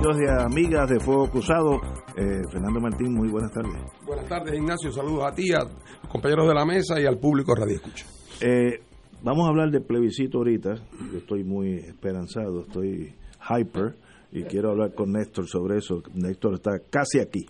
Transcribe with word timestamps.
Amigos 0.00 0.16
y 0.20 0.28
amigas 0.42 0.88
de 0.88 1.00
Fuego 1.00 1.28
Cruzado. 1.30 1.80
Eh, 2.16 2.42
Fernando 2.50 2.80
Martín, 2.80 3.12
muy 3.14 3.28
buenas 3.28 3.52
tardes. 3.52 3.72
Buenas 4.06 4.26
tardes 4.28 4.54
Ignacio, 4.54 4.90
saludos 4.92 5.24
a 5.30 5.34
ti, 5.34 5.52
a 5.52 5.58
los 5.64 6.10
compañeros 6.10 6.48
de 6.48 6.54
la 6.54 6.64
mesa 6.64 6.98
y 7.00 7.04
al 7.06 7.18
público 7.18 7.54
Radio 7.54 7.76
Escucha. 7.76 8.06
Eh, 8.40 8.80
vamos 9.22 9.46
a 9.46 9.50
hablar 9.50 9.70
del 9.70 9.82
plebiscito 9.84 10.38
ahorita. 10.38 10.74
Yo 11.12 11.18
estoy 11.18 11.44
muy 11.44 11.74
esperanzado, 11.74 12.62
estoy 12.66 13.14
hyper 13.48 13.96
y 14.32 14.44
quiero 14.44 14.70
hablar 14.70 14.94
con 14.94 15.12
Néstor 15.12 15.46
sobre 15.46 15.78
eso. 15.78 16.02
Néstor 16.14 16.54
está 16.54 16.72
casi 16.90 17.20
aquí. 17.20 17.44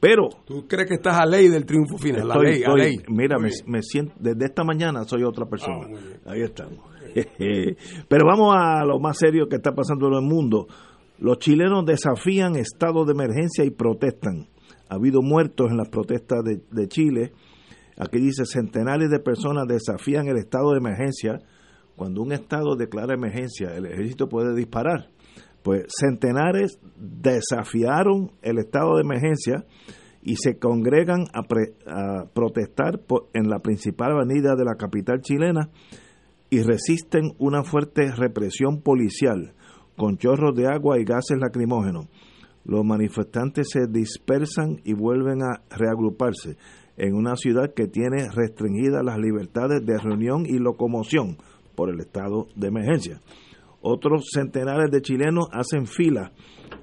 Pero 0.00 0.28
¿Tú 0.44 0.66
crees 0.66 0.88
que 0.88 0.94
estás 0.94 1.18
a 1.18 1.24
ley 1.26 1.48
del 1.48 1.64
triunfo 1.64 1.96
final? 1.96 2.26
la 2.28 2.34
estoy- 2.34 2.46
ley, 2.46 2.62
a 2.62 2.66
estoy- 2.66 2.80
ley. 2.80 2.96
mira, 3.08 3.36
me, 3.38 3.82
siento 3.82 4.12
desde 4.18 4.46
esta 4.46 4.64
mañana 4.64 5.04
soy 5.04 5.22
otra 5.22 5.46
persona. 5.46 5.86
Ah. 6.26 6.32
Ahí 6.32 6.42
estamos. 6.42 6.78
Pero 8.08 8.26
vamos 8.26 8.54
a 8.58 8.84
lo 8.84 8.98
más 8.98 9.16
serio 9.16 9.46
que 9.48 9.56
está 9.56 9.72
pasando 9.72 10.08
en 10.08 10.14
el 10.14 10.22
mundo. 10.22 10.66
Los 11.24 11.38
chilenos 11.38 11.86
desafían 11.86 12.54
estado 12.54 13.06
de 13.06 13.12
emergencia 13.12 13.64
y 13.64 13.70
protestan. 13.70 14.46
Ha 14.90 14.96
habido 14.96 15.22
muertos 15.22 15.70
en 15.70 15.78
las 15.78 15.88
protestas 15.88 16.40
de, 16.44 16.86
Chile. 16.88 17.32
Aquí 17.96 18.18
dice, 18.18 18.44
centenares 18.44 19.08
de 19.08 19.20
personas 19.20 19.64
desafían 19.66 20.28
el 20.28 20.36
estado 20.36 20.72
de 20.72 20.80
emergencia. 20.80 21.40
Cuando 21.96 22.20
un 22.20 22.32
estado 22.32 22.76
declara 22.76 23.14
emergencia, 23.14 23.74
el 23.74 23.86
ejército 23.86 24.28
puede 24.28 24.54
disparar. 24.54 25.08
Pues 25.62 25.86
centenares 25.98 26.78
desafiaron 26.94 28.32
el 28.42 28.58
estado 28.58 28.96
de 28.96 29.04
emergencia 29.04 29.64
y 30.22 30.36
se 30.36 30.58
congregan 30.58 31.24
a, 31.32 31.44
pre- 31.44 31.72
a 31.86 32.26
protestar 32.34 33.00
en 33.32 33.48
la 33.48 33.60
principal 33.60 34.12
avenida 34.12 34.56
de 34.56 34.64
la 34.66 34.74
capital 34.74 35.22
chilena 35.22 35.70
y 36.50 36.60
resisten 36.60 37.32
una 37.38 37.64
fuerte 37.64 38.12
represión 38.14 38.82
policial 38.82 39.54
con 39.96 40.16
chorros 40.16 40.54
de 40.54 40.66
agua 40.66 40.98
y 40.98 41.04
gases 41.04 41.38
lacrimógenos. 41.38 42.06
Los 42.64 42.84
manifestantes 42.84 43.68
se 43.70 43.86
dispersan 43.86 44.80
y 44.84 44.94
vuelven 44.94 45.42
a 45.42 45.62
reagruparse 45.76 46.56
en 46.96 47.14
una 47.14 47.36
ciudad 47.36 47.74
que 47.74 47.88
tiene 47.88 48.28
restringidas 48.30 49.04
las 49.04 49.18
libertades 49.18 49.84
de 49.84 49.98
reunión 49.98 50.46
y 50.46 50.58
locomoción 50.58 51.36
por 51.74 51.90
el 51.90 52.00
estado 52.00 52.46
de 52.54 52.68
emergencia. 52.68 53.20
Otros 53.82 54.30
centenares 54.32 54.90
de 54.90 55.02
chilenos 55.02 55.46
hacen 55.52 55.86
fila 55.86 56.32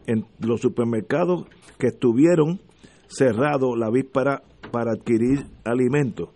en 0.06 0.26
los 0.40 0.62
supermercados 0.62 1.46
que 1.80 1.88
estuvieron 1.88 2.62
cerrados 3.08 3.78
la 3.78 3.90
víspera 3.90 4.44
para 4.72 4.92
adquirir 4.92 5.46
alimentos. 5.64 6.30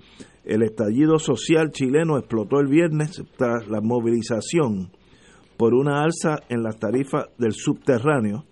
El 0.43 0.63
estallido 0.63 1.19
social 1.19 1.71
chileno 1.71 2.17
explotó 2.17 2.59
el 2.59 2.67
viernes 2.67 3.23
tras 3.37 3.67
la 3.67 3.81
movilización 3.81 4.91
por 5.57 5.73
una 5.73 6.03
alza 6.03 6.39
en 6.49 6.63
las 6.63 6.77
tarifas 6.77 7.25
del 7.37 7.53
subterráneo. 7.53 8.45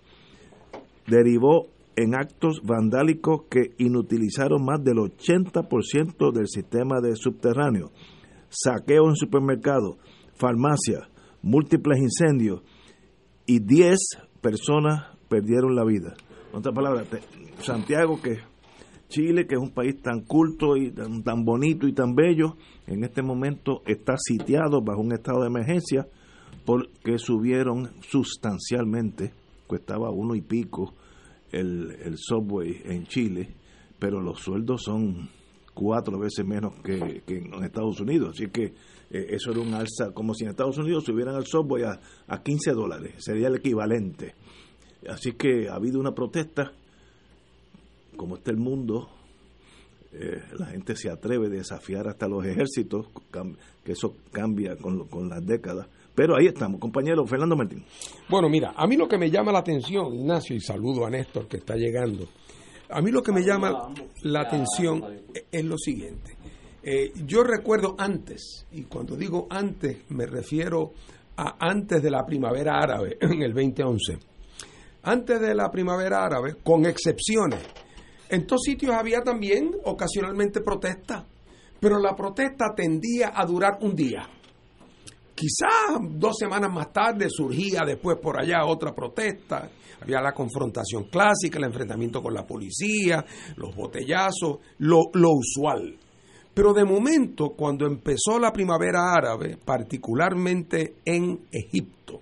Derivó 1.06 1.68
en 1.96 2.14
actos 2.14 2.60
vandálicos 2.64 3.42
que 3.50 3.72
inutilizaron 3.78 4.64
más 4.64 4.82
del 4.82 4.96
80% 4.96 6.32
del 6.32 6.48
sistema 6.48 7.00
de 7.00 7.14
subterráneo. 7.14 7.92
Saqueo 8.48 9.08
en 9.08 9.16
supermercados, 9.16 9.96
farmacias, 10.34 11.02
múltiples 11.42 11.98
incendios 11.98 12.62
y 13.46 13.60
10 13.60 13.98
personas 14.40 15.16
perdieron 15.28 15.74
la 15.74 15.84
vida. 15.84 16.14
En 16.52 16.58
otras 16.58 16.74
palabras, 16.74 17.06
Santiago, 17.60 18.20
que 18.22 18.38
Chile, 19.08 19.46
que 19.46 19.54
es 19.54 19.60
un 19.60 19.72
país 19.72 20.00
tan 20.00 20.20
culto 20.22 20.76
y 20.76 20.90
tan 20.90 21.44
bonito 21.44 21.86
y 21.86 21.92
tan 21.92 22.14
bello, 22.14 22.56
en 22.86 23.04
este 23.04 23.22
momento 23.22 23.82
está 23.86 24.14
sitiado 24.16 24.82
bajo 24.82 25.00
un 25.00 25.12
estado 25.12 25.42
de 25.42 25.48
emergencia 25.48 26.06
porque 26.64 27.18
subieron 27.18 27.90
sustancialmente, 28.08 29.32
costaba 29.66 30.10
uno 30.10 30.34
y 30.34 30.40
pico 30.40 30.94
el, 31.52 31.92
el 32.02 32.16
subway 32.18 32.80
en 32.84 33.06
Chile, 33.06 33.48
pero 33.98 34.20
los 34.20 34.40
sueldos 34.40 34.82
son 34.82 35.28
cuatro 35.74 36.18
veces 36.18 36.46
menos 36.46 36.74
que, 36.82 37.22
que 37.26 37.38
en 37.38 37.64
Estados 37.64 38.00
Unidos. 38.00 38.30
Así 38.34 38.48
que 38.48 38.64
eh, 39.10 39.26
eso 39.30 39.50
era 39.50 39.60
un 39.60 39.74
alza, 39.74 40.12
como 40.12 40.34
si 40.34 40.44
en 40.44 40.50
Estados 40.50 40.78
Unidos 40.78 41.04
subieran 41.04 41.36
el 41.36 41.46
subway 41.46 41.82
a, 41.84 42.00
a 42.26 42.42
15 42.42 42.72
dólares, 42.72 43.14
sería 43.18 43.48
el 43.48 43.56
equivalente. 43.56 44.34
Así 45.08 45.32
que 45.32 45.68
ha 45.68 45.74
habido 45.74 46.00
una 46.00 46.14
protesta, 46.14 46.72
como 48.16 48.36
está 48.36 48.50
el 48.50 48.56
mundo, 48.56 49.10
eh, 50.12 50.42
la 50.58 50.66
gente 50.66 50.94
se 50.96 51.10
atreve 51.10 51.48
a 51.48 51.50
desafiar 51.50 52.08
hasta 52.08 52.28
los 52.28 52.46
ejércitos, 52.46 53.08
que 53.82 53.92
eso 53.92 54.16
cambia 54.32 54.76
con, 54.76 55.08
con 55.08 55.28
las 55.28 55.44
décadas. 55.44 55.88
Pero 56.14 56.36
ahí 56.36 56.46
estamos, 56.46 56.80
compañero 56.80 57.26
Fernando 57.26 57.56
Martín. 57.56 57.84
Bueno, 58.28 58.48
mira, 58.48 58.72
a 58.76 58.86
mí 58.86 58.96
lo 58.96 59.08
que 59.08 59.18
me 59.18 59.30
llama 59.30 59.52
la 59.52 59.58
atención, 59.58 60.14
Ignacio, 60.14 60.54
y 60.54 60.60
saludo 60.60 61.04
a 61.04 61.10
Néstor 61.10 61.48
que 61.48 61.56
está 61.56 61.74
llegando, 61.74 62.28
a 62.90 63.00
mí 63.00 63.10
lo 63.10 63.22
que 63.22 63.32
me 63.32 63.42
llama 63.42 63.92
la 64.22 64.42
atención 64.42 65.02
es 65.50 65.64
lo 65.64 65.76
siguiente. 65.76 66.36
Eh, 66.82 67.12
yo 67.26 67.42
recuerdo 67.42 67.96
antes, 67.98 68.66
y 68.72 68.82
cuando 68.84 69.16
digo 69.16 69.46
antes 69.50 70.10
me 70.10 70.26
refiero 70.26 70.92
a 71.36 71.56
antes 71.58 72.02
de 72.02 72.10
la 72.10 72.24
primavera 72.24 72.78
árabe, 72.78 73.16
en 73.20 73.42
el 73.42 73.52
2011. 73.52 74.18
Antes 75.02 75.40
de 75.40 75.54
la 75.54 75.70
primavera 75.70 76.24
árabe, 76.24 76.56
con 76.62 76.86
excepciones, 76.86 77.60
en 78.28 78.46
todos 78.46 78.62
sitios 78.62 78.94
había 78.94 79.22
también 79.22 79.72
ocasionalmente 79.84 80.60
protesta, 80.60 81.26
pero 81.80 81.98
la 81.98 82.14
protesta 82.14 82.74
tendía 82.74 83.32
a 83.34 83.44
durar 83.44 83.78
un 83.80 83.94
día. 83.94 84.28
Quizás 85.34 85.98
dos 86.00 86.36
semanas 86.38 86.72
más 86.72 86.92
tarde 86.92 87.26
surgía 87.28 87.82
después 87.84 88.18
por 88.22 88.40
allá 88.40 88.64
otra 88.64 88.94
protesta. 88.94 89.68
Había 90.00 90.20
la 90.20 90.32
confrontación 90.32 91.04
clásica, 91.04 91.58
el 91.58 91.64
enfrentamiento 91.64 92.22
con 92.22 92.34
la 92.34 92.46
policía, 92.46 93.24
los 93.56 93.74
botellazos, 93.74 94.58
lo, 94.78 95.10
lo 95.12 95.30
usual. 95.32 95.98
Pero 96.52 96.72
de 96.72 96.84
momento, 96.84 97.50
cuando 97.56 97.86
empezó 97.86 98.38
la 98.38 98.52
primavera 98.52 99.12
árabe, 99.12 99.58
particularmente 99.64 100.96
en 101.04 101.40
Egipto, 101.50 102.20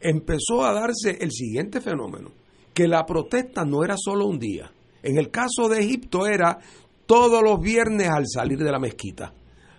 empezó 0.00 0.64
a 0.64 0.72
darse 0.72 1.18
el 1.20 1.30
siguiente 1.30 1.80
fenómeno, 1.80 2.32
que 2.74 2.88
la 2.88 3.06
protesta 3.06 3.64
no 3.64 3.84
era 3.84 3.94
solo 3.96 4.26
un 4.26 4.40
día. 4.40 4.72
En 5.02 5.16
el 5.16 5.30
caso 5.30 5.68
de 5.68 5.80
Egipto 5.80 6.26
era 6.26 6.58
todos 7.06 7.40
los 7.42 7.60
viernes 7.60 8.08
al 8.08 8.24
salir 8.26 8.58
de 8.58 8.72
la 8.72 8.80
mezquita. 8.80 9.32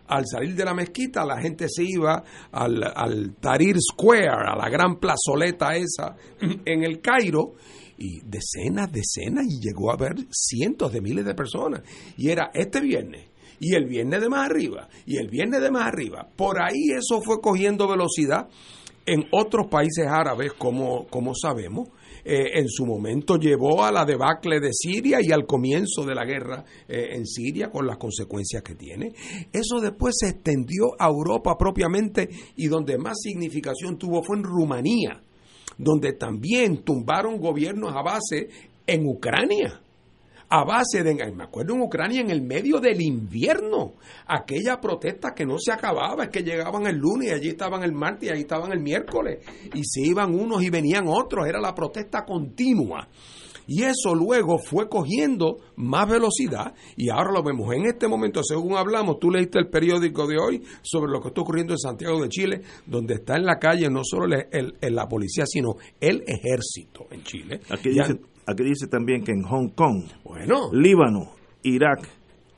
Al 0.08 0.26
salir 0.28 0.56
de 0.56 0.66
la 0.66 0.74
mezquita 0.74 1.26
la 1.26 1.40
gente 1.42 1.68
se 1.70 1.84
iba 1.84 2.24
al, 2.52 2.84
al 2.84 3.36
Tahrir 3.40 3.78
Square, 3.80 4.30
a 4.30 4.56
la 4.56 4.70
gran 4.70 5.00
plazoleta 5.00 5.76
esa 5.76 6.16
en 6.66 6.84
el 6.84 7.02
Cairo, 7.02 7.54
y 7.98 8.22
decenas, 8.22 8.92
decenas, 8.92 9.46
y 9.46 9.60
llegó 9.66 9.92
a 9.92 9.94
haber 9.94 10.16
cientos 10.32 10.92
de 10.92 11.02
miles 11.02 11.26
de 11.26 11.36
personas. 11.36 11.82
Y 12.18 12.30
era 12.30 12.52
este 12.54 12.82
viernes, 12.82 13.30
y 13.60 13.76
el 13.76 13.86
viernes 13.86 14.22
de 14.22 14.30
más 14.30 14.50
arriba, 14.50 14.90
y 15.06 15.18
el 15.18 15.30
viernes 15.30 15.62
de 15.62 15.72
más 15.72 15.88
arriba. 15.88 16.28
Por 16.36 16.62
ahí 16.62 16.92
eso 16.92 17.22
fue 17.22 17.40
cogiendo 17.40 17.88
velocidad 17.88 18.50
en 19.06 19.26
otros 19.32 19.68
países 19.68 20.06
árabes, 20.08 20.54
como, 20.54 21.08
como 21.08 21.34
sabemos. 21.36 21.90
Eh, 22.26 22.60
en 22.60 22.70
su 22.70 22.86
momento 22.86 23.38
llevó 23.38 23.84
a 23.84 23.92
la 23.92 24.06
debacle 24.06 24.60
de 24.60 24.72
Siria 24.74 25.20
y 25.22 25.32
al 25.32 25.46
comienzo 25.46 26.06
de 26.06 26.16
la 26.16 26.26
guerra 26.26 26.64
eh, 26.88 27.10
en 27.12 27.26
Siria 27.26 27.70
con 27.70 27.86
las 27.86 27.98
consecuencias 27.98 28.64
que 28.64 28.76
tiene. 28.76 29.14
Eso 29.52 29.80
después 29.82 30.16
se 30.18 30.30
extendió 30.30 30.92
a 30.98 31.08
Europa 31.08 31.58
propiamente 31.58 32.30
y 32.56 32.68
donde 32.68 32.98
más 32.98 33.20
significación 33.22 33.98
tuvo 33.98 34.24
fue 34.24 34.38
en 34.38 34.44
Rumanía, 34.44 35.22
donde 35.78 36.14
también 36.14 36.84
tumbaron 36.84 37.40
gobiernos 37.40 37.94
a 37.94 38.02
base 38.02 38.50
en 38.88 39.06
Ucrania 39.06 39.83
a 40.56 40.64
base 40.66 41.02
de, 41.02 41.16
me 41.34 41.46
acuerdo 41.46 41.74
en 41.74 41.82
Ucrania, 41.82 42.22
en 42.22 42.30
el 42.30 42.44
medio 42.44 42.80
del 42.80 43.02
invierno, 43.02 43.96
aquella 44.28 44.80
protesta 44.80 45.34
que 45.34 45.48
no 45.48 45.58
se 45.58 45.72
acababa, 45.72 46.26
es 46.26 46.30
que 46.30 46.44
llegaban 46.44 46.86
el 46.86 46.96
lunes 46.96 47.32
y 47.32 47.34
allí 47.34 47.48
estaban 47.50 47.82
el 47.82 47.92
martes 47.92 48.30
y 48.30 48.32
allí 48.32 48.42
estaban 48.42 48.72
el 48.72 48.80
miércoles, 48.80 49.44
y 49.74 49.84
se 49.84 50.02
iban 50.02 50.36
unos 50.36 50.62
y 50.62 50.70
venían 50.70 51.06
otros, 51.08 51.48
era 51.48 51.60
la 51.60 51.74
protesta 51.74 52.24
continua. 52.24 53.08
Y 53.66 53.82
eso 53.82 54.14
luego 54.14 54.60
fue 54.60 54.88
cogiendo 54.90 55.58
más 55.78 56.08
velocidad 56.08 56.76
y 56.98 57.10
ahora 57.10 57.32
lo 57.32 57.42
vemos. 57.42 57.74
En 57.74 57.86
este 57.86 58.08
momento, 58.08 58.44
según 58.44 58.76
hablamos, 58.76 59.20
tú 59.20 59.32
leíste 59.32 59.58
el 59.58 59.70
periódico 59.70 60.28
de 60.28 60.38
hoy 60.38 60.62
sobre 60.84 61.12
lo 61.12 61.20
que 61.20 61.30
está 61.30 61.42
ocurriendo 61.42 61.74
en 61.74 61.80
Santiago 61.80 62.22
de 62.22 62.30
Chile, 62.30 62.62
donde 62.86 63.16
está 63.16 63.38
en 63.38 63.46
la 63.46 63.58
calle 63.58 63.90
no 63.90 64.02
solo 64.04 64.26
el, 64.52 64.76
la 64.82 65.08
policía, 65.08 65.46
sino 65.48 65.78
el 66.00 66.24
ejército 66.28 67.08
en 67.10 67.24
Chile. 67.24 67.62
Aquí 67.70 67.90
aquí 68.46 68.64
dice 68.64 68.88
también 68.88 69.24
que 69.24 69.32
en 69.32 69.44
Hong 69.44 69.70
Kong, 69.70 70.04
bueno, 70.24 70.70
Líbano, 70.72 71.32
Irak, 71.64 72.08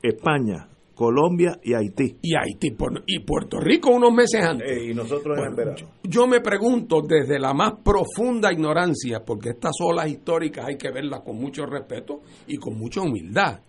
España, 0.02 0.68
Colombia 0.96 1.60
y 1.62 1.74
Haití. 1.74 2.16
Y 2.22 2.34
Haití 2.34 2.74
y 3.06 3.18
Puerto 3.20 3.60
Rico 3.60 3.90
unos 3.90 4.12
meses 4.12 4.42
antes. 4.42 4.82
y 4.82 4.94
nosotros 4.94 5.38
en 5.38 5.54
verano. 5.54 5.76
Yo, 6.02 6.26
me 6.26 6.40
pregunto 6.40 7.02
desde 7.02 7.38
la 7.38 7.52
más 7.52 7.74
profunda 7.84 8.50
ignorancia, 8.50 9.22
porque 9.24 9.50
estas 9.50 9.74
olas 9.84 10.08
históricas 10.08 10.66
hay 10.66 10.76
que 10.76 10.90
verlas 10.90 11.20
con 11.20 11.36
mucho 11.36 11.66
respeto 11.66 12.22
y 12.46 12.56
con 12.56 12.78
mucha 12.78 13.02
humildad. 13.02 13.60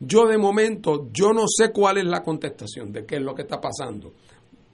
Yo 0.00 0.26
de 0.26 0.38
momento, 0.38 1.08
yo 1.12 1.32
no 1.34 1.42
sé 1.46 1.70
cuál 1.70 1.98
es 1.98 2.06
la 2.06 2.22
contestación 2.22 2.92
de 2.92 3.04
qué 3.04 3.16
es 3.16 3.22
lo 3.22 3.34
que 3.34 3.42
está 3.42 3.60
pasando. 3.60 4.14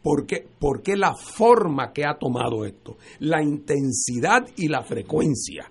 ¿Por 0.01 0.27
qué? 0.27 0.47
Porque 0.59 0.97
la 0.97 1.15
forma 1.15 1.93
que 1.93 2.05
ha 2.05 2.15
tomado 2.19 2.65
esto, 2.65 2.99
la 3.21 3.43
intensidad 3.43 4.47
y 4.57 4.69
la 4.69 4.83
frecuencia. 4.83 5.71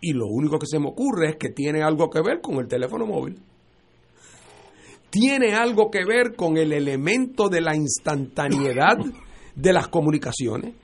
Y 0.00 0.12
lo 0.12 0.26
único 0.26 0.58
que 0.58 0.66
se 0.66 0.78
me 0.78 0.88
ocurre 0.88 1.30
es 1.30 1.36
que 1.36 1.50
tiene 1.50 1.82
algo 1.82 2.10
que 2.10 2.20
ver 2.20 2.40
con 2.40 2.56
el 2.56 2.68
teléfono 2.68 3.06
móvil. 3.06 3.40
Tiene 5.10 5.54
algo 5.54 5.90
que 5.90 6.04
ver 6.04 6.34
con 6.36 6.56
el 6.58 6.72
elemento 6.72 7.48
de 7.48 7.60
la 7.60 7.74
instantaneidad 7.74 8.98
de 9.54 9.72
las 9.72 9.88
comunicaciones, 9.88 10.74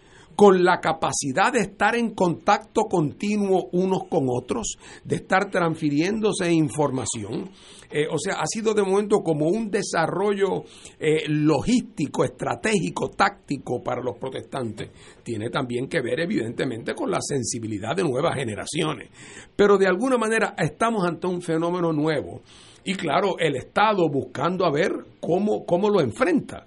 con 0.43 0.65
la 0.65 0.81
capacidad 0.81 1.53
de 1.53 1.61
estar 1.61 1.95
en 1.95 2.17
contacto 2.17 2.87
continuo 2.91 3.69
unos 3.71 4.09
con 4.09 4.27
otros, 4.29 4.77
de 5.05 5.15
estar 5.15 5.49
transfiriéndose 5.53 6.53
información. 6.53 7.49
Eh, 7.89 8.09
o 8.11 8.19
sea, 8.19 8.41
ha 8.41 8.47
sido 8.47 8.75
de 8.75 8.83
momento 8.83 9.19
como 9.19 9.47
un 9.47 9.71
desarrollo 9.71 10.65
eh, 10.99 11.29
logístico, 11.29 12.25
estratégico, 12.25 13.11
táctico 13.11 13.85
para 13.85 14.03
los 14.03 14.19
protestantes. 14.19 14.91
Tiene 15.23 15.49
también 15.49 15.87
que 15.87 16.01
ver, 16.01 16.19
evidentemente, 16.19 16.93
con 16.93 17.09
la 17.09 17.21
sensibilidad 17.21 17.95
de 17.95 18.03
nuevas 18.03 18.35
generaciones. 18.35 19.11
Pero 19.55 19.79
de 19.79 19.87
alguna 19.87 20.19
manera 20.19 20.57
estamos 20.59 21.07
ante 21.07 21.29
un 21.29 21.41
fenómeno 21.41 21.93
nuevo 21.93 22.43
y 22.83 22.95
claro, 22.95 23.39
el 23.39 23.55
Estado 23.55 24.09
buscando 24.09 24.65
a 24.65 24.73
ver 24.73 24.91
cómo, 25.21 25.65
cómo 25.65 25.89
lo 25.89 26.01
enfrenta. 26.01 26.67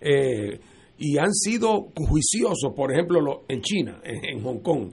Eh, 0.00 0.58
y 1.00 1.16
han 1.16 1.32
sido 1.32 1.88
juiciosos, 1.96 2.74
por 2.76 2.92
ejemplo, 2.92 3.44
en 3.48 3.62
China, 3.62 4.00
en, 4.04 4.42
Hong 4.42 4.60
Kong. 4.60 4.92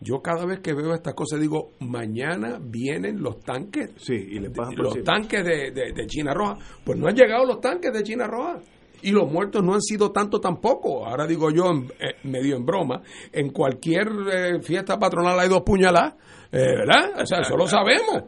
Yo 0.00 0.20
cada 0.20 0.44
vez 0.44 0.58
que 0.58 0.74
veo 0.74 0.92
estas 0.92 1.14
cosas 1.14 1.40
digo, 1.40 1.70
mañana 1.78 2.58
vienen 2.60 3.22
los 3.22 3.40
tanques, 3.40 3.92
sí, 3.98 4.14
y 4.14 4.40
los 4.40 5.02
tanques 5.04 5.44
de, 5.44 5.70
de, 5.70 6.06
China 6.06 6.34
Roja. 6.34 6.58
Pues 6.84 6.98
no 6.98 7.06
han 7.06 7.14
llegado 7.14 7.46
los 7.46 7.60
tanques 7.60 7.92
de 7.92 8.02
China 8.02 8.26
Roja 8.26 8.60
y 9.02 9.12
los 9.12 9.30
muertos 9.30 9.62
no 9.62 9.74
han 9.74 9.80
sido 9.80 10.10
tanto 10.10 10.40
tampoco. 10.40 11.06
Ahora 11.06 11.24
digo 11.24 11.50
yo, 11.50 11.70
eh, 12.00 12.16
medio 12.24 12.56
en 12.56 12.66
broma, 12.66 13.02
en 13.32 13.50
cualquier 13.50 14.08
eh, 14.32 14.60
fiesta 14.60 14.98
patronal 14.98 15.38
hay 15.38 15.48
dos 15.48 15.62
puñaladas, 15.62 16.14
eh, 16.50 16.58
¿verdad? 16.58 17.20
O 17.22 17.26
sea, 17.26 17.40
eso 17.40 17.56
lo 17.56 17.68
sabemos. 17.68 18.24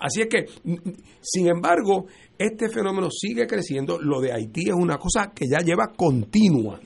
así 0.00 0.22
es 0.22 0.28
que, 0.28 0.46
sin 1.20 1.48
embargo, 1.48 2.06
este 2.42 2.68
fenómeno 2.68 3.08
sigue 3.10 3.46
creciendo. 3.46 4.00
Lo 4.00 4.20
de 4.20 4.32
Haití 4.32 4.68
es 4.68 4.74
una 4.74 4.98
cosa 4.98 5.32
que 5.34 5.46
ya 5.48 5.58
lleva 5.58 5.92
continua. 5.96 6.80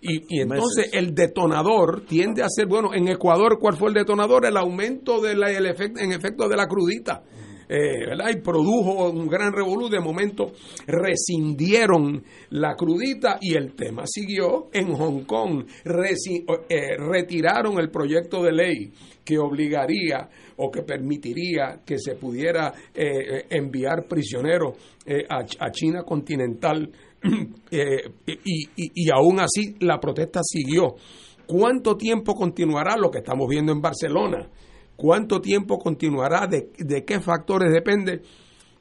Y, 0.00 0.40
entonces 0.40 0.90
el 0.92 1.14
detonador 1.14 2.04
tiende 2.06 2.42
a 2.42 2.48
ser, 2.48 2.66
bueno, 2.66 2.92
en 2.92 3.08
Ecuador, 3.08 3.58
¿cuál 3.58 3.76
fue 3.76 3.88
el 3.88 3.94
detonador? 3.94 4.44
El 4.44 4.56
aumento 4.56 5.20
del 5.20 5.42
efecto, 5.66 6.00
en 6.00 6.12
efecto 6.12 6.48
de 6.48 6.56
la 6.56 6.66
crudita. 6.66 7.22
Eh, 7.66 8.06
¿verdad? 8.08 8.28
y 8.30 8.42
produjo 8.42 9.10
un 9.10 9.26
gran 9.26 9.52
revolú. 9.52 9.88
De 9.88 10.00
momento 10.00 10.52
rescindieron 10.86 12.22
la 12.50 12.74
crudita 12.74 13.38
y 13.40 13.54
el 13.54 13.74
tema 13.74 14.02
siguió. 14.06 14.68
En 14.72 14.92
Hong 14.92 15.24
Kong 15.24 15.64
eh, 15.84 16.96
retiraron 16.98 17.78
el 17.78 17.90
proyecto 17.90 18.42
de 18.42 18.52
ley 18.52 18.92
que 19.24 19.38
obligaría 19.38 20.28
o 20.56 20.70
que 20.70 20.82
permitiría 20.82 21.80
que 21.84 21.98
se 21.98 22.14
pudiera 22.14 22.72
eh, 22.94 23.46
enviar 23.50 24.06
prisioneros 24.08 24.76
a, 25.28 25.70
China 25.70 26.02
continental 26.02 26.90
y, 27.70 28.68
y 28.76 29.10
aún 29.10 29.40
así 29.40 29.76
la 29.80 29.98
protesta 29.98 30.40
siguió. 30.42 30.94
¿Cuánto 31.46 31.96
tiempo 31.96 32.34
continuará 32.34 32.96
lo 32.96 33.10
que 33.10 33.18
estamos 33.18 33.48
viendo 33.48 33.72
en 33.72 33.80
Barcelona? 33.80 34.48
¿Cuánto 34.96 35.40
tiempo 35.40 35.78
continuará? 35.78 36.46
¿De, 36.46 37.04
qué 37.04 37.20
factores 37.20 37.72
depende? 37.72 38.22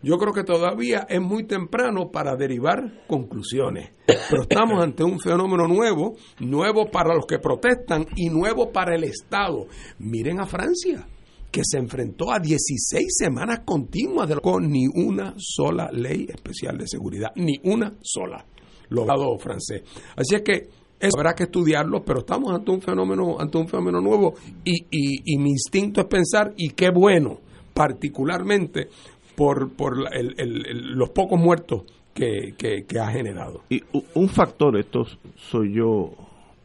Yo 0.01 0.17
creo 0.17 0.33
que 0.33 0.43
todavía 0.43 1.05
es 1.09 1.21
muy 1.21 1.45
temprano 1.45 2.11
para 2.11 2.35
derivar 2.35 3.05
conclusiones. 3.07 3.91
Pero 4.05 4.43
estamos 4.43 4.83
ante 4.83 5.03
un 5.03 5.19
fenómeno 5.19 5.67
nuevo, 5.67 6.15
nuevo 6.39 6.91
para 6.91 7.15
los 7.15 7.25
que 7.25 7.39
protestan 7.39 8.05
y 8.15 8.29
nuevo 8.29 8.71
para 8.71 8.95
el 8.95 9.05
Estado. 9.05 9.65
Miren 9.99 10.41
a 10.41 10.45
Francia, 10.45 11.07
que 11.53 11.61
se 11.63 11.77
enfrentó 11.77 12.31
a 12.31 12.39
16 12.39 13.05
semanas 13.15 13.59
continuas 13.63 14.27
de 14.27 14.38
con 14.38 14.71
ni 14.71 14.88
una 14.88 15.35
sola 15.38 15.88
ley 15.91 16.25
especial 16.27 16.79
de 16.79 16.88
seguridad, 16.88 17.31
ni 17.35 17.59
una 17.65 17.94
sola, 18.01 18.44
logrado 18.89 19.38
francés. 19.38 19.83
Así 20.15 20.33
es 20.33 20.41
que 20.41 20.69
habrá 21.15 21.35
que 21.35 21.44
estudiarlo, 21.44 22.03
pero 22.03 22.21
estamos 22.21 22.51
ante 22.51 22.71
un 22.71 22.81
fenómeno, 22.81 23.39
ante 23.39 23.59
un 23.59 23.67
fenómeno 23.67 24.01
nuevo 24.01 24.33
y, 24.65 24.88
y, 24.89 25.38
mi 25.38 25.51
instinto 25.51 26.01
es 26.01 26.07
pensar, 26.07 26.55
y 26.57 26.69
qué 26.69 26.89
bueno, 26.89 27.38
particularmente 27.75 28.88
por, 29.35 29.73
por 29.73 29.95
los 29.95 31.09
pocos 31.11 31.39
muertos 31.39 31.83
que, 32.15 32.56
que, 32.57 32.99
ha 32.99 33.11
generado. 33.11 33.61
Y 33.69 33.83
un 34.15 34.27
factor, 34.27 34.75
esto 34.75 35.06
soy 35.35 35.75
yo, 35.75 36.13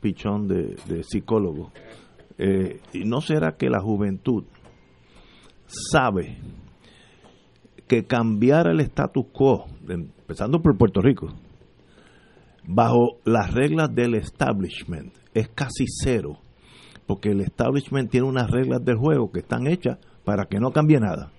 pichón 0.00 0.48
de, 0.48 1.02
psicólogo, 1.02 1.72
eh, 2.38 2.80
¿y 2.94 3.04
no 3.04 3.20
será 3.20 3.56
que 3.58 3.68
la 3.68 3.80
juventud 3.80 4.44
sabe 5.68 6.38
que 7.86 8.04
cambiar 8.04 8.66
el 8.68 8.80
status 8.80 9.26
quo, 9.32 9.66
empezando 9.88 10.60
por 10.60 10.76
Puerto 10.76 11.00
Rico, 11.00 11.28
bajo 12.66 13.18
las 13.24 13.52
reglas 13.52 13.94
del 13.94 14.14
establishment 14.14 15.14
es 15.34 15.48
casi 15.48 15.84
cero, 15.86 16.38
porque 17.06 17.30
el 17.30 17.40
establishment 17.40 18.10
tiene 18.10 18.26
unas 18.26 18.50
reglas 18.50 18.84
del 18.84 18.96
juego 18.96 19.30
que 19.30 19.40
están 19.40 19.66
hechas 19.66 19.98
para 20.24 20.46
que 20.46 20.58
no 20.58 20.72
cambie 20.72 21.00
nada. 21.00 21.30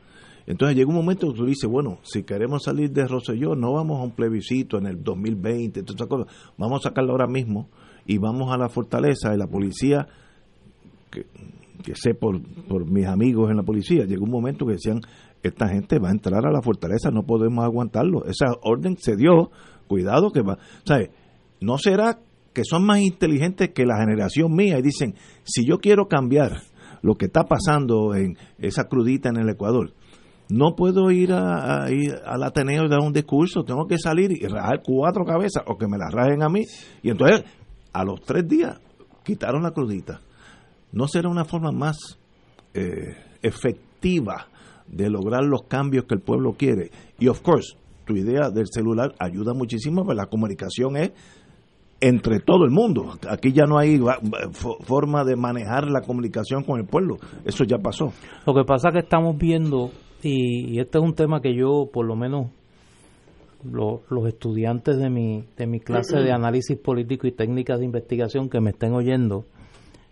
Entonces 0.48 0.76
llega 0.76 0.90
un 0.90 0.96
momento 0.96 1.32
que 1.32 1.38
tú 1.38 1.46
dices, 1.46 1.70
bueno, 1.70 2.00
si 2.02 2.24
queremos 2.24 2.64
salir 2.64 2.92
de 2.92 3.08
Rosselló, 3.08 3.56
no 3.56 3.74
vamos 3.74 4.00
a 4.00 4.04
un 4.04 4.12
plebiscito 4.12 4.80
en 4.80 4.88
el 4.88 5.04
2020, 5.04 5.84
todas 5.84 6.02
esas 6.02 6.36
vamos 6.58 6.84
a 6.84 6.90
sacarlo 6.90 7.12
ahora 7.12 7.28
mismo 7.28 7.70
y 8.08 8.18
vamos 8.18 8.52
a 8.52 8.58
la 8.58 8.70
fortaleza 8.70 9.32
y 9.36 9.38
la 9.38 9.46
policía, 9.46 10.08
que, 11.12 11.28
que 11.84 11.96
sé 11.96 12.14
por, 12.14 12.42
por 12.68 12.90
mis 12.90 13.06
amigos 13.08 13.50
en 13.50 13.58
la 13.58 13.64
policía, 13.64 14.06
llegó 14.06 14.26
un 14.26 14.32
momento 14.32 14.66
que 14.66 14.74
decían, 14.74 15.02
esta 15.44 15.70
gente 15.70 16.00
va 16.00 16.10
a 16.10 16.12
entrar 16.12 16.46
a 16.46 16.52
la 16.52 16.62
fortaleza, 16.62 17.12
no 17.12 17.24
podemos 17.24 17.64
aguantarlo. 17.64 18.26
Esa 18.26 18.48
orden 18.64 18.98
se 18.98 19.16
dio, 19.16 19.52
cuidado 19.88 20.32
que 20.32 20.42
va, 20.42 20.58
¿sabes? 20.84 21.10
¿No 21.62 21.78
será 21.78 22.20
que 22.54 22.64
son 22.64 22.86
más 22.86 23.00
inteligentes 23.00 23.72
que 23.74 23.86
la 23.86 24.00
generación 24.00 24.54
mía 24.54 24.80
y 24.80 24.82
dicen, 24.82 25.16
si 25.44 25.66
yo 25.66 25.80
quiero 25.80 26.08
cambiar 26.08 26.62
lo 27.02 27.16
que 27.16 27.26
está 27.26 27.46
pasando 27.46 28.16
en 28.16 28.38
esa 28.58 28.86
crudita 28.86 29.30
en 29.30 29.38
el 29.38 29.50
Ecuador, 29.50 29.94
no 30.50 30.76
puedo 30.76 31.12
ir, 31.12 31.32
a, 31.32 31.86
al 31.86 32.44
Ateneo 32.44 32.86
y 32.86 32.90
dar 32.90 33.02
un 33.02 33.14
discurso, 33.14 33.64
tengo 33.64 33.86
que 33.88 33.98
salir 34.00 34.32
y 34.32 34.48
rajar 34.48 34.82
cuatro 34.84 35.24
cabezas 35.24 35.64
o 35.68 35.78
que 35.78 35.88
me 35.88 35.98
las 35.98 36.12
rajen 36.12 36.42
a 36.42 36.50
mí. 36.50 36.64
Y 37.04 37.12
entonces, 37.12 37.44
a 37.94 38.04
los 38.04 38.22
tres 38.22 38.48
días, 38.48 38.80
quitaron 39.24 39.62
la 39.62 39.72
crudita. 39.72 40.22
¿No 40.92 41.08
será 41.08 41.30
una 41.30 41.46
forma 41.46 41.72
más 41.72 42.18
eh, 42.74 43.16
efectiva 43.42 44.48
de 44.88 45.10
lograr 45.10 45.44
los 45.44 45.64
cambios 45.64 46.06
que 46.06 46.16
el 46.16 46.22
pueblo 46.22 46.54
quiere? 46.54 46.92
Y, 47.20 47.28
of 47.28 47.42
course, 47.42 47.76
tu 48.06 48.16
idea 48.16 48.50
del 48.50 48.66
celular 48.68 49.14
ayuda 49.20 49.54
muchísimo, 49.54 50.04
pero 50.04 50.16
la 50.16 50.26
comunicación 50.26 50.98
es 50.98 51.12
entre 52.02 52.40
todo 52.40 52.66
el 52.66 52.72
mundo. 52.72 53.14
Aquí 53.30 53.52
ya 53.52 53.66
no 53.66 53.78
hay 53.78 54.00
forma 54.84 55.24
de 55.24 55.36
manejar 55.36 55.90
la 55.90 56.02
comunicación 56.02 56.64
con 56.64 56.80
el 56.80 56.86
pueblo. 56.86 57.18
Eso 57.46 57.64
ya 57.66 57.78
pasó. 57.78 58.14
Lo 58.46 58.54
que 58.54 58.64
pasa 58.64 58.90
es 58.90 58.94
que 58.94 59.00
estamos 59.02 59.38
viendo, 59.38 59.92
y, 60.24 60.80
este 60.80 60.98
es 60.98 61.04
un 61.04 61.14
tema 61.14 61.42
que 61.42 61.56
yo, 61.56 61.90
por 61.92 62.06
lo 62.06 62.16
menos, 62.16 62.48
los 63.64 64.28
estudiantes 64.28 64.98
de 64.98 65.10
mi, 65.10 65.44
de 65.58 65.68
mi 65.68 65.80
clase 65.82 66.18
de 66.18 66.32
análisis 66.32 66.78
político 66.78 67.28
y 67.28 67.32
técnicas 67.34 67.80
de 67.80 67.86
investigación 67.86 68.50
que 68.50 68.62
me 68.62 68.70
estén 68.72 68.94
oyendo, 68.94 69.46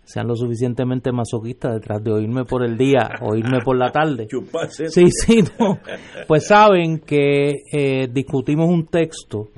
sean 0.08 0.26
lo 0.26 0.34
suficientemente 0.34 1.12
masoquistas 1.12 1.74
detrás 1.74 2.02
de 2.02 2.10
oírme 2.10 2.46
por 2.46 2.64
el 2.64 2.78
día, 2.78 3.10
oírme 3.20 3.60
por 3.62 3.76
la 3.76 3.90
tarde. 3.92 4.26
Sí, 4.88 5.10
sí, 5.10 5.44
no. 5.58 5.78
Pues 6.26 6.46
saben 6.46 7.00
que 7.00 7.52
eh, 7.70 8.08
discutimos 8.10 8.70
un 8.70 8.86
texto 8.86 9.48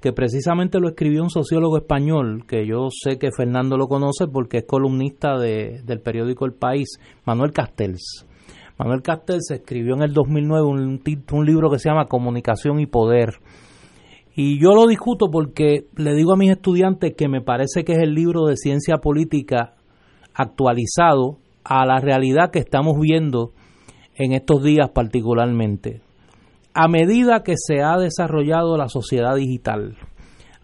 que 0.00 0.12
precisamente 0.12 0.80
lo 0.80 0.88
escribió 0.88 1.22
un 1.22 1.30
sociólogo 1.30 1.76
español, 1.76 2.44
que 2.48 2.66
yo 2.66 2.88
sé 2.90 3.16
que 3.18 3.30
Fernando 3.30 3.76
lo 3.76 3.86
conoce 3.86 4.26
porque 4.26 4.58
es 4.58 4.64
columnista 4.64 5.38
de, 5.38 5.82
del 5.84 6.00
periódico 6.00 6.46
El 6.46 6.54
País, 6.54 6.98
Manuel 7.24 7.52
Castells. 7.52 8.26
Manuel 8.78 9.02
Castells 9.02 9.52
escribió 9.52 9.94
en 9.94 10.02
el 10.02 10.12
2009 10.12 10.66
un, 10.66 11.00
un 11.32 11.46
libro 11.46 11.70
que 11.70 11.78
se 11.78 11.88
llama 11.88 12.06
Comunicación 12.06 12.80
y 12.80 12.86
Poder. 12.86 13.34
Y 14.34 14.60
yo 14.60 14.74
lo 14.74 14.88
discuto 14.88 15.26
porque 15.30 15.86
le 15.96 16.14
digo 16.14 16.32
a 16.32 16.36
mis 16.36 16.50
estudiantes 16.50 17.14
que 17.16 17.28
me 17.28 17.40
parece 17.40 17.84
que 17.84 17.92
es 17.92 18.00
el 18.00 18.14
libro 18.14 18.46
de 18.46 18.56
ciencia 18.56 18.96
política 18.96 19.74
actualizado 20.34 21.38
a 21.64 21.86
la 21.86 22.00
realidad 22.00 22.50
que 22.50 22.58
estamos 22.58 22.98
viendo 23.00 23.52
en 24.16 24.32
estos 24.32 24.62
días 24.62 24.90
particularmente. 24.90 26.00
A 26.74 26.88
medida 26.88 27.42
que 27.42 27.54
se 27.56 27.82
ha 27.82 27.96
desarrollado 27.98 28.76
la 28.76 28.88
sociedad 28.88 29.36
digital, 29.36 29.96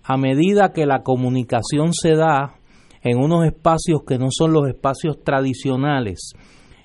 a 0.03 0.17
medida 0.17 0.73
que 0.73 0.87
la 0.87 1.03
comunicación 1.03 1.93
se 1.93 2.15
da 2.15 2.55
en 3.03 3.19
unos 3.19 3.45
espacios 3.45 4.01
que 4.07 4.19
no 4.19 4.29
son 4.31 4.53
los 4.53 4.69
espacios 4.69 5.23
tradicionales 5.23 6.33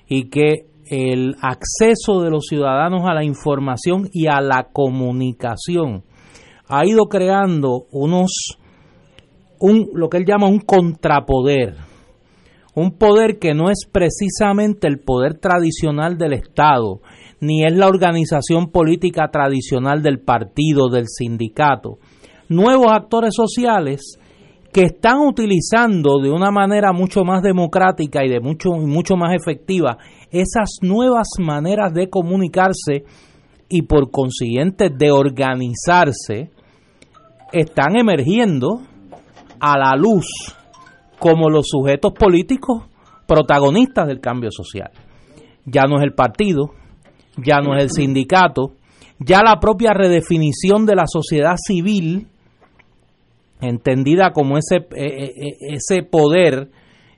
y 0.06 0.28
que 0.28 0.66
el 0.86 1.34
acceso 1.40 2.20
de 2.20 2.30
los 2.30 2.44
ciudadanos 2.46 3.02
a 3.06 3.14
la 3.14 3.24
información 3.24 4.08
y 4.12 4.26
a 4.26 4.40
la 4.40 4.68
comunicación 4.72 6.04
ha 6.68 6.86
ido 6.86 7.06
creando 7.06 7.86
unos 7.90 8.58
un 9.58 9.88
lo 9.94 10.10
que 10.10 10.18
él 10.18 10.26
llama 10.26 10.46
un 10.46 10.60
contrapoder 10.60 11.76
un 12.74 12.98
poder 12.98 13.38
que 13.38 13.54
no 13.54 13.70
es 13.70 13.86
precisamente 13.90 14.88
el 14.88 14.98
poder 14.98 15.38
tradicional 15.38 16.18
del 16.18 16.32
Estado, 16.32 17.00
ni 17.40 17.64
es 17.64 17.72
la 17.72 17.88
organización 17.88 18.70
política 18.70 19.28
tradicional 19.30 20.02
del 20.02 20.20
partido, 20.20 20.88
del 20.88 21.06
sindicato. 21.06 21.98
Nuevos 22.48 22.88
actores 22.90 23.34
sociales 23.34 24.18
que 24.72 24.82
están 24.82 25.20
utilizando 25.20 26.20
de 26.20 26.30
una 26.30 26.50
manera 26.50 26.92
mucho 26.92 27.22
más 27.22 27.42
democrática 27.42 28.24
y 28.24 28.28
de 28.28 28.40
mucho, 28.40 28.70
mucho 28.72 29.14
más 29.16 29.32
efectiva 29.32 29.98
esas 30.32 30.78
nuevas 30.82 31.28
maneras 31.38 31.94
de 31.94 32.10
comunicarse 32.10 33.04
y 33.68 33.82
por 33.82 34.10
consiguiente 34.10 34.90
de 34.90 35.12
organizarse, 35.12 36.50
están 37.52 37.96
emergiendo 37.96 38.80
a 39.60 39.78
la 39.78 39.96
luz 39.96 40.26
como 41.18 41.48
los 41.48 41.66
sujetos 41.68 42.12
políticos 42.12 42.84
protagonistas 43.26 44.06
del 44.06 44.20
cambio 44.20 44.50
social. 44.50 44.90
Ya 45.64 45.82
no 45.88 45.96
es 45.96 46.02
el 46.02 46.14
partido, 46.14 46.72
ya 47.36 47.60
no 47.60 47.76
es 47.76 47.84
el 47.84 47.90
sindicato, 47.90 48.74
ya 49.18 49.42
la 49.42 49.58
propia 49.60 49.92
redefinición 49.94 50.86
de 50.86 50.96
la 50.96 51.06
sociedad 51.06 51.56
civil, 51.56 52.28
entendida 53.60 54.32
como 54.32 54.58
ese, 54.58 54.76
eh, 54.76 54.86
eh, 54.96 55.32
eh, 55.36 55.56
ese 55.74 56.02
poder 56.02 56.70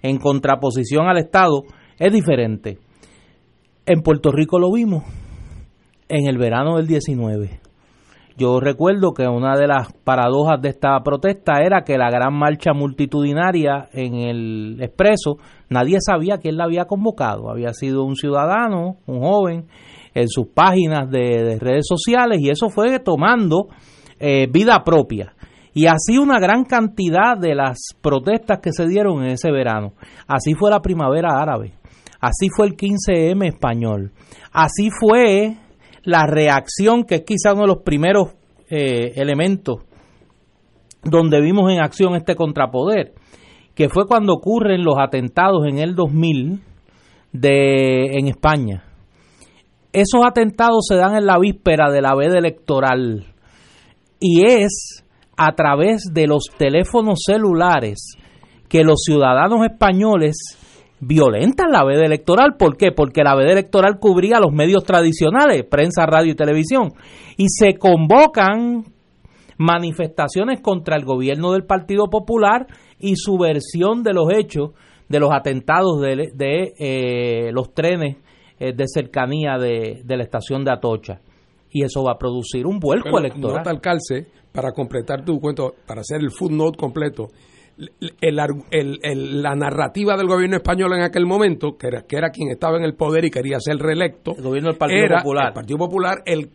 en 0.03 0.19
contraposición 0.19 1.09
al 1.09 1.19
Estado, 1.19 1.65
es 1.99 2.13
diferente. 2.13 2.79
En 3.87 4.03
Puerto 4.03 4.31
Rico 4.31 4.59
lo 4.59 4.71
vimos 4.73 5.05
en 6.09 6.29
el 6.29 6.39
verano 6.39 6.77
del 6.77 6.87
19. 6.87 7.66
Yo 8.39 8.61
recuerdo 8.61 9.15
que 9.15 9.27
una 9.27 9.57
de 9.57 9.67
las 9.67 9.95
paradojas 10.05 10.61
de 10.61 10.69
esta 10.69 11.01
protesta 11.03 11.63
era 11.65 11.85
que 11.85 11.97
la 11.97 12.11
gran 12.11 12.35
marcha 12.35 12.75
multitudinaria 12.75 13.89
en 13.93 14.15
el 14.15 14.77
expreso, 14.83 15.39
nadie 15.71 15.99
sabía 16.01 16.37
quién 16.37 16.59
la 16.59 16.65
había 16.65 16.85
convocado. 16.85 17.51
Había 17.51 17.73
sido 17.73 18.05
un 18.05 18.15
ciudadano, 18.15 18.97
un 19.07 19.23
joven, 19.23 19.67
en 20.13 20.29
sus 20.29 20.49
páginas 20.49 21.11
de, 21.11 21.59
redes 21.59 21.87
sociales 21.87 22.39
y 22.41 22.51
eso 22.51 22.69
fue 22.69 22.99
tomando 23.01 23.69
eh, 24.19 24.49
vida 24.51 24.83
propia. 24.85 25.35
Y 25.73 25.87
así 25.87 26.19
una 26.19 26.39
gran 26.39 26.65
cantidad 26.65 27.39
de 27.39 27.55
las 27.55 27.79
protestas 28.01 28.61
que 28.63 28.73
se 28.73 28.87
dieron 28.87 29.23
en 29.23 29.33
ese 29.33 29.51
verano. 29.51 29.93
Así 30.27 30.55
fue 30.55 30.71
la 30.71 30.81
primavera 30.81 31.39
árabe. 31.39 31.75
Así 32.21 32.49
fue 32.55 32.67
el 32.67 32.77
15M 32.77 33.47
español. 33.47 34.13
Así 34.53 34.89
fue 34.91 35.57
la 36.07 36.25
reacción, 36.25 37.05
que 37.05 37.17
es 37.17 37.25
quizá 37.25 37.53
uno 37.53 37.63
de 37.63 37.69
los 37.69 37.83
primeros 37.83 38.35
eh, 38.71 39.13
elementos 39.17 39.81
donde 41.03 41.41
vimos 41.41 41.71
en 41.71 41.81
acción 41.81 42.15
este 42.15 42.37
contrapoder, 42.37 43.13
que 43.75 43.89
fue 43.89 44.07
cuando 44.07 44.33
ocurren 44.35 44.85
los 44.85 44.95
atentados 44.99 45.67
en 45.67 45.79
el 45.79 45.95
2000 45.95 46.63
de, 47.33 48.19
en 48.19 48.29
España. 48.29 48.85
Esos 49.93 50.25
atentados 50.25 50.87
se 50.89 50.97
dan 50.97 51.17
en 51.17 51.27
la 51.27 51.39
víspera 51.39 51.91
de 51.91 52.03
la 52.03 52.15
veda 52.15 52.39
electoral 52.39 53.27
y 54.21 54.47
es 54.47 55.05
a 55.37 55.55
través 55.55 56.05
de 56.13 56.27
los 56.27 56.45
teléfonos 56.57 57.21
celulares 57.27 58.13
que 58.69 58.83
los 58.83 59.03
ciudadanos 59.05 59.65
españoles 59.65 60.37
violentan 61.01 61.71
la 61.71 61.85
veda 61.85 62.05
electoral. 62.05 62.57
¿Por 62.59 62.77
qué? 62.77 62.93
Porque 62.93 63.23
la 63.23 63.35
veda 63.35 63.53
electoral 63.53 63.99
cubría 63.99 64.41
los 64.41 64.53
medios 64.53 64.85
tradicionales, 64.85 65.65
prensa, 65.65 66.07
radio 66.07 66.33
y 66.33 66.37
televisión, 66.37 66.93
y 67.37 67.47
se 67.49 67.75
convocan 67.79 68.85
manifestaciones 69.59 70.61
contra 70.61 70.97
el 70.97 71.05
gobierno 71.05 71.53
del 71.53 71.65
Partido 71.65 72.09
Popular 72.09 72.67
y 72.99 73.17
su 73.17 73.39
versión 73.39 74.03
de 74.03 74.13
los 74.13 74.33
hechos 74.33 74.71
de 75.09 75.21
los 75.21 75.31
atentados 75.33 76.01
de, 76.01 76.73
eh, 76.79 77.51
los 77.53 77.73
trenes 77.73 78.17
eh, 78.59 78.73
de 78.75 78.85
cercanía 78.87 79.57
de, 79.59 80.03
la 80.05 80.23
estación 80.23 80.65
de 80.65 80.73
Atocha. 80.73 81.21
Y 81.71 81.85
eso 81.85 82.03
va 82.03 82.13
a 82.13 82.19
producir 82.19 82.67
un 82.67 82.79
vuelco 82.79 83.19
electoral. 83.19 83.59
Nota 83.59 83.71
al 83.71 83.81
calce, 83.81 84.27
para 84.53 84.73
completar 84.73 85.25
tu 85.25 85.39
cuento, 85.39 85.75
para 85.87 86.01
hacer 86.01 86.21
el 86.21 86.31
footnote 86.31 86.79
completo, 86.79 87.29
el, 87.79 89.43
la 89.43 89.55
narrativa 89.55 90.17
del 90.17 90.27
gobierno 90.27 90.57
español 90.57 90.95
en 90.95 91.03
aquel 91.03 91.27
momento, 91.27 91.77
que 91.77 91.89
era, 91.89 92.03
que 92.03 92.17
era 92.17 92.31
quien 92.31 92.51
estaba 92.51 92.79
en 92.79 92.85
el 92.85 92.95
poder 92.95 93.25
y 93.25 93.31
quería 93.31 93.59
ser 93.61 93.77
reelecto, 93.77 94.33
el 94.37 94.43
gobierno 94.43 94.71
del 94.71 94.79
Partido 94.79 95.17
Popular. 95.19 95.49
El 95.49 95.53
Partido 95.53 95.79
Popular, 95.79 96.23
el, 96.25 96.51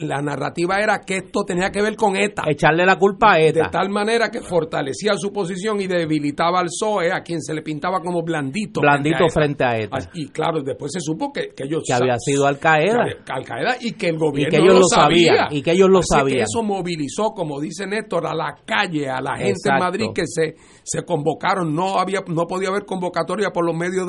la 0.00 0.20
narrativa 0.20 0.80
era 0.80 1.00
que 1.00 1.18
esto 1.18 1.44
tenía 1.44 1.70
que 1.70 1.80
ver 1.80 1.94
con 1.94 2.16
ETA. 2.16 2.42
Echarle 2.48 2.84
la 2.84 2.96
culpa 2.96 3.34
a 3.34 3.40
ETA. 3.40 3.64
De 3.64 3.68
tal 3.70 3.88
manera 3.90 4.30
que 4.30 4.40
fortalecía 4.40 5.12
su 5.16 5.32
posición 5.32 5.80
y 5.80 5.86
debilitaba 5.86 6.60
al 6.60 6.66
PSOE, 6.66 7.12
a 7.12 7.22
quien 7.22 7.40
se 7.40 7.54
le 7.54 7.62
pintaba 7.62 8.00
como 8.00 8.22
blandito. 8.22 8.80
Blandito 8.80 9.28
frente 9.28 9.64
a 9.64 9.78
ETA. 9.78 10.10
Y 10.14 10.28
claro, 10.28 10.62
después 10.62 10.92
se 10.92 11.00
supo 11.00 11.32
que, 11.32 11.52
ellos... 11.58 11.84
Que 11.86 11.94
había 11.94 12.18
sido 12.18 12.46
Al 12.46 12.58
Qaeda. 12.58 13.04
Al 13.28 13.44
Qaeda 13.44 13.76
y 13.80 13.92
que 13.92 14.08
el 14.08 14.18
gobierno 14.18 14.50
que 14.50 14.56
ellos 14.56 14.80
lo 14.80 14.88
sabía. 14.88 15.48
Y 15.50 15.62
que 15.62 15.72
ellos 15.72 15.88
lo 15.88 16.02
sabían. 16.02 16.40
eso 16.40 16.62
movilizó, 16.62 17.32
como 17.32 17.60
dice 17.60 17.86
Néstor, 17.86 18.26
a 18.26 18.34
la 18.34 18.56
calle, 18.64 19.08
a 19.08 19.20
la 19.20 19.36
gente 19.36 19.68
en 19.68 19.78
Madrid 19.78 20.06
que 20.14 20.26
se 20.26 20.56
se 20.82 21.02
convocaron, 21.04 21.74
no 21.74 21.98
había 21.98 22.20
no 22.26 22.46
podía 22.46 22.68
haber 22.68 22.84
convocatoria 22.84 23.50
por 23.50 23.64
los 23.64 23.74
medios 23.74 24.06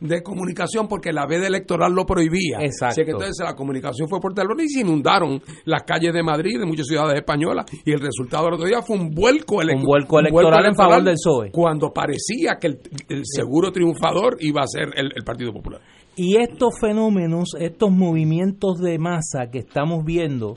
de, 0.00 0.22
comunicación 0.22 0.88
porque 0.88 1.12
la 1.12 1.26
veda 1.26 1.46
electoral 1.46 1.92
lo 1.92 2.06
prohibía. 2.06 2.58
Exacto. 2.60 2.86
Así 2.86 3.04
que 3.04 3.10
entonces 3.10 3.44
la 3.44 3.54
comunicación 3.54 4.08
fue 4.08 4.20
por 4.20 4.34
teléfono 4.34 4.62
y 4.62 4.68
se 4.68 4.80
inundaron 4.80 5.40
las 5.64 5.82
calles 5.82 6.12
de 6.12 6.22
Madrid, 6.22 6.58
de 6.58 6.66
muchas 6.66 6.86
ciudades 6.86 7.16
españolas, 7.16 7.66
y 7.84 7.92
el 7.92 8.00
resultado 8.00 8.44
del 8.44 8.54
otro 8.54 8.66
día 8.66 8.82
fue 8.82 8.96
un 8.96 9.10
vuelco, 9.10 9.56
un 9.56 9.82
vuelco, 9.82 10.20
electoral, 10.20 10.66
en 10.66 10.74
favor 10.74 11.02
del 11.02 11.14
PSOE. 11.14 11.50
Cuando 11.50 11.92
parecía 11.92 12.56
que 12.60 12.68
el, 12.68 13.22
seguro 13.24 13.70
triunfador 13.70 14.36
iba 14.40 14.62
a 14.62 14.66
ser 14.66 14.88
el, 14.96 15.24
Partido 15.24 15.52
Popular. 15.52 15.80
Y 16.16 16.36
estos 16.36 16.78
fenómenos, 16.80 17.50
estos 17.58 17.90
movimientos 17.90 18.78
de 18.78 18.98
masa 18.98 19.50
que 19.50 19.58
estamos 19.58 20.04
viendo, 20.04 20.54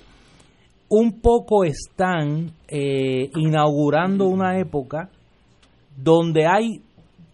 un 0.89 1.19
poco 1.21 1.63
están 1.63 2.51
eh, 2.67 3.29
inaugurando 3.35 4.25
una 4.25 4.59
época 4.59 5.09
donde 5.97 6.45
hay 6.45 6.83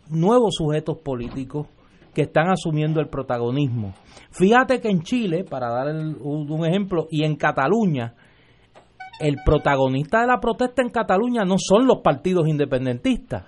nuevos 0.10 0.55
sujetos 0.55 0.98
políticos 0.98 1.67
que 2.13 2.24
están 2.24 2.50
asumiendo 2.50 3.01
el 3.01 3.10
protagonismo. 3.10 3.93
Fíjate 4.32 4.79
que 4.79 4.89
en 4.89 5.01
Chile, 5.01 5.43
para 5.43 5.70
dar 5.70 5.88
un 6.22 6.65
ejemplo, 6.65 7.08
y 7.12 7.25
en 7.25 7.36
Cataluña, 7.36 8.15
el 9.20 9.38
protagonista 9.46 10.22
de 10.22 10.27
la 10.27 10.39
protesta 10.39 10.82
en 10.82 10.89
Cataluña 10.89 11.43
no 11.43 11.55
son 11.58 11.86
los 11.86 12.00
partidos 12.01 12.48
independentistas, 12.48 13.46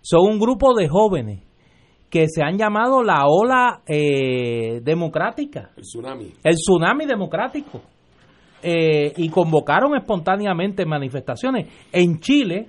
son 0.00 0.32
un 0.32 0.38
grupo 0.38 0.74
de 0.74 0.88
jóvenes 0.88 1.42
que 2.08 2.28
se 2.28 2.42
han 2.42 2.56
llamado 2.56 3.02
la 3.02 3.24
ola 3.26 3.82
eh, 3.86 4.80
democrática. 4.82 5.70
El 5.76 5.82
tsunami. 5.82 6.32
El 6.42 6.54
tsunami 6.54 7.04
democrático. 7.04 7.82
Eh, 8.62 9.12
y 9.16 9.28
convocaron 9.28 9.94
espontáneamente 9.96 10.86
manifestaciones. 10.86 11.68
En 11.92 12.18
Chile, 12.20 12.68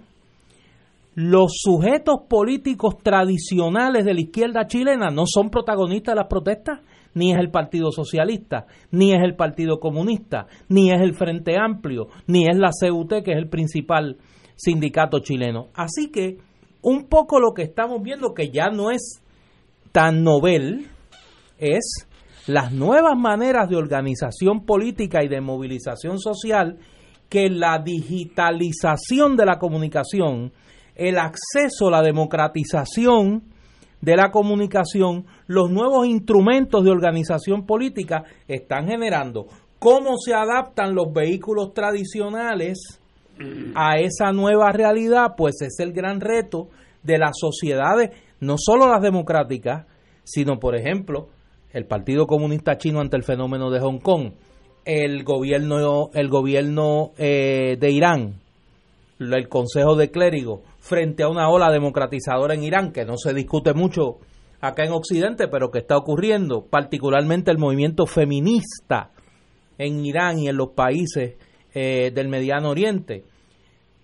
los 1.18 1.54
sujetos 1.64 2.28
políticos 2.30 3.00
tradicionales 3.02 4.06
de 4.06 4.14
la 4.14 4.22
izquierda 4.22 4.68
chilena 4.68 5.10
no 5.10 5.24
son 5.26 5.50
protagonistas 5.50 6.14
de 6.14 6.22
las 6.22 6.30
protestas, 6.30 6.82
ni 7.16 7.32
es 7.32 7.40
el 7.40 7.50
Partido 7.50 7.92
Socialista, 7.92 8.68
ni 8.92 9.16
es 9.16 9.24
el 9.24 9.36
Partido 9.36 9.80
Comunista, 9.80 10.46
ni 10.70 10.92
es 10.92 11.02
el 11.02 11.16
Frente 11.16 11.58
Amplio, 11.58 12.10
ni 12.28 12.46
es 12.48 12.56
la 12.56 12.70
CUT, 12.70 13.24
que 13.24 13.32
es 13.32 13.38
el 13.38 13.50
principal 13.50 14.18
sindicato 14.56 15.18
chileno. 15.18 15.70
Así 15.74 16.12
que 16.12 16.38
un 16.84 17.08
poco 17.08 17.40
lo 17.40 17.56
que 17.56 17.64
estamos 17.64 18.04
viendo, 18.04 18.36
que 18.36 18.52
ya 18.52 18.70
no 18.70 18.92
es 18.92 19.24
tan 19.92 20.24
novel, 20.24 20.86
es 21.58 22.08
las 22.46 22.72
nuevas 22.72 23.18
maneras 23.18 23.68
de 23.70 23.76
organización 23.76 24.68
política 24.68 25.24
y 25.24 25.30
de 25.30 25.42
movilización 25.42 26.20
social 26.20 26.78
que 27.28 27.50
la 27.50 27.80
digitalización 27.80 29.36
de 29.36 29.48
la 29.48 29.58
comunicación, 29.58 30.52
el 30.98 31.18
acceso, 31.18 31.90
la 31.90 32.02
democratización 32.02 33.44
de 34.02 34.16
la 34.16 34.32
comunicación, 34.32 35.26
los 35.48 35.70
nuevos 35.70 36.08
instrumentos 36.08 36.84
de 36.84 36.92
organización 36.92 37.66
política 37.66 38.24
están 38.48 38.88
generando. 38.88 39.48
¿Cómo 39.80 40.18
se 40.18 40.34
adaptan 40.34 40.96
los 40.96 41.14
vehículos 41.14 41.74
tradicionales 41.74 43.00
a 43.76 43.98
esa 44.00 44.32
nueva 44.32 44.72
realidad? 44.72 45.34
Pues 45.38 45.62
es 45.62 45.80
el 45.80 45.94
gran 45.94 46.20
reto 46.20 46.70
de 47.04 47.18
las 47.18 47.32
sociedades, 47.40 48.12
no 48.40 48.56
solo 48.58 48.88
las 48.88 49.02
democráticas, 49.02 49.86
sino, 50.24 50.60
por 50.60 50.76
ejemplo, 50.76 51.30
el 51.72 51.86
Partido 51.86 52.26
Comunista 52.26 52.78
Chino 52.78 53.00
ante 53.00 53.18
el 53.18 53.24
fenómeno 53.24 53.70
de 53.70 53.80
Hong 53.80 54.00
Kong, 54.00 54.32
el 54.86 55.24
gobierno, 55.24 56.10
el 56.14 56.30
gobierno 56.30 57.12
eh, 57.18 57.78
de 57.80 57.92
Irán, 57.92 58.42
el 59.20 59.48
Consejo 59.48 59.96
de 59.96 60.10
Clérigos, 60.10 60.62
frente 60.88 61.24
a 61.24 61.30
una 61.30 61.50
ola 61.50 61.70
democratizadora 61.72 62.54
en 62.54 62.64
Irán, 62.64 62.92
que 62.92 63.06
no 63.06 63.18
se 63.18 63.34
discute 63.34 63.74
mucho 63.74 64.20
acá 64.62 64.86
en 64.86 64.92
Occidente, 64.92 65.48
pero 65.48 65.70
que 65.70 65.80
está 65.80 65.98
ocurriendo, 65.98 66.66
particularmente 66.66 67.52
el 67.52 67.58
movimiento 67.58 68.06
feminista 68.06 69.12
en 69.78 70.06
Irán 70.06 70.40
y 70.40 70.48
en 70.48 70.58
los 70.58 70.70
países 70.70 71.36
eh, 71.74 72.12
del 72.14 72.30
Mediano 72.30 72.70
Oriente. 72.70 73.24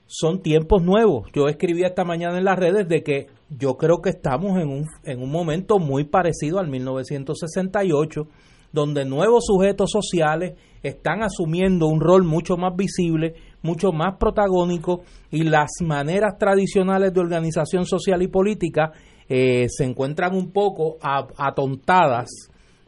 Son 0.05 0.41
tiempos 0.41 0.83
nuevos. 0.83 1.29
Yo 1.33 1.47
escribí 1.47 1.83
esta 1.83 2.03
mañana 2.03 2.37
en 2.37 2.45
las 2.45 2.59
redes 2.59 2.87
de 2.87 3.01
que 3.01 3.27
yo 3.49 3.77
creo 3.77 4.01
que 4.01 4.09
estamos 4.09 4.59
en 4.59 4.69
un, 4.69 4.85
en 5.03 5.21
un 5.21 5.31
momento 5.31 5.79
muy 5.79 6.03
parecido 6.03 6.59
al 6.59 6.67
1968, 6.67 8.27
donde 8.71 9.05
nuevos 9.05 9.45
sujetos 9.47 9.89
sociales 9.91 10.53
están 10.83 11.23
asumiendo 11.23 11.87
un 11.87 12.01
rol 12.01 12.23
mucho 12.23 12.57
más 12.57 12.75
visible, 12.75 13.35
mucho 13.63 13.91
más 13.91 14.17
protagónico 14.17 15.01
y 15.31 15.43
las 15.43 15.71
maneras 15.81 16.37
tradicionales 16.37 17.13
de 17.13 17.19
organización 17.19 17.85
social 17.85 18.21
y 18.21 18.27
política 18.27 18.91
eh, 19.27 19.67
se 19.69 19.85
encuentran 19.85 20.35
un 20.35 20.51
poco 20.51 20.97
atontadas 21.01 22.29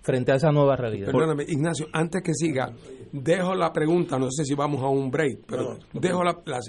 frente 0.01 0.31
a 0.31 0.35
esa 0.35 0.51
nueva 0.51 0.75
realidad. 0.75 1.07
Perdóname, 1.07 1.45
Ignacio, 1.47 1.87
antes 1.91 2.21
que 2.21 2.33
siga, 2.33 2.71
dejo 3.11 3.55
la 3.55 3.73
pregunta, 3.73 4.19
no 4.19 4.29
sé 4.29 4.45
si 4.45 4.53
vamos 4.53 4.83
a 4.83 4.87
un 4.87 5.09
break, 5.09 5.45
pero 5.47 5.79
dejo 5.93 6.23
la, 6.23 6.37
la, 6.45 6.59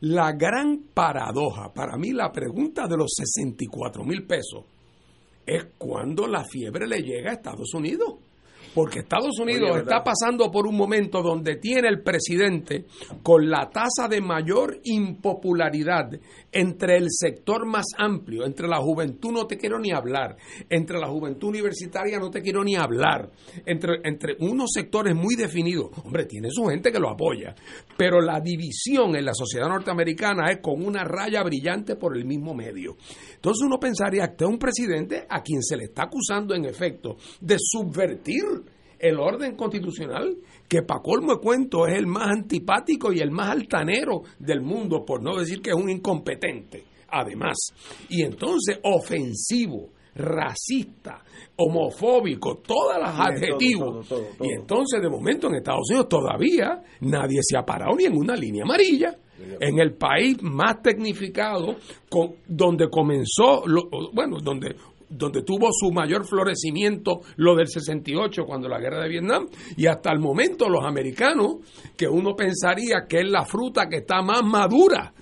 la, 0.00 0.32
gran 0.32 0.88
paradoja, 0.92 1.72
para 1.72 1.96
mí 1.96 2.12
la 2.12 2.30
pregunta 2.30 2.86
de 2.86 2.96
los 2.98 3.12
64 3.16 4.04
mil 4.04 4.26
pesos 4.26 4.64
es 5.46 5.68
cuando 5.78 6.26
la 6.26 6.44
fiebre 6.44 6.86
le 6.86 6.98
llega 6.98 7.30
a 7.30 7.34
Estados 7.34 7.72
Unidos. 7.74 8.14
Porque 8.74 9.00
Estados 9.00 9.38
Unidos 9.38 9.78
está 9.78 10.02
pasando 10.02 10.50
por 10.50 10.66
un 10.66 10.76
momento 10.76 11.22
donde 11.22 11.56
tiene 11.56 11.88
el 11.88 12.02
presidente 12.02 12.86
con 13.22 13.50
la 13.50 13.68
tasa 13.70 14.08
de 14.08 14.20
mayor 14.20 14.78
impopularidad 14.84 16.10
entre 16.50 16.96
el 16.96 17.06
sector 17.10 17.66
más 17.66 17.86
amplio, 17.98 18.44
entre 18.46 18.68
la 18.68 18.78
juventud 18.78 19.32
no 19.32 19.46
te 19.46 19.58
quiero 19.58 19.78
ni 19.78 19.92
hablar, 19.92 20.36
entre 20.68 20.98
la 20.98 21.08
juventud 21.08 21.48
universitaria 21.48 22.18
no 22.18 22.30
te 22.30 22.40
quiero 22.40 22.64
ni 22.64 22.76
hablar, 22.76 23.30
entre, 23.66 24.00
entre 24.04 24.36
unos 24.40 24.70
sectores 24.72 25.14
muy 25.14 25.36
definidos. 25.36 25.90
Hombre, 26.04 26.26
tiene 26.26 26.48
su 26.50 26.64
gente 26.64 26.90
que 26.90 26.98
lo 26.98 27.10
apoya, 27.10 27.54
pero 27.96 28.20
la 28.20 28.40
división 28.40 29.16
en 29.16 29.24
la 29.24 29.34
sociedad 29.34 29.68
norteamericana 29.68 30.50
es 30.50 30.60
con 30.60 30.84
una 30.84 31.04
raya 31.04 31.42
brillante 31.42 31.96
por 31.96 32.16
el 32.16 32.24
mismo 32.24 32.54
medio. 32.54 32.96
Entonces 33.34 33.66
uno 33.66 33.78
pensaría 33.78 34.34
que 34.34 34.44
es 34.44 34.50
un 34.50 34.58
presidente 34.58 35.26
a 35.28 35.42
quien 35.42 35.62
se 35.62 35.76
le 35.76 35.84
está 35.84 36.04
acusando 36.04 36.54
en 36.54 36.64
efecto 36.64 37.16
de 37.40 37.56
subvertir 37.58 38.61
el 39.02 39.18
orden 39.18 39.56
constitucional, 39.56 40.36
que 40.68 40.82
para 40.82 41.02
colmo 41.02 41.34
de 41.34 41.40
cuento 41.40 41.86
es 41.88 41.98
el 41.98 42.06
más 42.06 42.28
antipático 42.28 43.12
y 43.12 43.18
el 43.18 43.32
más 43.32 43.50
altanero 43.50 44.22
del 44.38 44.62
mundo, 44.62 45.04
por 45.04 45.20
no 45.20 45.36
decir 45.36 45.60
que 45.60 45.70
es 45.70 45.76
un 45.76 45.90
incompetente, 45.90 46.84
además. 47.08 47.56
Y 48.08 48.22
entonces 48.22 48.78
ofensivo, 48.84 49.90
racista, 50.14 51.20
homofóbico, 51.56 52.58
todas 52.58 53.00
las 53.00 53.18
adjetivos. 53.18 54.08
Y 54.40 54.52
entonces 54.52 55.02
de 55.02 55.10
momento 55.10 55.48
en 55.48 55.56
Estados 55.56 55.90
Unidos 55.90 56.08
todavía 56.08 56.80
nadie 57.00 57.40
se 57.42 57.56
ha 57.56 57.64
parado 57.64 57.96
ni 57.96 58.04
en 58.04 58.16
una 58.16 58.36
línea 58.36 58.62
amarilla 58.62 59.18
en 59.60 59.78
el 59.78 59.94
país 59.94 60.40
más 60.42 60.82
tecnificado, 60.82 61.76
con, 62.08 62.36
donde 62.46 62.88
comenzó, 62.88 63.66
lo, 63.66 63.88
bueno, 64.12 64.38
donde 64.40 64.76
donde 65.12 65.42
tuvo 65.42 65.68
su 65.72 65.92
mayor 65.92 66.26
florecimiento 66.26 67.20
lo 67.36 67.54
del 67.54 67.68
68 67.68 68.44
cuando 68.44 68.68
la 68.68 68.80
guerra 68.80 69.02
de 69.02 69.08
Vietnam 69.08 69.46
y 69.76 69.86
hasta 69.86 70.10
el 70.12 70.18
momento 70.18 70.68
los 70.68 70.84
americanos 70.84 71.56
que 71.96 72.08
uno 72.08 72.34
pensaría 72.34 73.06
que 73.08 73.20
es 73.20 73.28
la 73.28 73.44
fruta 73.44 73.88
que 73.88 73.98
está 73.98 74.22
más 74.22 74.42
madura 74.42 75.12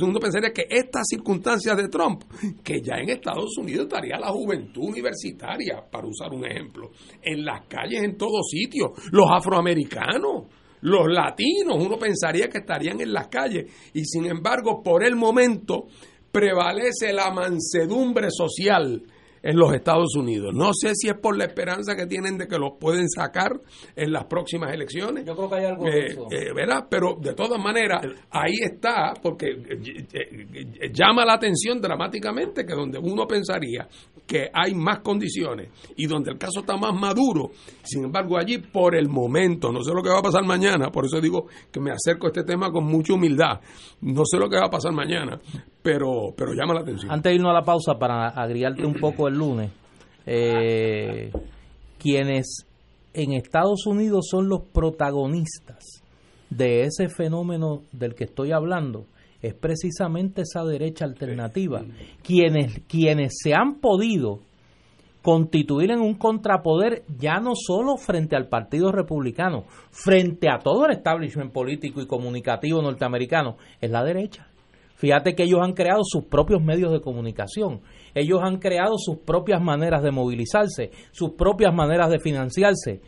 uno 0.00 0.20
pensaría 0.20 0.52
que 0.52 0.66
estas 0.68 1.08
circunstancias 1.08 1.76
de 1.76 1.88
Trump, 1.88 2.22
que 2.62 2.80
ya 2.80 2.96
en 2.96 3.10
Estados 3.10 3.56
Unidos 3.58 3.86
estaría 3.86 4.18
la 4.18 4.28
juventud 4.28 4.82
universitaria, 4.84 5.82
para 5.90 6.06
usar 6.06 6.32
un 6.32 6.46
ejemplo, 6.46 6.90
en 7.20 7.44
las 7.44 7.66
calles 7.66 8.02
en 8.02 8.16
todos 8.16 8.48
sitios, 8.48 8.90
los 9.10 9.26
afroamericanos, 9.30 10.44
los 10.82 11.06
latinos, 11.08 11.76
uno 11.78 11.98
pensaría 11.98 12.48
que 12.48 12.58
estarían 12.58 13.00
en 13.00 13.12
las 13.12 13.28
calles, 13.28 13.72
y 13.94 14.04
sin 14.04 14.26
embargo, 14.26 14.82
por 14.82 15.04
el 15.04 15.16
momento, 15.16 15.86
prevalece 16.30 17.12
la 17.12 17.30
mansedumbre 17.30 18.28
social 18.30 19.02
en 19.42 19.56
los 19.56 19.74
Estados 19.74 20.14
Unidos. 20.16 20.54
No 20.54 20.70
sé 20.72 20.94
si 20.94 21.08
es 21.08 21.18
por 21.18 21.36
la 21.36 21.44
esperanza 21.44 21.96
que 21.96 22.06
tienen 22.06 22.38
de 22.38 22.46
que 22.46 22.58
los 22.58 22.72
pueden 22.78 23.08
sacar 23.08 23.52
en 23.96 24.12
las 24.12 24.24
próximas 24.26 24.72
elecciones. 24.72 25.24
Yo 25.24 25.34
creo 25.34 25.48
que 25.48 25.54
hay 25.56 25.64
algo 25.64 25.84
de 25.84 26.06
eh, 26.06 26.16
eh, 26.30 26.52
¿Verdad? 26.54 26.86
Pero 26.88 27.16
de 27.20 27.34
todas 27.34 27.60
maneras, 27.60 28.04
ahí 28.30 28.54
está, 28.62 29.14
porque 29.20 29.48
eh, 29.48 30.90
llama 30.92 31.24
la 31.24 31.34
atención 31.34 31.80
dramáticamente 31.80 32.64
que 32.64 32.74
donde 32.74 32.98
uno 32.98 33.26
pensaría 33.26 33.88
que 34.26 34.48
hay 34.52 34.74
más 34.74 35.00
condiciones 35.00 35.70
y 35.96 36.06
donde 36.06 36.30
el 36.30 36.38
caso 36.38 36.60
está 36.60 36.76
más 36.76 36.94
maduro, 36.94 37.50
sin 37.82 38.04
embargo 38.04 38.38
allí 38.38 38.58
por 38.58 38.94
el 38.94 39.08
momento, 39.08 39.72
no 39.72 39.82
sé 39.82 39.92
lo 39.92 40.02
que 40.02 40.10
va 40.10 40.20
a 40.20 40.22
pasar 40.22 40.44
mañana, 40.44 40.90
por 40.90 41.04
eso 41.04 41.20
digo 41.20 41.46
que 41.70 41.80
me 41.80 41.90
acerco 41.90 42.26
a 42.26 42.30
este 42.30 42.44
tema 42.44 42.70
con 42.70 42.84
mucha 42.84 43.14
humildad, 43.14 43.60
no 44.00 44.22
sé 44.24 44.38
lo 44.38 44.48
que 44.48 44.56
va 44.56 44.66
a 44.66 44.70
pasar 44.70 44.92
mañana, 44.92 45.38
pero, 45.82 46.32
pero 46.36 46.52
llama 46.52 46.74
la 46.74 46.80
atención. 46.80 47.10
Antes 47.10 47.30
de 47.30 47.36
irnos 47.36 47.50
a 47.50 47.54
la 47.54 47.64
pausa 47.64 47.94
para 47.98 48.28
agriarte 48.28 48.86
un 48.86 48.94
poco 48.94 49.28
el 49.28 49.34
lunes, 49.34 49.70
eh, 50.26 51.30
quienes 51.98 52.66
en 53.14 53.32
Estados 53.32 53.86
Unidos 53.86 54.26
son 54.30 54.48
los 54.48 54.62
protagonistas 54.72 56.02
de 56.50 56.82
ese 56.82 57.08
fenómeno 57.08 57.82
del 57.92 58.14
que 58.14 58.24
estoy 58.24 58.52
hablando, 58.52 59.06
es 59.40 59.54
precisamente 59.54 60.42
esa 60.42 60.64
derecha 60.64 61.04
alternativa, 61.04 61.82
quienes, 62.22 62.80
quienes 62.86 63.34
se 63.42 63.54
han 63.54 63.80
podido 63.80 64.40
constituir 65.22 65.90
en 65.90 66.00
un 66.00 66.14
contrapoder 66.14 67.04
ya 67.18 67.38
no 67.40 67.52
solo 67.54 67.96
frente 67.96 68.36
al 68.36 68.48
Partido 68.48 68.92
Republicano, 68.92 69.64
frente 69.90 70.48
a 70.48 70.58
todo 70.58 70.86
el 70.86 70.92
establishment 70.92 71.52
político 71.52 72.00
y 72.00 72.06
comunicativo 72.06 72.82
norteamericano, 72.82 73.56
es 73.80 73.90
la 73.90 74.04
derecha. 74.04 74.48
Fíjate 75.02 75.34
que 75.34 75.42
ellos 75.42 75.58
han 75.60 75.72
creado 75.72 76.02
sus 76.04 76.26
propios 76.26 76.62
medios 76.62 76.92
de 76.92 77.00
comunicación, 77.00 77.80
ellos 78.14 78.38
han 78.40 78.60
creado 78.60 78.94
sus 78.98 79.18
propias 79.18 79.60
maneras 79.60 80.00
de 80.04 80.12
movilizarse, 80.12 80.92
sus 81.10 81.30
propias 81.30 81.74
maneras 81.74 82.08
de 82.08 82.20
financiarse. 82.20 83.00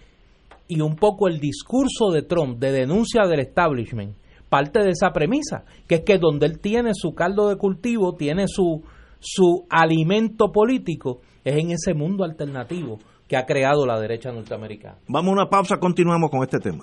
Y 0.66 0.80
un 0.80 0.96
poco 0.96 1.28
el 1.28 1.38
discurso 1.38 2.10
de 2.10 2.22
Trump 2.22 2.58
de 2.58 2.72
denuncia 2.72 3.28
del 3.28 3.38
establishment 3.38 4.16
parte 4.48 4.80
de 4.80 4.90
esa 4.90 5.12
premisa, 5.12 5.66
que 5.86 5.96
es 5.96 6.00
que 6.00 6.18
donde 6.18 6.46
él 6.46 6.58
tiene 6.58 6.90
su 6.94 7.14
caldo 7.14 7.48
de 7.48 7.58
cultivo, 7.58 8.16
tiene 8.16 8.48
su, 8.48 8.82
su 9.20 9.64
alimento 9.70 10.50
político, 10.50 11.20
es 11.44 11.56
en 11.56 11.70
ese 11.70 11.94
mundo 11.94 12.24
alternativo 12.24 12.98
que 13.28 13.36
ha 13.36 13.46
creado 13.46 13.86
la 13.86 14.00
derecha 14.00 14.32
norteamericana. 14.32 14.98
Vamos 15.06 15.28
a 15.28 15.32
una 15.32 15.46
pausa, 15.48 15.76
continuamos 15.78 16.28
con 16.28 16.42
este 16.42 16.58
tema. 16.58 16.82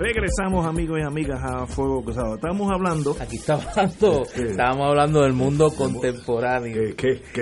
Regresamos 0.00 0.64
amigos 0.64 0.98
y 0.98 1.02
amigas 1.02 1.42
a 1.44 1.66
Fuego 1.66 2.02
Cruzado. 2.02 2.36
Estamos 2.36 2.72
hablando. 2.72 3.14
Aquí 3.20 3.36
estamos 3.36 3.66
hablando, 3.66 4.22
estábamos 4.34 4.86
hablando 4.88 5.20
del 5.20 5.34
mundo 5.34 5.70
contemporáneo. 5.76 6.94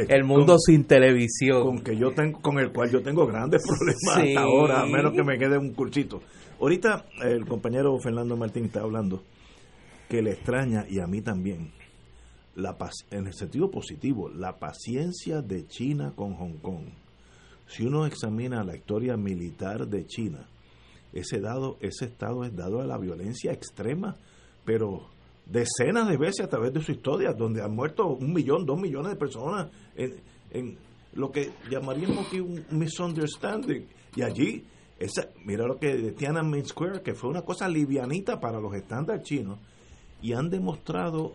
el 0.08 0.24
mundo 0.24 0.58
sin 0.58 0.82
televisión. 0.82 1.62
Con 1.62 1.78
que 1.84 1.96
yo 1.96 2.10
tengo, 2.10 2.40
con 2.40 2.58
el 2.58 2.72
cual 2.72 2.90
yo 2.90 3.00
tengo 3.00 3.28
grandes 3.28 3.62
problemas 3.64 4.28
hasta 4.28 4.40
ahora, 4.40 4.80
a 4.80 4.86
menos 4.86 5.12
que 5.12 5.22
me 5.22 5.38
quede 5.38 5.56
un 5.56 5.72
cursito. 5.72 6.20
Ahorita 6.60 7.04
el 7.22 7.46
compañero 7.46 7.96
Fernando 8.00 8.36
Martín 8.36 8.64
está 8.64 8.80
hablando 8.80 9.22
que 10.08 10.20
le 10.20 10.32
extraña 10.32 10.84
y 10.90 10.98
a 10.98 11.06
mí 11.06 11.22
también 11.22 11.70
la 12.56 12.76
en 13.12 13.28
el 13.28 13.34
sentido 13.34 13.70
positivo 13.70 14.30
la 14.30 14.58
paciencia 14.58 15.42
de 15.42 15.68
China 15.68 16.12
con 16.16 16.34
Hong 16.34 16.58
Kong. 16.60 16.88
Si 17.68 17.86
uno 17.86 18.04
examina 18.04 18.64
la 18.64 18.74
historia 18.74 19.16
militar 19.16 19.86
de 19.86 20.04
China 20.06 20.48
ese 21.12 21.40
dado, 21.40 21.76
ese 21.80 22.06
estado 22.06 22.44
es 22.44 22.54
dado 22.54 22.80
a 22.80 22.86
la 22.86 22.98
violencia 22.98 23.52
extrema, 23.52 24.16
pero 24.64 25.08
decenas 25.46 26.08
de 26.08 26.16
veces 26.16 26.44
a 26.44 26.48
través 26.48 26.72
de 26.72 26.82
su 26.82 26.92
historia, 26.92 27.32
donde 27.32 27.62
han 27.62 27.74
muerto 27.74 28.06
un 28.06 28.32
millón, 28.32 28.66
dos 28.66 28.78
millones 28.78 29.12
de 29.12 29.16
personas 29.16 29.70
en, 29.96 30.76
lo 31.14 31.30
que 31.30 31.50
llamaríamos 31.70 32.26
aquí 32.26 32.38
un 32.38 32.64
misunderstanding. 32.70 33.86
Y 34.14 34.22
allí, 34.22 34.64
esa, 34.98 35.28
mira 35.44 35.66
lo 35.66 35.78
que 35.78 36.12
Tiananmen 36.12 36.66
Square, 36.66 37.02
que 37.02 37.14
fue 37.14 37.30
una 37.30 37.42
cosa 37.42 37.66
livianita 37.66 38.38
para 38.38 38.60
los 38.60 38.74
estándares 38.74 39.22
chinos, 39.24 39.58
y 40.20 40.32
han 40.32 40.48
demostrado 40.50 41.34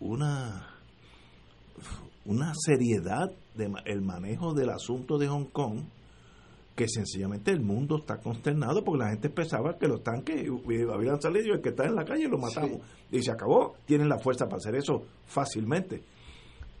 una 0.00 0.68
una 2.24 2.52
seriedad 2.54 3.32
del 3.54 3.74
el 3.84 4.00
manejo 4.00 4.54
del 4.54 4.70
asunto 4.70 5.18
de 5.18 5.28
Hong 5.28 5.46
Kong 5.46 5.82
que 6.74 6.88
sencillamente 6.88 7.50
el 7.50 7.60
mundo 7.60 7.98
está 7.98 8.18
consternado 8.18 8.82
porque 8.82 9.04
la 9.04 9.10
gente 9.10 9.28
pensaba 9.28 9.76
que 9.78 9.86
los 9.86 10.02
tanques 10.02 10.48
habían 10.92 11.20
salido 11.20 11.48
y 11.48 11.50
el 11.50 11.60
que 11.60 11.70
está 11.70 11.84
en 11.84 11.94
la 11.94 12.04
calle 12.04 12.28
lo 12.28 12.38
matamos. 12.38 12.80
Y 13.10 13.22
se 13.22 13.30
acabó. 13.30 13.74
Tienen 13.84 14.08
la 14.08 14.18
fuerza 14.18 14.46
para 14.46 14.56
hacer 14.56 14.76
eso 14.76 15.04
fácilmente. 15.26 16.02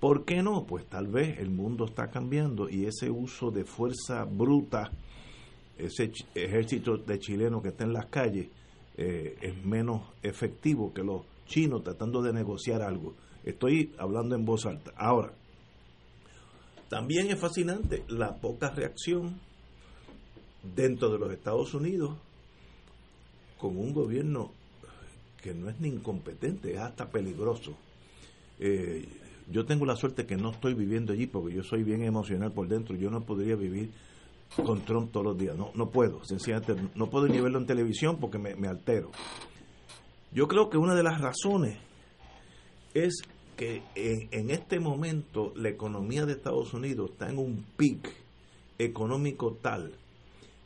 ¿Por 0.00 0.24
qué 0.24 0.42
no? 0.42 0.64
Pues 0.64 0.86
tal 0.86 1.08
vez 1.08 1.38
el 1.38 1.50
mundo 1.50 1.84
está 1.84 2.08
cambiando 2.08 2.68
y 2.68 2.86
ese 2.86 3.10
uso 3.10 3.50
de 3.50 3.64
fuerza 3.64 4.24
bruta, 4.24 4.90
ese 5.78 6.10
ejército 6.34 6.96
de 6.96 7.18
chilenos 7.18 7.62
que 7.62 7.68
está 7.68 7.84
en 7.84 7.92
las 7.92 8.06
calles, 8.06 8.48
eh, 8.96 9.36
es 9.40 9.64
menos 9.64 10.02
efectivo 10.22 10.92
que 10.92 11.02
los 11.02 11.22
chinos 11.46 11.84
tratando 11.84 12.22
de 12.22 12.32
negociar 12.32 12.82
algo. 12.82 13.14
Estoy 13.44 13.94
hablando 13.98 14.34
en 14.34 14.44
voz 14.44 14.66
alta. 14.66 14.92
Ahora, 14.96 15.32
también 16.88 17.30
es 17.30 17.38
fascinante 17.38 18.04
la 18.08 18.36
poca 18.36 18.70
reacción 18.70 19.40
dentro 20.62 21.10
de 21.10 21.18
los 21.18 21.32
Estados 21.32 21.74
Unidos 21.74 22.16
con 23.58 23.76
un 23.76 23.92
gobierno 23.92 24.50
que 25.40 25.54
no 25.54 25.68
es 25.68 25.80
ni 25.80 25.88
incompetente, 25.88 26.72
es 26.72 26.78
hasta 26.78 27.10
peligroso. 27.10 27.76
Eh, 28.58 29.06
yo 29.50 29.66
tengo 29.66 29.84
la 29.84 29.96
suerte 29.96 30.24
que 30.24 30.36
no 30.36 30.50
estoy 30.50 30.74
viviendo 30.74 31.12
allí 31.12 31.26
porque 31.26 31.54
yo 31.56 31.62
soy 31.62 31.82
bien 31.82 32.02
emocional 32.02 32.52
por 32.52 32.68
dentro. 32.68 32.96
Yo 32.96 33.10
no 33.10 33.22
podría 33.22 33.56
vivir 33.56 33.90
con 34.64 34.84
Trump 34.84 35.10
todos 35.10 35.26
los 35.26 35.38
días. 35.38 35.56
No, 35.56 35.72
no 35.74 35.90
puedo, 35.90 36.24
sencillamente 36.24 36.76
no 36.94 37.10
puedo 37.10 37.26
ni 37.26 37.40
verlo 37.40 37.58
en 37.58 37.66
televisión 37.66 38.18
porque 38.20 38.38
me, 38.38 38.68
altero. 38.68 39.10
Yo 40.32 40.46
creo 40.46 40.70
que 40.70 40.78
una 40.78 40.94
de 40.94 41.02
las 41.02 41.20
razones 41.20 41.76
es 42.94 43.22
que 43.56 43.82
en, 43.94 44.28
en, 44.30 44.50
este 44.50 44.80
momento 44.80 45.52
la 45.56 45.68
economía 45.68 46.24
de 46.24 46.32
Estados 46.32 46.72
Unidos 46.72 47.10
está 47.12 47.28
en 47.28 47.38
un 47.38 47.64
pic 47.76 48.08
económico 48.78 49.58
tal 49.60 49.92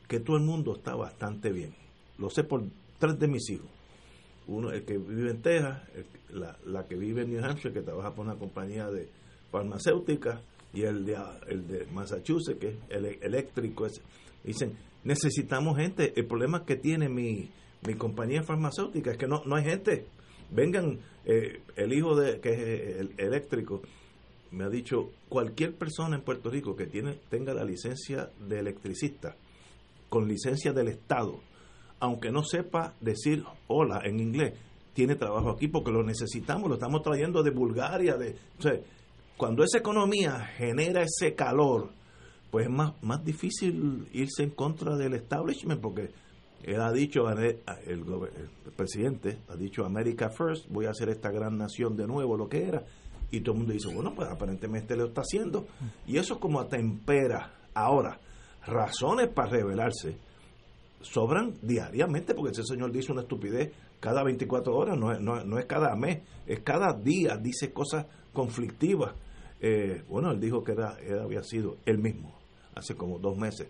que 0.07 0.19
todo 0.19 0.37
el 0.37 0.43
mundo 0.43 0.75
está 0.75 0.95
bastante 0.95 1.51
bien. 1.51 1.73
Lo 2.17 2.29
sé 2.29 2.43
por 2.43 2.63
tres 2.99 3.19
de 3.19 3.27
mis 3.27 3.49
hijos. 3.49 3.67
Uno, 4.47 4.71
el 4.71 4.85
que 4.85 4.97
vive 4.97 5.31
en 5.31 5.41
Texas, 5.41 5.81
la, 6.31 6.87
que 6.87 6.95
vive 6.95 7.23
en 7.23 7.31
New 7.31 7.43
Hampshire, 7.43 7.73
que 7.73 7.81
trabaja 7.81 8.13
por 8.13 8.25
una 8.25 8.35
compañía 8.35 8.89
de 8.89 9.09
farmacéutica, 9.51 10.41
y 10.73 10.83
el 10.83 11.05
de, 11.05 11.17
el 11.47 11.67
de 11.67 11.85
Massachusetts, 11.93 12.59
que 12.59 12.69
es 12.69 12.75
el 12.89 13.05
eléctrico. 13.21 13.87
Dicen, 14.43 14.77
necesitamos 15.03 15.77
gente. 15.77 16.13
El 16.15 16.27
problema 16.27 16.65
que 16.65 16.75
tiene 16.75 17.09
mi, 17.09 17.49
mi 17.85 17.95
compañía 17.95 18.43
farmacéutica 18.43 19.11
es 19.11 19.17
que 19.17 19.27
no, 19.27 19.43
no 19.45 19.55
hay 19.55 19.63
gente. 19.63 20.05
Vengan, 20.51 20.99
eh, 21.25 21.61
el 21.75 21.93
hijo 21.93 22.15
de 22.15 22.39
que 22.39 22.51
es 22.51 22.97
el 22.99 23.13
eléctrico, 23.17 23.81
me 24.51 24.63
ha 24.63 24.69
dicho, 24.69 25.09
cualquier 25.29 25.75
persona 25.75 26.15
en 26.15 26.21
Puerto 26.21 26.49
Rico 26.49 26.75
que 26.75 26.85
tiene 26.85 27.19
tenga 27.29 27.53
la 27.53 27.65
licencia 27.65 28.29
de 28.47 28.59
electricista, 28.59 29.35
con 30.09 30.27
licencia 30.27 30.73
del 30.73 30.87
Estado, 30.87 31.39
aunque 31.99 32.31
no 32.31 32.43
sepa 32.43 32.93
decir 33.01 33.43
hola 33.67 34.01
en 34.03 34.19
inglés, 34.19 34.53
tiene 34.93 35.15
trabajo 35.15 35.51
aquí 35.51 35.67
porque 35.67 35.91
lo 35.91 36.03
necesitamos, 36.03 36.69
lo 36.69 36.75
estamos 36.75 37.01
trayendo 37.03 37.43
de 37.43 37.51
Bulgaria, 37.51 38.15
de, 38.15 38.35
cuando 39.37 39.63
esa 39.63 39.77
economía 39.77 40.39
genera 40.57 41.03
ese 41.03 41.35
calor, 41.35 41.91
pues 42.49 42.65
es 42.65 42.71
más, 42.71 42.93
más 43.03 43.23
difícil 43.23 44.07
irse 44.13 44.43
en 44.43 44.51
contra 44.51 44.95
del 44.95 45.13
establishment 45.13 45.81
porque 45.81 46.09
él 46.63 46.81
ha 46.81 46.91
dicho, 46.91 47.29
el, 47.29 47.59
el, 47.85 48.03
presidente 48.75 49.39
ha 49.49 49.55
dicho 49.55 49.85
America 49.85 50.29
First, 50.29 50.67
voy 50.69 50.85
a 50.85 50.89
hacer 50.89 51.09
esta 51.09 51.29
gran 51.29 51.57
nación 51.57 51.95
de 51.95 52.07
nuevo, 52.07 52.35
lo 52.35 52.49
que 52.49 52.63
era, 52.63 52.83
y 53.31 53.41
todo 53.41 53.53
el 53.53 53.59
mundo 53.59 53.73
dice, 53.73 53.93
bueno, 53.93 54.13
pues 54.15 54.29
aparentemente 54.29 54.95
lo 54.95 55.05
está 55.05 55.21
haciendo, 55.21 55.67
y 56.07 56.17
eso 56.17 56.35
es 56.35 56.39
como 56.39 56.59
atempera. 56.59 57.53
Ahora, 57.73 58.19
razones 58.67 59.29
para 59.29 59.49
rebelarse 59.49 60.15
sobran 61.01 61.53
diariamente, 61.61 62.33
porque 62.33 62.51
ese 62.51 62.63
señor 62.63 62.91
dice 62.91 63.11
una 63.11 63.21
estupidez 63.21 63.71
cada 63.99 64.23
24 64.23 64.75
horas, 64.75 64.97
no 64.97 65.11
es, 65.11 65.19
no, 65.19 65.57
es 65.57 65.65
cada 65.65 65.95
mes, 65.95 66.21
es 66.45 66.59
cada 66.59 66.93
día, 66.93 67.37
dice 67.37 67.71
cosas 67.71 68.05
conflictivas. 68.33 69.13
Eh, 69.59 70.03
bueno, 70.07 70.31
él 70.31 70.39
dijo 70.39 70.63
que 70.63 70.73
era, 70.73 70.97
él 70.99 71.19
había 71.19 71.41
sido 71.43 71.77
él 71.85 71.97
mismo, 71.97 72.35
hace 72.75 72.95
como 72.95 73.17
dos 73.17 73.37
meses, 73.37 73.67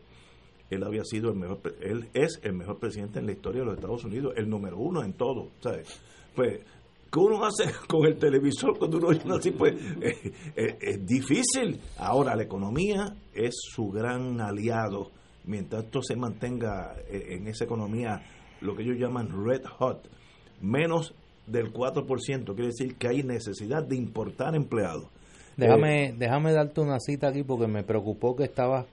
él 0.69 0.83
había 0.83 1.03
sido 1.05 1.29
el 1.29 1.37
mejor, 1.37 1.61
él 1.81 2.09
es 2.13 2.39
el 2.43 2.53
mejor 2.53 2.77
presidente 2.77 3.19
en 3.19 3.25
la 3.25 3.31
historia 3.31 3.61
de 3.61 3.67
los 3.67 3.75
Estados 3.75 4.03
Unidos, 4.03 4.33
el 4.35 4.49
número 4.49 4.77
uno 4.77 5.03
en 5.03 5.13
todo, 5.13 5.51
¿sabes? 5.61 6.01
Pues, 6.35 6.59
¿qué 7.17 7.23
uno 7.23 7.43
hace 7.45 7.73
con 7.87 8.05
el 8.05 8.17
televisor 8.17 8.77
cuando 8.77 8.97
uno 8.97 9.07
oye 9.07 9.21
así? 9.35 9.51
Pues 9.51 9.73
eh, 10.01 10.31
eh, 10.55 10.77
es 10.79 11.05
difícil. 11.05 11.79
Ahora, 11.97 12.35
la 12.35 12.43
economía 12.43 13.15
es 13.33 13.55
su 13.59 13.89
gran 13.89 14.39
aliado. 14.41 15.11
Mientras 15.45 15.85
esto 15.85 16.01
se 16.01 16.15
mantenga 16.15 16.95
eh, 17.09 17.35
en 17.35 17.47
esa 17.47 17.65
economía, 17.65 18.21
lo 18.61 18.75
que 18.75 18.83
ellos 18.83 18.97
llaman 18.99 19.29
red 19.45 19.63
hot, 19.65 20.09
menos 20.61 21.13
del 21.47 21.71
4%, 21.71 22.05
quiere 22.45 22.67
decir 22.67 22.95
que 22.97 23.07
hay 23.07 23.23
necesidad 23.23 23.83
de 23.83 23.95
importar 23.95 24.55
empleados. 24.55 25.05
Déjame, 25.55 26.13
déjame 26.15 26.51
darte 26.51 26.81
una 26.81 26.99
cita 26.99 27.29
aquí 27.29 27.43
porque 27.43 27.67
me 27.67 27.83
preocupó 27.83 28.35
que 28.35 28.43
estabas 28.43 28.85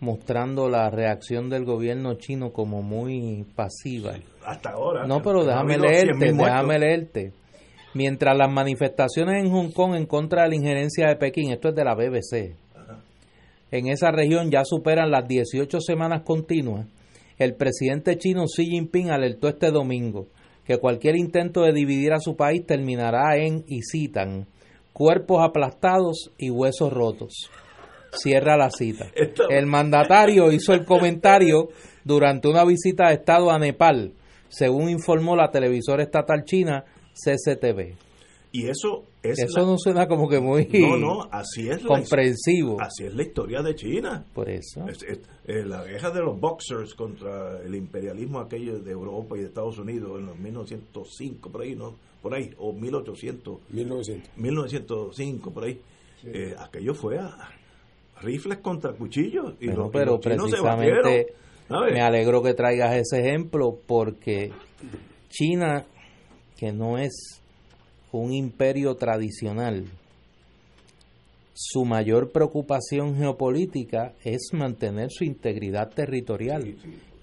mostrando 0.00 0.68
la 0.68 0.90
reacción 0.90 1.48
del 1.48 1.64
gobierno 1.64 2.14
chino 2.14 2.50
como 2.52 2.82
muy 2.82 3.44
pasiva. 3.54 4.14
hasta 4.44 4.70
ahora. 4.70 5.06
No, 5.06 5.22
pero 5.22 5.44
déjame 5.44 5.78
leerte, 5.78 6.32
déjame 6.32 6.78
leerte. 6.78 7.32
Mientras 7.94 8.36
las 8.36 8.50
manifestaciones 8.50 9.44
en 9.44 9.52
Hong 9.52 9.70
Kong 9.70 9.94
en 9.94 10.06
contra 10.06 10.42
de 10.42 10.48
la 10.48 10.56
injerencia 10.56 11.08
de 11.08 11.16
Pekín, 11.16 11.52
esto 11.52 11.68
es 11.68 11.74
de 11.76 11.84
la 11.84 11.94
BBC, 11.94 12.56
en 13.70 13.88
esa 13.88 14.10
región 14.10 14.50
ya 14.50 14.64
superan 14.64 15.10
las 15.10 15.26
18 15.26 15.80
semanas 15.80 16.22
continuas, 16.22 16.86
el 17.38 17.54
presidente 17.54 18.16
chino 18.18 18.44
Xi 18.44 18.66
Jinping 18.66 19.10
alertó 19.10 19.48
este 19.48 19.70
domingo 19.70 20.28
que 20.64 20.78
cualquier 20.78 21.16
intento 21.16 21.62
de 21.62 21.72
dividir 21.72 22.12
a 22.12 22.20
su 22.20 22.36
país 22.36 22.64
terminará 22.66 23.36
en, 23.36 23.64
y 23.66 23.82
citan, 23.82 24.46
cuerpos 24.92 25.42
aplastados 25.42 26.30
y 26.38 26.50
huesos 26.50 26.92
rotos. 26.92 27.50
Cierra 28.12 28.56
la 28.56 28.70
cita. 28.70 29.06
El 29.50 29.66
mandatario 29.66 30.52
hizo 30.52 30.72
el 30.72 30.84
comentario 30.84 31.68
durante 32.04 32.48
una 32.48 32.64
visita 32.64 33.08
de 33.08 33.14
Estado 33.14 33.50
a 33.50 33.58
Nepal, 33.58 34.12
según 34.48 34.88
informó 34.88 35.34
la 35.34 35.50
televisora 35.50 36.04
estatal 36.04 36.44
china 36.44 36.84
CCTV. 37.14 37.94
Y 38.52 38.68
eso 38.68 39.04
es 39.20 39.40
Eso 39.40 39.66
no 39.66 39.76
suena 39.78 40.06
como 40.06 40.28
que 40.28 40.38
muy 40.38 40.68
no, 40.72 40.96
no, 40.96 41.28
así 41.32 41.68
es 41.68 41.84
comprensivo. 41.84 42.80
así 42.80 43.04
es 43.04 43.14
la 43.14 43.22
historia 43.24 43.62
de 43.62 43.74
China. 43.74 44.24
Por 44.32 44.48
eso. 44.48 44.86
Eh, 45.46 45.64
la 45.64 45.82
guerra 45.82 46.10
de 46.10 46.20
los 46.20 46.38
boxers 46.38 46.94
contra 46.94 47.60
el 47.62 47.74
imperialismo 47.74 48.38
aquello 48.38 48.78
de 48.78 48.92
Europa 48.92 49.36
y 49.36 49.40
de 49.40 49.46
Estados 49.46 49.78
Unidos 49.78 50.20
en 50.20 50.26
los 50.26 50.38
1905, 50.38 51.50
por 51.50 51.62
ahí, 51.62 51.74
¿no? 51.74 51.96
Por 52.22 52.34
ahí, 52.34 52.50
o 52.58 52.72
1800. 52.72 53.58
1900. 53.70 54.30
1905, 54.36 55.50
por 55.50 55.64
ahí. 55.64 55.80
Eh, 56.24 56.54
aquello 56.56 56.94
fue 56.94 57.18
a, 57.18 57.36
rifles 58.20 58.58
contra 58.58 58.92
cuchillos. 58.92 59.54
Y 59.60 59.68
pero 59.92 60.20
precisamente 60.20 61.34
me 61.68 62.00
alegro 62.00 62.42
que 62.42 62.54
traigas 62.54 62.96
ese 62.96 63.20
ejemplo 63.20 63.78
porque 63.86 64.52
China, 65.28 65.84
que 66.56 66.72
no 66.72 66.98
es 66.98 67.40
un 68.12 68.32
imperio 68.32 68.94
tradicional, 68.94 69.84
su 71.54 71.84
mayor 71.84 72.32
preocupación 72.32 73.16
geopolítica 73.16 74.14
es 74.24 74.50
mantener 74.52 75.10
su 75.10 75.24
integridad 75.24 75.88
territorial. 75.88 76.74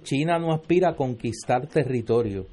China 0.04 0.40
no 0.40 0.54
aspira 0.54 0.92
a 0.92 0.96
conquistar 0.96 1.68
territorio. 1.68 2.48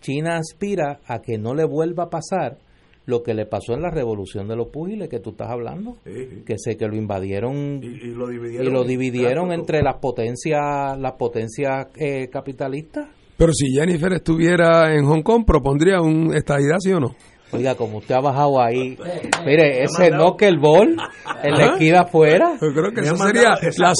China 0.00 0.36
aspira 0.36 1.00
a 1.06 1.22
que 1.22 1.38
no 1.38 1.54
le 1.54 1.64
vuelva 1.64 2.04
a 2.04 2.10
pasar 2.10 2.58
lo 3.06 3.22
que 3.22 3.34
le 3.34 3.46
pasó 3.46 3.72
en 3.72 3.82
la 3.82 3.90
revolución 3.90 4.46
de 4.46 4.56
los 4.56 4.68
púgiles 4.68 5.08
que 5.08 5.20
tú 5.20 5.30
estás 5.30 5.50
hablando, 5.50 5.96
que 6.04 6.58
sé 6.58 6.76
que 6.76 6.86
lo 6.86 6.96
invadieron 6.96 7.80
y, 7.82 8.12
lo 8.12 8.84
dividieron, 8.84 9.52
entre 9.52 9.82
las 9.82 9.98
potencias 9.98 10.98
las 10.98 11.12
potencias 11.12 11.88
eh, 11.96 12.28
capitalistas. 12.28 13.08
Pero 13.36 13.52
si 13.52 13.72
Jennifer 13.72 14.12
estuviera 14.12 14.94
en 14.94 15.04
Hong 15.06 15.22
Kong, 15.22 15.44
propondría 15.46 16.00
un 16.00 16.34
estadidad, 16.34 16.76
¿sí 16.78 16.92
o 16.92 17.00
no? 17.00 17.14
Oiga, 17.52 17.74
como 17.74 17.98
usted 17.98 18.14
ha 18.14 18.20
bajado 18.20 18.62
ahí, 18.62 18.96
mire, 19.44 19.82
ese 19.82 20.10
no 20.10 20.38
que 20.38 20.46
el 20.46 20.58
bol 20.58 20.96
en 21.42 21.52
la 21.52 21.66
esquina 21.66 22.00
afuera. 22.00 22.52
Yo 22.58 22.72
creo 22.72 22.92
que 22.92 23.00
esa 23.02 23.14
sería 23.16 23.58
la, 23.76 23.92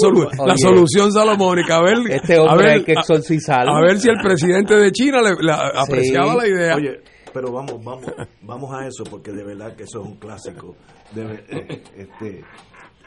la 0.46 0.56
solución 0.56 1.12
salomónica. 1.12 1.76
A 1.76 1.82
ver, 1.82 1.98
este 2.08 2.38
hombre 2.38 2.72
hay 2.72 2.82
que 2.82 2.92
exorcizarlo. 2.92 3.76
A, 3.76 3.82
ver 3.82 3.98
si 3.98 4.08
el 4.08 4.16
presidente 4.22 4.74
de 4.74 4.90
China 4.90 5.20
le, 5.20 5.52
apreciaba 5.52 6.34
la 6.34 6.48
idea. 6.48 6.76
Oye, 6.76 7.00
pero 7.34 7.52
vamos, 7.52 7.84
vamos, 7.84 8.06
vamos 8.40 8.70
a 8.72 8.86
eso, 8.86 9.04
porque 9.04 9.32
de 9.32 9.44
verdad 9.44 9.76
que 9.76 9.82
eso 9.84 10.00
es 10.00 10.06
un 10.06 10.16
clásico. 10.16 10.74
Eh, 11.14 11.82
este, 11.96 12.44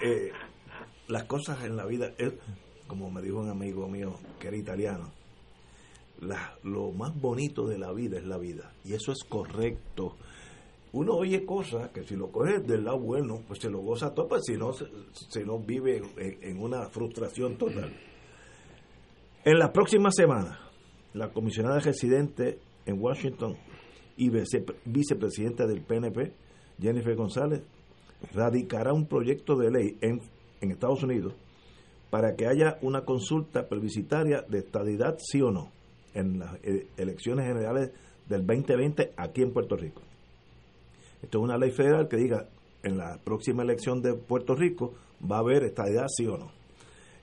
eh, 0.03 0.31
las 1.07 1.23
cosas 1.23 1.63
en 1.63 1.75
la 1.75 1.87
vida, 1.87 2.11
como 2.85 3.09
me 3.09 3.23
dijo 3.23 3.39
un 3.39 3.49
amigo 3.49 3.87
mío 3.87 4.13
que 4.39 4.49
era 4.49 4.57
italiano, 4.57 5.11
lo 6.63 6.91
más 6.91 7.19
bonito 7.19 7.67
de 7.67 7.77
la 7.77 7.91
vida 7.91 8.17
es 8.17 8.25
la 8.25 8.37
vida. 8.37 8.73
Y 8.83 8.93
eso 8.93 9.11
es 9.11 9.23
correcto 9.23 10.15
uno 10.95 11.13
oye 11.13 11.45
cosas 11.45 11.89
que 11.89 12.03
si 12.03 12.15
lo 12.15 12.31
coges 12.31 12.65
del 12.65 12.85
lado 12.85 12.99
bueno, 12.99 13.41
pues 13.45 13.59
se 13.59 13.69
lo 13.69 13.79
goza 13.79 14.13
todo, 14.13 14.29
pues 14.29 14.43
si 14.45 14.53
no, 14.53 14.71
se, 14.71 15.43
no 15.43 15.59
vive 15.59 16.01
en, 16.15 16.57
una 16.57 16.87
frustración 16.87 17.57
total. 17.57 17.93
En 19.43 19.59
la 19.59 19.73
próxima 19.73 20.09
semana, 20.09 20.57
la 21.13 21.33
comisionada 21.33 21.79
residente 21.79 22.59
en 22.85 22.97
Washington 23.01 23.57
y 24.15 24.29
vicepresidenta 24.85 25.67
del 25.67 25.81
PNP, 25.81 26.31
Jennifer 26.79 27.15
González, 27.17 27.61
radicará 28.33 28.93
un 28.93 29.05
proyecto 29.05 29.57
de 29.57 29.71
ley 29.71 29.97
en, 29.99 30.21
en 30.61 30.71
Estados 30.71 31.03
Unidos 31.03 31.33
para 32.09 32.37
que 32.37 32.47
haya 32.47 32.77
una 32.81 33.03
consulta 33.03 33.67
plebiscitaria 33.67 34.45
de 34.47 34.59
estadidad, 34.59 35.17
sí 35.19 35.41
o 35.41 35.51
no, 35.51 35.73
en 36.15 36.39
las 36.39 36.55
eh, 36.63 36.87
elecciones 36.97 37.45
generales 37.45 37.91
del 38.27 38.45
2020 38.45 39.13
aquí 39.15 39.43
en 39.43 39.53
Puerto 39.53 39.75
Rico. 39.75 40.01
Esto 41.21 41.37
es 41.37 41.43
una 41.43 41.57
ley 41.57 41.71
federal 41.71 42.07
que 42.07 42.17
diga 42.17 42.47
en 42.83 42.97
la 42.97 43.17
próxima 43.23 43.63
elección 43.63 44.01
de 44.01 44.13
Puerto 44.13 44.55
Rico 44.55 44.93
va 45.29 45.37
a 45.37 45.39
haber 45.39 45.63
estadidad 45.63 46.05
sí 46.07 46.25
o 46.25 46.37
no. 46.37 46.51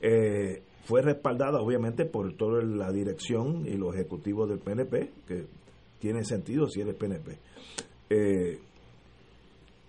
Eh, 0.01 0.63
fue 0.85 1.03
respaldada 1.03 1.61
obviamente 1.61 2.05
por 2.05 2.33
toda 2.35 2.63
la 2.63 2.91
dirección 2.91 3.67
y 3.67 3.77
los 3.77 3.95
ejecutivos 3.95 4.49
del 4.49 4.59
PNP, 4.59 5.11
que 5.27 5.47
tiene 6.01 6.25
sentido 6.25 6.69
si 6.69 6.81
eres 6.81 6.97
PNP. 6.97 7.39
Eh, 8.11 8.59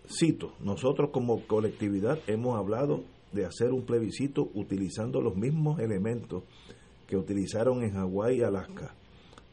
cito, 0.08 0.54
nosotros 0.60 1.10
como 1.12 1.46
colectividad 1.48 2.20
hemos 2.28 2.58
hablado 2.58 3.04
de 3.32 3.46
hacer 3.46 3.72
un 3.72 3.84
plebiscito 3.84 4.50
utilizando 4.54 5.22
los 5.22 5.36
mismos 5.36 5.80
elementos 5.80 6.44
que 7.14 7.18
utilizaron 7.18 7.84
en 7.84 7.94
Hawái 7.94 8.40
y 8.40 8.42
Alaska, 8.42 8.96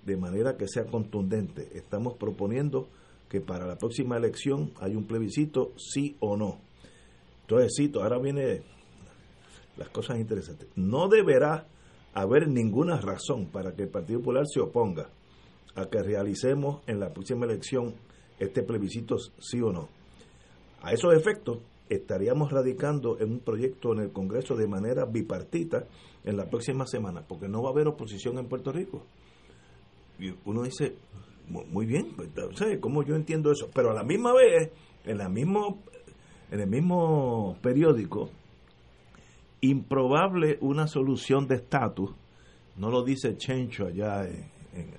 de 0.06 0.16
manera 0.16 0.56
que 0.56 0.66
sea 0.66 0.86
contundente. 0.86 1.68
Estamos 1.74 2.14
proponiendo 2.14 2.88
que 3.28 3.42
para 3.42 3.66
la 3.66 3.76
próxima 3.76 4.16
elección 4.16 4.72
hay 4.80 4.96
un 4.96 5.04
plebiscito 5.04 5.74
sí 5.76 6.16
o 6.20 6.38
no. 6.38 6.58
Entonces, 7.42 7.74
cito, 7.76 8.02
ahora 8.02 8.18
viene 8.18 8.62
las 9.76 9.90
cosas 9.90 10.18
interesantes. 10.18 10.68
No 10.74 11.08
deberá 11.08 11.66
haber 12.14 12.48
ninguna 12.48 12.98
razón 12.98 13.44
para 13.52 13.74
que 13.74 13.82
el 13.82 13.88
Partido 13.90 14.20
Popular 14.20 14.46
se 14.50 14.60
oponga 14.60 15.10
a 15.74 15.84
que 15.84 16.02
realicemos 16.02 16.80
en 16.86 16.98
la 16.98 17.12
próxima 17.12 17.44
elección 17.44 17.92
este 18.38 18.62
plebiscito 18.62 19.18
sí 19.38 19.60
o 19.60 19.70
no. 19.70 19.90
A 20.80 20.94
esos 20.94 21.12
efectos, 21.12 21.58
estaríamos 21.90 22.52
radicando 22.52 23.18
en 23.18 23.32
un 23.32 23.40
proyecto 23.40 23.92
en 23.92 23.98
el 23.98 24.12
Congreso 24.12 24.54
de 24.54 24.68
manera 24.68 25.04
bipartita 25.04 25.86
en 26.24 26.36
la 26.36 26.48
próxima 26.48 26.86
semana, 26.86 27.22
porque 27.26 27.48
no 27.48 27.62
va 27.62 27.70
a 27.70 27.72
haber 27.72 27.88
oposición 27.88 28.38
en 28.38 28.46
Puerto 28.46 28.72
Rico. 28.72 29.02
Uno 30.44 30.62
dice, 30.62 30.94
muy 31.48 31.86
bien, 31.86 32.12
pues, 32.14 32.30
¿cómo 32.80 33.02
yo 33.02 33.16
entiendo 33.16 33.50
eso? 33.50 33.68
Pero 33.74 33.90
a 33.90 33.94
la 33.94 34.04
misma 34.04 34.32
vez, 34.34 34.70
en, 35.04 35.18
la 35.18 35.28
mismo, 35.28 35.82
en 36.50 36.60
el 36.60 36.68
mismo 36.68 37.56
periódico, 37.60 38.30
improbable 39.60 40.58
una 40.60 40.86
solución 40.86 41.48
de 41.48 41.56
estatus, 41.56 42.12
no 42.76 42.90
lo 42.90 43.02
dice 43.02 43.36
Chencho 43.36 43.86
allá 43.86 44.28
en, 44.28 44.48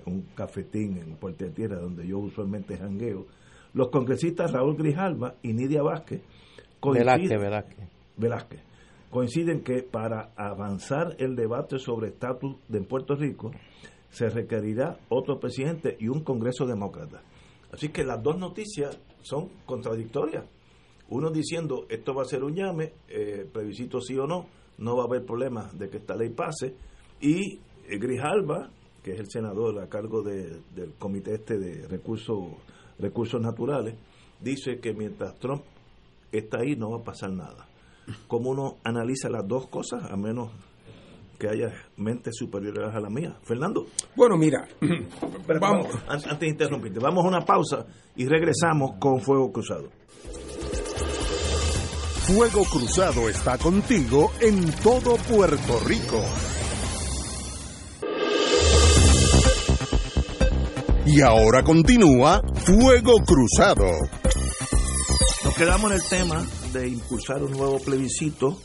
un 0.04 0.22
cafetín 0.34 0.98
en 0.98 1.16
Puerto 1.16 1.46
Tierra, 1.50 1.80
donde 1.80 2.06
yo 2.06 2.18
usualmente 2.18 2.76
jangueo, 2.76 3.26
los 3.72 3.88
congresistas 3.88 4.52
Raúl 4.52 4.76
Grijalva 4.76 5.36
y 5.42 5.54
Nidia 5.54 5.82
Vázquez 5.82 6.20
coinciden, 6.82 7.38
Velázquez, 8.16 8.60
coinciden 9.10 9.62
que 9.62 9.82
para 9.84 10.32
avanzar 10.36 11.14
el 11.18 11.36
debate 11.36 11.78
sobre 11.78 12.08
estatus 12.08 12.56
de 12.68 12.80
Puerto 12.82 13.14
Rico, 13.14 13.52
se 14.10 14.28
requerirá 14.28 14.98
otro 15.08 15.38
presidente 15.38 15.96
y 15.98 16.08
un 16.08 16.24
Congreso 16.24 16.66
demócrata. 16.66 17.22
Así 17.72 17.88
que 17.88 18.04
las 18.04 18.22
dos 18.22 18.36
noticias 18.36 18.98
son 19.22 19.48
contradictorias. 19.64 20.44
Uno 21.08 21.30
diciendo 21.30 21.86
esto 21.88 22.14
va 22.14 22.22
a 22.22 22.26
ser 22.26 22.42
un 22.42 22.54
llame, 22.54 22.92
eh, 23.08 23.46
plebiscito 23.50 24.00
sí 24.00 24.18
o 24.18 24.26
no, 24.26 24.46
no 24.78 24.96
va 24.96 25.04
a 25.04 25.06
haber 25.06 25.24
problema 25.24 25.70
de 25.72 25.88
que 25.88 25.98
esta 25.98 26.16
ley 26.16 26.30
pase. 26.30 26.74
Y 27.20 27.60
eh, 27.88 27.98
Grijalba, 27.98 28.70
que 29.02 29.12
es 29.12 29.20
el 29.20 29.30
senador 29.30 29.80
a 29.80 29.88
cargo 29.88 30.22
del 30.22 30.94
comité 30.98 31.34
este 31.34 31.58
de 31.58 31.86
recursos, 31.86 32.38
recursos 32.98 33.40
naturales, 33.40 33.94
dice 34.40 34.78
que 34.80 34.92
mientras 34.92 35.38
Trump 35.38 35.62
está 36.32 36.58
ahí 36.58 36.74
no 36.76 36.90
va 36.90 36.98
a 36.98 37.04
pasar 37.04 37.30
nada. 37.30 37.68
¿Cómo 38.26 38.50
uno 38.50 38.78
analiza 38.84 39.28
las 39.28 39.46
dos 39.46 39.68
cosas? 39.68 40.10
A 40.10 40.16
menos 40.16 40.50
que 41.38 41.48
haya 41.48 41.72
mentes 41.96 42.36
superiores 42.36 42.94
a 42.94 43.00
la 43.00 43.10
mía. 43.10 43.36
Fernando. 43.42 43.86
Bueno, 44.16 44.36
mira, 44.36 44.66
vamos. 45.60 45.86
Antes 46.08 46.38
de 46.38 46.48
interrumpirte, 46.48 46.98
vamos 47.00 47.24
a 47.24 47.28
una 47.28 47.44
pausa 47.44 47.86
y 48.16 48.26
regresamos 48.26 48.92
con 48.98 49.20
Fuego 49.20 49.52
Cruzado. 49.52 49.88
Fuego 52.26 52.64
Cruzado 52.64 53.28
está 53.28 53.58
contigo 53.58 54.30
en 54.40 54.70
todo 54.82 55.16
Puerto 55.16 55.80
Rico. 55.84 56.22
Y 61.04 61.20
ahora 61.20 61.64
continúa 61.64 62.40
Fuego 62.64 63.14
Cruzado. 63.26 64.21
Nos 65.52 65.58
quedamos 65.58 65.90
en 65.90 65.98
el 65.98 66.08
tema 66.08 66.46
de 66.72 66.88
impulsar 66.88 67.42
un 67.42 67.52
nuevo 67.52 67.78
plebiscito 67.78 68.56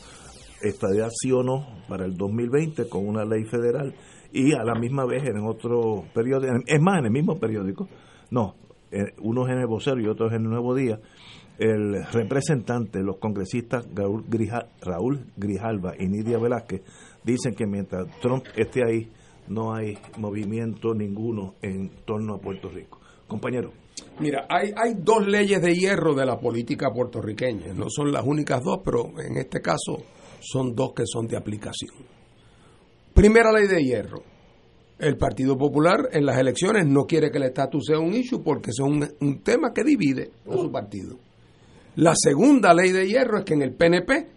estadía 0.62 1.08
sí 1.10 1.30
o 1.30 1.42
no 1.42 1.66
para 1.86 2.06
el 2.06 2.16
2020 2.16 2.88
con 2.88 3.06
una 3.06 3.26
ley 3.26 3.44
federal 3.44 3.94
y 4.32 4.54
a 4.54 4.64
la 4.64 4.74
misma 4.74 5.04
vez 5.04 5.22
en 5.24 5.44
otro 5.46 6.04
periódico, 6.14 6.50
es 6.66 6.80
más, 6.80 7.00
en 7.00 7.04
el 7.04 7.10
mismo 7.10 7.38
periódico, 7.38 7.88
no, 8.30 8.54
eh, 8.90 9.12
unos 9.18 9.50
en 9.50 9.58
el 9.58 9.66
vocero 9.66 10.00
y 10.00 10.06
otros 10.06 10.32
en 10.32 10.44
el 10.44 10.48
Nuevo 10.48 10.74
Día, 10.74 10.98
el 11.58 12.06
representante, 12.10 13.02
los 13.02 13.18
congresistas 13.18 13.86
Raúl, 13.94 14.24
Raúl 14.80 15.26
Grijalva 15.36 15.92
y 15.98 16.08
Nidia 16.08 16.38
Velázquez 16.38 16.80
dicen 17.22 17.54
que 17.54 17.66
mientras 17.66 18.06
Trump 18.20 18.46
esté 18.56 18.82
ahí 18.82 19.10
no 19.46 19.74
hay 19.74 19.98
movimiento 20.16 20.94
ninguno 20.94 21.54
en 21.60 21.90
torno 22.06 22.36
a 22.36 22.38
Puerto 22.38 22.70
Rico. 22.70 22.98
Compañero. 23.26 23.72
Mira, 24.20 24.46
hay, 24.48 24.72
hay 24.76 24.94
dos 24.98 25.26
leyes 25.26 25.62
de 25.62 25.74
hierro 25.74 26.14
de 26.14 26.26
la 26.26 26.38
política 26.40 26.90
puertorriqueña, 26.92 27.72
no 27.72 27.86
son 27.88 28.10
las 28.10 28.24
únicas 28.24 28.62
dos, 28.64 28.80
pero 28.84 29.12
en 29.20 29.36
este 29.36 29.60
caso 29.60 30.02
son 30.40 30.74
dos 30.74 30.92
que 30.92 31.04
son 31.06 31.26
de 31.28 31.36
aplicación. 31.36 31.94
Primera 33.14 33.52
ley 33.52 33.66
de 33.68 33.82
hierro. 33.82 34.22
El 34.98 35.16
Partido 35.16 35.56
Popular 35.56 36.08
en 36.10 36.26
las 36.26 36.38
elecciones 36.38 36.84
no 36.84 37.04
quiere 37.04 37.30
que 37.30 37.38
el 37.38 37.44
estatus 37.44 37.84
sea 37.86 38.00
un 38.00 38.14
issue 38.14 38.42
porque 38.42 38.70
es 38.70 38.80
un, 38.80 39.08
un 39.20 39.42
tema 39.42 39.72
que 39.72 39.84
divide 39.84 40.32
a 40.48 40.56
su 40.56 40.72
partido. 40.72 41.16
La 41.94 42.14
segunda 42.16 42.74
ley 42.74 42.90
de 42.90 43.06
hierro 43.06 43.38
es 43.38 43.44
que 43.44 43.54
en 43.54 43.62
el 43.62 43.74
PNP 43.74 44.28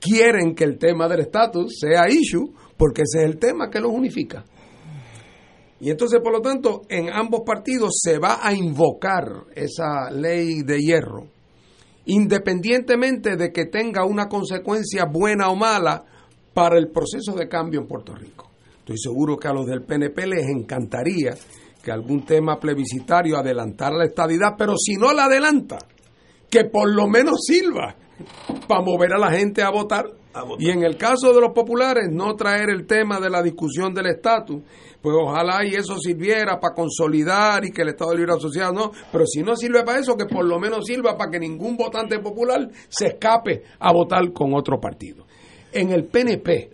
quieren 0.00 0.54
que 0.54 0.64
el 0.64 0.78
tema 0.78 1.08
del 1.08 1.20
estatus 1.20 1.76
sea 1.80 2.08
issue 2.08 2.52
porque 2.76 3.02
ese 3.02 3.24
es 3.24 3.30
el 3.30 3.38
tema 3.38 3.68
que 3.68 3.80
los 3.80 3.92
unifica. 3.92 4.44
Y 5.84 5.90
entonces, 5.90 6.18
por 6.22 6.32
lo 6.32 6.40
tanto, 6.40 6.80
en 6.88 7.10
ambos 7.12 7.42
partidos 7.44 7.98
se 8.02 8.18
va 8.18 8.38
a 8.40 8.54
invocar 8.54 9.44
esa 9.54 10.10
ley 10.10 10.62
de 10.62 10.78
hierro. 10.78 11.26
Independientemente 12.06 13.36
de 13.36 13.52
que 13.52 13.66
tenga 13.66 14.06
una 14.06 14.26
consecuencia 14.26 15.04
buena 15.04 15.50
o 15.50 15.56
mala 15.56 16.02
para 16.54 16.78
el 16.78 16.88
proceso 16.88 17.34
de 17.34 17.50
cambio 17.50 17.82
en 17.82 17.86
Puerto 17.86 18.14
Rico. 18.14 18.50
Estoy 18.78 18.96
seguro 18.96 19.36
que 19.36 19.48
a 19.48 19.52
los 19.52 19.66
del 19.66 19.82
PNP 19.82 20.26
les 20.26 20.48
encantaría 20.48 21.34
que 21.82 21.92
algún 21.92 22.24
tema 22.24 22.58
plebiscitario 22.58 23.36
adelantara 23.36 23.94
la 23.94 24.06
estadidad, 24.06 24.54
pero 24.56 24.76
si 24.78 24.94
no 24.94 25.12
la 25.12 25.26
adelanta, 25.26 25.76
que 26.48 26.64
por 26.64 26.90
lo 26.90 27.08
menos 27.08 27.40
sirva 27.46 27.94
para 28.66 28.82
mover 28.82 29.12
a 29.12 29.18
la 29.18 29.30
gente 29.30 29.62
a 29.62 29.68
votar. 29.68 30.06
Y 30.58 30.70
en 30.70 30.82
el 30.82 30.96
caso 30.96 31.32
de 31.32 31.42
los 31.42 31.52
populares, 31.52 32.08
no 32.10 32.34
traer 32.34 32.70
el 32.70 32.86
tema 32.86 33.20
de 33.20 33.30
la 33.30 33.42
discusión 33.42 33.92
del 33.92 34.06
estatus, 34.06 34.62
pues 35.04 35.16
ojalá 35.20 35.66
y 35.66 35.74
eso 35.74 35.98
sirviera 35.98 36.58
para 36.58 36.74
consolidar 36.74 37.62
y 37.66 37.72
que 37.72 37.82
el 37.82 37.90
Estado 37.90 38.14
Libre 38.14 38.32
Asociado 38.32 38.72
no, 38.72 38.90
pero 39.12 39.26
si 39.26 39.42
no 39.42 39.54
sirve 39.54 39.84
para 39.84 39.98
eso, 39.98 40.16
que 40.16 40.24
por 40.24 40.46
lo 40.46 40.58
menos 40.58 40.86
sirva 40.86 41.14
para 41.14 41.30
que 41.30 41.38
ningún 41.38 41.76
votante 41.76 42.20
popular 42.20 42.70
se 42.88 43.08
escape 43.08 43.64
a 43.80 43.92
votar 43.92 44.32
con 44.32 44.54
otro 44.54 44.80
partido. 44.80 45.26
En 45.70 45.92
el 45.92 46.04
PNP, 46.04 46.70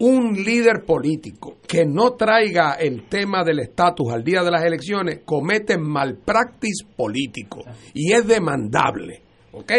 un 0.00 0.32
líder 0.34 0.84
político 0.84 1.58
que 1.64 1.86
no 1.86 2.14
traiga 2.14 2.72
el 2.72 3.08
tema 3.08 3.44
del 3.44 3.60
estatus 3.60 4.12
al 4.12 4.24
día 4.24 4.42
de 4.42 4.50
las 4.50 4.64
elecciones 4.64 5.20
comete 5.24 5.78
malpractice 5.78 6.86
político 6.96 7.62
y 7.94 8.14
es 8.14 8.26
demandable. 8.26 9.27
¿Ok? 9.52 9.72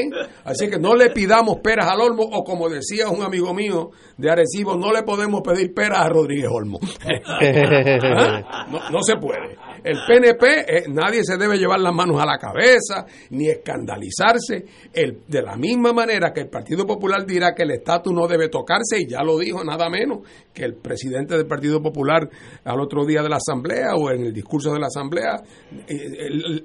Así 0.46 0.70
que 0.70 0.80
no 0.80 0.96
le 0.96 1.12
pidamos 1.12 1.58
peras 1.64 1.88
al 1.90 2.02
Olmo, 2.02 2.24
o 2.24 2.44
como 2.44 2.70
decía 2.70 3.10
un 3.10 3.22
amigo 3.24 3.54
mío 3.54 3.92
de 4.18 4.32
Arecibo, 4.32 4.76
no 4.76 4.92
le 4.92 5.04
podemos 5.04 5.42
pedir 5.42 5.74
peras 5.74 6.00
a 6.00 6.10
Rodríguez 6.10 6.50
Olmo. 6.52 6.80
¿Ah? 7.26 8.68
no, 8.92 9.02
se 9.04 9.16
puede. 9.18 9.58
El 9.84 9.98
PNP, 10.08 10.46
eh, 10.46 10.84
nadie 10.90 11.24
se 11.24 11.38
debe 11.38 11.58
llevar 11.58 11.80
las 11.80 11.94
manos 11.94 12.22
a 12.22 12.26
la 12.26 12.38
cabeza, 12.38 13.06
ni 13.32 13.50
escandalizarse. 13.50 14.66
El, 14.94 15.24
de 15.28 15.42
la 15.42 15.56
misma 15.56 15.94
manera 15.94 16.32
que 16.34 16.42
el 16.42 16.50
Partido 16.50 16.86
Popular 16.86 17.26
dirá 17.26 17.54
que 17.54 17.64
el 17.64 17.72
estatus 17.72 18.14
no 18.14 18.28
debe 18.28 18.50
tocarse, 18.50 19.00
y 19.00 19.08
ya 19.08 19.24
lo 19.24 19.38
dijo 19.38 19.64
nada 19.64 19.90
menos 19.90 20.20
que 20.54 20.66
el 20.66 20.76
presidente 20.76 21.36
del 21.36 21.48
Partido 21.48 21.82
Popular 21.82 22.30
al 22.64 22.80
otro 22.80 23.06
día 23.06 23.22
de 23.22 23.30
la 23.30 23.38
Asamblea 23.38 23.96
o 23.96 24.12
en 24.12 24.26
el 24.26 24.34
discurso 24.34 24.74
de 24.74 24.80
la 24.80 24.88
Asamblea, 24.88 25.42
eh, 25.88 26.64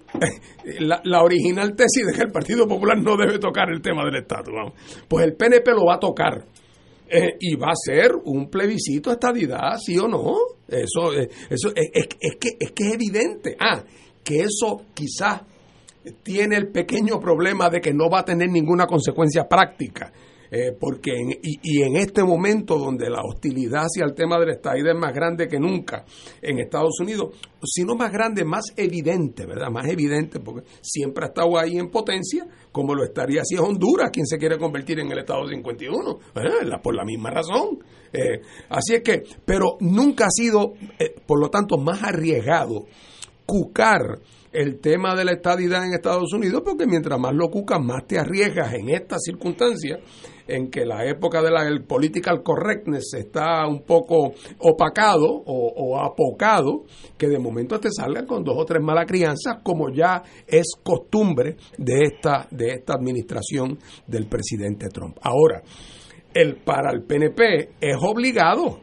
la, 0.81 1.01
la 1.05 1.23
original 1.23 1.75
tesis 1.75 2.07
de 2.07 2.13
que 2.13 2.23
el 2.23 2.33
Partido 2.33 2.67
Popular 2.67 2.99
no 2.99 3.17
debe 3.17 3.39
tocar 3.39 3.71
el 3.71 3.81
tema 3.81 4.05
del 4.05 4.17
estatus. 4.17 4.55
Pues 5.09 5.25
el 5.25 5.35
PNP 5.35 5.71
lo 5.73 5.87
va 5.87 5.97
a 5.97 6.01
tocar. 6.01 6.45
Eh, 7.07 7.37
y 7.41 7.55
va 7.55 7.69
a 7.69 7.77
ser 7.77 8.13
un 8.25 8.49
plebiscito 8.49 9.13
estadidad, 9.13 9.77
sí 9.79 9.99
o 9.99 10.09
no. 10.09 10.35
Eso, 10.67 11.13
eh, 11.13 11.29
eso 11.51 11.69
es, 11.75 11.91
es, 11.93 12.07
que, 12.37 12.57
es 12.59 12.73
que 12.73 12.85
es 12.89 12.95
evidente. 12.95 13.57
Ah, 13.61 13.83
que 14.23 14.41
eso 14.41 14.83
quizás 14.95 15.43
tiene 16.23 16.57
el 16.57 16.69
pequeño 16.69 17.21
problema 17.21 17.69
de 17.71 17.81
que 17.81 17.93
no 17.93 18.09
va 18.11 18.21
a 18.21 18.25
tener 18.25 18.51
ninguna 18.51 18.87
consecuencia 18.87 19.47
práctica. 19.49 20.13
Eh, 20.57 20.71
porque 20.79 21.11
y, 21.43 21.83
en 21.83 21.97
este 21.97 22.23
momento 22.23 22.79
donde 22.79 23.11
la 23.11 23.23
hostilidad 23.25 23.87
hacia 23.87 24.05
el 24.05 24.15
tema 24.15 24.39
del 24.39 24.51
Estado 24.51 24.77
es 24.77 24.97
más 24.97 25.13
grande 25.13 25.49
que 25.49 25.59
nunca 25.59 26.05
en 26.41 26.61
Estados 26.61 27.01
Unidos, 27.01 27.35
si 27.65 27.83
no 27.83 27.97
más 27.97 28.13
grande, 28.13 28.45
más 28.45 28.67
evidente, 28.77 29.47
¿verdad? 29.47 29.69
Más 29.73 29.89
evidente, 29.89 30.39
porque 30.39 30.65
siempre 30.81 31.25
ha 31.25 31.29
estado 31.31 31.59
ahí 31.59 31.77
en 31.77 31.91
potencia, 31.91 32.47
como 32.71 32.95
lo 32.95 33.03
estaría 33.03 33.43
si 33.45 33.57
es 33.57 33.61
Honduras 33.61 34.13
quien 34.13 34.27
se 34.27 34.39
quiere 34.39 34.57
convertir 34.57 35.01
en 35.01 35.11
el 35.11 35.19
Estado 35.19 35.45
51, 35.49 36.19
¿eh? 36.37 36.79
por 36.81 36.95
la 36.95 37.05
misma 37.05 37.31
razón. 37.31 37.81
Eh, 38.13 38.41
así 38.69 38.95
es 38.95 39.03
que, 39.03 39.25
pero 39.45 39.77
nunca 39.81 40.27
ha 40.27 40.31
sido, 40.31 40.75
por 41.27 41.41
lo 41.41 41.51
tanto, 41.51 41.79
más 41.79 42.01
arriesgado 42.05 42.87
cucar 43.45 44.21
el 44.53 44.79
tema 44.79 45.17
de 45.17 45.25
la 45.25 45.33
estadidad 45.33 45.85
en 45.85 45.95
Estados 45.95 46.33
Unidos, 46.33 46.63
porque 46.65 46.87
mientras 46.87 47.19
más 47.19 47.35
lo 47.35 47.51
cucas, 47.51 47.81
más 47.81 48.07
te 48.07 48.21
arriesgas 48.21 48.73
en 48.75 48.91
estas 48.91 49.21
circunstancias 49.25 49.99
en 50.47 50.71
que 50.71 50.85
la 50.85 51.05
época 51.05 51.43
de 51.43 51.51
la 51.51 51.65
political 51.87 52.43
correctness 52.43 53.15
está 53.15 53.67
un 53.67 53.83
poco 53.83 54.33
opacado 54.59 55.27
o, 55.27 55.99
apocado, 55.99 56.85
que 57.17 57.29
de 57.29 57.39
momento 57.39 57.79
te 57.81 57.91
salgan 57.91 58.27
con 58.27 58.45
dos 58.45 58.57
o 58.59 58.65
tres 58.65 58.83
malas 58.83 59.07
crianzas, 59.07 59.59
como 59.63 59.91
ya 59.91 60.23
es 60.47 60.67
costumbre 60.83 61.57
de 61.79 62.03
esta, 62.03 62.47
de 62.51 62.75
esta 62.75 62.95
administración 62.95 63.79
del 64.07 64.27
presidente 64.27 64.89
Trump. 64.89 65.17
Ahora, 65.23 65.63
el, 66.33 66.57
para 66.57 66.93
el 66.93 67.03
PNP 67.03 67.71
es 67.81 67.97
obligado, 68.01 68.81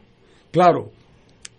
claro, 0.50 0.90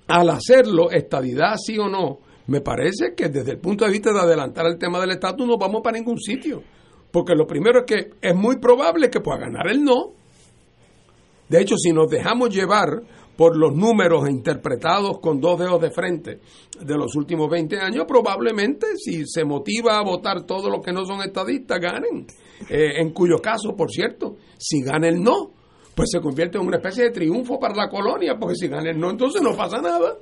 al 0.08 0.30
hacerlo, 0.30 0.92
estadidad 0.92 1.56
sí 1.58 1.78
o 1.78 1.88
no, 1.88 2.20
me 2.48 2.62
parece 2.62 3.14
que 3.16 3.30
desde 3.30 3.52
el 3.52 3.60
punto 3.60 3.86
de 3.86 3.92
vista 3.92 4.12
de 4.12 4.20
adelantar 4.20 4.66
el 4.66 4.78
tema 4.78 5.00
del 5.00 5.12
estatus 5.12 5.48
no 5.48 5.58
vamos 5.58 5.82
para 5.82 5.98
ningún 5.98 6.20
sitio. 6.20 6.62
Porque 7.14 7.36
lo 7.36 7.46
primero 7.46 7.82
es 7.82 7.86
que 7.86 8.10
es 8.20 8.36
muy 8.36 8.58
probable 8.58 9.12
que 9.12 9.20
pueda 9.20 9.38
ganar 9.38 9.68
el 9.68 9.84
no. 9.84 10.14
De 11.48 11.62
hecho, 11.62 11.78
si 11.78 11.92
nos 11.92 12.10
dejamos 12.10 12.50
llevar 12.50 13.04
por 13.38 13.56
los 13.56 13.76
números 13.76 14.28
interpretados 14.28 15.20
con 15.20 15.40
dos 15.40 15.60
dedos 15.60 15.80
de 15.80 15.92
frente 15.92 16.40
de 16.82 16.98
los 16.98 17.16
últimos 17.16 17.52
20 17.52 17.80
años, 17.80 18.06
probablemente 18.08 18.98
si 18.98 19.28
se 19.28 19.46
motiva 19.46 20.00
a 20.00 20.04
votar 20.04 20.48
todos 20.48 20.72
los 20.72 20.84
que 20.84 20.92
no 20.92 21.06
son 21.06 21.22
estadistas, 21.22 21.80
ganen. 21.80 22.26
Eh, 22.68 22.94
en 23.00 23.12
cuyo 23.12 23.38
caso, 23.38 23.76
por 23.76 23.92
cierto, 23.92 24.38
si 24.58 24.82
gana 24.82 25.08
el 25.08 25.22
no, 25.22 25.52
pues 25.94 26.10
se 26.12 26.20
convierte 26.20 26.58
en 26.58 26.66
una 26.66 26.78
especie 26.78 27.04
de 27.04 27.12
triunfo 27.12 27.60
para 27.60 27.76
la 27.76 27.90
colonia, 27.90 28.38
porque 28.40 28.56
si 28.56 28.68
gana 28.68 28.90
el 28.90 29.00
no, 29.00 29.12
entonces 29.12 29.40
no 29.40 29.56
pasa 29.56 29.80
nada. 29.80 30.18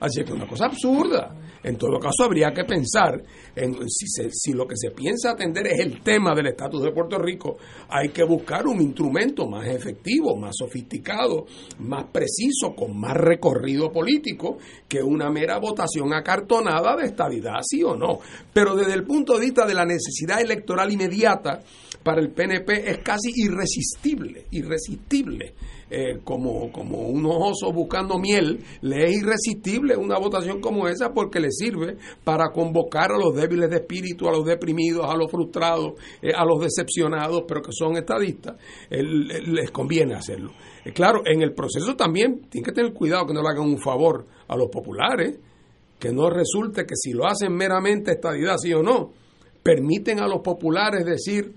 Así 0.00 0.24
que 0.24 0.30
es 0.30 0.36
una 0.36 0.48
cosa 0.48 0.66
absurda. 0.66 1.34
En 1.62 1.76
todo 1.76 1.98
caso, 1.98 2.24
habría 2.24 2.52
que 2.52 2.64
pensar, 2.64 3.22
en, 3.54 3.76
si, 3.86 4.06
si 4.32 4.52
lo 4.54 4.66
que 4.66 4.76
se 4.76 4.92
piensa 4.92 5.32
atender 5.32 5.66
es 5.66 5.80
el 5.80 6.00
tema 6.00 6.34
del 6.34 6.46
estatus 6.46 6.82
de 6.82 6.92
Puerto 6.92 7.18
Rico, 7.18 7.58
hay 7.90 8.08
que 8.08 8.24
buscar 8.24 8.66
un 8.66 8.80
instrumento 8.80 9.46
más 9.46 9.66
efectivo, 9.66 10.36
más 10.36 10.52
sofisticado, 10.56 11.44
más 11.80 12.06
preciso, 12.06 12.74
con 12.74 12.98
más 12.98 13.14
recorrido 13.14 13.92
político, 13.92 14.56
que 14.88 15.02
una 15.02 15.30
mera 15.30 15.58
votación 15.58 16.14
acartonada 16.14 16.96
de 16.96 17.04
estabilidad, 17.04 17.60
sí 17.62 17.82
o 17.82 17.94
no. 17.94 18.20
Pero 18.54 18.74
desde 18.74 18.94
el 18.94 19.04
punto 19.04 19.34
de 19.34 19.40
vista 19.40 19.66
de 19.66 19.74
la 19.74 19.84
necesidad 19.84 20.40
electoral 20.40 20.90
inmediata, 20.90 21.60
para 22.02 22.22
el 22.22 22.30
PNP 22.30 22.90
es 22.90 22.98
casi 22.98 23.30
irresistible, 23.34 24.46
irresistible 24.50 25.54
eh, 25.90 26.20
como, 26.22 26.70
como 26.70 27.08
unos 27.08 27.34
osos 27.36 27.74
buscando 27.74 28.18
miel, 28.18 28.60
le 28.82 29.04
es 29.04 29.18
irresistible 29.18 29.96
una 29.96 30.18
votación 30.18 30.60
como 30.60 30.86
esa 30.86 31.12
porque 31.12 31.40
le 31.40 31.50
sirve 31.50 31.96
para 32.22 32.50
convocar 32.50 33.10
a 33.10 33.18
los 33.18 33.34
débiles 33.34 33.68
de 33.70 33.76
espíritu, 33.78 34.28
a 34.28 34.32
los 34.32 34.44
deprimidos, 34.44 35.04
a 35.04 35.16
los 35.16 35.30
frustrados, 35.30 35.94
eh, 36.22 36.32
a 36.34 36.44
los 36.44 36.60
decepcionados, 36.60 37.42
pero 37.48 37.60
que 37.60 37.72
son 37.72 37.96
estadistas, 37.96 38.56
les 38.90 39.70
conviene 39.70 40.14
hacerlo. 40.14 40.52
Eh, 40.84 40.92
claro, 40.92 41.22
en 41.24 41.42
el 41.42 41.54
proceso 41.54 41.96
también 41.96 42.42
tienen 42.48 42.64
que 42.64 42.72
tener 42.72 42.92
cuidado 42.92 43.26
que 43.26 43.34
no 43.34 43.42
le 43.42 43.48
hagan 43.48 43.68
un 43.68 43.78
favor 43.78 44.26
a 44.48 44.56
los 44.56 44.68
populares, 44.68 45.38
que 45.98 46.12
no 46.12 46.30
resulte 46.30 46.86
que 46.86 46.94
si 46.94 47.12
lo 47.12 47.26
hacen 47.26 47.52
meramente 47.52 48.12
estadidad, 48.12 48.56
sí 48.58 48.72
o 48.72 48.82
no, 48.82 49.10
permiten 49.62 50.20
a 50.20 50.26
los 50.26 50.40
populares 50.40 51.04
decir 51.04 51.52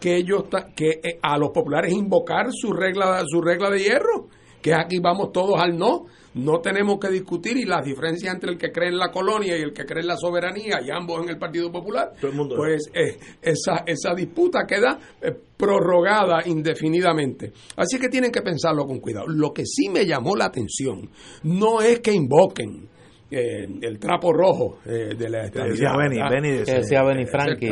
que 0.00 0.16
ellos 0.16 0.44
que 0.74 1.00
eh, 1.02 1.18
a 1.22 1.38
los 1.38 1.50
populares 1.50 1.92
invocar 1.92 2.48
su 2.50 2.72
regla 2.72 3.22
su 3.26 3.40
regla 3.40 3.70
de 3.70 3.80
hierro 3.80 4.28
que 4.60 4.74
aquí 4.74 4.98
vamos 5.00 5.32
todos 5.32 5.60
al 5.60 5.76
no. 5.76 6.06
No 6.32 6.60
tenemos 6.60 6.98
que 7.00 7.08
discutir 7.08 7.56
y 7.56 7.64
las 7.64 7.84
diferencias 7.84 8.32
entre 8.32 8.52
el 8.52 8.58
que 8.58 8.70
cree 8.70 8.90
en 8.90 8.98
la 8.98 9.10
colonia 9.10 9.58
y 9.58 9.62
el 9.62 9.72
que 9.72 9.84
cree 9.84 10.02
en 10.02 10.06
la 10.06 10.16
soberanía 10.16 10.78
y 10.80 10.88
ambos 10.88 11.24
en 11.24 11.30
el 11.30 11.38
Partido 11.38 11.72
Popular 11.72 12.12
pues 12.56 12.88
eh, 12.94 13.18
esa 13.42 13.82
esa 13.84 14.14
disputa 14.14 14.60
queda 14.64 14.96
eh, 15.20 15.32
prorrogada 15.56 16.46
indefinidamente. 16.46 17.52
Así 17.76 17.98
que 17.98 18.08
tienen 18.08 18.30
que 18.30 18.42
pensarlo 18.42 18.86
con 18.86 19.00
cuidado. 19.00 19.26
Lo 19.26 19.52
que 19.52 19.66
sí 19.66 19.88
me 19.88 20.06
llamó 20.06 20.36
la 20.36 20.44
atención 20.44 21.10
no 21.42 21.80
es 21.80 21.98
que 21.98 22.12
invoquen 22.12 22.88
el 23.32 23.98
trapo 24.00 24.32
rojo 24.32 24.78
de 24.84 25.28
la 25.30 25.48
decía 25.48 25.92
Benny, 25.96 26.64
decía. 26.64 27.02
Benny 27.04 27.26
Frankie. 27.26 27.70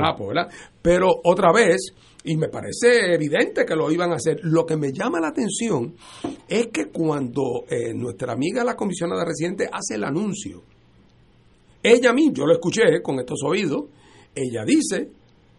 Pero 0.83 1.09
otra 1.25 1.53
vez, 1.53 1.93
y 2.24 2.37
me 2.37 2.48
parece 2.48 3.14
evidente 3.14 3.64
que 3.64 3.76
lo 3.76 3.90
iban 3.90 4.12
a 4.12 4.16
hacer. 4.16 4.40
Lo 4.42 4.66
que 4.66 4.76
me 4.76 4.92
llama 4.92 5.20
la 5.20 5.28
atención 5.28 5.94
es 6.48 6.68
que 6.68 6.87
cuando 6.87 7.64
eh, 7.68 7.94
nuestra 7.94 8.33
amiga 8.33 8.64
la 8.64 8.76
comisionada 8.76 9.24
residente 9.24 9.68
hace 9.70 9.94
el 9.94 10.04
anuncio, 10.04 10.62
ella 11.83 12.11
a 12.11 12.12
mí, 12.12 12.31
yo 12.33 12.44
lo 12.44 12.54
escuché 12.54 13.00
con 13.02 13.18
estos 13.20 13.40
oídos, 13.44 13.85
ella 14.35 14.64
dice 14.64 15.11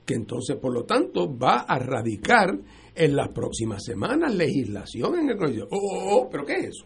que 0.05 0.15
entonces, 0.15 0.57
por 0.57 0.73
lo 0.73 0.83
tanto, 0.83 1.37
va 1.37 1.61
a 1.61 1.79
radicar 1.79 2.57
en 2.95 3.15
las 3.15 3.29
próximas 3.29 3.83
semanas 3.83 4.35
legislación 4.35 5.19
en 5.19 5.29
el 5.29 5.37
Congreso. 5.37 5.67
Oh, 5.71 5.77
oh, 5.77 6.15
oh 6.17 6.29
pero 6.29 6.45
¿qué 6.45 6.53
es 6.53 6.65
eso? 6.69 6.85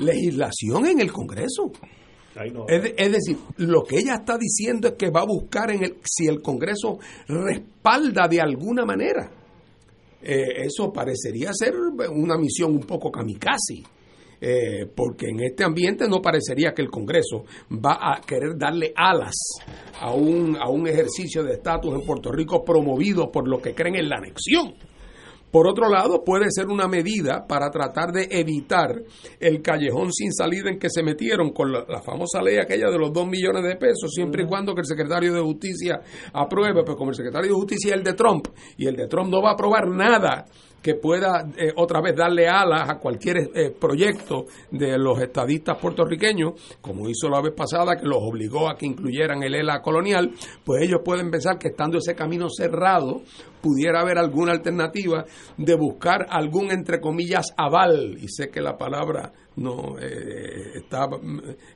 Legislación 0.00 0.86
en 0.86 1.00
el 1.00 1.12
Congreso. 1.12 1.72
Es, 2.68 3.12
decir, 3.12 3.36
lo 3.58 3.84
que 3.84 3.98
ella 3.98 4.16
está 4.16 4.36
diciendo 4.36 4.88
es 4.88 4.94
que 4.94 5.10
va 5.10 5.20
a 5.20 5.26
buscar 5.26 5.70
en 5.70 5.84
el, 5.84 5.96
si 6.04 6.26
el 6.26 6.42
Congreso 6.42 6.98
respalda 7.28 8.26
de 8.28 8.40
alguna 8.40 8.84
manera. 8.84 9.30
Eh, 10.20 10.64
eso 10.64 10.92
parecería 10.92 11.52
ser 11.52 11.74
una 11.76 12.36
misión 12.36 12.72
un 12.72 12.80
poco 12.80 13.10
kamikaze. 13.10 13.82
Eh, 14.40 14.86
porque 14.94 15.28
en 15.28 15.40
este 15.40 15.64
ambiente 15.64 16.06
no 16.08 16.20
parecería 16.20 16.74
que 16.74 16.82
el 16.82 16.90
Congreso 16.90 17.44
va 17.72 17.98
a 18.12 18.20
querer 18.20 18.58
darle 18.58 18.92
alas 18.94 19.34
a 20.00 20.12
un, 20.12 20.56
a 20.56 20.68
un 20.68 20.86
ejercicio 20.86 21.42
de 21.42 21.54
estatus 21.54 21.94
en 21.94 22.04
Puerto 22.04 22.30
Rico 22.30 22.62
promovido 22.62 23.30
por 23.30 23.48
los 23.48 23.62
que 23.62 23.74
creen 23.74 23.94
en 23.94 24.08
la 24.08 24.16
anexión. 24.16 24.74
Por 25.54 25.68
otro 25.68 25.88
lado, 25.88 26.24
puede 26.24 26.46
ser 26.50 26.66
una 26.66 26.88
medida 26.88 27.46
para 27.46 27.70
tratar 27.70 28.10
de 28.10 28.26
evitar 28.28 28.90
el 29.38 29.62
callejón 29.62 30.12
sin 30.12 30.32
salida 30.32 30.68
en 30.68 30.80
que 30.80 30.90
se 30.90 31.04
metieron 31.04 31.52
con 31.52 31.70
la, 31.70 32.02
famosa 32.02 32.42
ley 32.42 32.56
aquella 32.56 32.90
de 32.90 32.98
los 32.98 33.12
dos 33.12 33.28
millones 33.28 33.62
de 33.62 33.76
pesos, 33.76 34.10
siempre 34.12 34.42
y 34.42 34.46
cuando 34.48 34.74
que 34.74 34.80
el 34.80 34.86
secretario 34.86 35.32
de 35.32 35.40
Justicia 35.40 36.00
apruebe, 36.32 36.82
pues 36.82 36.96
como 36.96 37.10
el 37.10 37.14
secretario 37.14 37.50
de 37.50 37.54
Justicia 37.54 37.92
es 37.92 37.98
el 37.98 38.02
de 38.02 38.14
Trump, 38.14 38.48
y 38.76 38.88
el 38.88 38.96
de 38.96 39.06
Trump 39.06 39.30
no 39.30 39.40
va 39.40 39.50
a 39.50 39.52
aprobar 39.52 39.86
nada 39.86 40.44
que 40.84 40.96
pueda 40.96 41.48
eh, 41.56 41.72
otra 41.76 42.02
vez 42.02 42.14
darle 42.14 42.46
alas 42.46 42.90
a 42.90 42.98
cualquier 42.98 43.38
eh, 43.54 43.70
proyecto 43.70 44.44
de 44.70 44.98
los 44.98 45.18
estadistas 45.18 45.78
puertorriqueños, 45.78 46.76
como 46.82 47.08
hizo 47.08 47.30
la 47.30 47.40
vez 47.40 47.54
pasada, 47.54 47.96
que 47.96 48.04
los 48.04 48.18
obligó 48.20 48.68
a 48.68 48.76
que 48.76 48.84
incluyeran 48.84 49.42
el 49.42 49.54
ELA 49.54 49.80
colonial, 49.80 50.32
pues 50.62 50.82
ellos 50.82 51.00
pueden 51.02 51.30
pensar 51.30 51.58
que 51.58 51.68
estando 51.68 51.96
ese 51.96 52.14
camino 52.14 52.50
cerrado, 52.50 53.22
pudiera 53.62 54.02
haber 54.02 54.18
alguna 54.18 54.52
alternativa 54.52 55.24
de 55.56 55.74
buscar 55.74 56.26
algún, 56.28 56.70
entre 56.70 57.00
comillas, 57.00 57.54
aval, 57.56 58.18
y 58.20 58.28
sé 58.28 58.50
que 58.50 58.60
la 58.60 58.76
palabra 58.76 59.32
no 59.56 59.98
eh, 59.98 60.78
está 60.78 61.08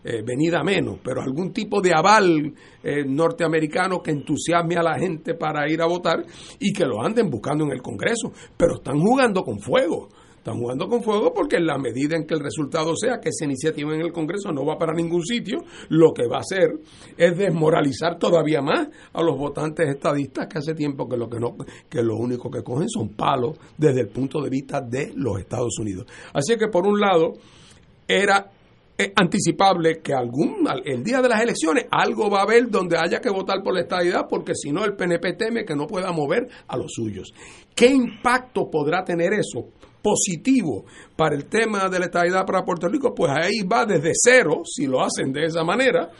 eh, 0.04 0.22
venida 0.24 0.62
menos, 0.62 0.98
pero 1.02 1.22
algún 1.22 1.52
tipo 1.52 1.80
de 1.80 1.94
aval 1.94 2.52
eh, 2.82 3.04
norteamericano 3.06 4.02
que 4.02 4.10
entusiasme 4.10 4.76
a 4.76 4.82
la 4.82 4.98
gente 4.98 5.34
para 5.34 5.70
ir 5.70 5.80
a 5.80 5.86
votar 5.86 6.24
y 6.58 6.72
que 6.72 6.84
lo 6.84 7.02
anden 7.02 7.30
buscando 7.30 7.64
en 7.64 7.72
el 7.72 7.82
Congreso, 7.82 8.32
pero 8.56 8.76
están 8.76 8.98
jugando 8.98 9.42
con 9.42 9.58
fuego. 9.60 10.08
Están 10.38 10.60
jugando 10.60 10.88
con 10.88 11.02
fuego 11.02 11.32
porque 11.34 11.56
en 11.56 11.66
la 11.66 11.76
medida 11.76 12.16
en 12.16 12.24
que 12.24 12.34
el 12.34 12.40
resultado 12.40 12.96
sea 12.96 13.18
que 13.20 13.28
esa 13.28 13.44
iniciativa 13.44 13.92
en 13.94 14.00
el 14.00 14.12
Congreso 14.12 14.50
no 14.52 14.64
va 14.64 14.78
para 14.78 14.94
ningún 14.94 15.22
sitio, 15.22 15.58
lo 15.90 16.14
que 16.14 16.26
va 16.26 16.36
a 16.36 16.40
hacer 16.40 16.70
es 17.18 17.36
desmoralizar 17.36 18.18
todavía 18.18 18.62
más 18.62 18.88
a 19.12 19.22
los 19.22 19.36
votantes 19.36 19.88
estadistas 19.88 20.46
que 20.46 20.58
hace 20.58 20.74
tiempo 20.74 21.08
que 21.08 21.16
lo 21.16 21.28
que 21.28 21.38
no 21.38 21.56
que 21.90 22.02
lo 22.02 22.16
único 22.16 22.50
que 22.50 22.62
cogen 22.62 22.88
son 22.88 23.10
palos 23.10 23.58
desde 23.76 24.02
el 24.02 24.08
punto 24.08 24.40
de 24.40 24.48
vista 24.48 24.80
de 24.80 25.12
los 25.16 25.40
Estados 25.40 25.76
Unidos. 25.80 26.06
Así 26.32 26.56
que 26.56 26.68
por 26.68 26.86
un 26.86 27.00
lado 27.00 27.34
era 28.08 28.50
eh, 28.96 29.12
anticipable 29.14 30.00
que 30.00 30.12
algún 30.12 30.66
el 30.84 31.04
día 31.04 31.22
de 31.22 31.28
las 31.28 31.40
elecciones 31.40 31.86
algo 31.90 32.28
va 32.28 32.40
a 32.40 32.42
haber 32.42 32.68
donde 32.68 32.96
haya 32.98 33.20
que 33.20 33.30
votar 33.30 33.62
por 33.62 33.74
la 33.74 33.82
estadidad 33.82 34.26
porque 34.28 34.54
si 34.56 34.72
no 34.72 34.84
el 34.84 34.96
PNP 34.96 35.34
teme 35.34 35.64
que 35.64 35.76
no 35.76 35.86
pueda 35.86 36.10
mover 36.10 36.48
a 36.66 36.76
los 36.76 36.92
suyos. 36.92 37.32
¿Qué 37.76 37.86
impacto 37.86 38.68
podrá 38.68 39.04
tener 39.04 39.34
eso? 39.34 39.68
Positivo 40.02 40.84
para 41.16 41.34
el 41.34 41.46
tema 41.46 41.88
de 41.88 41.98
la 41.98 42.06
estabilidad 42.06 42.46
para 42.46 42.64
Puerto 42.64 42.88
Rico, 42.88 43.12
pues 43.12 43.32
ahí 43.34 43.66
va 43.66 43.84
desde 43.84 44.12
cero, 44.14 44.62
si 44.64 44.86
lo 44.86 45.02
hacen 45.02 45.32
de 45.32 45.46
esa 45.46 45.64
manera, 45.64 46.10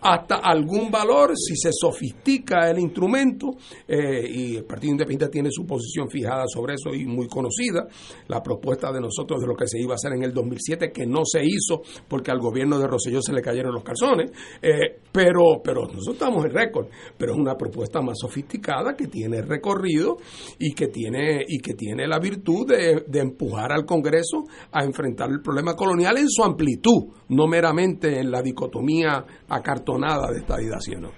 hasta 0.00 0.36
algún 0.36 0.90
valor, 0.90 1.36
si 1.36 1.54
se 1.54 1.70
sofistica 1.72 2.68
el 2.68 2.80
instrumento, 2.80 3.52
eh, 3.86 4.28
y 4.28 4.56
el 4.56 4.64
Partido 4.64 4.92
Independiente 4.92 5.28
tiene 5.28 5.50
su 5.52 5.64
posición 5.64 6.10
fijada 6.10 6.44
sobre 6.48 6.74
eso 6.74 6.92
y 6.92 7.06
muy 7.06 7.28
conocida, 7.28 7.86
la 8.26 8.42
propuesta 8.42 8.90
de 8.92 9.00
nosotros 9.00 9.40
de 9.40 9.46
lo 9.46 9.54
que 9.54 9.68
se 9.68 9.78
iba 9.80 9.92
a 9.92 9.94
hacer 9.94 10.14
en 10.14 10.24
el 10.24 10.32
2007, 10.32 10.90
que 10.90 11.06
no 11.06 11.20
se 11.24 11.44
hizo 11.44 11.82
porque 12.08 12.32
al 12.32 12.40
gobierno 12.40 12.78
de 12.78 12.88
Rosselló 12.88 13.22
se 13.22 13.32
le 13.32 13.42
cayeron 13.42 13.72
los 13.72 13.84
calzones, 13.84 14.32
eh, 14.60 14.98
pero, 15.12 15.60
pero 15.62 15.82
nosotros 15.82 16.14
estamos 16.14 16.44
en 16.44 16.50
récord, 16.50 16.88
pero 17.16 17.34
es 17.34 17.38
una 17.38 17.54
propuesta 17.54 18.00
más 18.00 18.18
sofisticada 18.18 18.96
que 18.96 19.06
tiene 19.06 19.42
recorrido 19.42 20.16
y 20.58 20.72
que 20.72 20.88
tiene, 20.88 21.44
y 21.46 21.60
que 21.60 21.74
tiene 21.74 22.08
la 22.08 22.18
virtud 22.18 22.66
de 22.66 23.19
empujar 23.20 23.72
al 23.72 23.84
Congreso 23.84 24.44
a 24.72 24.84
enfrentar 24.84 25.30
el 25.30 25.40
problema 25.40 25.74
colonial 25.74 26.18
en 26.18 26.28
su 26.28 26.42
amplitud, 26.42 27.08
no 27.28 27.46
meramente 27.46 28.20
en 28.20 28.30
la 28.30 28.42
dicotomía 28.42 29.24
acartonada 29.48 30.30
de 30.32 30.38
esta 30.40 30.56
¿no? 31.00 31.10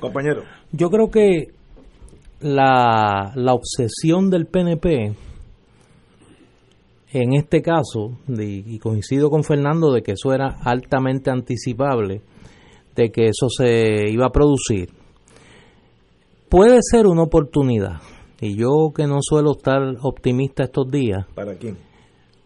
Compañero. 0.00 0.42
Yo 0.72 0.90
creo 0.90 1.10
que 1.10 1.48
la, 2.40 3.32
la 3.34 3.52
obsesión 3.52 4.30
del 4.30 4.46
PNP 4.46 5.16
en 7.10 7.32
este 7.32 7.62
caso, 7.62 8.18
y 8.28 8.78
coincido 8.78 9.30
con 9.30 9.42
Fernando 9.42 9.92
de 9.92 10.02
que 10.02 10.12
eso 10.12 10.32
era 10.34 10.58
altamente 10.62 11.30
anticipable, 11.30 12.20
de 12.94 13.10
que 13.10 13.28
eso 13.28 13.48
se 13.48 14.10
iba 14.10 14.26
a 14.26 14.30
producir, 14.30 14.90
puede 16.50 16.80
ser 16.82 17.06
una 17.06 17.22
oportunidad 17.22 18.00
y 18.40 18.56
yo 18.56 18.92
que 18.94 19.06
no 19.06 19.18
suelo 19.20 19.52
estar 19.52 19.80
optimista 20.02 20.64
estos 20.64 20.90
días. 20.90 21.26
¿Para 21.34 21.54
quién? 21.56 21.76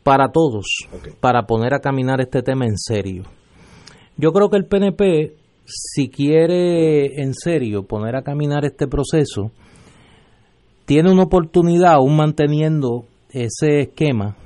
Para 0.02 0.32
todos, 0.32 0.66
para 1.20 1.42
poner 1.42 1.74
a 1.74 1.80
caminar 1.80 2.20
este 2.20 2.42
tema 2.42 2.64
en 2.64 2.76
serio. 2.76 3.24
Yo 4.16 4.32
creo 4.32 4.48
que 4.48 4.56
el 4.56 4.66
PNP, 4.66 5.36
si 5.64 6.08
quiere 6.08 7.22
en 7.22 7.34
serio 7.34 7.84
poner 7.84 8.16
a 8.16 8.22
caminar 8.22 8.64
este 8.64 8.88
proceso, 8.88 9.52
tiene 10.86 11.12
una 11.12 11.22
oportunidad, 11.24 11.92
aún 11.92 12.16
manteniendo 12.16 13.04
ese 13.30 13.82
esquema, 13.82 14.36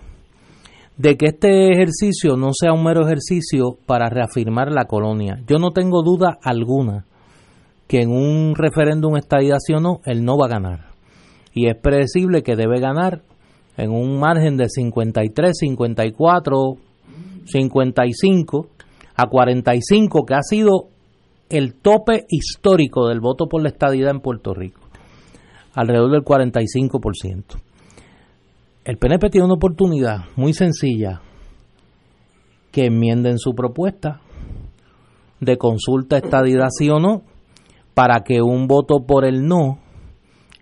de 0.99 1.16
que 1.16 1.26
este 1.26 1.72
ejercicio 1.72 2.36
no 2.36 2.51
sea 2.53 2.72
un 2.72 2.84
mero 2.84 3.07
ejercicio 3.07 3.78
para 3.86 4.11
reafirmar 4.11 4.70
la 4.70 4.84
colonia. 4.84 5.40
Yo 5.47 5.59
no 5.59 5.70
tengo 5.70 6.03
duda 6.03 6.38
alguna 6.42 7.07
que 7.86 8.03
en 8.03 8.11
un 8.11 8.55
referéndum 8.55 9.16
estadidad 9.16 9.59
o 9.74 9.80
no, 9.80 10.01
él 10.05 10.24
no 10.24 10.36
va 10.36 10.47
a 10.47 10.51
ganar 10.51 10.95
y 11.57 11.68
es 11.68 11.74
predecible 11.74 12.42
que 12.42 12.54
debe 12.54 12.80
ganar 12.80 13.22
en 13.78 13.90
un 13.90 14.20
margen 14.20 14.59
de 14.59 14.68
53, 14.68 15.57
54, 15.57 16.76
55 17.46 18.68
a 19.14 19.26
45, 19.26 20.26
que 20.26 20.34
ha 20.34 20.42
sido 20.42 20.90
el 21.48 21.72
tope 21.72 22.26
histórico 22.28 23.09
del 23.09 23.20
voto 23.20 23.46
por 23.48 23.62
la 23.62 23.70
estadidad 23.70 24.11
en 24.11 24.20
Puerto 24.20 24.52
Rico, 24.52 24.82
alrededor 25.72 26.11
del 26.11 26.24
45%. 26.24 27.44
El 28.84 28.98
PNP 28.98 29.30
tiene 29.30 29.46
una 29.46 29.54
oportunidad 29.54 30.26
muy 30.36 30.52
sencilla, 30.52 31.22
que 32.70 32.84
enmienden 32.84 33.38
su 33.38 33.54
propuesta 33.54 34.20
de 35.40 35.57
consulta 35.57 36.18
estadidad 36.18 36.68
sí 36.68 36.90
o 36.90 37.00
no, 37.00 37.22
para 37.94 38.20
que 38.24 38.42
un 38.42 38.66
voto 38.66 39.07
por 39.07 39.24
el 39.24 39.46
no 39.46 39.86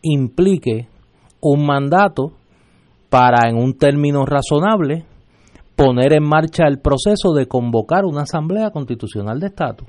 implique 0.05 0.86
un 1.40 1.66
mandato 1.66 2.32
para, 3.11 3.48
en 3.48 3.57
un 3.57 3.76
término 3.76 4.24
razonable, 4.24 5.05
poner 5.76 6.14
en 6.14 6.24
marcha 6.24 6.66
el 6.66 6.78
proceso 6.78 7.32
de 7.34 7.46
convocar 7.46 8.05
una 8.05 8.22
asamblea 8.22 8.70
constitucional 8.70 9.40
de 9.40 9.48
estatus. 9.48 9.88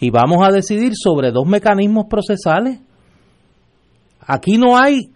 Y 0.00 0.10
vamos 0.10 0.46
a 0.46 0.52
decidir 0.52 0.92
sobre 0.94 1.32
dos 1.32 1.46
mecanismos 1.46 2.06
procesales. 2.08 2.80
Aquí 4.20 4.58
no 4.58 4.76
hay, 4.76 5.10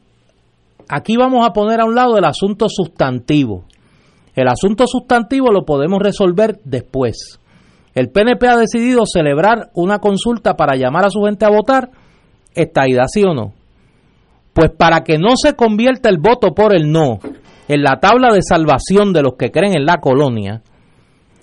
aquí 0.89 1.16
vamos 1.16 1.47
a 1.47 1.53
poner 1.53 1.80
a 1.80 1.85
un 1.85 1.95
lado 1.95 2.16
el 2.18 2.24
asunto 2.24 2.66
sustantivo. 2.68 3.64
El 4.35 4.49
asunto 4.49 4.87
sustantivo 4.87 5.53
lo 5.53 5.64
podemos 5.64 6.01
resolver 6.03 6.61
después. 6.64 7.39
El 7.95 8.11
PNP 8.11 8.49
ha 8.49 8.57
decidido 8.57 9.03
celebrar 9.05 9.70
una 9.74 9.99
consulta 9.99 10.55
para 10.55 10.76
llamar 10.76 11.05
a 11.05 11.11
su 11.11 11.20
gente 11.22 11.45
a 11.45 11.51
votar, 11.51 11.91
esta 12.55 12.85
sí 13.07 13.22
o 13.22 13.35
no. 13.35 13.53
Pues 14.53 14.71
para 14.77 15.01
que 15.01 15.19
no 15.19 15.37
se 15.37 15.55
convierta 15.55 16.09
el 16.09 16.19
voto 16.19 16.55
por 16.55 16.75
el 16.75 16.91
no 16.91 17.19
en 17.69 17.83
la 17.83 17.99
tabla 18.01 18.33
de 18.33 18.43
salvación 18.43 19.13
de 19.13 19.23
los 19.23 19.35
que 19.39 19.51
creen 19.51 19.77
en 19.77 19.87
la 19.87 19.99
colonia, 19.99 20.63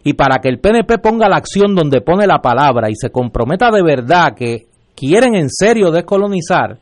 y 0.04 0.14
para 0.14 0.40
que 0.40 0.50
el 0.50 0.60
PNP 0.60 1.00
ponga 1.00 1.28
la 1.28 1.38
acción 1.38 1.76
donde 1.76 2.02
pone 2.02 2.28
la 2.28 2.40
palabra 2.40 2.90
y 2.90 2.96
se 2.96 3.10
comprometa 3.10 3.72
de 3.72 3.84
verdad 3.84 4.34
que 4.36 4.68
quieren 4.96 5.36
en 5.36 5.50
serio 5.50 5.92
descolonizar, 5.92 6.78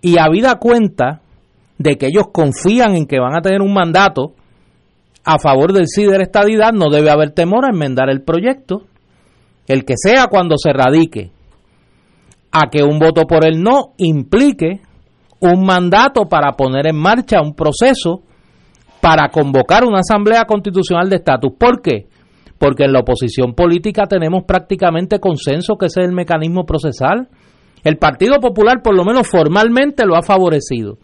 y 0.00 0.18
habida 0.18 0.56
cuenta 0.56 1.22
de 1.78 1.96
que 1.96 2.06
ellos 2.06 2.26
confían 2.32 2.94
en 2.94 3.06
que 3.06 3.18
van 3.18 3.36
a 3.36 3.40
tener 3.40 3.62
un 3.62 3.72
mandato 3.72 4.34
a 5.24 5.38
favor 5.38 5.72
del 5.72 5.88
sí 5.88 6.04
de 6.04 6.18
la 6.18 6.24
estadidad, 6.24 6.72
no 6.72 6.90
debe 6.90 7.10
haber 7.10 7.32
temor 7.32 7.64
a 7.64 7.70
enmendar 7.70 8.10
el 8.10 8.22
proyecto, 8.22 8.82
el 9.66 9.84
que 9.84 9.94
sea 9.96 10.26
cuando 10.28 10.56
se 10.56 10.72
radique 10.72 11.30
a 12.58 12.70
que 12.70 12.82
un 12.82 12.98
voto 12.98 13.22
por 13.26 13.46
el 13.46 13.62
no 13.62 13.92
implique 13.98 14.80
un 15.40 15.64
mandato 15.64 16.24
para 16.28 16.52
poner 16.52 16.88
en 16.88 16.96
marcha 16.96 17.40
un 17.40 17.54
proceso 17.54 18.22
para 19.00 19.28
convocar 19.28 19.84
una 19.84 20.00
asamblea 20.00 20.44
constitucional 20.44 21.08
de 21.08 21.16
estatus. 21.16 21.52
¿Por 21.58 21.80
qué? 21.80 22.08
Porque 22.58 22.84
en 22.84 22.92
la 22.92 23.00
oposición 23.00 23.54
política 23.54 24.04
tenemos 24.06 24.44
prácticamente 24.44 25.20
consenso 25.20 25.76
que 25.76 25.86
ese 25.86 26.00
es 26.00 26.08
el 26.08 26.14
mecanismo 26.14 26.64
procesal. 26.64 27.28
El 27.84 27.98
Partido 27.98 28.40
Popular 28.40 28.82
por 28.82 28.96
lo 28.96 29.04
menos 29.04 29.28
formalmente 29.28 30.04
lo 30.04 30.16
ha 30.16 30.22
favorecido. 30.22 30.98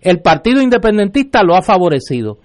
El 0.00 0.20
Partido 0.20 0.60
Independentista 0.60 1.42
lo 1.44 1.54
ha 1.54 1.62
favorecido. 1.62 2.38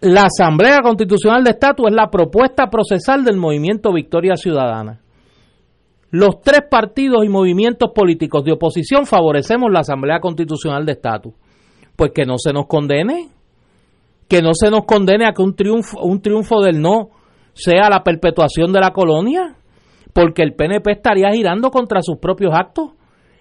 La 0.00 0.22
Asamblea 0.22 0.78
Constitucional 0.80 1.44
de 1.44 1.50
Estatus 1.50 1.88
es 1.88 1.94
la 1.94 2.08
propuesta 2.08 2.68
procesal 2.70 3.24
del 3.24 3.36
movimiento 3.36 3.92
Victoria 3.92 4.36
Ciudadana. 4.36 5.00
Los 6.10 6.40
tres 6.40 6.62
partidos 6.70 7.24
y 7.24 7.28
movimientos 7.28 7.90
políticos 7.94 8.44
de 8.44 8.52
oposición 8.52 9.04
favorecemos 9.04 9.70
la 9.70 9.80
Asamblea 9.80 10.20
Constitucional 10.20 10.86
de 10.86 10.92
Estatus. 10.92 11.34
Pues 11.96 12.12
que 12.14 12.24
no 12.24 12.38
se 12.38 12.52
nos 12.52 12.66
condene, 12.66 13.28
que 14.28 14.40
no 14.40 14.54
se 14.54 14.70
nos 14.70 14.84
condene 14.84 15.26
a 15.26 15.32
que 15.32 15.42
un 15.42 15.54
triunfo, 15.54 16.00
un 16.00 16.22
triunfo 16.22 16.60
del 16.62 16.80
no 16.80 17.10
sea 17.52 17.90
la 17.90 18.02
perpetuación 18.02 18.72
de 18.72 18.80
la 18.80 18.92
colonia, 18.92 19.56
porque 20.14 20.42
el 20.42 20.54
PNP 20.54 20.92
estaría 20.92 21.30
girando 21.32 21.70
contra 21.70 22.00
sus 22.02 22.18
propios 22.18 22.52
actos, 22.54 22.92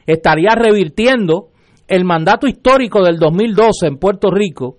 estaría 0.06 0.52
revirtiendo 0.56 1.50
el 1.88 2.04
mandato 2.04 2.48
histórico 2.48 3.04
del 3.04 3.18
2012 3.18 3.88
en 3.88 3.98
Puerto 3.98 4.30
Rico, 4.30 4.78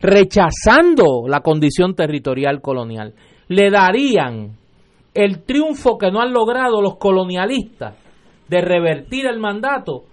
rechazando 0.00 1.26
la 1.28 1.40
condición 1.40 1.94
territorial 1.94 2.60
colonial. 2.60 3.14
Le 3.48 3.70
darían 3.70 4.58
el 5.14 5.42
triunfo 5.44 5.98
que 5.98 6.10
no 6.10 6.20
han 6.20 6.32
logrado 6.32 6.80
los 6.80 6.96
colonialistas 6.96 7.94
de 8.48 8.60
revertir 8.60 9.26
el 9.26 9.38
mandato 9.38 10.04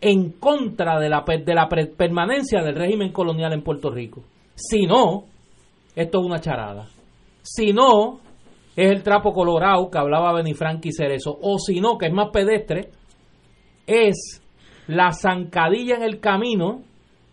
en 0.00 0.32
contra 0.32 0.98
de 0.98 1.08
la, 1.08 1.24
permanencia 1.24 2.62
del 2.62 2.74
régimen 2.74 3.12
colonial 3.12 3.52
en 3.52 3.62
Puerto 3.62 3.90
Rico. 3.90 4.22
Si 4.54 4.84
no, 4.86 5.24
esto 5.94 6.20
es 6.20 6.26
una 6.26 6.40
charada. 6.40 6.88
Si 7.42 7.72
no, 7.72 8.20
es 8.74 8.90
el 8.90 9.02
trapo 9.02 9.32
colorado 9.32 9.90
que 9.90 9.98
hablaba 9.98 10.32
Benifranqui 10.32 10.92
Cerezo. 10.92 11.38
O 11.40 11.58
si 11.58 11.80
no, 11.80 11.98
que 11.98 12.06
es 12.06 12.12
más 12.12 12.30
pedestre, 12.30 12.90
es 13.86 14.42
la 14.88 15.12
zancadilla 15.12 15.96
en 15.96 16.02
el 16.02 16.18
camino 16.18 16.82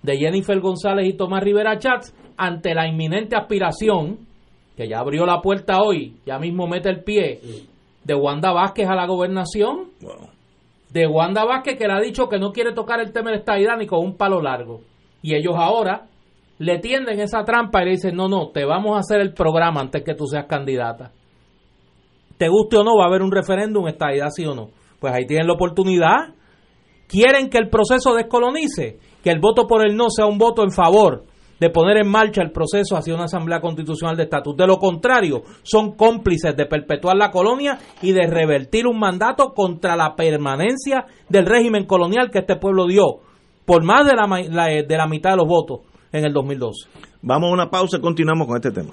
de 0.04 0.18
Jennifer 0.18 0.60
González 0.60 1.08
y 1.08 1.18
Tomás 1.18 1.44
Rivera 1.44 1.78
Chats 1.80 2.14
ante 2.38 2.74
la 2.74 2.88
inminente 2.88 3.36
aspiración, 3.36 4.28
que 4.80 4.88
ya 4.88 5.00
abrió 5.00 5.26
la 5.26 5.42
puerta 5.42 5.82
hoy, 5.82 6.22
ya 6.26 6.40
mismo 6.40 6.66
mete 6.66 6.88
el 6.88 7.04
pie, 7.04 7.42
de 8.06 8.16
Wanda 8.16 8.54
Vázquez 8.54 8.88
a 8.88 8.96
la 8.96 9.08
gobernación. 9.08 9.90
De 10.90 11.06
Wanda 11.06 11.44
Vázquez 11.44 11.78
que 11.78 11.86
le 11.86 11.94
ha 11.96 12.00
dicho 12.00 12.30
que 12.30 12.40
no 12.40 12.54
quiere 12.54 12.72
tocar 12.72 13.02
el 13.02 13.12
tema 13.12 13.32
de 13.32 13.40
estadidad 13.40 13.76
ni 13.78 13.88
con 13.88 14.00
un 14.00 14.16
palo 14.16 14.42
largo. 14.42 14.80
Y 15.22 15.36
ellos 15.36 15.56
ahora 15.58 16.06
le 16.60 16.80
tienden 16.80 17.20
esa 17.20 17.44
trampa 17.44 17.82
y 17.82 17.86
le 17.88 17.92
dicen, 17.92 18.16
no, 18.16 18.30
no, 18.30 18.52
te 18.52 18.64
vamos 18.64 18.96
a 18.96 19.00
hacer 19.00 19.20
el 19.20 19.34
programa 19.34 19.82
antes 19.82 20.02
que 20.02 20.16
tú 20.16 20.28
seas 20.28 20.46
candidata. 20.46 21.12
Te 22.38 22.48
guste 22.48 22.78
o 22.78 22.84
no, 22.86 22.96
va 22.96 23.04
a 23.04 23.08
haber 23.08 23.22
un 23.22 23.34
referéndum, 23.34 23.86
estadidad 23.90 24.30
sí 24.30 24.46
o 24.46 24.56
no. 24.56 24.70
Pues 25.02 25.12
ahí 25.14 25.26
tienen 25.26 25.48
la 25.48 25.56
oportunidad. 25.56 26.36
Quieren 27.10 27.50
que 27.50 27.58
el 27.58 27.68
proceso 27.68 28.14
descolonice, 28.14 28.98
que 29.22 29.30
el 29.30 29.42
voto 29.42 29.68
por 29.68 29.86
el 29.86 29.98
no 29.98 30.06
sea 30.10 30.26
un 30.26 30.38
voto 30.38 30.64
en 30.64 30.72
favor 30.72 31.26
de 31.60 31.70
poner 31.70 31.98
en 31.98 32.10
marcha 32.10 32.42
el 32.42 32.52
proceso 32.52 32.96
hacia 32.96 33.14
una 33.14 33.26
asamblea 33.26 33.62
constitucional 33.62 34.16
de 34.16 34.24
estatus. 34.24 34.56
De 34.56 34.68
lo 34.68 34.78
contrario, 34.78 35.44
son 35.64 35.96
cómplices 35.96 36.56
de 36.56 36.66
perpetuar 36.66 37.18
la 37.18 37.32
colonia 37.32 37.78
y 38.02 38.12
de 38.12 38.28
revertir 38.28 38.88
un 38.88 39.00
mandato 39.00 39.54
contra 39.54 39.96
la 39.96 40.16
permanencia 40.16 41.06
del 41.28 41.46
régimen 41.46 41.86
colonial 41.86 42.30
que 42.32 42.40
este 42.40 42.56
pueblo 42.56 42.88
dio 42.88 43.20
por 43.66 43.84
más 43.84 44.06
de 44.06 44.16
la, 44.16 44.66
de 44.66 44.98
la 44.98 45.08
mitad 45.08 45.32
de 45.32 45.38
los 45.38 45.48
votos 45.48 45.82
en 46.12 46.26
el 46.26 46.34
2012. 46.34 46.90
Vamos 47.22 47.50
a 47.50 47.54
una 47.54 47.70
pausa 47.70 47.98
y 47.98 48.02
continuamos 48.02 48.48
con 48.48 48.56
este 48.56 48.72
tema. 48.72 48.92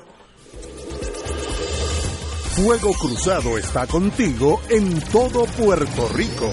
Fuego 2.56 2.92
Cruzado 2.92 3.58
está 3.58 3.86
contigo 3.86 4.60
en 4.70 5.00
todo 5.12 5.44
Puerto 5.44 6.08
Rico. 6.14 6.50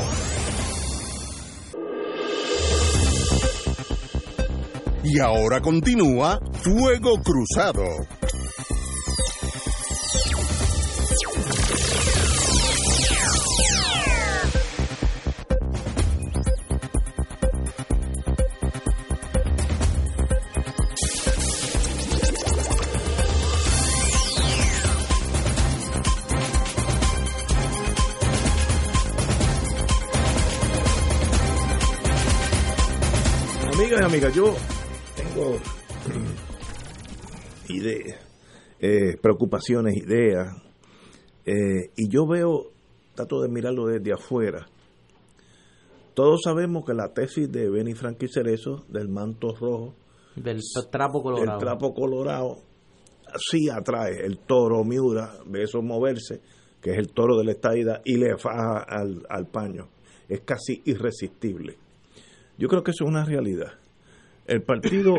Y 5.03 5.19
ahora 5.19 5.59
continúa 5.61 6.39
Fuego 6.61 7.21
Cruzado. 7.21 7.83
Amigas 33.73 33.99
y 33.99 34.03
amigas, 34.03 34.33
yo 34.33 34.55
ideas, 37.69 38.19
eh, 38.79 39.17
preocupaciones, 39.21 39.95
ideas, 39.97 40.55
eh, 41.45 41.91
y 41.95 42.09
yo 42.09 42.27
veo, 42.27 42.71
trato 43.15 43.41
de 43.41 43.49
mirarlo 43.49 43.87
desde 43.87 44.13
afuera. 44.13 44.67
Todos 46.13 46.41
sabemos 46.43 46.85
que 46.85 46.93
la 46.93 47.13
tesis 47.13 47.51
de 47.51 47.69
Benny 47.69 47.93
Frankie 47.93 48.27
Cerezo, 48.27 48.85
del 48.87 49.09
manto 49.09 49.55
rojo, 49.55 49.95
del 50.35 50.61
trapo 50.91 51.21
colorado, 51.23 51.53
el 51.53 51.59
trapo 51.59 51.93
colorado, 51.93 52.57
sí 53.37 53.69
atrae 53.69 54.25
el 54.25 54.37
toro 54.39 54.83
Miura, 54.83 55.39
ve 55.47 55.63
eso 55.63 55.81
moverse, 55.81 56.41
que 56.81 56.91
es 56.91 56.97
el 56.97 57.11
toro 57.11 57.37
de 57.37 57.45
la 57.45 57.51
estadía, 57.53 58.01
y 58.05 58.17
le 58.17 58.37
faja 58.37 58.83
al, 58.87 59.25
al 59.29 59.47
paño. 59.47 59.89
Es 60.29 60.41
casi 60.41 60.81
irresistible. 60.85 61.77
Yo 62.57 62.67
creo 62.67 62.83
que 62.83 62.91
eso 62.91 63.05
es 63.05 63.09
una 63.09 63.25
realidad. 63.25 63.82
El 64.45 64.61
Partido 64.63 65.15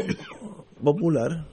Popular 0.82 1.46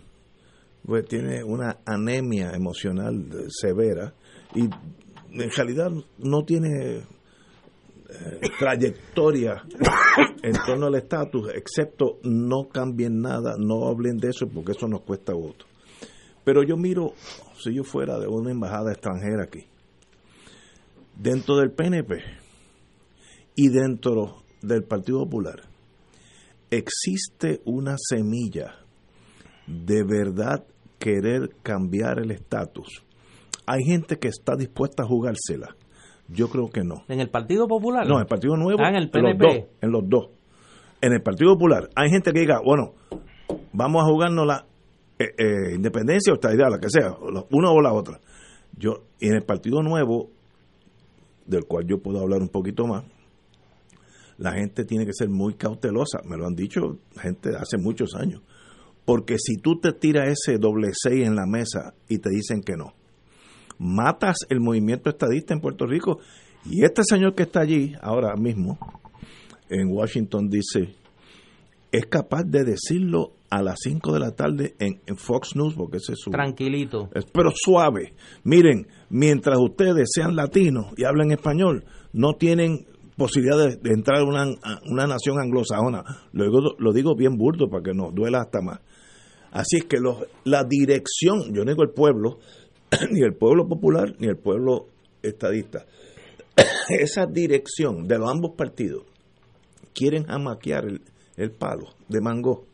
pues, 0.86 1.06
tiene 1.06 1.44
una 1.44 1.80
anemia 1.86 2.52
emocional 2.54 3.48
severa 3.50 4.14
y 4.54 4.64
en 4.64 5.50
realidad 5.56 5.92
no 6.18 6.44
tiene 6.44 6.98
eh, 6.98 8.40
trayectoria 8.60 9.64
en 10.44 10.54
torno 10.66 10.88
al 10.88 10.96
estatus, 10.96 11.50
excepto 11.56 12.20
no 12.24 12.68
cambien 12.68 13.22
nada, 13.22 13.56
no 13.58 13.88
hablen 13.88 14.18
de 14.18 14.30
eso 14.30 14.48
porque 14.54 14.74
eso 14.74 14.88
nos 14.88 15.02
cuesta 15.04 15.34
voto. 15.34 15.66
Pero 16.44 16.64
yo 16.64 16.76
miro, 16.76 17.14
si 17.58 17.74
yo 17.74 17.84
fuera 17.84 18.20
de 18.20 18.28
una 18.28 18.52
embajada 18.52 18.92
extranjera 18.92 19.44
aquí, 19.44 19.66
dentro 21.16 21.56
del 21.56 21.72
PNP 21.72 22.18
y 23.56 23.70
dentro 23.70 24.44
del 24.62 24.84
Partido 24.84 25.20
Popular, 25.20 25.71
existe 26.72 27.62
una 27.66 27.96
semilla 27.98 28.76
de 29.68 30.04
verdad 30.04 30.66
querer 30.98 31.50
cambiar 31.62 32.20
el 32.20 32.32
estatus. 32.32 33.04
Hay 33.68 33.84
gente 33.84 34.18
que 34.18 34.30
está 34.30 34.56
dispuesta 34.56 35.04
a 35.04 35.06
jugársela. 35.06 35.76
Yo 36.28 36.50
creo 36.50 36.70
que 36.70 36.84
no. 36.84 37.04
¿En 37.10 37.20
el 37.20 37.30
Partido 37.30 37.68
Popular? 37.68 38.08
No, 38.08 38.16
en 38.16 38.22
el 38.22 38.28
Partido 38.28 38.56
Nuevo. 38.56 38.80
Ah, 38.82 38.90
en 38.90 38.96
el 38.96 39.10
PNP. 39.10 39.46
En 39.46 39.52
los 39.52 39.68
dos. 39.68 39.68
En, 39.82 39.92
los 39.92 40.10
dos. 40.10 40.30
en 41.02 41.14
el 41.14 41.22
Partido 41.22 41.54
Popular 41.54 41.90
hay 41.96 42.10
gente 42.10 42.32
que 42.32 42.40
diga, 42.40 42.62
bueno, 42.64 42.94
vamos 43.74 44.04
a 44.04 44.06
jugarnos 44.06 44.48
la 44.48 44.66
eh, 45.20 45.26
eh, 45.38 45.76
independencia 45.76 46.34
o 46.34 46.54
idea, 46.54 46.70
la 46.70 46.80
que 46.80 46.90
sea, 46.90 47.16
una 47.52 47.72
o 47.72 47.82
la 47.82 47.94
otra. 47.94 48.20
Yo, 48.78 49.04
en 49.20 49.36
el 49.36 49.44
Partido 49.44 49.84
Nuevo, 49.84 50.30
del 51.46 51.66
cual 51.66 51.86
yo 51.86 52.02
puedo 52.02 52.20
hablar 52.22 52.42
un 52.42 52.50
poquito 52.50 52.88
más, 52.88 53.04
la 54.42 54.54
gente 54.54 54.86
tiene 54.86 55.06
que 55.06 55.14
ser 55.14 55.30
muy 55.30 55.54
cautelosa, 55.54 56.20
me 56.26 56.36
lo 56.36 56.48
han 56.48 56.56
dicho 56.56 56.98
gente 57.16 57.52
hace 57.56 57.78
muchos 57.78 58.16
años, 58.16 58.42
porque 59.06 59.38
si 59.38 59.58
tú 59.58 59.80
te 59.80 59.94
tiras 59.94 60.30
ese 60.30 60.58
doble 60.58 60.90
seis 60.94 61.28
en 61.28 61.36
la 61.36 61.46
mesa 61.46 61.94
y 62.10 62.18
te 62.18 62.32
dicen 62.32 62.62
que 62.64 62.76
no, 62.76 62.96
matas 63.78 64.38
el 64.50 64.60
movimiento 64.60 65.12
estadista 65.12 65.54
en 65.54 65.62
Puerto 65.62 65.86
Rico 65.86 66.20
y 66.66 66.84
este 66.84 67.04
señor 67.04 67.36
que 67.36 67.44
está 67.44 67.62
allí 67.62 67.94
ahora 68.02 68.36
mismo 68.36 68.80
en 69.70 69.90
Washington 69.90 70.50
dice 70.50 70.96
es 71.92 72.08
capaz 72.08 72.44
de 72.44 72.64
decirlo 72.64 73.34
a 73.52 73.62
las 73.62 73.80
5 73.84 74.14
de 74.14 74.20
la 74.20 74.32
tarde 74.32 74.76
en, 74.80 75.02
Fox 75.18 75.56
News, 75.56 75.76
porque 75.76 75.98
ese 75.98 76.14
es 76.14 76.20
su... 76.20 76.32
Tranquilito. 76.32 77.10
pero 77.34 77.52
suave. 77.54 78.14
Miren, 78.46 78.88
mientras 79.10 79.60
ustedes 79.60 80.10
sean 80.14 80.38
latinos 80.38 80.94
y 80.96 81.04
hablen 81.04 81.32
español, 81.32 81.84
no 82.14 82.36
tienen 82.36 82.86
posibilidad 83.22 83.58
de, 83.58 83.94
entrar 83.94 84.22
a 84.22 84.24
una, 84.24 84.46
una, 84.90 85.06
nación 85.06 85.40
anglosajona. 85.40 86.04
Luego 86.34 86.76
lo 86.80 86.92
digo 86.92 87.16
bien 87.16 87.38
burdo 87.38 87.70
para 87.70 87.84
que 87.84 87.94
nos 87.94 88.14
duela 88.14 88.42
hasta 88.42 88.62
más. 88.62 88.80
Así 89.52 89.78
es 89.78 89.86
que 89.86 90.00
los, 90.00 90.18
la 90.44 90.64
dirección, 90.64 91.54
yo 91.54 91.64
no 91.64 91.72
digo 91.72 91.84
el 91.84 91.92
pueblo, 91.92 92.40
ni 93.12 93.22
el 93.22 93.36
pueblo 93.36 93.68
popular, 93.68 94.16
ni 94.20 94.28
el 94.28 94.38
pueblo 94.38 94.88
estadista, 95.22 95.86
esa 96.90 97.26
dirección 97.28 98.08
de 98.08 98.18
los 98.18 98.32
ambos 98.32 98.54
partidos 98.58 99.04
quieren 99.94 100.26
amaquear 100.30 100.86
el, 100.86 101.02
el 101.38 101.52
palo 101.52 101.90
de 102.08 102.22
mango. 102.22 102.66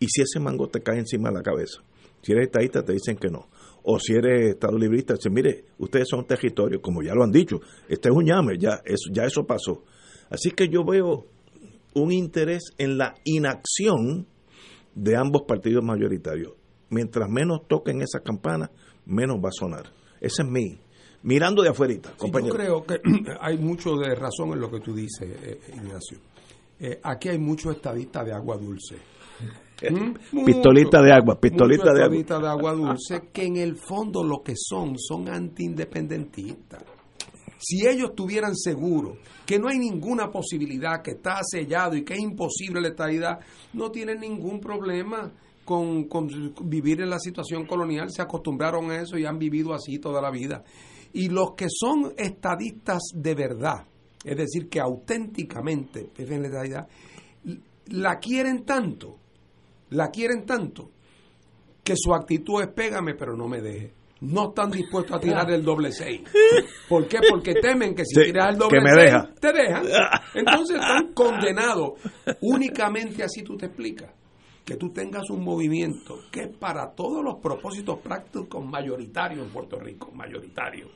Y 0.00 0.06
si 0.08 0.22
ese 0.22 0.40
mango 0.40 0.68
te 0.68 0.80
cae 0.80 0.98
encima 0.98 1.28
de 1.28 1.36
la 1.36 1.42
cabeza, 1.42 1.82
si 2.22 2.32
eres 2.32 2.46
estadista 2.46 2.82
te 2.82 2.92
dicen 2.92 3.16
que 3.16 3.28
no 3.28 3.48
o 3.84 3.98
si 3.98 4.14
eres 4.14 4.50
estado 4.54 4.78
librista, 4.78 5.14
dice, 5.14 5.30
mire, 5.30 5.64
ustedes 5.78 6.08
son 6.08 6.26
territorios, 6.26 6.80
como 6.82 7.02
ya 7.02 7.14
lo 7.14 7.24
han 7.24 7.32
dicho, 7.32 7.60
este 7.88 8.08
es 8.08 8.14
un 8.14 8.24
llame, 8.24 8.56
ya 8.58 8.80
eso, 8.84 9.10
ya 9.12 9.24
eso 9.24 9.44
pasó. 9.44 9.84
Así 10.30 10.50
que 10.50 10.68
yo 10.68 10.84
veo 10.84 11.26
un 11.94 12.12
interés 12.12 12.72
en 12.78 12.96
la 12.96 13.14
inacción 13.24 14.26
de 14.94 15.16
ambos 15.16 15.42
partidos 15.42 15.84
mayoritarios. 15.84 16.52
Mientras 16.90 17.28
menos 17.28 17.66
toquen 17.68 18.02
esa 18.02 18.20
campana, 18.20 18.70
menos 19.06 19.38
va 19.38 19.48
a 19.48 19.52
sonar. 19.52 19.86
Ese 20.20 20.42
es 20.42 20.48
mi, 20.48 20.78
mirando 21.22 21.62
de 21.62 21.70
afuera. 21.70 21.94
yo 21.94 22.48
creo 22.48 22.84
que 22.84 23.00
hay 23.40 23.58
mucho 23.58 23.96
de 23.96 24.14
razón 24.14 24.52
en 24.52 24.60
lo 24.60 24.70
que 24.70 24.80
tú 24.80 24.94
dices, 24.94 25.28
eh, 25.42 25.58
Ignacio. 25.74 26.18
Eh, 26.78 27.00
aquí 27.02 27.28
hay 27.28 27.38
muchos 27.38 27.76
estadistas 27.76 28.26
de 28.26 28.32
agua 28.32 28.56
dulce 28.56 28.96
¿Mm? 29.90 30.44
pistolita 30.44 31.02
de 31.02 31.12
agua, 31.12 31.40
pistolita 31.40 31.92
de 31.92 32.04
agua. 32.04 32.16
de 32.16 32.48
agua 32.48 32.72
dulce, 32.72 33.28
que 33.32 33.44
en 33.44 33.56
el 33.56 33.76
fondo 33.76 34.22
lo 34.22 34.42
que 34.42 34.54
son, 34.56 34.98
son 34.98 35.28
antiindependentistas. 35.28 36.82
Si 37.58 37.86
ellos 37.86 38.10
estuvieran 38.10 38.56
seguros 38.56 39.18
que 39.46 39.58
no 39.58 39.68
hay 39.68 39.78
ninguna 39.78 40.30
posibilidad, 40.30 41.02
que 41.02 41.12
está 41.12 41.40
sellado 41.42 41.96
y 41.96 42.04
que 42.04 42.14
es 42.14 42.20
imposible 42.20 42.80
la 42.80 42.88
estabilidad, 42.88 43.38
no 43.74 43.90
tienen 43.90 44.20
ningún 44.20 44.60
problema 44.60 45.30
con, 45.64 46.04
con, 46.04 46.28
vivir 46.64 47.02
en 47.02 47.10
la 47.10 47.18
situación 47.18 47.66
colonial, 47.66 48.10
se 48.10 48.22
acostumbraron 48.22 48.90
a 48.90 49.00
eso 49.00 49.16
y 49.16 49.24
han 49.24 49.38
vivido 49.38 49.74
así 49.74 49.98
toda 49.98 50.20
la 50.20 50.30
vida. 50.30 50.64
Y 51.12 51.28
los 51.28 51.54
que 51.54 51.66
son 51.68 52.12
estadistas 52.16 53.00
de 53.14 53.34
verdad, 53.34 53.86
es 54.24 54.36
decir, 54.36 54.68
que 54.68 54.80
auténticamente 54.80 56.10
la 56.16 56.24
estabilidad, 56.24 56.88
la 57.88 58.18
quieren 58.18 58.64
tanto, 58.64 59.16
la 59.92 60.10
quieren 60.10 60.44
tanto, 60.44 60.90
que 61.84 61.94
su 61.96 62.14
actitud 62.14 62.62
es 62.62 62.68
pégame 62.68 63.14
pero 63.14 63.36
no 63.36 63.48
me 63.48 63.60
deje. 63.60 63.94
No 64.20 64.50
están 64.50 64.70
dispuestos 64.70 65.16
a 65.16 65.20
tirar 65.20 65.50
el 65.50 65.64
doble 65.64 65.90
seis. 65.90 66.22
¿Por 66.88 67.08
qué? 67.08 67.18
Porque 67.28 67.54
temen 67.54 67.92
que 67.92 68.04
si 68.04 68.22
tiras 68.22 68.52
el 68.52 68.58
doble 68.58 68.80
seis, 68.94 69.14
te 69.40 69.52
dejan. 69.52 69.84
Entonces 70.34 70.76
están 70.76 71.12
condenados. 71.12 71.94
Únicamente 72.40 73.24
así 73.24 73.42
tú 73.42 73.56
te 73.56 73.66
explicas 73.66 74.10
que 74.64 74.76
tú 74.76 74.90
tengas 74.92 75.28
un 75.30 75.42
movimiento 75.42 76.20
que 76.30 76.42
es 76.42 76.56
para 76.56 76.92
todos 76.92 77.24
los 77.24 77.40
propósitos 77.40 77.98
prácticos 77.98 78.64
mayoritarios 78.64 79.44
en 79.44 79.52
Puerto 79.52 79.78
Rico, 79.80 80.12
mayoritario, 80.12 80.88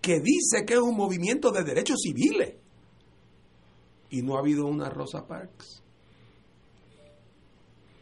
que 0.00 0.20
dice 0.20 0.64
que 0.64 0.74
es 0.74 0.80
un 0.80 0.96
movimiento 0.96 1.50
de 1.50 1.64
derechos 1.64 1.98
civiles 2.00 2.54
y 4.10 4.22
no 4.22 4.36
ha 4.36 4.40
habido 4.40 4.66
una 4.66 4.88
Rosa 4.88 5.26
Parks. 5.26 5.79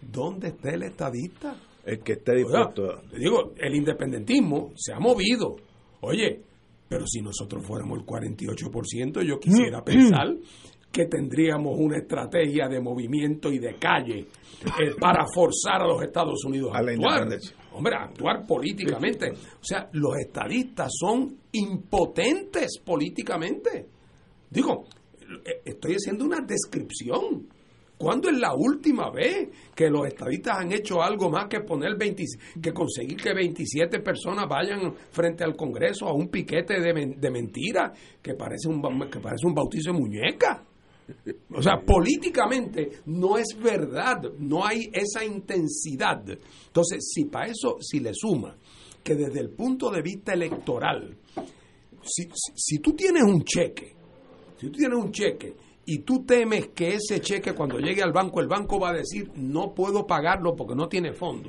¿Dónde 0.00 0.48
está 0.48 0.70
el 0.70 0.82
estadista? 0.84 1.56
El 1.84 2.00
que 2.00 2.12
esté 2.12 2.34
dispuesto. 2.36 3.02
digo, 3.16 3.54
el 3.56 3.74
independentismo 3.74 4.72
se 4.76 4.92
ha 4.92 4.98
movido. 4.98 5.56
Oye, 6.00 6.42
pero 6.88 7.06
si 7.06 7.20
nosotros 7.20 7.64
fuéramos 7.66 7.98
el 7.98 8.06
48%, 8.06 9.22
yo 9.22 9.38
quisiera 9.38 9.82
pensar 9.82 10.34
que 10.90 11.06
tendríamos 11.06 11.78
una 11.78 11.98
estrategia 11.98 12.66
de 12.68 12.80
movimiento 12.80 13.52
y 13.52 13.58
de 13.58 13.76
calle 13.76 14.26
eh, 14.80 14.94
para 14.98 15.26
forzar 15.26 15.82
a 15.82 15.86
los 15.86 16.02
Estados 16.02 16.42
Unidos 16.44 16.72
a, 16.74 16.78
actuar. 16.78 17.28
Hombre, 17.72 17.94
a 17.94 18.04
actuar 18.04 18.46
políticamente. 18.46 19.30
O 19.30 19.64
sea, 19.64 19.88
los 19.92 20.16
estadistas 20.18 20.90
son 20.98 21.36
impotentes 21.52 22.78
políticamente. 22.84 23.86
Digo, 24.50 24.86
eh, 25.44 25.62
estoy 25.64 25.94
haciendo 25.94 26.24
una 26.24 26.40
descripción. 26.40 27.46
¿Cuándo 27.98 28.30
es 28.30 28.38
la 28.38 28.54
última 28.54 29.10
vez 29.10 29.48
que 29.74 29.90
los 29.90 30.06
estadistas 30.06 30.58
han 30.58 30.72
hecho 30.72 31.02
algo 31.02 31.28
más 31.28 31.48
que 31.48 31.60
poner 31.60 31.96
20, 31.98 32.24
que 32.62 32.72
conseguir 32.72 33.16
que 33.16 33.34
27 33.34 33.98
personas 33.98 34.48
vayan 34.48 34.94
frente 35.10 35.42
al 35.42 35.56
Congreso 35.56 36.06
a 36.06 36.12
un 36.12 36.28
piquete 36.28 36.80
de, 36.80 37.14
de 37.16 37.30
mentira 37.30 37.92
que 38.22 38.34
parece 38.34 38.68
un 38.68 38.80
que 39.10 39.18
parece 39.18 39.46
un 39.46 39.54
bautizo 39.54 39.92
de 39.92 39.98
muñeca? 39.98 40.64
O 41.54 41.62
sea, 41.62 41.80
políticamente 41.80 43.00
no 43.06 43.38
es 43.38 43.56
verdad, 43.60 44.22
no 44.38 44.64
hay 44.64 44.90
esa 44.92 45.24
intensidad. 45.24 46.22
Entonces, 46.66 47.10
si 47.12 47.24
para 47.24 47.46
eso, 47.46 47.78
si 47.80 48.00
le 48.00 48.12
suma 48.14 48.56
que 49.02 49.14
desde 49.14 49.40
el 49.40 49.50
punto 49.50 49.90
de 49.90 50.02
vista 50.02 50.34
electoral, 50.34 51.16
si, 52.02 52.28
si, 52.54 52.78
tú 52.78 52.92
tienes 52.92 53.22
un 53.22 53.42
cheque, 53.42 53.94
si 54.56 54.66
tú 54.66 54.72
tienes 54.72 54.98
un 54.98 55.10
cheque 55.10 55.54
y 55.90 56.00
tú 56.00 56.22
temes 56.26 56.68
que 56.74 56.96
ese 56.96 57.18
cheque 57.22 57.54
cuando 57.54 57.78
llegue 57.78 58.02
al 58.02 58.12
banco, 58.12 58.40
el 58.40 58.46
banco 58.46 58.78
va 58.78 58.90
a 58.90 58.92
decir, 58.92 59.30
no 59.36 59.72
puedo 59.74 60.06
pagarlo 60.06 60.54
porque 60.54 60.74
no 60.74 60.86
tiene 60.86 61.14
fondo, 61.14 61.48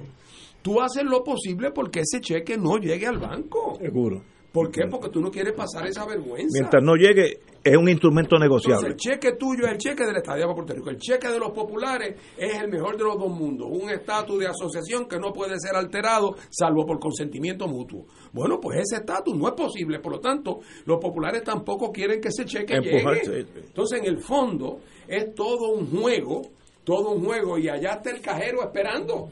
tú 0.62 0.80
haces 0.80 1.04
lo 1.04 1.26
posible 1.26 1.72
porque 1.72 2.00
ese 2.00 2.22
cheque 2.22 2.58
no 2.58 2.78
llegue 2.78 3.06
al 3.06 3.18
banco. 3.18 3.78
Seguro. 3.82 4.22
¿Por 4.52 4.72
qué? 4.72 4.88
Porque 4.90 5.10
tú 5.10 5.22
no 5.22 5.30
quieres 5.30 5.54
pasar 5.54 5.86
esa 5.88 6.06
vergüenza. 6.06 6.48
Mientras 6.52 6.84
no 6.84 6.96
llegue, 6.96 7.40
es 7.64 7.78
un 7.78 7.88
instrumento 7.88 8.38
negociable. 8.38 8.90
el 8.90 8.96
cheque 8.96 9.34
tuyo 9.34 9.66
es 9.66 9.74
el 9.74 9.78
cheque 9.78 10.06
del 10.06 10.18
Estado 10.18 10.40
de 10.40 10.54
Puerto 10.54 10.74
Rico. 10.74 10.90
El 10.90 10.98
cheque 10.98 11.28
de 11.28 11.40
los 11.40 11.52
populares 11.52 12.16
es 12.36 12.56
el 12.56 12.70
mejor 12.70 12.98
de 12.98 13.04
los 13.04 13.18
dos 13.20 13.30
mundos. 13.30 13.68
Un 13.70 13.90
estatus 13.90 14.40
de 14.40 14.48
asociación 14.48 15.08
que 15.08 15.20
no 15.20 15.32
puede 15.32 15.60
ser 15.60 15.76
alterado 15.76 16.36
salvo 16.50 16.86
por 16.86 17.00
consentimiento 17.00 17.68
mutuo. 17.68 18.06
Bueno, 18.34 18.60
pues 18.60 18.80
ese 18.80 19.02
estatus 19.02 19.36
no 19.36 19.48
es 19.48 19.54
posible. 19.54 20.00
Por 20.00 20.14
lo 20.14 20.20
tanto, 20.20 20.62
los 20.86 21.00
populares 21.00 21.44
tampoco 21.44 21.92
quieren 21.92 22.20
que 22.20 22.30
ese 22.30 22.46
cheque 22.46 22.80
llegue. 22.80 23.46
Entonces, 23.56 24.00
en 24.00 24.06
el 24.06 24.18
fondo, 24.20 24.80
es 25.08 25.36
todo 25.36 25.74
un 25.74 25.92
juego, 25.92 26.42
todo 26.84 27.12
un 27.12 27.24
juego. 27.24 27.58
Y 27.60 27.70
allá 27.70 27.94
está 27.94 28.10
el 28.10 28.22
cajero 28.22 28.64
esperando. 28.64 29.30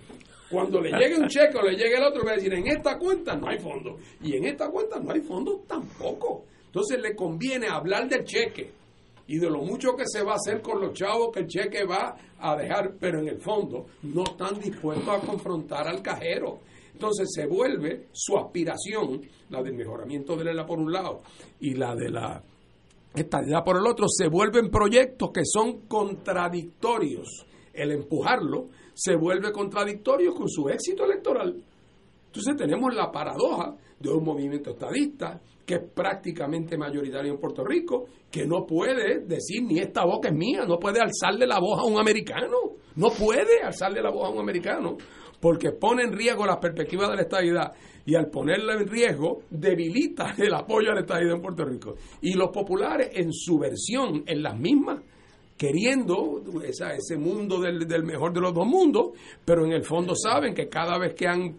Cuando 0.49 0.81
le 0.81 0.91
llegue 0.91 1.17
un 1.17 1.27
cheque 1.27 1.57
o 1.57 1.61
le 1.61 1.75
llegue 1.75 1.95
el 1.97 2.03
otro, 2.03 2.23
va 2.25 2.31
a 2.31 2.35
decir, 2.35 2.53
en 2.53 2.67
esta 2.67 2.97
cuenta 2.97 3.35
no 3.35 3.47
hay 3.47 3.59
fondo. 3.59 3.97
Y 4.21 4.35
en 4.35 4.45
esta 4.45 4.69
cuenta 4.69 4.99
no 4.99 5.11
hay 5.11 5.21
fondo 5.21 5.63
tampoco. 5.67 6.45
Entonces 6.67 7.01
le 7.01 7.15
conviene 7.15 7.67
hablar 7.67 8.07
del 8.07 8.23
cheque 8.23 8.71
y 9.27 9.37
de 9.39 9.49
lo 9.49 9.61
mucho 9.61 9.95
que 9.95 10.05
se 10.05 10.23
va 10.23 10.33
a 10.33 10.35
hacer 10.35 10.61
con 10.61 10.79
los 10.79 10.93
chavos 10.93 11.31
que 11.33 11.41
el 11.41 11.47
cheque 11.47 11.83
va 11.85 12.15
a 12.39 12.55
dejar, 12.55 12.93
pero 12.99 13.19
en 13.19 13.27
el 13.27 13.39
fondo 13.39 13.87
no 14.03 14.23
están 14.23 14.59
dispuestos 14.59 15.09
a 15.09 15.19
confrontar 15.19 15.87
al 15.87 16.01
cajero. 16.01 16.59
Entonces 16.93 17.29
se 17.31 17.45
vuelve 17.45 18.07
su 18.11 18.37
aspiración, 18.37 19.21
la 19.49 19.61
del 19.61 19.73
mejoramiento 19.73 20.35
de 20.35 20.53
la 20.53 20.65
por 20.65 20.79
un 20.79 20.91
lado 20.91 21.21
y 21.59 21.75
la 21.75 21.93
de 21.95 22.09
la 22.09 22.41
estabilidad 23.13 23.63
por 23.63 23.77
el 23.77 23.85
otro, 23.85 24.07
se 24.07 24.27
vuelven 24.27 24.69
proyectos 24.69 25.31
que 25.31 25.43
son 25.45 25.87
contradictorios. 25.87 27.45
El 27.73 27.91
empujarlo 27.91 28.69
se 28.97 29.15
vuelve 29.15 29.51
contradictorio 29.51 30.33
con 30.33 30.49
su 30.49 30.67
éxito 30.69 31.05
electoral. 31.05 31.55
Entonces 32.25 32.55
tenemos 32.57 32.95
la 32.95 33.11
paradoja 33.11 33.75
de 33.99 34.09
un 34.09 34.23
movimiento 34.23 34.71
estadista 34.71 35.39
que 35.63 35.75
es 35.75 35.81
prácticamente 35.93 36.77
mayoritario 36.77 37.33
en 37.33 37.39
Puerto 37.39 37.63
Rico, 37.63 38.05
que 38.31 38.47
no 38.47 38.65
puede 38.65 39.19
decir 39.19 39.61
ni 39.63 39.77
esta 39.79 40.03
boca 40.03 40.29
es 40.29 40.33
mía, 40.33 40.65
no 40.67 40.79
puede 40.79 40.99
alzarle 40.99 41.45
la 41.45 41.59
voz 41.59 41.79
a 41.79 41.83
un 41.83 41.99
americano, 41.99 42.57
no 42.95 43.09
puede 43.09 43.61
alzarle 43.61 44.01
la 44.01 44.09
voz 44.09 44.29
a 44.29 44.31
un 44.31 44.39
americano, 44.39 44.97
porque 45.39 45.73
pone 45.73 46.03
en 46.03 46.13
riesgo 46.13 46.47
las 46.47 46.57
perspectivas 46.57 47.09
de 47.09 47.15
la 47.17 47.21
estadidad 47.21 47.73
y 48.03 48.15
al 48.15 48.31
ponerla 48.31 48.73
en 48.73 48.87
riesgo 48.87 49.43
debilita 49.51 50.33
el 50.39 50.55
apoyo 50.55 50.91
a 50.91 50.95
la 50.95 51.01
estadidad 51.01 51.35
en 51.35 51.41
Puerto 51.41 51.65
Rico. 51.65 51.95
Y 52.21 52.33
los 52.33 52.49
populares 52.49 53.11
en 53.13 53.31
su 53.31 53.59
versión, 53.59 54.23
en 54.25 54.41
las 54.41 54.57
mismas, 54.57 55.01
queriendo 55.57 56.43
ese 56.63 57.17
mundo 57.17 57.59
del, 57.59 58.03
mejor 58.03 58.31
de 58.31 58.41
los 58.41 58.53
dos 58.53 58.67
mundos, 58.67 59.09
pero 59.43 59.65
en 59.65 59.71
el 59.71 59.83
fondo 59.83 60.13
saben 60.15 60.53
que 60.53 60.69
cada 60.69 60.97
vez 60.99 61.15
que 61.15 61.27
han, 61.27 61.57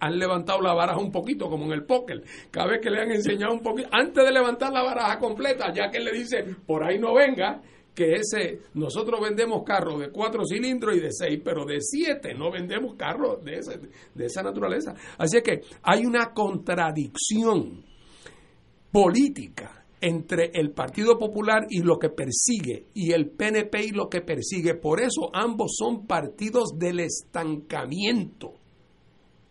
han 0.00 0.18
levantado 0.18 0.62
la 0.62 0.72
baraja 0.72 0.98
un 0.98 1.12
poquito, 1.12 1.48
como 1.48 1.66
en 1.66 1.72
el 1.72 1.84
póker, 1.84 2.22
cada 2.50 2.68
vez 2.68 2.80
que 2.80 2.90
le 2.90 3.02
han 3.02 3.10
enseñado 3.10 3.52
un 3.52 3.60
poquito, 3.60 3.88
antes 3.92 4.24
de 4.24 4.32
levantar 4.32 4.72
la 4.72 4.82
baraja 4.82 5.18
completa, 5.18 5.72
ya 5.72 5.90
que 5.90 6.00
le 6.00 6.12
dice, 6.12 6.42
por 6.66 6.82
ahí 6.82 6.98
no 6.98 7.14
venga, 7.14 7.60
que 7.94 8.14
ese, 8.14 8.62
nosotros 8.74 9.20
vendemos 9.20 9.62
carros 9.64 10.00
de 10.00 10.10
cuatro 10.10 10.44
cilindros 10.44 10.96
y 10.96 11.00
de 11.00 11.12
seis, 11.12 11.40
pero 11.44 11.64
de 11.64 11.80
siete 11.80 12.34
no 12.34 12.50
vendemos 12.50 12.96
carros 12.96 13.44
de, 13.44 13.58
ese, 13.58 13.78
de 14.14 14.26
esa 14.26 14.42
naturaleza. 14.42 14.94
Así 15.16 15.40
que 15.42 15.60
hay 15.82 16.04
una 16.04 16.32
contradicción 16.32 17.84
política 18.90 19.83
entre 20.04 20.50
el 20.52 20.72
Partido 20.72 21.18
Popular 21.18 21.66
y 21.70 21.80
lo 21.80 21.98
que 21.98 22.10
persigue, 22.10 22.88
y 22.92 23.12
el 23.12 23.30
PNP 23.30 23.86
y 23.86 23.90
lo 23.90 24.10
que 24.10 24.20
persigue. 24.20 24.74
Por 24.74 25.00
eso 25.00 25.30
ambos 25.32 25.76
son 25.78 26.06
partidos 26.06 26.74
del 26.78 27.00
estancamiento. 27.00 28.52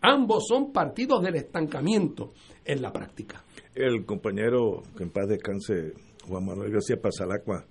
Ambos 0.00 0.44
son 0.48 0.72
partidos 0.72 1.22
del 1.24 1.34
estancamiento 1.34 2.34
en 2.64 2.82
la 2.82 2.92
práctica. 2.92 3.42
El 3.74 4.04
compañero, 4.06 4.82
que 4.96 5.02
en 5.02 5.10
paz 5.10 5.26
descanse, 5.26 5.94
Juan 6.28 6.44
Manuel 6.44 6.70
García 6.70 7.00
Pasalacua, 7.02 7.64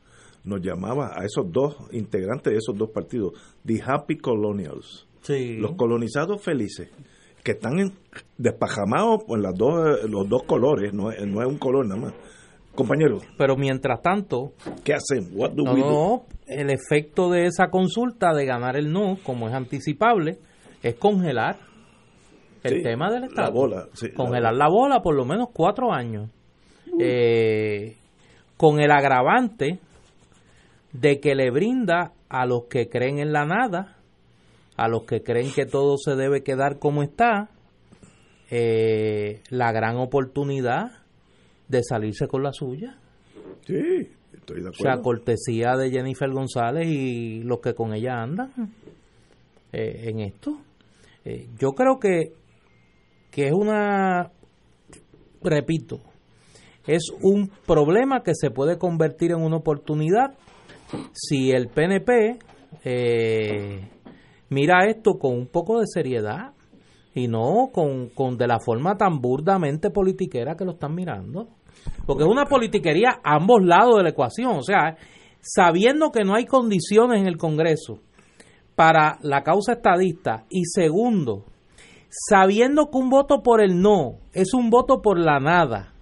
nos 0.43 0.59
llamaba 0.59 1.13
a 1.15 1.23
esos 1.23 1.49
dos 1.49 1.77
integrantes 1.93 2.51
de 2.51 2.57
esos 2.57 2.77
dos 2.77 2.89
partidos, 2.89 3.31
the 3.65 3.81
Happy 3.81 4.17
Colonials, 4.17 5.07
los 5.29 5.75
colonizados 5.77 6.43
felices, 6.43 6.89
que 7.45 7.53
están 7.53 7.75
despajamados 8.37 9.23
por 9.23 9.39
las 9.39 9.53
dos, 9.55 10.03
los 10.09 10.27
dos 10.27 10.43
colores, 10.43 10.93
no, 10.93 11.11
no 11.11 11.41
es 11.41 11.47
un 11.47 11.57
color 11.57 11.85
nada 11.87 12.01
más 12.01 12.13
Compañero. 12.75 13.19
Pero 13.37 13.55
mientras 13.55 14.01
tanto, 14.01 14.53
¿qué 14.83 14.93
hacen? 14.93 15.29
no, 15.35 16.25
el 16.47 16.69
efecto 16.71 17.29
de 17.29 17.45
esa 17.45 17.67
consulta 17.69 18.33
de 18.33 18.45
ganar 18.45 18.75
el 18.77 18.91
no, 18.91 19.17
como 19.23 19.47
es 19.47 19.53
anticipable, 19.53 20.39
es 20.81 20.95
congelar 20.95 21.57
el 22.63 22.81
tema 22.81 23.11
del 23.11 23.25
Estado. 23.25 23.47
La 23.47 23.53
bola, 23.53 23.87
congelar 24.15 24.55
la 24.55 24.69
bola. 24.69 25.01
por 25.01 25.15
lo 25.15 25.25
menos 25.25 25.49
cuatro 25.53 25.93
años. 25.93 26.29
Eh, 26.99 27.97
con 28.57 28.79
el 28.79 28.91
agravante 28.91 29.79
de 30.93 31.19
que 31.19 31.35
le 31.35 31.51
brinda 31.51 32.13
a 32.29 32.45
los 32.45 32.65
que 32.65 32.87
creen 32.87 33.19
en 33.19 33.33
la 33.33 33.45
nada, 33.45 33.97
a 34.77 34.87
los 34.87 35.03
que 35.03 35.21
creen 35.21 35.51
que 35.51 35.65
todo 35.65 35.97
se 35.97 36.15
debe 36.15 36.43
quedar 36.43 36.79
como 36.79 37.03
está, 37.03 37.49
eh, 38.49 39.41
la 39.49 39.71
gran 39.71 39.97
oportunidad 39.97 41.02
de 41.73 41.83
salirse 41.83 42.27
con 42.27 42.43
la 42.43 42.53
suya. 42.53 42.97
Sí, 43.65 44.07
estoy 44.33 44.61
de 44.61 44.69
acuerdo. 44.69 44.71
O 44.71 44.73
sea, 44.73 45.01
cortesía 45.01 45.75
de 45.75 45.89
Jennifer 45.89 46.29
González 46.29 46.87
y 46.87 47.41
los 47.43 47.59
que 47.59 47.73
con 47.73 47.93
ella 47.93 48.21
andan 48.21 48.51
eh, 49.71 50.09
en 50.09 50.19
esto. 50.19 50.57
Eh, 51.25 51.47
yo 51.57 51.71
creo 51.71 51.99
que, 51.99 52.33
que 53.31 53.47
es 53.47 53.53
una, 53.53 54.31
repito, 55.41 55.99
es 56.85 57.11
un 57.21 57.49
problema 57.65 58.21
que 58.23 58.33
se 58.35 58.51
puede 58.51 58.77
convertir 58.77 59.31
en 59.31 59.41
una 59.41 59.57
oportunidad 59.57 60.35
si 61.13 61.51
el 61.51 61.69
PNP 61.69 62.37
eh, 62.83 63.89
mira 64.49 64.85
esto 64.87 65.13
con 65.17 65.33
un 65.33 65.47
poco 65.47 65.79
de 65.79 65.87
seriedad 65.87 66.53
y 67.15 67.27
no 67.27 67.69
con, 67.71 68.09
con 68.09 68.37
de 68.37 68.47
la 68.47 68.59
forma 68.59 68.95
tan 68.97 69.19
burdamente 69.19 69.89
politiquera 69.91 70.55
que 70.55 70.65
lo 70.65 70.71
están 70.73 70.93
mirando. 70.95 71.47
Porque 72.05 72.23
es 72.23 72.29
una 72.29 72.45
politiquería 72.45 73.19
a 73.23 73.35
ambos 73.35 73.63
lados 73.63 73.97
de 73.97 74.03
la 74.03 74.09
ecuación. 74.09 74.57
O 74.57 74.63
sea, 74.63 74.97
sabiendo 75.41 76.11
que 76.11 76.23
no 76.23 76.35
hay 76.35 76.45
condiciones 76.45 77.21
en 77.21 77.27
el 77.27 77.37
Congreso 77.37 77.99
para 78.75 79.17
la 79.21 79.43
causa 79.43 79.73
estadista 79.73 80.45
y 80.49 80.65
segundo, 80.65 81.45
sabiendo 82.09 82.89
que 82.89 82.97
un 82.97 83.09
voto 83.09 83.41
por 83.43 83.61
el 83.61 83.81
no 83.81 84.19
es 84.33 84.53
un 84.53 84.69
voto 84.69 85.01
por 85.01 85.19
la 85.19 85.39
nada, 85.39 85.93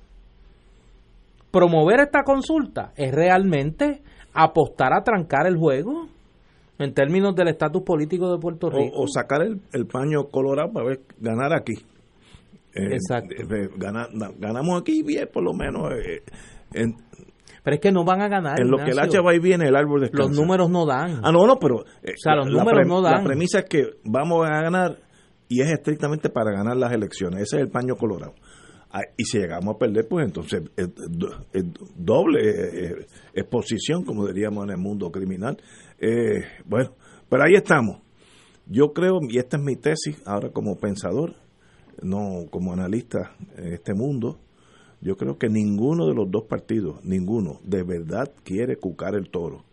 promover 1.52 2.00
esta 2.00 2.24
consulta 2.24 2.94
es 2.96 3.14
realmente 3.14 4.02
apostar 4.34 4.94
a 4.94 5.04
trancar 5.04 5.48
el 5.48 5.58
juego 5.58 6.08
en 6.80 6.94
términos 6.94 7.36
del 7.36 7.50
estatus 7.50 7.84
político 7.84 8.32
de 8.32 8.40
Puerto 8.40 8.70
Rico. 8.70 8.96
O, 8.96 9.08
sacar 9.08 9.42
el, 9.44 9.86
paño 9.88 10.26
colorado 10.32 10.72
para 10.72 10.86
ver, 10.88 11.02
ganar 11.20 11.54
aquí. 11.54 11.74
Eh, 12.74 12.94
Exacto. 12.94 13.36
Eh, 13.36 13.70
ganamos 13.78 14.82
aquí 14.82 15.04
bien, 15.04 15.30
por 15.32 15.44
lo 15.44 15.54
menos. 15.54 15.92
Eh, 15.94 16.24
pero 17.64 17.76
es 17.76 17.82
que 17.82 17.92
no 17.92 18.04
van 18.04 18.22
a 18.22 18.28
ganar. 18.28 18.60
En 18.60 18.70
lo 18.70 18.78
que 18.78 18.92
el 18.92 19.00
hacha 19.00 19.22
va 19.22 19.36
y 19.36 19.40
viene, 19.40 19.68
el 19.68 19.76
árbol 19.76 20.02
descansa. 20.02 20.30
Los 20.30 20.38
números 20.38 20.70
no 20.70 20.86
dan. 20.86 21.22
Ah, 21.24 21.32
no, 21.32 21.46
no, 21.46 21.58
pero. 21.58 21.78
o 21.78 21.86
sea, 22.16 22.36
los 22.36 22.48
números 22.48 22.88
no 22.88 23.02
dan. 23.02 23.24
La 23.24 23.24
premisa 23.24 23.60
es 23.60 23.66
que 23.66 23.90
vamos 24.04 24.48
a 24.50 24.62
ganar 24.62 24.98
y 25.48 25.62
es 25.62 25.70
estrictamente 25.70 26.30
para 26.30 26.52
ganar 26.52 26.78
las 26.78 26.94
elecciones. 26.94 27.42
Ese 27.42 27.58
es 27.58 27.64
el 27.64 27.70
paño 27.70 27.96
colorado. 27.96 28.34
Ah, 28.94 29.04
y 29.16 29.24
si 29.24 29.40
llegamos 29.40 29.76
a 29.76 29.78
perder, 29.78 30.08
pues 30.08 30.26
entonces 30.26 30.64
es, 30.76 30.90
doble 31.96 33.06
exposición, 33.34 34.04
como 34.04 34.28
diríamos 34.28 34.66
en 34.66 34.72
el 34.72 34.78
mundo 34.78 35.12
criminal. 35.12 35.58
Eh, 35.98 36.44
bueno, 36.66 36.96
pero 37.30 37.44
ahí 37.44 37.54
estamos. 37.56 38.00
Yo 38.66 38.94
creo, 38.94 39.20
y 39.30 39.38
esta 39.38 39.58
es 39.58 39.64
mi 39.64 39.76
tesis 39.76 40.22
ahora 40.26 40.52
como 40.52 40.78
pensador, 40.78 41.36
no 42.02 42.46
como 42.50 42.74
analista 42.74 43.36
en 43.58 43.74
este 43.74 43.94
mundo, 43.94 44.40
yo 45.02 45.18
creo 45.18 45.38
que 45.38 45.50
ninguno 45.50 46.08
de 46.08 46.14
los 46.14 46.30
dos 46.30 46.44
partidos, 46.48 47.04
ninguno, 47.04 47.60
de 47.64 47.84
verdad 47.84 48.32
quiere 48.44 48.78
cucar 48.78 49.16
el 49.16 49.30
toro. 49.30 49.64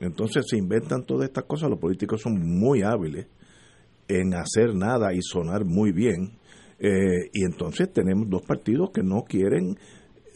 Entonces 0.00 0.46
se 0.48 0.56
inventan 0.56 1.04
todas 1.04 1.28
estas 1.28 1.44
cosas, 1.44 1.70
los 1.70 1.78
políticos 1.78 2.22
son 2.22 2.38
muy 2.58 2.82
hábiles 2.82 3.26
en 4.08 4.34
hacer 4.34 4.74
nada 4.74 5.12
y 5.12 5.20
sonar 5.20 5.64
muy 5.64 5.92
bien. 5.92 6.32
Eh, 6.80 7.30
y 7.32 7.44
entonces 7.44 7.92
tenemos 7.92 8.28
dos 8.28 8.42
partidos 8.42 8.90
que 8.92 9.02
no 9.02 9.22
quieren 9.22 9.76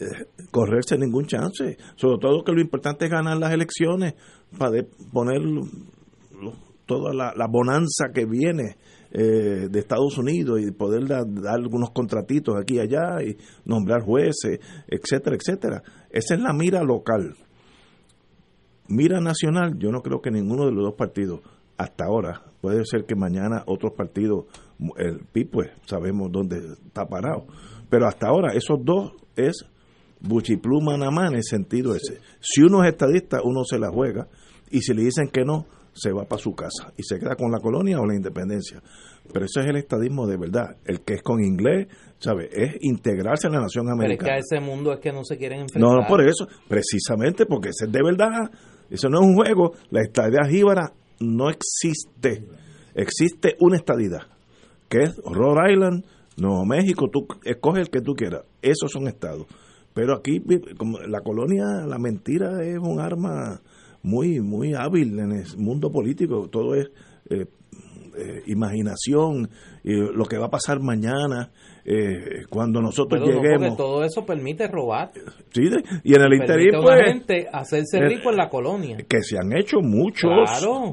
eh, 0.01 0.27
correrse 0.51 0.99
ningún 0.99 1.27
chance. 1.27 1.77
Sobre 1.97 2.19
todo 2.21 2.45
que 2.45 2.53
lo 2.53 2.61
importante 2.61 3.07
es 3.07 3.11
ganar 3.11 3.39
las 3.39 3.53
elecciones 3.53 4.15
para 4.59 4.83
poner 5.13 5.41
toda 6.87 7.15
la, 7.15 7.47
bonanza 7.49 8.07
que 8.13 8.27
viene 8.27 8.77
eh, 9.15 9.69
de 9.71 9.79
Estados 9.79 10.17
Unidos 10.17 10.61
y 10.61 10.71
poder 10.71 11.07
dar, 11.07 11.27
algunos 11.49 11.91
contratitos 11.91 12.57
aquí 12.59 12.77
y 12.77 12.81
allá 12.81 13.23
y 13.23 13.37
nombrar 13.65 14.03
jueces, 14.03 14.59
etcétera, 14.89 15.37
etcétera. 15.37 15.83
Esa 16.11 16.35
es 16.35 16.41
la 16.41 16.53
mira 16.53 16.83
local. 16.83 17.35
Mira 18.89 19.21
nacional, 19.21 19.79
yo 19.79 19.91
no 19.91 20.01
creo 20.01 20.21
que 20.21 20.31
ninguno 20.31 20.65
de 20.65 20.73
los 20.73 20.85
dos 20.85 20.95
partidos 20.95 21.41
hasta 21.77 22.05
ahora, 22.05 22.43
puede 22.61 22.85
ser 22.85 23.05
que 23.05 23.15
mañana 23.15 23.65
otros 23.67 23.93
partidos, 23.93 24.47
el 24.97 25.21
PIB 25.33 25.51
pues 25.51 25.71
sabemos 25.87 26.31
dónde 26.31 26.59
está 26.87 27.07
parado, 27.07 27.47
pero 27.91 28.07
hasta 28.07 28.29
ahora 28.29 28.55
esos 28.55 28.79
dos 28.85 29.13
es 29.37 29.67
buchipluma 30.21 30.97
nada 30.97 31.27
en 31.29 31.35
el 31.35 31.43
sentido 31.43 31.95
ese. 31.95 32.21
Si 32.41 32.63
uno 32.63 32.85
es 32.85 32.91
estadista, 32.93 33.39
uno 33.43 33.65
se 33.65 33.79
la 33.79 33.91
juega 33.91 34.29
y 34.71 34.81
si 34.81 34.95
le 34.95 35.03
dicen 35.03 35.29
que 35.33 35.45
no, 35.45 35.67
se 35.93 36.13
va 36.13 36.25
para 36.25 36.41
su 36.41 36.55
casa 36.55 36.93
y 36.97 37.03
se 37.03 37.19
queda 37.19 37.37
con 37.37 37.51
la 37.51 37.59
colonia 37.59 38.01
o 38.01 38.07
la 38.07 38.15
independencia. 38.15 38.83
Pero 39.33 39.45
ese 39.45 39.61
es 39.61 39.67
el 39.67 39.77
estadismo 39.77 40.27
de 40.27 40.37
verdad. 40.37 40.77
El 40.85 41.03
que 41.03 41.15
es 41.15 41.23
con 41.23 41.43
inglés, 41.43 41.89
¿sabe? 42.19 42.49
Es 42.53 42.77
integrarse 42.81 43.47
en 43.47 43.55
la 43.55 43.61
nación 43.61 43.89
americana. 43.89 44.19
Pero 44.19 44.39
es 44.39 44.49
que 44.49 44.55
a 44.57 44.59
ese 44.59 44.65
mundo 44.65 44.93
es 44.93 45.01
que 45.01 45.13
no 45.13 45.25
se 45.25 45.37
quieren 45.37 45.61
enfrentar. 45.61 45.91
No, 45.91 46.01
no 46.01 46.07
por 46.07 46.23
eso, 46.23 46.47
precisamente 46.69 47.47
porque 47.47 47.71
ese 47.71 47.87
es 47.87 47.93
de 47.93 48.03
verdad. 48.03 48.51
Eso 48.91 49.09
no 49.09 49.21
es 49.21 49.27
un 49.27 49.35
juego. 49.35 49.73
La 49.91 50.01
estadidad 50.03 50.49
jíbara 50.49 50.93
no 51.21 51.51
existe. 51.51 52.45
Existe 52.95 53.57
una 53.61 53.77
estadidad, 53.77 54.23
que 54.89 55.05
es 55.05 55.17
Rhode 55.25 55.73
Island, 55.73 56.05
Nuevo 56.37 56.65
México, 56.65 57.09
tú 57.11 57.27
escoge 57.45 57.81
el 57.81 57.91
que 57.91 58.01
tú 58.01 58.15
quieras. 58.15 58.43
Esos 58.61 58.91
son 58.91 59.07
estados. 59.07 59.47
Pero 59.95 60.15
aquí, 60.15 60.43
como 60.79 60.99
la 61.01 61.21
colonia, 61.21 61.87
la 61.87 61.99
mentira 61.99 62.63
es 62.63 62.79
un 62.79 63.01
arma 63.01 63.61
muy, 64.03 64.41
muy 64.41 64.75
hábil 64.75 65.19
en 65.19 65.33
el 65.33 65.45
mundo 65.57 65.91
político. 65.91 66.49
Todo 66.49 66.75
es 66.75 66.91
eh, 67.31 67.47
eh, 68.15 68.43
imaginación, 68.47 69.49
y 69.83 69.95
lo 69.95 70.27
que 70.27 70.37
va 70.37 70.47
a 70.47 70.51
pasar 70.51 70.81
mañana, 70.81 71.51
eh, 71.85 72.45
cuando 72.51 72.83
nosotros 72.83 73.27
lleguemos. 73.27 73.77
todo 73.77 74.05
eso 74.05 74.27
permite 74.27 74.69
robar. 74.69 75.13
Sí, 75.51 75.63
y 76.05 76.15
en 76.15 76.21
el 76.21 76.35
interior, 76.35 76.83
pues. 76.83 77.47
hacerse 77.53 78.01
rico 78.01 78.31
en 78.31 78.37
la 78.37 78.51
colonia. 78.51 78.99
Que 79.09 79.23
se 79.23 79.39
han 79.39 79.57
hecho 79.57 79.81
muchos 79.81 80.31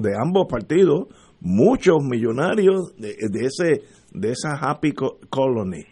de 0.02 0.12
ambos 0.18 0.48
partidos, 0.50 1.08
muchos 1.42 1.98
millonarios 2.02 2.96
de, 2.98 3.16
de 3.30 3.46
ese 3.46 3.84
de 4.14 4.32
esa 4.32 4.56
happy 4.56 4.94
colony. 4.94 5.86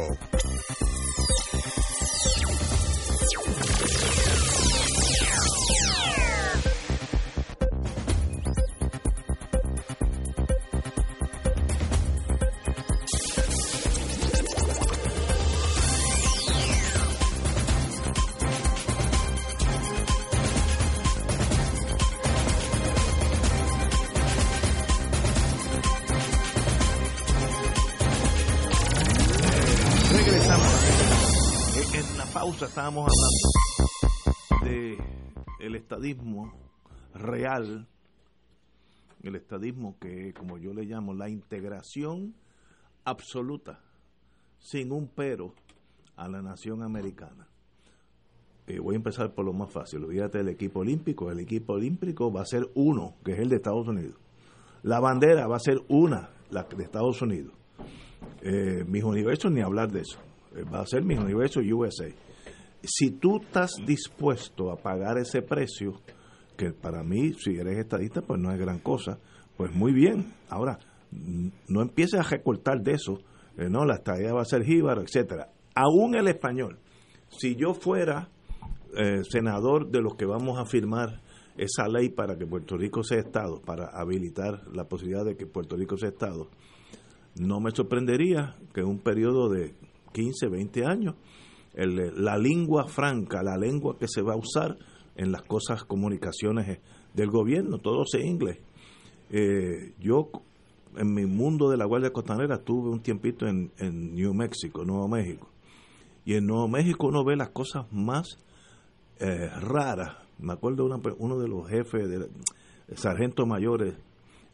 Estábamos 32.63 33.09
hablando 33.11 34.65
de 34.65 34.99
el 35.59 35.75
estadismo 35.75 36.53
real, 37.13 37.89
el 39.23 39.35
estadismo 39.35 39.99
que, 39.99 40.33
como 40.35 40.59
yo 40.59 40.73
le 40.73 40.85
llamo, 40.85 41.15
la 41.15 41.29
integración 41.29 42.35
absoluta, 43.05 43.81
sin 44.61 44.93
un 44.93 45.09
pero, 45.09 45.55
a 46.17 46.29
la 46.29 46.43
nación 46.43 46.83
americana. 46.83 47.49
Eh, 48.67 48.79
voy 48.79 48.95
a 48.95 48.97
empezar 48.97 49.35
por 49.35 49.45
lo 49.45 49.53
más 49.53 49.73
fácil. 49.73 50.05
Olvídate 50.05 50.39
del 50.39 50.49
equipo 50.49 50.81
olímpico. 50.81 51.31
El 51.31 51.41
equipo 51.41 51.73
olímpico 51.75 52.33
va 52.33 52.43
a 52.43 52.47
ser 52.47 52.71
uno, 52.75 53.17
que 53.25 53.33
es 53.33 53.41
el 53.41 53.49
de 53.49 53.57
Estados 53.57 53.89
Unidos. 53.89 54.15
La 54.83 55.01
bandera 55.01 55.49
va 55.49 55.57
a 55.57 55.61
ser 55.61 55.83
una, 55.89 56.31
la 56.51 56.63
de 56.63 56.85
Estados 56.85 57.21
Unidos. 57.21 57.53
Eh, 58.43 58.85
mis 58.87 59.03
universos, 59.03 59.51
ni 59.51 59.61
hablar 59.61 59.91
de 59.91 60.03
eso. 60.03 60.19
Eh, 60.55 60.63
va 60.63 60.81
a 60.81 60.87
ser 60.87 61.03
mis 61.03 61.19
universos 61.19 61.65
USA. 61.65 62.07
Si 62.87 63.11
tú 63.11 63.41
estás 63.43 63.72
dispuesto 63.87 64.70
a 64.70 64.76
pagar 64.76 65.18
ese 65.18 65.43
precio, 65.43 66.01
que 66.57 66.72
para 66.72 67.03
mí, 67.03 67.32
si 67.35 67.57
eres 67.57 67.78
estadista, 67.78 68.22
pues 68.22 68.41
no 68.41 68.53
es 68.53 68.59
gran 68.59 68.78
cosa, 68.78 69.18
pues 69.57 69.74
muy 69.74 69.93
bien. 69.93 70.32
Ahora, 70.49 70.78
no 71.68 71.82
empieces 71.82 72.20
a 72.20 72.22
recortar 72.22 72.82
de 72.82 72.93
eso, 72.93 73.18
eh, 73.57 73.68
no, 73.70 73.85
la 73.85 73.95
estadía 73.95 74.32
va 74.32 74.43
a 74.43 74.47
ser 74.47 74.64
jíbaro, 74.64 75.03
etcétera. 75.03 75.49
Aún 75.74 76.14
el 76.14 76.28
español, 76.28 76.78
si 77.28 77.57
yo 77.57 77.74
fuera 77.74 78.28
eh, 78.97 79.22
senador 79.28 79.91
de 79.91 80.01
los 80.01 80.14
que 80.16 80.24
vamos 80.24 80.59
a 80.59 80.66
firmar 80.66 81.22
esa 81.57 81.89
ley 81.89 82.09
para 82.09 82.37
que 82.37 82.47
Puerto 82.47 82.76
Rico 82.76 83.03
sea 83.03 83.18
Estado, 83.18 83.61
para 83.61 83.87
habilitar 83.87 84.66
la 84.72 84.85
posibilidad 84.85 85.24
de 85.24 85.37
que 85.37 85.47
Puerto 85.47 85.76
Rico 85.76 85.97
sea 85.97 86.09
Estado, 86.09 86.49
no 87.37 87.61
me 87.61 87.70
sorprendería 87.70 88.57
que 88.72 88.80
en 88.80 88.87
un 88.87 88.99
periodo 89.01 89.49
de 89.49 89.74
15, 90.12 90.49
20 90.49 90.85
años, 90.85 91.14
la 91.77 92.39
lengua 92.39 92.87
franca, 92.87 93.43
la 93.43 93.57
lengua 93.57 93.99
que 93.99 94.07
se 94.09 94.22
va 94.22 94.35
a 94.35 94.37
usar 94.37 94.77
en 95.16 95.33
las 95.33 95.43
cosas, 95.43 95.85
comunicaciones 95.85 96.79
del 97.12 97.31
gobierno, 97.31 97.79
todo 97.79 98.05
sea 98.05 98.25
inglés. 98.25 98.59
Eh, 99.31 99.95
yo, 99.99 100.31
en 100.97 101.12
mi 101.12 101.27
mundo 101.27 101.70
de 101.70 101.77
la 101.77 101.85
Guardia 101.85 102.12
Costanera, 102.12 102.59
tuve 102.59 102.91
un 102.91 103.01
tiempito 103.01 103.47
en, 103.47 103.70
New 104.14 104.35
Mexico, 104.35 104.85
Nuevo 104.85 105.09
México. 105.09 105.49
Y 106.25 106.35
en 106.35 106.47
Nuevo 106.47 106.68
México 106.68 107.09
uno 107.09 107.25
ve 107.25 107.37
las 107.37 107.51
cosas 107.51 107.87
más 107.93 108.39
eh, 109.18 109.49
raras. 109.61 110.16
Me 110.39 110.53
acuerdo 110.53 110.85
una, 110.85 111.01
uno 111.18 111.39
de 111.39 111.49
los 111.49 111.68
jefes, 111.68 112.09
de, 112.09 112.29
sargentos 112.97 113.47
mayores 113.47 113.95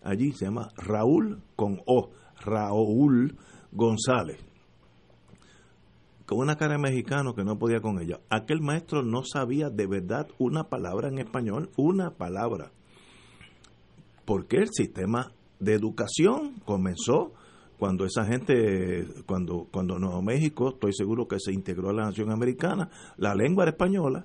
allí, 0.02 0.32
se 0.32 0.46
llama 0.46 0.68
Raúl 0.76 1.42
con 1.56 1.82
O, 1.86 2.10
Raúl 2.40 3.36
González 3.72 4.49
con 6.30 6.38
una 6.38 6.54
cara 6.54 6.74
de 6.74 6.78
mexicano 6.78 7.34
que 7.34 7.42
no 7.42 7.58
podía 7.58 7.80
con 7.80 8.00
ella. 8.00 8.20
Aquel 8.30 8.60
maestro 8.60 9.02
no 9.02 9.24
sabía 9.24 9.68
de 9.68 9.88
verdad 9.88 10.28
una 10.38 10.68
palabra 10.68 11.08
en 11.08 11.18
español, 11.18 11.70
una 11.76 12.12
palabra. 12.12 12.70
Porque 14.24 14.58
el 14.58 14.68
sistema 14.70 15.32
de 15.58 15.74
educación 15.74 16.60
comenzó 16.64 17.32
cuando 17.80 18.04
esa 18.04 18.24
gente, 18.26 19.08
cuando, 19.26 19.66
cuando 19.72 19.98
Nuevo 19.98 20.22
México, 20.22 20.68
estoy 20.74 20.92
seguro 20.92 21.26
que 21.26 21.40
se 21.40 21.52
integró 21.52 21.90
a 21.90 21.94
la 21.94 22.04
nación 22.04 22.30
americana, 22.30 22.90
la 23.16 23.34
lengua 23.34 23.64
era 23.64 23.72
española, 23.72 24.24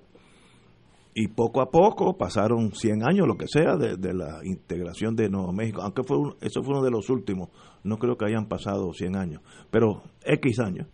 y 1.16 1.30
poco 1.30 1.60
a 1.62 1.72
poco 1.72 2.18
pasaron 2.18 2.72
100 2.72 3.02
años, 3.04 3.26
lo 3.26 3.36
que 3.36 3.48
sea, 3.48 3.78
de, 3.78 4.14
la 4.14 4.42
integración 4.44 5.16
de 5.16 5.28
Nuevo 5.28 5.52
México, 5.54 5.82
aunque 5.82 6.04
fue 6.04 6.18
eso 6.42 6.62
fue 6.62 6.76
uno 6.76 6.84
de 6.84 6.92
los 6.92 7.10
últimos, 7.10 7.50
no 7.84 7.98
creo 7.98 8.16
que 8.16 8.26
hayan 8.26 8.48
pasado 8.48 8.94
100 8.94 9.16
años, 9.16 9.42
pero 9.72 10.04
X 10.24 10.60
años. 10.60 10.88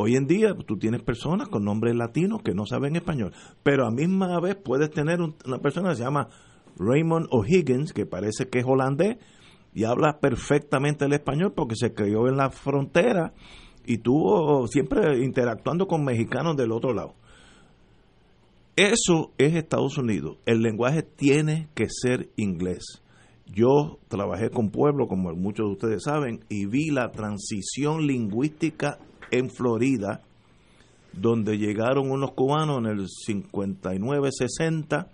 Hoy 0.00 0.14
en 0.14 0.28
día 0.28 0.54
tú 0.54 0.78
tienes 0.78 1.02
personas 1.02 1.48
con 1.48 1.64
nombres 1.64 1.96
latinos 1.96 2.40
que 2.44 2.54
no 2.54 2.66
saben 2.66 2.94
español, 2.94 3.32
pero 3.64 3.84
a 3.84 3.90
misma 3.90 4.38
vez 4.40 4.54
puedes 4.54 4.90
tener 4.90 5.18
una 5.20 5.58
persona 5.58 5.90
que 5.90 5.96
se 5.96 6.04
llama 6.04 6.28
Raymond 6.78 7.26
O'Higgins, 7.32 7.92
que 7.92 8.06
parece 8.06 8.48
que 8.48 8.60
es 8.60 8.64
holandés 8.64 9.16
y 9.74 9.82
habla 9.82 10.20
perfectamente 10.20 11.04
el 11.04 11.14
español 11.14 11.52
porque 11.52 11.74
se 11.74 11.94
crió 11.94 12.28
en 12.28 12.36
la 12.36 12.50
frontera 12.50 13.32
y 13.86 13.94
estuvo 13.94 14.68
siempre 14.68 15.18
interactuando 15.18 15.88
con 15.88 16.04
mexicanos 16.04 16.56
del 16.56 16.70
otro 16.70 16.94
lado. 16.94 17.14
Eso 18.76 19.32
es 19.36 19.56
Estados 19.56 19.98
Unidos. 19.98 20.38
El 20.46 20.62
lenguaje 20.62 21.02
tiene 21.02 21.70
que 21.74 21.88
ser 21.88 22.28
inglés. 22.36 23.02
Yo 23.46 23.98
trabajé 24.06 24.50
con 24.50 24.70
pueblo, 24.70 25.08
como 25.08 25.32
muchos 25.32 25.66
de 25.66 25.72
ustedes 25.72 26.04
saben, 26.04 26.44
y 26.48 26.66
vi 26.66 26.90
la 26.90 27.10
transición 27.10 28.06
lingüística 28.06 29.00
en 29.30 29.50
Florida, 29.50 30.22
donde 31.12 31.58
llegaron 31.58 32.10
unos 32.10 32.32
cubanos 32.32 32.78
en 32.78 32.86
el 32.86 33.06
59-60, 33.26 35.08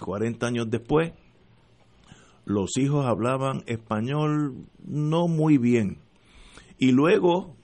40 0.00 0.46
eh, 0.46 0.48
años 0.48 0.70
después, 0.70 1.12
los 2.44 2.76
hijos 2.76 3.06
hablaban 3.06 3.62
español 3.66 4.66
no 4.84 5.28
muy 5.28 5.58
bien. 5.58 5.98
Y 6.78 6.92
luego, 6.92 7.56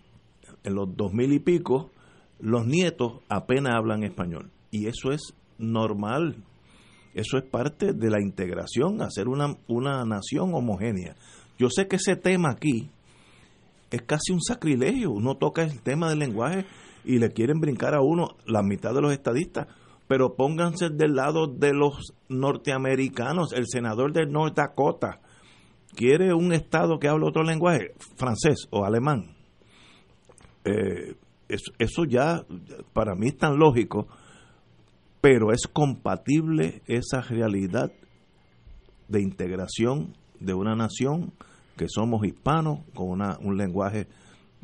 en 0.65 0.75
los 0.75 0.97
dos 0.97 1.13
mil 1.13 1.33
y 1.33 1.39
pico, 1.39 1.91
los 2.39 2.67
nietos 2.67 3.21
apenas 3.29 3.75
hablan 3.75 4.03
español. 4.03 4.51
Y 4.71 4.87
eso 4.87 5.13
es 5.13 5.35
normal. 5.59 6.45
Eso 7.13 7.39
es 7.39 7.45
parte 7.45 7.93
de 7.93 8.11
la 8.11 8.23
integración, 8.23 9.03
hacer 9.03 9.29
una, 9.29 9.57
una 9.67 10.05
nación 10.05 10.55
homogénea. 10.55 11.17
Yo 11.59 11.69
sé 11.69 11.89
que 11.89 11.97
ese 11.97 12.17
tema 12.17 12.51
aquí, 12.53 12.89
es 13.91 14.03
casi 14.03 14.33
un 14.33 14.41
sacrilegio. 14.41 15.11
Uno 15.11 15.37
toca 15.37 15.63
el 15.63 15.81
tema 15.81 16.09
del 16.09 16.21
lenguaje 16.21 16.65
y 17.05 17.19
le 17.19 17.31
quieren 17.31 17.61
brincar 17.61 17.95
a 17.95 18.03
uno 18.03 18.37
la 18.47 18.63
mitad 18.63 18.95
de 18.95 19.01
los 19.01 19.13
estadistas, 19.13 19.67
pero 20.07 20.35
pónganse 20.35 20.91
del 20.91 21.15
lado 21.15 21.47
de 21.47 21.73
los 21.73 22.15
norteamericanos. 22.29 23.53
El 23.53 23.67
senador 23.67 24.13
de 24.13 24.27
North 24.27 24.57
Dakota 24.57 25.21
quiere 25.95 26.33
un 26.35 26.53
estado 26.53 26.99
que 26.99 27.09
hable 27.09 27.27
otro 27.27 27.43
lenguaje, 27.43 27.95
francés 28.17 28.67
o 28.71 28.85
alemán. 28.85 29.35
Eh, 30.65 31.15
eso, 31.49 31.73
eso 31.79 32.05
ya 32.05 32.45
para 32.93 33.15
mí 33.15 33.29
es 33.29 33.37
tan 33.37 33.59
lógico, 33.59 34.07
pero 35.21 35.53
es 35.53 35.67
compatible 35.67 36.83
esa 36.87 37.23
realidad 37.23 37.93
de 39.09 39.21
integración 39.21 40.17
de 40.39 40.55
una 40.55 40.77
nación 40.77 41.33
que 41.81 41.89
somos 41.89 42.27
hispanos 42.27 42.81
con 42.95 43.09
una, 43.09 43.39
un 43.41 43.57
lenguaje 43.57 44.07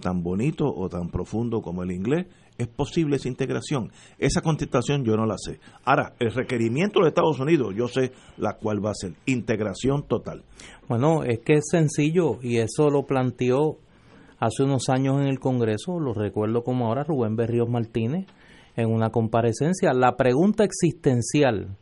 tan 0.02 0.22
bonito 0.22 0.66
o 0.66 0.90
tan 0.90 1.08
profundo 1.08 1.62
como 1.62 1.82
el 1.82 1.90
inglés, 1.90 2.26
es 2.58 2.68
posible 2.68 3.16
esa 3.16 3.28
integración. 3.28 3.90
Esa 4.18 4.42
contestación 4.42 5.02
yo 5.02 5.16
no 5.16 5.24
la 5.24 5.36
sé. 5.38 5.58
Ahora, 5.86 6.12
el 6.18 6.30
requerimiento 6.30 7.00
de 7.00 7.08
Estados 7.08 7.40
Unidos, 7.40 7.74
yo 7.74 7.88
sé 7.88 8.12
la 8.36 8.58
cual 8.58 8.84
va 8.84 8.90
a 8.90 8.94
ser 8.94 9.14
integración 9.24 10.06
total. 10.06 10.42
Bueno, 10.90 11.24
es 11.24 11.38
que 11.38 11.54
es 11.54 11.64
sencillo 11.70 12.38
y 12.42 12.58
eso 12.58 12.90
lo 12.90 13.06
planteó 13.06 13.78
hace 14.38 14.64
unos 14.64 14.90
años 14.90 15.18
en 15.18 15.28
el 15.28 15.40
Congreso, 15.40 15.98
lo 15.98 16.12
recuerdo 16.12 16.64
como 16.64 16.86
ahora 16.86 17.02
Rubén 17.02 17.34
Berríos 17.34 17.70
Martínez 17.70 18.26
en 18.76 18.90
una 18.90 19.08
comparecencia. 19.08 19.94
La 19.94 20.16
pregunta 20.16 20.64
existencial 20.64 21.78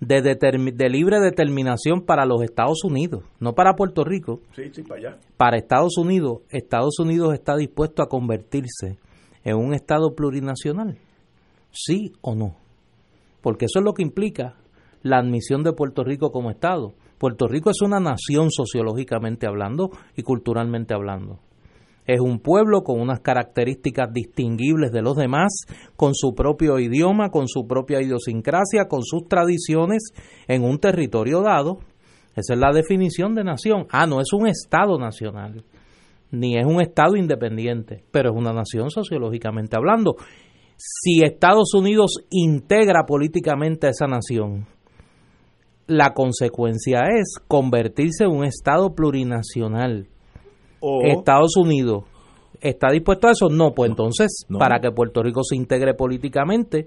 de, 0.00 0.22
de, 0.22 0.88
libre 0.88 1.20
determinación 1.20 2.02
para 2.02 2.24
los 2.24 2.42
Estados 2.42 2.84
Unidos, 2.84 3.24
no 3.40 3.54
para 3.54 3.74
Puerto 3.74 4.04
Rico. 4.04 4.40
para 4.88 5.18
Para 5.36 5.56
Estados 5.56 5.96
Unidos, 5.98 6.42
Estados 6.50 6.98
Unidos 6.98 7.34
está 7.34 7.56
dispuesto 7.56 8.02
a 8.02 8.08
convertirse 8.08 8.98
en 9.44 9.56
un 9.56 9.74
Estado 9.74 10.14
plurinacional. 10.14 10.98
¿Sí 11.72 12.12
o 12.20 12.34
no? 12.34 12.56
Porque 13.40 13.66
eso 13.66 13.80
es 13.80 13.84
lo 13.84 13.92
que 13.92 14.02
implica 14.02 14.54
la 15.02 15.18
admisión 15.18 15.62
de 15.62 15.72
Puerto 15.72 16.04
Rico 16.04 16.30
como 16.30 16.50
Estado. 16.50 16.94
Puerto 17.18 17.48
Rico 17.48 17.70
es 17.70 17.82
una 17.82 17.98
nación 17.98 18.50
sociológicamente 18.50 19.46
hablando 19.46 19.90
y 20.16 20.22
culturalmente 20.22 20.94
hablando 20.94 21.40
es 22.08 22.20
un 22.20 22.40
pueblo 22.40 22.82
con 22.84 22.98
unas 23.00 23.20
características 23.20 24.10
distinguibles 24.10 24.92
de 24.92 25.02
los 25.02 25.14
demás, 25.14 25.66
con 25.94 26.14
su 26.14 26.34
propio 26.34 26.78
idioma, 26.78 27.28
con 27.28 27.48
su 27.48 27.66
propia 27.66 28.00
idiosincrasia, 28.00 28.88
con 28.88 29.02
sus 29.02 29.28
tradiciones 29.28 30.14
en 30.48 30.64
un 30.64 30.78
territorio 30.78 31.42
dado. 31.42 31.80
Esa 32.34 32.54
es 32.54 32.58
la 32.58 32.72
definición 32.72 33.34
de 33.34 33.44
nación. 33.44 33.86
Ah, 33.90 34.06
no 34.06 34.22
es 34.22 34.32
un 34.32 34.46
Estado 34.46 34.98
nacional, 34.98 35.64
ni 36.30 36.56
es 36.56 36.64
un 36.64 36.80
Estado 36.80 37.14
independiente, 37.14 38.04
pero 38.10 38.30
es 38.30 38.36
una 38.36 38.54
nación 38.54 38.88
sociológicamente 38.90 39.76
hablando. 39.76 40.16
Si 40.78 41.22
Estados 41.22 41.74
Unidos 41.74 42.24
integra 42.30 43.04
políticamente 43.06 43.86
a 43.86 43.90
esa 43.90 44.06
nación, 44.06 44.66
la 45.86 46.14
consecuencia 46.14 47.00
es 47.18 47.34
convertirse 47.46 48.24
en 48.24 48.30
un 48.30 48.44
Estado 48.46 48.94
plurinacional 48.94 50.08
Estados 51.04 51.56
Unidos 51.56 52.04
está 52.60 52.90
dispuesto 52.90 53.28
a 53.28 53.32
eso, 53.32 53.48
no, 53.48 53.72
pues 53.72 53.90
entonces 53.90 54.46
para 54.58 54.80
que 54.80 54.90
Puerto 54.90 55.22
Rico 55.22 55.42
se 55.42 55.56
integre 55.56 55.94
políticamente 55.94 56.86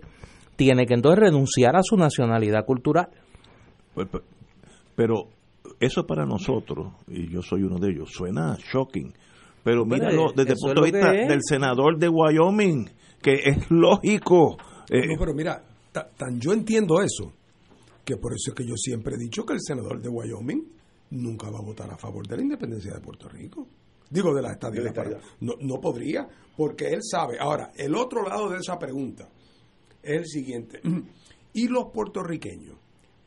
tiene 0.55 0.85
que 0.85 0.93
entonces 0.93 1.19
renunciar 1.19 1.75
a 1.75 1.81
su 1.81 1.97
nacionalidad 1.97 2.65
cultural. 2.65 3.09
Pues, 3.93 4.07
pues, 4.09 4.23
pero 4.95 5.29
eso 5.79 6.05
para 6.05 6.25
nosotros, 6.25 6.93
y 7.07 7.29
yo 7.29 7.41
soy 7.41 7.63
uno 7.63 7.79
de 7.79 7.91
ellos, 7.91 8.11
suena 8.11 8.57
shocking. 8.71 9.13
Pero 9.63 9.85
míralo 9.85 10.31
desde 10.35 10.53
el 10.53 10.57
punto 10.59 10.81
de 10.81 10.91
vista 10.91 11.11
del 11.11 11.39
senador 11.43 11.97
de 11.97 12.09
Wyoming, 12.09 12.89
que 13.21 13.33
es 13.33 13.69
lógico. 13.69 14.57
Eh, 14.89 15.07
no, 15.07 15.15
pero 15.19 15.33
mira, 15.33 15.63
tan 15.91 16.39
yo 16.39 16.53
entiendo 16.53 17.01
eso, 17.01 17.33
que 18.03 18.17
por 18.17 18.33
eso 18.33 18.51
es 18.51 18.55
que 18.55 18.65
yo 18.65 18.75
siempre 18.75 19.15
he 19.15 19.17
dicho 19.17 19.45
que 19.45 19.53
el 19.53 19.61
senador 19.61 20.01
de 20.01 20.09
Wyoming 20.09 20.63
nunca 21.11 21.49
va 21.49 21.59
a 21.59 21.65
votar 21.65 21.91
a 21.91 21.97
favor 21.97 22.27
de 22.27 22.37
la 22.37 22.43
independencia 22.43 22.93
de 22.93 23.01
Puerto 23.01 23.29
Rico. 23.29 23.67
Digo, 24.11 24.35
de 24.35 24.41
la 24.41 24.51
estadía. 24.51 24.91
No, 25.39 25.53
no 25.61 25.79
podría, 25.79 26.27
porque 26.55 26.89
él 26.89 26.99
sabe. 27.01 27.39
Ahora, 27.39 27.71
el 27.75 27.95
otro 27.95 28.27
lado 28.27 28.49
de 28.49 28.57
esa 28.57 28.77
pregunta 28.77 29.29
es 30.03 30.17
el 30.17 30.25
siguiente. 30.27 30.81
¿Y 31.53 31.67
los 31.67 31.91
puertorriqueños 31.91 32.77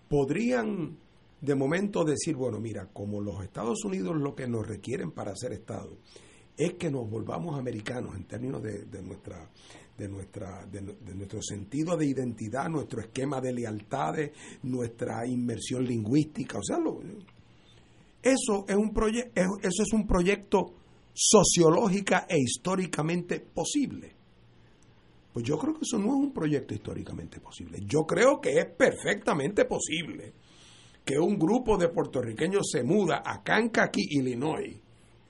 podrían 0.08 0.98
de 1.40 1.54
momento 1.54 2.04
decir, 2.04 2.36
bueno, 2.36 2.58
mira, 2.58 2.88
como 2.92 3.20
los 3.20 3.42
Estados 3.42 3.84
Unidos 3.84 4.16
lo 4.16 4.34
que 4.34 4.46
nos 4.46 4.66
requieren 4.66 5.10
para 5.10 5.34
ser 5.36 5.52
Estado 5.52 5.98
es 6.56 6.74
que 6.74 6.90
nos 6.90 7.08
volvamos 7.10 7.58
americanos 7.58 8.14
en 8.14 8.24
términos 8.24 8.62
de, 8.62 9.02
nuestra 9.02 9.50
de 9.98 10.08
nuestra 10.08 10.64
de, 10.66 10.82
nuestro 11.14 11.42
sentido 11.42 11.96
de 11.96 12.06
identidad, 12.06 12.68
nuestro 12.68 13.00
esquema 13.00 13.40
de 13.40 13.52
lealtades, 13.52 14.32
nuestra 14.62 15.26
inmersión 15.26 15.84
lingüística, 15.84 16.58
o 16.58 16.62
sea, 16.62 16.78
eso 18.24 18.64
es 18.66 18.76
un 18.76 18.92
proyecto 18.92 19.30
eso 19.36 19.82
es 19.82 19.92
un 19.92 20.06
proyecto 20.06 20.74
sociológica 21.14 22.26
e 22.28 22.38
históricamente 22.38 23.40
posible. 23.40 24.12
Pues 25.32 25.44
yo 25.44 25.58
creo 25.58 25.74
que 25.74 25.80
eso 25.82 25.98
no 25.98 26.06
es 26.06 26.14
un 26.14 26.32
proyecto 26.32 26.74
históricamente 26.74 27.40
posible. 27.40 27.78
Yo 27.86 28.04
creo 28.06 28.40
que 28.40 28.58
es 28.58 28.66
perfectamente 28.66 29.64
posible 29.64 30.32
que 31.04 31.18
un 31.18 31.38
grupo 31.38 31.76
de 31.76 31.88
puertorriqueños 31.88 32.68
se 32.70 32.82
muda 32.82 33.22
a 33.24 33.42
Kankakee, 33.42 34.06
Illinois, 34.10 34.76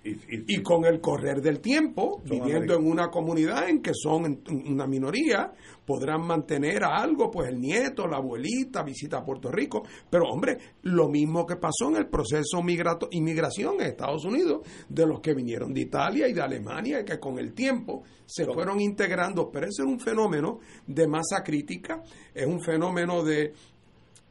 y, 0.05 0.63
con 0.63 0.85
el 0.85 1.01
correr 1.01 1.41
del 1.41 1.61
tiempo, 1.61 2.21
viviendo 2.25 2.75
en 2.75 2.87
una 2.87 3.09
comunidad 3.09 3.69
en 3.71 3.81
que 3.81 3.93
son 3.95 4.43
una 4.67 4.87
minoría, 4.87 5.53
podrán 5.87 6.27
mantener 6.27 6.85
a 6.85 6.97
algo, 7.03 7.31
pues 7.31 7.49
el 7.49 7.59
nieto, 7.59 8.07
la 8.07 8.19
abuelita, 8.19 8.83
visita 8.83 9.19
a 9.19 9.25
Puerto 9.25 9.51
Rico. 9.51 9.83
Pero 10.11 10.25
hombre, 10.31 10.59
lo 10.83 11.09
mismo 11.09 11.47
que 11.47 11.57
pasó 11.57 11.89
en 11.89 11.97
el 11.97 12.09
proceso 12.09 12.63
migrato, 12.63 13.09
inmigración 13.13 13.81
en 13.81 13.89
Estados 13.89 14.25
Unidos, 14.27 14.67
de 14.89 15.07
los 15.07 15.21
que 15.21 15.33
vinieron 15.33 15.73
de 15.73 15.81
Italia 15.81 16.29
y 16.29 16.35
de 16.35 16.43
Alemania, 16.43 17.05
que 17.05 17.19
con 17.19 17.39
el 17.39 17.55
tiempo 17.55 18.03
se 18.27 18.45
fueron 18.45 18.81
integrando. 18.81 19.51
Pero 19.51 19.67
ese 19.67 19.83
es 19.83 19.89
un 19.89 20.01
fenómeno 20.01 20.61
de 20.87 21.07
masa 21.07 21.43
crítica, 21.43 22.03
es 22.35 22.47
un 22.47 22.61
fenómeno 22.61 23.23
de, 23.25 23.55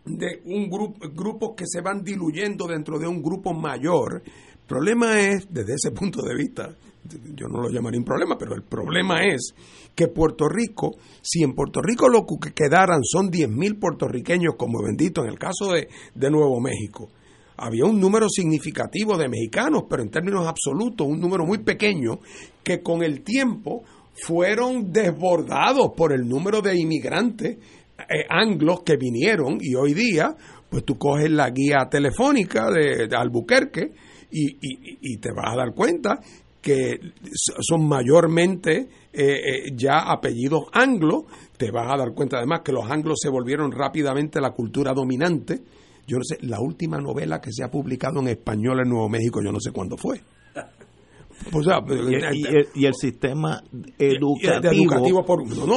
de 0.05 0.41
un 0.45 0.69
grupo, 0.69 1.09
grupos 1.09 1.51
que 1.55 1.65
se 1.65 1.81
van 1.81 2.03
diluyendo 2.03 2.67
dentro 2.67 2.99
de 2.99 3.07
un 3.07 3.23
grupo 3.23 3.53
mayor 3.53 4.21
problema 4.73 5.19
es, 5.19 5.47
desde 5.51 5.75
ese 5.75 5.91
punto 5.91 6.23
de 6.23 6.35
vista, 6.35 6.75
yo 7.35 7.47
no 7.47 7.61
lo 7.61 7.69
llamaría 7.69 7.99
un 7.99 8.05
problema, 8.05 8.37
pero 8.39 8.55
el 8.55 8.63
problema 8.63 9.23
es 9.23 9.53
que 9.93 10.07
Puerto 10.07 10.49
Rico, 10.49 10.95
si 11.21 11.43
en 11.43 11.53
Puerto 11.53 11.79
Rico 11.79 12.09
lo 12.09 12.25
que 12.25 12.53
quedaran 12.53 13.01
son 13.03 13.29
10.000 13.29 13.79
puertorriqueños, 13.79 14.55
como 14.57 14.81
bendito 14.81 15.21
en 15.23 15.29
el 15.29 15.37
caso 15.37 15.71
de, 15.73 15.89
de 16.15 16.31
Nuevo 16.31 16.59
México, 16.59 17.09
había 17.57 17.85
un 17.85 17.99
número 17.99 18.27
significativo 18.29 19.15
de 19.15 19.29
mexicanos, 19.29 19.83
pero 19.87 20.01
en 20.01 20.09
términos 20.09 20.47
absolutos, 20.47 21.05
un 21.05 21.19
número 21.19 21.45
muy 21.45 21.59
pequeño, 21.59 22.19
que 22.63 22.81
con 22.81 23.03
el 23.03 23.21
tiempo 23.21 23.83
fueron 24.15 24.91
desbordados 24.91 25.91
por 25.95 26.13
el 26.13 26.27
número 26.27 26.61
de 26.61 26.79
inmigrantes 26.79 27.57
eh, 27.99 28.25
anglos 28.27 28.81
que 28.83 28.97
vinieron 28.97 29.59
y 29.61 29.75
hoy 29.75 29.93
día, 29.93 30.35
pues 30.67 30.83
tú 30.83 30.97
coges 30.97 31.29
la 31.29 31.51
guía 31.51 31.87
telefónica 31.91 32.71
de 32.71 33.07
Albuquerque, 33.15 33.91
y, 34.33 35.17
te 35.17 35.31
vas 35.31 35.53
a 35.53 35.57
dar 35.57 35.73
cuenta 35.73 36.19
que 36.61 36.97
son 37.59 37.87
mayormente 37.87 38.87
eh, 39.11 39.33
eh, 39.35 39.71
ya 39.75 40.11
apellidos 40.11 40.63
anglos, 40.71 41.25
te 41.57 41.71
vas 41.71 41.91
a 41.91 41.97
dar 41.97 42.13
cuenta 42.13 42.37
además 42.37 42.61
que 42.63 42.71
los 42.71 42.89
anglos 42.89 43.19
se 43.21 43.29
volvieron 43.29 43.71
rápidamente 43.71 44.39
la 44.39 44.51
cultura 44.51 44.93
dominante. 44.93 45.61
Yo 46.07 46.17
no 46.17 46.23
sé, 46.23 46.37
la 46.41 46.59
última 46.59 46.99
novela 46.99 47.39
que 47.39 47.51
se 47.51 47.63
ha 47.63 47.69
publicado 47.69 48.21
en 48.21 48.29
español 48.29 48.79
en 48.83 48.89
Nuevo 48.89 49.09
México, 49.09 49.41
yo 49.43 49.51
no 49.51 49.59
sé 49.59 49.71
cuándo 49.71 49.97
fue. 49.97 50.21
y, 52.75 52.85
el, 52.85 52.93
sistema 52.93 53.61
educativo, 53.97 55.23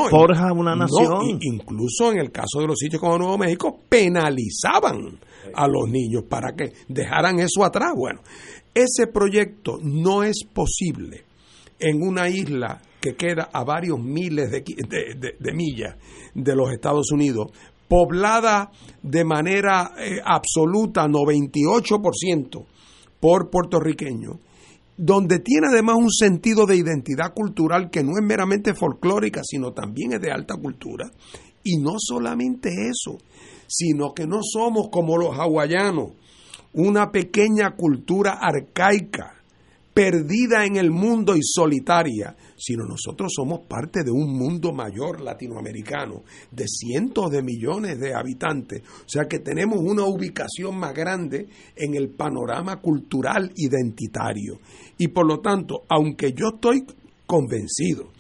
forja 0.09 0.53
una 0.53 0.77
nación. 0.77 1.39
incluso 1.41 2.13
en 2.13 2.21
el 2.21 2.31
caso 2.31 2.61
de 2.61 2.69
los 2.69 2.79
sitios 2.79 3.01
como 3.01 3.19
Nuevo 3.19 3.39
México, 3.39 3.81
penalizaban 3.89 5.19
a 5.55 5.67
los 5.67 5.89
niños 5.89 6.25
para 6.29 6.55
que 6.55 6.73
dejaran 6.89 7.39
eso 7.39 7.65
atrás. 7.65 7.93
Bueno, 7.97 8.21
ese 8.75 9.07
proyecto 9.07 9.79
no 9.83 10.23
es 10.23 10.45
posible 10.53 11.25
en 11.79 12.03
una 12.03 12.29
isla 12.29 12.81
que 13.01 13.15
queda 13.15 13.51
a 13.53 13.65
varios 13.65 13.99
miles 14.01 14.51
de, 14.51 14.63
de, 15.39 15.53
millas 15.53 15.97
de 16.35 16.57
los 16.57 16.73
Estados 16.73 17.13
Unidos, 17.13 17.53
poblada 17.89 18.71
de 19.03 19.25
manera 19.25 19.93
eh, 19.99 20.19
absoluta, 20.25 21.07
98% 21.07 22.67
por 23.21 23.51
puertorriqueños, 23.51 24.37
donde 24.97 25.39
tiene 25.41 25.69
además 25.71 25.97
un 25.99 26.11
sentido 26.11 26.67
de 26.67 26.77
identidad 26.77 27.33
cultural 27.35 27.91
que 27.91 28.03
no 28.03 28.13
es 28.19 28.25
meramente 28.25 28.75
folclórica, 28.75 29.43
sino 29.45 29.73
también 29.73 30.15
es 30.15 30.21
de 30.21 30.33
alta 30.33 30.57
cultura. 30.57 31.11
Y 31.63 31.79
no 31.79 31.95
solamente 31.99 32.71
eso, 32.71 33.19
sino 33.67 34.13
que 34.15 34.27
no 34.27 34.41
somos 34.43 34.89
como 34.91 35.17
los 35.17 35.37
hawaianos, 35.37 36.13
una 36.73 37.11
pequeña 37.11 37.75
cultura 37.75 38.39
arcaica, 38.41 39.37
perdida 39.97 40.67
en 40.67 40.77
el 40.77 40.91
mundo 40.91 41.35
y 41.37 41.41
solitaria, 41.43 42.37
sino 42.59 42.85
nosotros 42.85 43.33
somos 43.35 43.61
parte 43.61 44.05
de 44.05 44.11
un 44.11 44.37
mundo 44.37 44.75
mayor 44.75 45.23
latinoamericano, 45.23 46.23
de 46.51 46.67
cientos 46.69 47.31
de 47.31 47.43
millones 47.43 47.99
de 47.99 48.15
habitantes, 48.15 48.83
o 48.83 49.09
sea 49.09 49.27
que 49.27 49.39
tenemos 49.39 49.79
una 49.81 50.05
ubicación 50.05 50.77
más 50.77 50.93
grande 50.93 51.49
en 51.75 51.95
el 51.95 52.11
panorama 52.11 52.77
cultural 52.83 53.51
identitario. 53.57 54.61
Y 54.99 55.09
por 55.09 55.27
lo 55.27 55.41
tanto, 55.41 55.85
aunque 55.89 56.35
yo 56.35 56.49
estoy 56.57 56.85
convencido 57.25 58.13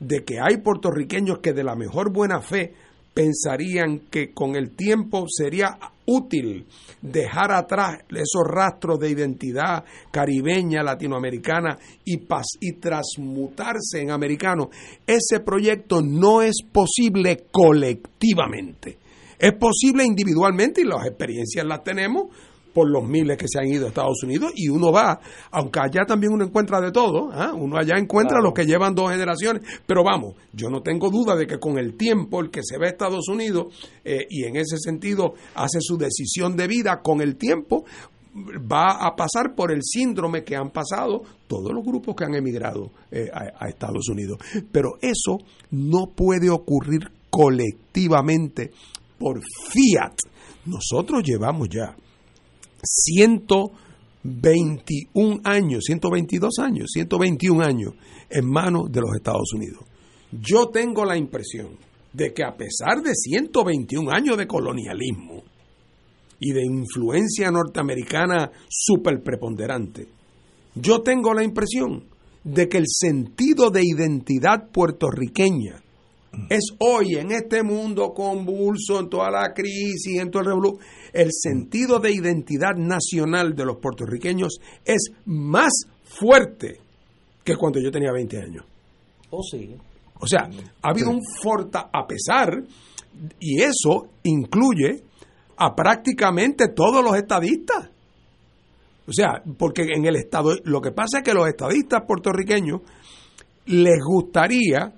de 0.00 0.24
que 0.24 0.40
hay 0.40 0.56
puertorriqueños 0.56 1.38
que 1.38 1.52
de 1.52 1.62
la 1.62 1.76
mejor 1.76 2.12
buena 2.12 2.40
fe 2.40 2.74
pensarían 3.14 4.00
que 4.10 4.32
con 4.32 4.56
el 4.56 4.70
tiempo 4.76 5.26
sería 5.28 5.78
útil 6.06 6.66
dejar 7.00 7.52
atrás 7.52 7.98
esos 8.10 8.42
rastros 8.44 8.98
de 8.98 9.10
identidad 9.10 9.84
caribeña, 10.10 10.82
latinoamericana 10.82 11.78
y, 12.04 12.26
y 12.60 12.72
transmutarse 12.74 14.00
en 14.00 14.10
americano. 14.10 14.70
Ese 15.06 15.40
proyecto 15.44 16.02
no 16.02 16.42
es 16.42 16.62
posible 16.72 17.44
colectivamente. 17.50 18.98
Es 19.38 19.52
posible 19.54 20.04
individualmente 20.04 20.82
y 20.82 20.84
las 20.84 21.06
experiencias 21.06 21.64
las 21.64 21.82
tenemos 21.82 22.26
por 22.72 22.90
los 22.90 23.06
miles 23.06 23.36
que 23.36 23.46
se 23.48 23.58
han 23.58 23.66
ido 23.66 23.86
a 23.86 23.88
Estados 23.88 24.22
Unidos 24.22 24.52
y 24.54 24.68
uno 24.68 24.92
va, 24.92 25.20
aunque 25.50 25.80
allá 25.80 26.04
también 26.06 26.32
uno 26.32 26.44
encuentra 26.44 26.80
de 26.80 26.92
todo, 26.92 27.30
¿ah? 27.32 27.52
uno 27.54 27.76
allá 27.76 27.96
encuentra 27.98 28.40
los 28.40 28.52
que 28.52 28.64
llevan 28.64 28.94
dos 28.94 29.10
generaciones, 29.10 29.62
pero 29.86 30.02
vamos, 30.04 30.34
yo 30.52 30.68
no 30.68 30.82
tengo 30.82 31.10
duda 31.10 31.36
de 31.36 31.46
que 31.46 31.58
con 31.58 31.78
el 31.78 31.96
tiempo 31.96 32.40
el 32.40 32.50
que 32.50 32.62
se 32.62 32.78
ve 32.78 32.86
a 32.86 32.90
Estados 32.90 33.28
Unidos 33.28 33.74
eh, 34.04 34.26
y 34.28 34.44
en 34.44 34.56
ese 34.56 34.78
sentido 34.78 35.34
hace 35.54 35.78
su 35.80 35.96
decisión 35.96 36.56
de 36.56 36.66
vida, 36.66 37.00
con 37.02 37.20
el 37.20 37.36
tiempo 37.36 37.84
va 38.32 39.04
a 39.04 39.16
pasar 39.16 39.54
por 39.56 39.72
el 39.72 39.80
síndrome 39.82 40.44
que 40.44 40.54
han 40.54 40.70
pasado 40.70 41.22
todos 41.48 41.72
los 41.72 41.84
grupos 41.84 42.14
que 42.14 42.24
han 42.24 42.34
emigrado 42.34 42.92
eh, 43.10 43.28
a 43.32 43.68
Estados 43.68 44.08
Unidos. 44.08 44.38
Pero 44.70 44.90
eso 45.02 45.38
no 45.72 46.06
puede 46.14 46.48
ocurrir 46.48 47.10
colectivamente 47.28 48.70
por 49.18 49.40
fiat. 49.70 50.14
Nosotros 50.66 51.22
llevamos 51.24 51.68
ya 51.68 51.96
121 52.82 55.40
años, 55.44 55.84
122 55.86 56.58
años, 56.58 56.90
121 56.92 57.64
años 57.64 57.94
en 58.28 58.48
manos 58.48 58.90
de 58.90 59.00
los 59.00 59.14
Estados 59.16 59.52
Unidos. 59.54 59.84
Yo 60.32 60.68
tengo 60.68 61.04
la 61.04 61.16
impresión 61.16 61.76
de 62.12 62.32
que 62.32 62.44
a 62.44 62.56
pesar 62.56 63.02
de 63.02 63.14
121 63.14 64.10
años 64.10 64.36
de 64.36 64.46
colonialismo 64.46 65.42
y 66.38 66.52
de 66.52 66.64
influencia 66.64 67.50
norteamericana 67.50 68.50
súper 68.68 69.22
preponderante, 69.22 70.08
yo 70.74 71.02
tengo 71.02 71.34
la 71.34 71.44
impresión 71.44 72.04
de 72.44 72.68
que 72.68 72.78
el 72.78 72.86
sentido 72.86 73.70
de 73.70 73.82
identidad 73.84 74.70
puertorriqueña 74.70 75.82
es 76.48 76.64
hoy 76.78 77.16
en 77.16 77.32
este 77.32 77.62
mundo 77.62 78.12
convulso, 78.14 79.00
en 79.00 79.08
toda 79.08 79.30
la 79.30 79.52
crisis, 79.52 80.20
en 80.20 80.30
todo 80.30 80.42
el 80.42 80.48
revolución, 80.48 80.84
el 81.12 81.30
sentido 81.32 81.98
de 81.98 82.12
identidad 82.12 82.76
nacional 82.76 83.54
de 83.54 83.64
los 83.64 83.78
puertorriqueños 83.78 84.58
es 84.84 85.10
más 85.24 85.72
fuerte 86.04 86.80
que 87.44 87.56
cuando 87.56 87.80
yo 87.80 87.90
tenía 87.90 88.12
20 88.12 88.38
años. 88.38 88.64
Oh, 89.30 89.42
sí. 89.42 89.74
O 90.20 90.26
sea, 90.26 90.48
ha 90.82 90.90
habido 90.90 91.10
un 91.10 91.20
forta, 91.42 91.90
a 91.92 92.06
pesar, 92.06 92.62
y 93.38 93.62
eso 93.62 94.08
incluye 94.22 95.02
a 95.56 95.74
prácticamente 95.74 96.68
todos 96.68 97.02
los 97.02 97.16
estadistas. 97.16 97.90
O 99.06 99.12
sea, 99.12 99.42
porque 99.58 99.82
en 99.82 100.04
el 100.04 100.16
Estado, 100.16 100.56
lo 100.64 100.80
que 100.80 100.92
pasa 100.92 101.18
es 101.18 101.24
que 101.24 101.34
los 101.34 101.48
estadistas 101.48 102.02
puertorriqueños 102.06 102.82
les 103.66 103.98
gustaría 104.04 104.92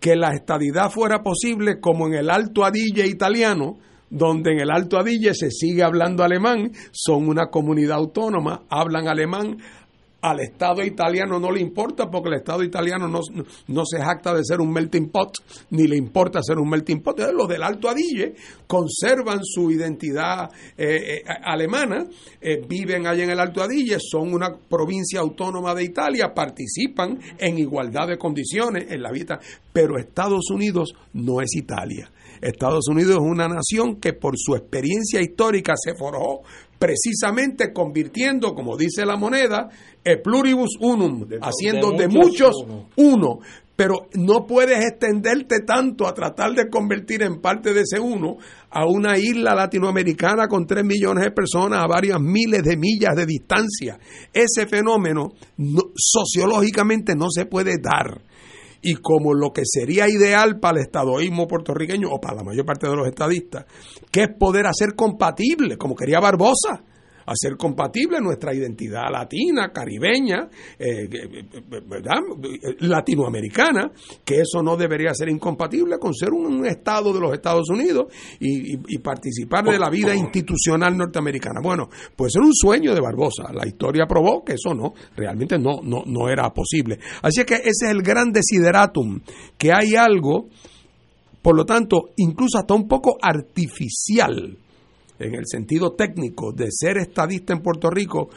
que 0.00 0.16
la 0.16 0.32
estadidad 0.32 0.90
fuera 0.90 1.22
posible 1.22 1.80
como 1.80 2.06
en 2.06 2.14
el 2.14 2.30
Alto 2.30 2.64
Adige 2.64 3.06
italiano, 3.06 3.78
donde 4.10 4.52
en 4.52 4.60
el 4.60 4.70
Alto 4.70 4.98
Adige 4.98 5.34
se 5.34 5.50
sigue 5.50 5.82
hablando 5.82 6.22
alemán, 6.22 6.72
son 6.92 7.28
una 7.28 7.46
comunidad 7.46 7.98
autónoma, 7.98 8.62
hablan 8.70 9.08
alemán, 9.08 9.58
al 10.20 10.40
Estado 10.40 10.82
italiano 10.82 11.38
no 11.38 11.52
le 11.52 11.60
importa 11.60 12.10
porque 12.10 12.28
el 12.28 12.36
Estado 12.36 12.64
italiano 12.64 13.06
no, 13.06 13.20
no, 13.68 13.82
se 13.84 14.02
jacta 14.02 14.34
de 14.34 14.44
ser 14.44 14.60
un 14.60 14.72
melting 14.72 15.10
pot, 15.10 15.34
ni 15.70 15.86
le 15.86 15.96
importa 15.96 16.42
ser 16.42 16.58
un 16.58 16.68
melting 16.68 17.00
pot. 17.00 17.20
Los 17.32 17.48
del 17.48 17.62
Alto 17.62 17.88
Adige 17.88 18.34
conservan 18.66 19.40
su 19.44 19.70
identidad 19.70 20.50
eh, 20.76 21.18
eh, 21.18 21.22
alemana, 21.44 22.06
eh, 22.40 22.60
viven 22.66 23.06
allá 23.06 23.24
en 23.24 23.30
el 23.30 23.40
Alto 23.40 23.62
Adige, 23.62 23.98
son 24.00 24.34
una 24.34 24.56
provincia 24.56 25.20
autónoma 25.20 25.74
de 25.74 25.84
Italia, 25.84 26.34
participan 26.34 27.18
en 27.38 27.58
igualdad 27.58 28.08
de 28.08 28.18
condiciones 28.18 28.90
en 28.90 29.02
la 29.02 29.12
vida, 29.12 29.38
pero 29.72 29.98
Estados 29.98 30.50
Unidos 30.50 30.94
no 31.12 31.40
es 31.40 31.54
Italia. 31.54 32.10
Estados 32.40 32.86
Unidos 32.88 33.16
es 33.16 33.22
una 33.22 33.48
nación 33.48 33.96
que 33.96 34.12
por 34.12 34.34
su 34.36 34.54
experiencia 34.54 35.20
histórica 35.20 35.74
se 35.76 35.94
forjó 35.94 36.42
precisamente 36.78 37.72
convirtiendo, 37.72 38.54
como 38.54 38.76
dice 38.76 39.04
la 39.04 39.16
moneda, 39.16 39.68
el 40.04 40.22
pluribus 40.22 40.76
unum, 40.80 41.26
haciendo 41.40 41.92
de, 41.92 42.08
muchos, 42.08 42.54
uno. 42.96 43.40
Pero 43.74 44.08
no 44.14 44.44
puedes 44.44 44.84
extenderte 44.84 45.60
tanto 45.60 46.08
a 46.08 46.14
tratar 46.14 46.52
de 46.52 46.68
convertir 46.68 47.22
en 47.22 47.40
parte 47.40 47.72
de 47.72 47.82
ese 47.82 48.00
uno 48.00 48.36
a 48.70 48.84
una 48.86 49.16
isla 49.18 49.54
latinoamericana 49.54 50.48
con 50.48 50.66
tres 50.66 50.84
millones 50.84 51.24
de 51.24 51.30
personas 51.30 51.84
a 51.84 51.86
varias 51.86 52.20
miles 52.20 52.64
de 52.64 52.76
millas 52.76 53.14
de 53.14 53.24
distancia. 53.24 53.98
Ese 54.32 54.66
fenómeno 54.66 55.32
sociológicamente 55.94 57.14
no 57.14 57.26
se 57.30 57.46
puede 57.46 57.76
dar 57.80 58.20
y 58.82 58.94
como 58.96 59.34
lo 59.34 59.52
que 59.52 59.62
sería 59.64 60.08
ideal 60.08 60.58
para 60.60 60.78
el 60.78 60.84
estadoísmo 60.84 61.46
puertorriqueño 61.48 62.08
o 62.10 62.20
para 62.20 62.36
la 62.36 62.44
mayor 62.44 62.64
parte 62.64 62.88
de 62.88 62.96
los 62.96 63.06
estadistas, 63.06 63.66
que 64.10 64.22
es 64.22 64.28
poder 64.38 64.66
hacer 64.66 64.94
compatible, 64.94 65.76
como 65.76 65.94
quería 65.94 66.20
Barbosa, 66.20 66.82
hacer 67.28 67.56
compatible 67.56 68.20
nuestra 68.20 68.54
identidad 68.54 69.10
latina, 69.10 69.70
caribeña, 69.72 70.48
eh, 70.78 71.04
eh, 71.04 71.44
eh, 71.52 72.76
latinoamericana, 72.80 73.90
que 74.24 74.40
eso 74.40 74.62
no 74.62 74.76
debería 74.76 75.12
ser 75.14 75.28
incompatible 75.28 75.98
con 75.98 76.14
ser 76.14 76.30
un, 76.32 76.58
Estado 76.68 77.12
de 77.12 77.20
los 77.20 77.32
Estados 77.32 77.70
Unidos 77.70 78.12
y, 78.40 78.98
participar 78.98 79.64
de 79.64 79.78
la 79.78 79.88
vida 79.88 80.14
institucional 80.14 80.96
norteamericana. 80.96 81.60
Bueno, 81.62 81.88
pues 82.16 82.34
era 82.34 82.44
un 82.44 82.52
sueño 82.52 82.94
de 82.94 83.00
Barbosa. 83.00 83.52
La 83.52 83.66
historia 83.66 84.06
probó 84.06 84.44
que 84.44 84.54
eso 84.54 84.74
no, 84.74 84.92
realmente 85.16 85.58
no, 85.58 85.80
no, 85.82 86.02
no 86.04 86.28
era 86.28 86.50
posible. 86.50 86.98
Así 87.22 87.44
que 87.44 87.54
ese 87.54 87.86
es 87.86 87.90
el 87.90 88.02
gran 88.02 88.32
desideratum, 88.32 89.20
que 89.56 89.72
hay 89.72 89.94
algo, 89.94 90.48
por 91.40 91.56
lo 91.56 91.64
tanto, 91.64 92.10
incluso 92.16 92.58
hasta 92.58 92.74
un 92.74 92.88
poco 92.88 93.16
artificial 93.20 94.58
en 95.18 95.34
el 95.34 95.46
sentido 95.46 95.92
técnico 95.92 96.52
de 96.52 96.68
ser 96.70 96.98
estadista 96.98 97.52
en 97.52 97.62
Puerto 97.62 97.90
Rico 97.90 98.28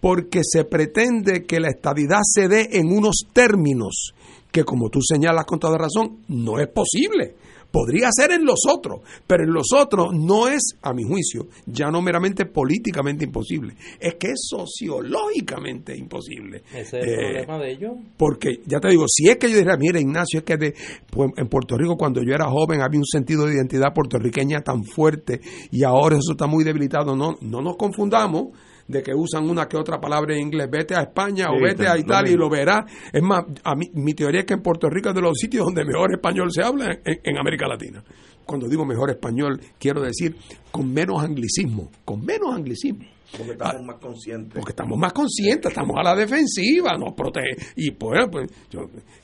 porque 0.00 0.40
se 0.42 0.64
pretende 0.64 1.44
que 1.44 1.60
la 1.60 1.68
estadidad 1.68 2.20
se 2.22 2.48
dé 2.48 2.68
en 2.72 2.88
unos 2.88 3.26
términos 3.32 4.12
que, 4.50 4.64
como 4.64 4.88
tú 4.88 5.00
señalas 5.02 5.44
con 5.44 5.58
toda 5.58 5.78
razón, 5.78 6.20
no 6.28 6.58
es 6.58 6.68
posible. 6.68 7.34
Podría 7.70 8.08
ser 8.12 8.32
en 8.32 8.44
los 8.44 8.60
otros, 8.68 9.00
pero 9.26 9.44
en 9.44 9.52
los 9.52 9.68
otros 9.72 10.08
no 10.12 10.48
es, 10.48 10.76
a 10.82 10.92
mi 10.92 11.04
juicio, 11.04 11.48
ya 11.66 11.90
no 11.90 12.02
meramente 12.02 12.46
políticamente 12.46 13.24
imposible, 13.24 13.74
es 13.98 14.14
que 14.16 14.28
es 14.28 14.48
sociológicamente 14.48 15.96
imposible. 15.96 16.62
¿Ese 16.74 16.98
es 16.98 17.06
el 17.06 17.08
eh, 17.08 17.44
problema 17.44 17.58
de 17.58 17.72
ellos? 17.72 17.92
Porque, 18.16 18.60
ya 18.66 18.80
te 18.80 18.88
digo, 18.88 19.04
si 19.08 19.28
es 19.28 19.36
que 19.36 19.50
yo 19.50 19.56
diría, 19.56 19.76
mira, 19.78 20.00
Ignacio, 20.00 20.40
es 20.40 20.44
que 20.44 20.56
de, 20.56 20.74
pues, 21.10 21.30
en 21.36 21.48
Puerto 21.48 21.76
Rico 21.76 21.96
cuando 21.96 22.22
yo 22.22 22.34
era 22.34 22.48
joven 22.48 22.82
había 22.82 22.98
un 22.98 23.06
sentido 23.06 23.46
de 23.46 23.54
identidad 23.54 23.94
puertorriqueña 23.94 24.60
tan 24.62 24.84
fuerte 24.84 25.40
y 25.70 25.84
ahora 25.84 26.16
eso 26.16 26.32
está 26.32 26.46
muy 26.46 26.64
debilitado, 26.64 27.14
no, 27.14 27.36
no 27.40 27.60
nos 27.60 27.76
confundamos 27.76 28.48
de 28.90 29.02
que 29.02 29.14
usan 29.14 29.48
una 29.48 29.68
que 29.68 29.76
otra 29.76 30.00
palabra 30.00 30.34
en 30.34 30.42
inglés. 30.42 30.68
Vete 30.70 30.94
a 30.94 31.02
España 31.02 31.46
o 31.50 31.62
vete 31.62 31.86
a 31.86 31.96
Italia 31.96 32.32
y 32.32 32.36
lo 32.36 32.50
verás. 32.50 32.90
Es 33.12 33.22
más, 33.22 33.44
a 33.62 33.74
mí, 33.74 33.90
mi 33.94 34.14
teoría 34.14 34.40
es 34.40 34.46
que 34.46 34.54
en 34.54 34.62
Puerto 34.62 34.88
Rico 34.88 35.10
es 35.10 35.14
de 35.14 35.22
los 35.22 35.38
sitios 35.38 35.64
donde 35.64 35.84
mejor 35.84 36.12
español 36.12 36.50
se 36.52 36.62
habla 36.62 36.98
en, 37.04 37.38
América 37.38 37.66
Latina. 37.68 38.02
Cuando 38.44 38.68
digo 38.68 38.84
mejor 38.84 39.10
español, 39.10 39.60
quiero 39.78 40.02
decir 40.02 40.36
con 40.72 40.92
menos 40.92 41.22
anglicismo, 41.22 41.90
con 42.04 42.24
menos 42.24 42.52
anglicismo. 42.52 43.04
Porque 43.36 43.52
estamos 43.52 43.86
más 43.86 43.96
conscientes. 44.00 44.54
Porque 44.54 44.72
estamos 44.72 44.98
más 44.98 45.12
conscientes, 45.12 45.70
estamos 45.70 45.96
a 45.96 46.02
la 46.02 46.16
defensiva, 46.16 46.96
nos 46.98 47.14
protege. 47.14 47.56
Y 47.76 47.92
pues, 47.92 48.26
pues 48.28 48.50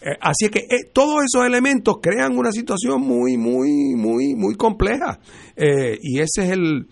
eh, 0.00 0.16
así 0.20 0.44
es 0.44 0.50
que 0.52 0.60
eh, 0.60 0.90
todos 0.92 1.24
esos 1.24 1.44
elementos 1.44 1.96
crean 2.00 2.38
una 2.38 2.52
situación 2.52 3.00
muy, 3.00 3.36
muy, 3.36 3.96
muy, 3.96 4.36
muy 4.36 4.54
compleja. 4.54 5.18
Eh, 5.56 5.98
y 6.00 6.20
ese 6.20 6.44
es 6.44 6.50
el, 6.50 6.86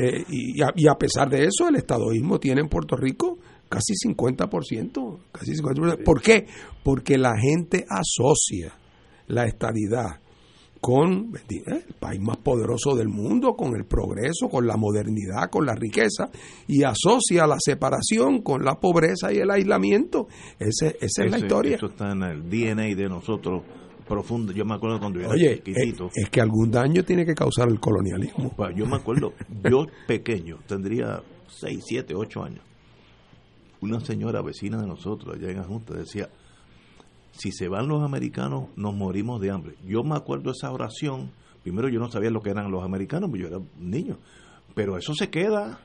eh, 0.00 0.24
y, 0.28 0.62
a, 0.62 0.94
pesar 0.94 1.28
de 1.28 1.44
eso, 1.44 1.68
el 1.68 1.74
estadoísmo 1.74 2.38
tiene 2.38 2.60
en 2.60 2.68
Puerto 2.68 2.94
Rico 2.94 3.38
casi 3.68 3.94
50%. 3.94 5.18
Casi 5.32 5.52
50%. 5.54 6.04
¿Por 6.04 6.22
qué? 6.22 6.46
Porque 6.84 7.18
la 7.18 7.36
gente 7.36 7.84
asocia 7.88 8.74
la 9.26 9.46
estadidad 9.46 10.20
con 10.80 11.32
eh, 11.34 11.64
el 11.66 11.94
país 11.98 12.20
más 12.20 12.36
poderoso 12.36 12.94
del 12.94 13.08
mundo, 13.08 13.56
con 13.56 13.74
el 13.74 13.86
progreso, 13.86 14.48
con 14.48 14.68
la 14.68 14.76
modernidad, 14.76 15.50
con 15.50 15.66
la 15.66 15.74
riqueza, 15.74 16.30
y 16.68 16.84
asocia 16.84 17.48
la 17.48 17.56
separación 17.58 18.42
con 18.42 18.64
la 18.64 18.78
pobreza 18.78 19.32
y 19.32 19.38
el 19.38 19.50
aislamiento. 19.50 20.28
Ese, 20.60 20.96
esa 21.00 21.24
es 21.24 21.30
la 21.32 21.38
historia. 21.40 21.74
Eso 21.74 21.86
está 21.86 22.12
en 22.12 22.22
el 22.22 22.48
DNA 22.48 22.94
de 22.94 23.08
nosotros 23.08 23.64
profundo. 24.08 24.52
Yo 24.52 24.64
me 24.64 24.74
acuerdo 24.74 24.98
cuando 24.98 25.20
yo 25.20 25.26
era 25.32 25.54
chiquitito. 25.56 26.10
Es, 26.14 26.30
que 26.30 26.40
algún 26.40 26.70
daño 26.70 27.04
tiene 27.04 27.24
que 27.24 27.34
causar 27.34 27.68
el 27.68 27.78
colonialismo. 27.78 28.54
yo 28.74 28.86
me 28.86 28.96
acuerdo, 28.96 29.34
yo 29.70 29.86
pequeño, 30.06 30.58
tendría 30.66 31.22
6, 31.48 31.84
7, 31.86 32.14
8 32.14 32.42
años. 32.42 32.60
Una 33.80 34.00
señora 34.00 34.42
vecina 34.42 34.80
de 34.80 34.86
nosotros 34.88 35.36
allá 35.36 35.50
en 35.50 35.58
Ajunta 35.58 35.94
decía, 35.94 36.28
si 37.32 37.52
se 37.52 37.68
van 37.68 37.86
los 37.86 38.02
americanos 38.02 38.70
nos 38.76 38.94
morimos 38.94 39.40
de 39.40 39.50
hambre. 39.50 39.76
Yo 39.86 40.02
me 40.02 40.16
acuerdo 40.16 40.50
esa 40.50 40.72
oración, 40.72 41.30
primero 41.62 41.88
yo 41.88 42.00
no 42.00 42.10
sabía 42.10 42.30
lo 42.30 42.40
que 42.40 42.50
eran 42.50 42.70
los 42.70 42.82
americanos, 42.82 43.30
porque 43.30 43.42
yo 43.42 43.48
era 43.48 43.58
un 43.58 43.68
niño, 43.78 44.18
pero 44.74 44.96
eso 44.98 45.14
se 45.14 45.30
queda 45.30 45.80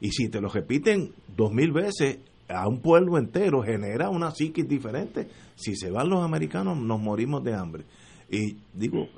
y 0.00 0.10
si 0.10 0.28
te 0.28 0.40
lo 0.40 0.48
repiten 0.48 1.12
dos 1.36 1.52
mil 1.52 1.72
veces, 1.72 2.18
a 2.48 2.68
un 2.68 2.80
pueblo 2.80 3.18
entero 3.18 3.62
genera 3.62 4.08
una 4.10 4.30
psiquis 4.30 4.68
diferente. 4.68 5.28
Si 5.54 5.74
se 5.74 5.90
van 5.90 6.08
los 6.08 6.24
americanos, 6.24 6.78
nos 6.78 7.00
morimos 7.00 7.42
de 7.42 7.54
hambre. 7.54 7.84
Y 8.30 8.56
digo, 8.74 9.08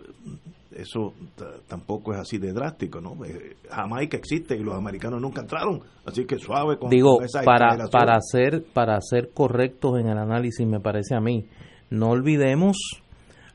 eso 0.78 1.12
tampoco 1.66 2.12
es 2.12 2.20
así 2.20 2.38
de 2.38 2.52
drástico, 2.52 3.00
¿no? 3.00 3.16
Eh, 3.24 3.56
Jamaica 3.70 4.16
existe 4.16 4.54
y 4.54 4.62
los 4.62 4.74
americanos 4.74 5.20
nunca 5.20 5.40
entraron, 5.40 5.80
así 6.04 6.24
que 6.24 6.38
suave 6.38 6.78
con 6.78 6.90
Digo, 6.90 7.18
para, 7.44 7.88
para, 7.90 8.20
ser, 8.20 8.64
para 8.72 9.00
ser 9.00 9.30
correctos 9.32 9.98
en 9.98 10.08
el 10.08 10.18
análisis, 10.18 10.66
me 10.66 10.80
parece 10.80 11.14
a 11.14 11.20
mí, 11.20 11.46
no 11.90 12.10
olvidemos 12.10 12.76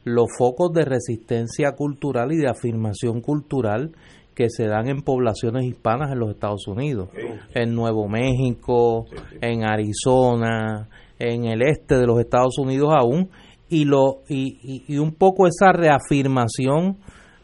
los 0.03 0.27
focos 0.37 0.73
de 0.73 0.85
resistencia 0.85 1.73
cultural 1.73 2.33
y 2.33 2.37
de 2.37 2.49
afirmación 2.49 3.21
cultural 3.21 3.91
que 4.35 4.49
se 4.49 4.67
dan 4.67 4.87
en 4.87 5.01
poblaciones 5.01 5.65
hispanas 5.65 6.11
en 6.11 6.19
los 6.19 6.31
Estados 6.31 6.67
Unidos, 6.67 7.09
en 7.53 7.75
Nuevo 7.75 8.07
México, 8.07 9.05
en 9.41 9.63
Arizona, 9.63 10.89
en 11.19 11.45
el 11.45 11.61
este 11.61 11.97
de 11.97 12.07
los 12.07 12.19
Estados 12.19 12.57
Unidos 12.57 12.89
aún, 12.93 13.29
y, 13.69 13.85
lo, 13.85 14.21
y, 14.27 14.83
y, 14.87 14.97
un 14.97 15.13
poco 15.13 15.47
esa 15.47 15.71
reafirmación 15.71 16.97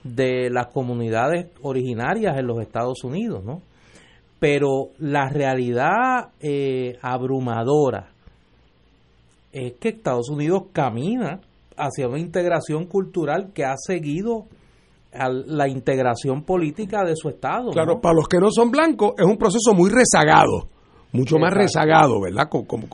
de 0.03 0.49
las 0.49 0.67
comunidades 0.67 1.47
originarias 1.61 2.37
en 2.37 2.47
los 2.47 2.59
Estados 2.59 3.03
Unidos, 3.03 3.43
¿no? 3.43 3.61
Pero 4.39 4.89
la 4.99 5.29
realidad 5.29 6.29
eh, 6.39 6.97
abrumadora 7.01 8.11
es 9.51 9.73
que 9.73 9.89
Estados 9.89 10.29
Unidos 10.29 10.63
camina 10.71 11.41
hacia 11.75 12.07
una 12.07 12.19
integración 12.19 12.85
cultural 12.85 13.51
que 13.53 13.65
ha 13.65 13.75
seguido 13.75 14.45
a 15.13 15.29
la 15.29 15.67
integración 15.67 16.43
política 16.43 17.03
de 17.03 17.15
su 17.15 17.29
Estado. 17.29 17.71
Claro, 17.71 17.99
para 17.99 18.15
los 18.15 18.27
que 18.27 18.37
no 18.37 18.51
son 18.51 18.71
blancos 18.71 19.13
es 19.17 19.25
un 19.25 19.37
proceso 19.37 19.73
muy 19.73 19.89
rezagado, 19.89 20.67
mucho 21.11 21.37
más 21.37 21.53
rezagado, 21.53 22.21
¿verdad? 22.21 22.47
Como, 22.49 22.87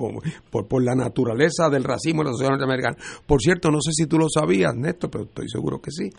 por, 0.49 0.67
por, 0.67 0.83
la 0.83 0.95
naturaleza 0.95 1.69
del 1.69 1.83
racismo 1.83 2.21
en 2.21 2.27
la 2.27 2.31
sociedad 2.31 2.51
norteamericana. 2.51 2.97
Por 3.25 3.41
cierto, 3.41 3.69
no 3.69 3.81
sé 3.81 3.91
si 3.93 4.07
tú 4.07 4.17
lo 4.17 4.27
sabías, 4.29 4.73
Néstor, 4.75 5.09
pero 5.09 5.23
estoy 5.25 5.49
seguro 5.49 5.79
que 5.79 5.91
sí. 5.91 6.09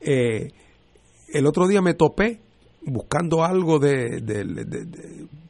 Eh, 0.00 0.50
el 1.32 1.46
otro 1.46 1.66
día 1.66 1.80
me 1.80 1.94
topé 1.94 2.40
buscando 2.86 3.44
algo 3.44 3.78
de, 3.78 4.22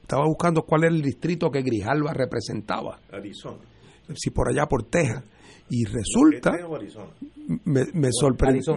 Estaba 0.02 0.26
buscando 0.26 0.62
cuál 0.62 0.84
era 0.84 0.94
el 0.94 1.02
distrito 1.02 1.50
que 1.50 1.62
Grijalva 1.62 2.12
representaba. 2.12 3.00
Arizona. 3.10 3.58
Si 4.14 4.30
por 4.30 4.48
allá, 4.48 4.66
por 4.66 4.84
Texas. 4.84 5.24
Y 5.70 5.84
resulta, 5.84 6.52
me, 7.64 7.84
me, 7.92 8.08
sorprendió, 8.12 8.76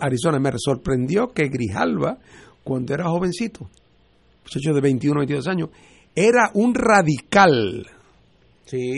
Arizona, 0.00 0.38
me, 0.38 0.50
sorprendió 0.56 1.28
que 1.28 1.48
Grijalva, 1.48 2.18
cuando 2.62 2.94
era 2.94 3.08
jovencito, 3.08 3.68
muchacho 4.42 4.74
de 4.74 4.80
21, 4.80 5.20
22 5.20 5.48
años, 5.48 5.70
era 6.14 6.50
un 6.54 6.74
radical, 6.74 7.86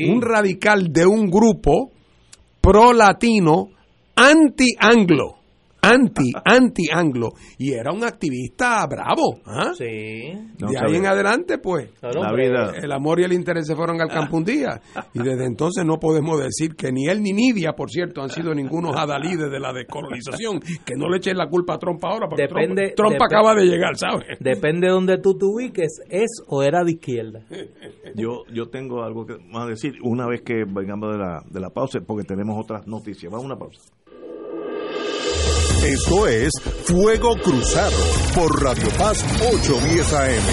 un 0.09 0.23
radical 0.23 0.93
de 0.93 1.07
un 1.07 1.31
grupo 1.31 1.93
pro 2.61 2.93
latino 2.93 3.69
anti-anglo 4.17 5.40
anti, 5.83 6.33
anti-anglo, 6.45 7.31
y 7.59 7.73
era 7.73 7.93
un 7.93 8.05
activista 8.05 8.87
bravo. 8.87 9.41
¿ah? 9.47 9.73
Sí. 9.75 9.85
De 9.85 10.79
ahí 10.79 10.97
en 10.97 11.07
adelante, 11.07 11.59
pues, 11.59 11.91
la 12.03 12.33
vida. 12.33 12.73
el 12.81 12.93
amor 12.93 13.21
y 13.21 13.25
el 13.25 13.33
interés 13.33 13.67
se 13.67 13.75
fueron 13.75 14.01
al 14.01 14.09
campo 14.09 14.37
un 14.37 14.45
día. 14.45 14.81
Y 15.15 15.19
desde 15.19 15.47
entonces 15.47 15.85
no 15.85 15.99
podemos 15.99 16.41
decir 16.41 16.75
que 16.77 16.93
ni 16.93 17.07
él 17.07 17.23
ni 17.23 17.33
Nidia, 17.33 17.73
por 17.73 17.91
cierto, 17.91 18.23
han 18.23 18.31
sido 18.31 18.55
ningunos 18.55 18.97
adalides 18.97 19.51
de 19.51 19.61
la 19.61 19.73
descolonización. 19.73 20.61
Que 20.85 20.95
no 20.97 21.09
le 21.09 21.19
echen 21.19 21.37
la 21.37 21.49
culpa 21.49 21.75
a 21.75 21.79
Trump 21.79 22.05
ahora, 22.05 22.29
porque 22.29 22.43
depende, 22.43 22.93
Trump, 22.97 23.17
acaba 23.21 23.55
de 23.55 23.65
llegar, 23.67 23.97
¿sabes? 23.97 24.39
Depende 24.41 24.87
de 24.87 24.93
donde 24.93 25.19
tú 25.19 25.37
te 25.37 25.45
ubiques, 25.45 26.01
es 26.09 26.43
o 26.49 26.63
era 26.63 26.85
de 26.85 26.93
izquierda. 26.93 27.45
Yo, 28.15 28.45
yo 28.53 28.69
tengo 28.69 29.03
algo 29.03 29.27
que 29.27 29.37
más 29.51 29.69
decir 29.69 29.95
una 30.03 30.27
vez 30.27 30.43
que 30.43 30.65
vengamos 30.67 31.13
de 31.13 31.19
la, 31.19 31.43
de 31.49 31.61
la 31.61 31.71
pausa, 31.71 32.01
porque 32.07 32.25
tenemos 32.25 32.57
otras 32.59 32.87
noticias. 32.87 33.31
Vamos 33.31 33.45
a 33.45 33.47
una 33.47 33.59
pausa. 33.59 33.81
Esto 35.85 36.27
es 36.27 36.53
Fuego 36.85 37.35
Cruzado 37.43 37.97
por 38.35 38.63
Radio 38.63 38.87
Paz 38.99 39.25
810 39.41 40.13
AM. 40.13 40.45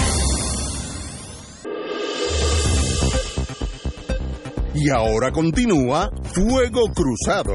Y 4.74 4.88
ahora 4.88 5.30
continúa 5.30 6.10
Fuego 6.32 6.90
Cruzado. 6.94 7.52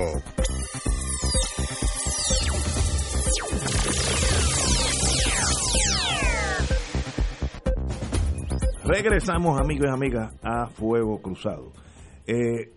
Regresamos, 8.86 9.60
amigos 9.60 9.88
y 9.88 9.90
amigas, 9.92 10.32
a 10.44 10.68
Fuego 10.68 11.20
Cruzado. 11.24 11.72
Eh, 12.28 12.72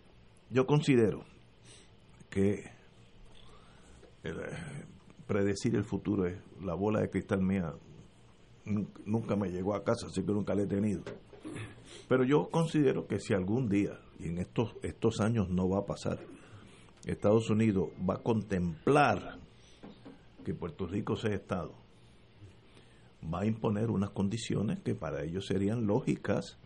yo 0.48 0.66
considero 0.66 1.22
que 2.30 2.64
predecir 5.26 5.74
el 5.74 5.84
futuro 5.84 6.26
es 6.26 6.38
la 6.60 6.74
bola 6.74 7.00
de 7.00 7.10
cristal 7.10 7.42
mía 7.42 7.74
nunca 9.04 9.36
me 9.36 9.48
llegó 9.48 9.74
a 9.74 9.84
casa, 9.84 10.06
así 10.08 10.22
que 10.22 10.32
nunca 10.32 10.54
la 10.54 10.62
he 10.62 10.66
tenido. 10.66 11.02
Pero 12.08 12.24
yo 12.24 12.48
considero 12.50 13.06
que 13.06 13.20
si 13.20 13.32
algún 13.32 13.68
día, 13.68 14.00
y 14.18 14.28
en 14.28 14.38
estos, 14.38 14.74
estos 14.82 15.20
años 15.20 15.48
no 15.48 15.68
va 15.68 15.80
a 15.80 15.86
pasar, 15.86 16.18
Estados 17.04 17.48
Unidos 17.50 17.90
va 18.08 18.14
a 18.14 18.22
contemplar 18.22 19.38
que 20.44 20.54
Puerto 20.54 20.86
Rico 20.86 21.16
sea 21.16 21.34
Estado, 21.34 21.74
va 23.32 23.40
a 23.40 23.46
imponer 23.46 23.90
unas 23.90 24.10
condiciones 24.10 24.80
que 24.80 24.94
para 24.94 25.24
ellos 25.24 25.46
serían 25.46 25.86
lógicas 25.86 26.58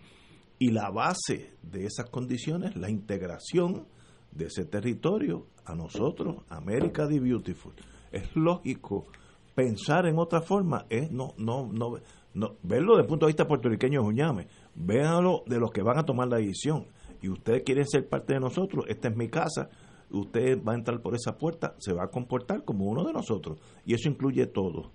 y 0.59 0.71
la 0.71 0.91
base 0.91 1.55
de 1.63 1.87
esas 1.87 2.11
condiciones, 2.11 2.77
la 2.77 2.91
integración 2.91 3.87
de 4.33 4.47
ese 4.47 4.65
territorio 4.65 5.47
a 5.65 5.75
nosotros, 5.75 6.45
América 6.49 7.09
the 7.09 7.19
Beautiful 7.21 7.73
es 8.13 8.35
lógico 8.35 9.07
pensar 9.55 10.07
en 10.07 10.19
otra 10.19 10.41
forma, 10.41 10.87
es 10.89 11.11
no, 11.11 11.35
no, 11.37 11.69
no, 11.73 11.97
no 12.35 12.57
verlo 12.63 12.93
desde 12.93 13.03
el 13.03 13.09
punto 13.09 13.27
de 13.27 13.31
vista 13.31 13.47
puertorriqueño 13.47 14.03
Juñame, 14.03 14.47
véanlo 14.75 15.43
de 15.47 15.59
los 15.59 15.71
que 15.71 15.83
van 15.83 15.99
a 15.99 16.05
tomar 16.05 16.29
la 16.29 16.39
decisión. 16.39 16.87
Y 17.23 17.29
ustedes 17.29 17.63
quieren 17.65 17.87
ser 17.87 18.09
parte 18.09 18.35
de 18.35 18.41
nosotros, 18.41 18.87
esta 18.89 19.09
es 19.09 19.17
mi 19.17 19.29
casa, 19.29 19.69
usted 20.11 20.63
va 20.63 20.73
a 20.73 20.77
entrar 20.77 21.03
por 21.03 21.15
esa 21.15 21.37
puerta, 21.37 21.75
se 21.79 21.93
va 21.93 22.05
a 22.05 22.11
comportar 22.11 22.65
como 22.65 22.87
uno 22.87 23.05
de 23.05 23.13
nosotros. 23.13 23.59
Y 23.85 23.95
eso 23.95 24.09
incluye 24.09 24.47
todo. 24.47 24.93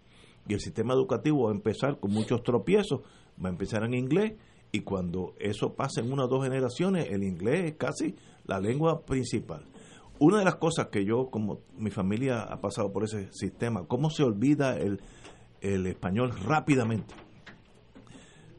Y 0.47 0.53
el 0.53 0.59
sistema 0.59 0.93
educativo 0.93 1.43
va 1.43 1.51
a 1.51 1.55
empezar 1.55 1.99
con 1.99 2.11
muchos 2.11 2.41
tropiezos, 2.43 3.01
va 3.43 3.49
a 3.49 3.51
empezar 3.51 3.83
en 3.83 3.93
inglés, 3.93 4.33
y 4.71 4.81
cuando 4.81 5.35
eso 5.39 5.73
pase 5.73 6.01
en 6.01 6.11
una 6.11 6.25
o 6.25 6.27
dos 6.27 6.43
generaciones, 6.43 7.09
el 7.11 7.23
inglés 7.23 7.65
es 7.65 7.73
casi 7.77 8.15
la 8.45 8.59
lengua 8.59 9.05
principal 9.05 9.63
una 10.19 10.39
de 10.39 10.45
las 10.45 10.55
cosas 10.55 10.87
que 10.87 11.05
yo, 11.05 11.29
como 11.29 11.61
mi 11.77 11.91
familia 11.91 12.41
ha 12.43 12.61
pasado 12.61 12.91
por 12.91 13.03
ese 13.03 13.31
sistema, 13.31 13.85
¿cómo 13.87 14.09
se 14.09 14.23
olvida 14.23 14.77
el, 14.77 14.99
español 15.61 16.31
rápidamente? 16.45 17.13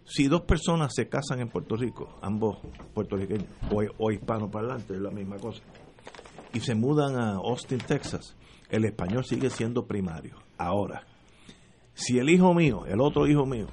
Si 0.04 0.28
dos 0.28 0.42
personas 0.42 0.92
se 0.94 1.08
casan 1.08 1.40
en 1.40 1.48
Puerto 1.48 1.76
Rico, 1.76 2.18
ambos 2.20 2.58
puertorriqueños 2.94 3.46
o, 3.70 3.82
o 3.98 4.10
hispanoparlantes, 4.10 4.90
es 4.90 5.02
la 5.02 5.10
misma 5.10 5.36
cosa, 5.36 5.62
y 6.52 6.60
se 6.60 6.74
mudan 6.74 7.16
a 7.16 7.36
Austin, 7.36 7.78
Texas, 7.78 8.36
el 8.70 8.84
español 8.84 9.24
sigue 9.24 9.50
siendo 9.50 9.86
primario. 9.86 10.36
Ahora, 10.58 11.06
si 11.94 12.18
el 12.18 12.28
hijo 12.28 12.54
mío, 12.54 12.84
el 12.86 13.00
otro 13.00 13.26
hijo 13.26 13.46
mío, 13.46 13.66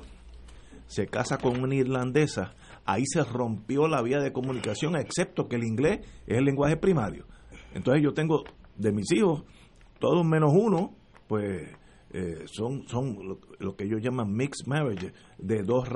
se 0.87 1.07
casa 1.07 1.37
con 1.37 1.61
una 1.61 1.75
irlandesa, 1.75 2.53
ahí 2.85 3.03
se 3.05 3.23
rompió 3.23 3.87
la 3.87 4.01
vía 4.01 4.19
de 4.19 4.31
comunicación, 4.31 4.95
excepto 4.95 5.47
que 5.47 5.55
el 5.55 5.63
inglés 5.63 6.01
es 6.27 6.37
el 6.37 6.45
lenguaje 6.45 6.77
primario. 6.77 7.25
Entonces 7.73 8.03
yo 8.03 8.13
tengo 8.13 8.43
de 8.77 8.91
mis 8.91 9.11
hijos, 9.11 9.43
todos 9.99 10.25
menos 10.25 10.51
uno, 10.53 10.95
pues 11.27 11.69
eh, 12.11 12.45
son, 12.45 12.87
son 12.87 13.39
lo, 13.59 13.75
que 13.75 13.85
ellos 13.85 14.01
llaman 14.01 14.31
mixed 14.31 14.67
marriage, 14.67 15.13
de 15.39 15.63
dos 15.63 15.89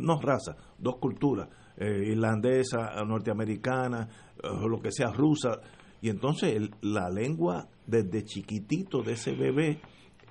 no, 0.00 0.20
razas, 0.20 0.56
dos 0.78 0.96
culturas, 0.96 1.48
eh, 1.76 2.04
irlandesa, 2.08 3.02
norteamericana, 3.06 4.08
o 4.42 4.68
lo 4.68 4.80
que 4.80 4.92
sea, 4.92 5.10
rusa. 5.10 5.60
Y 6.02 6.08
entonces 6.10 6.70
la 6.82 7.08
lengua 7.10 7.68
desde 7.86 8.24
chiquitito 8.24 9.02
de 9.02 9.12
ese 9.12 9.32
bebé 9.32 9.80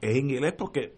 es 0.02 0.16
inglés 0.16 0.54
porque 0.58 0.96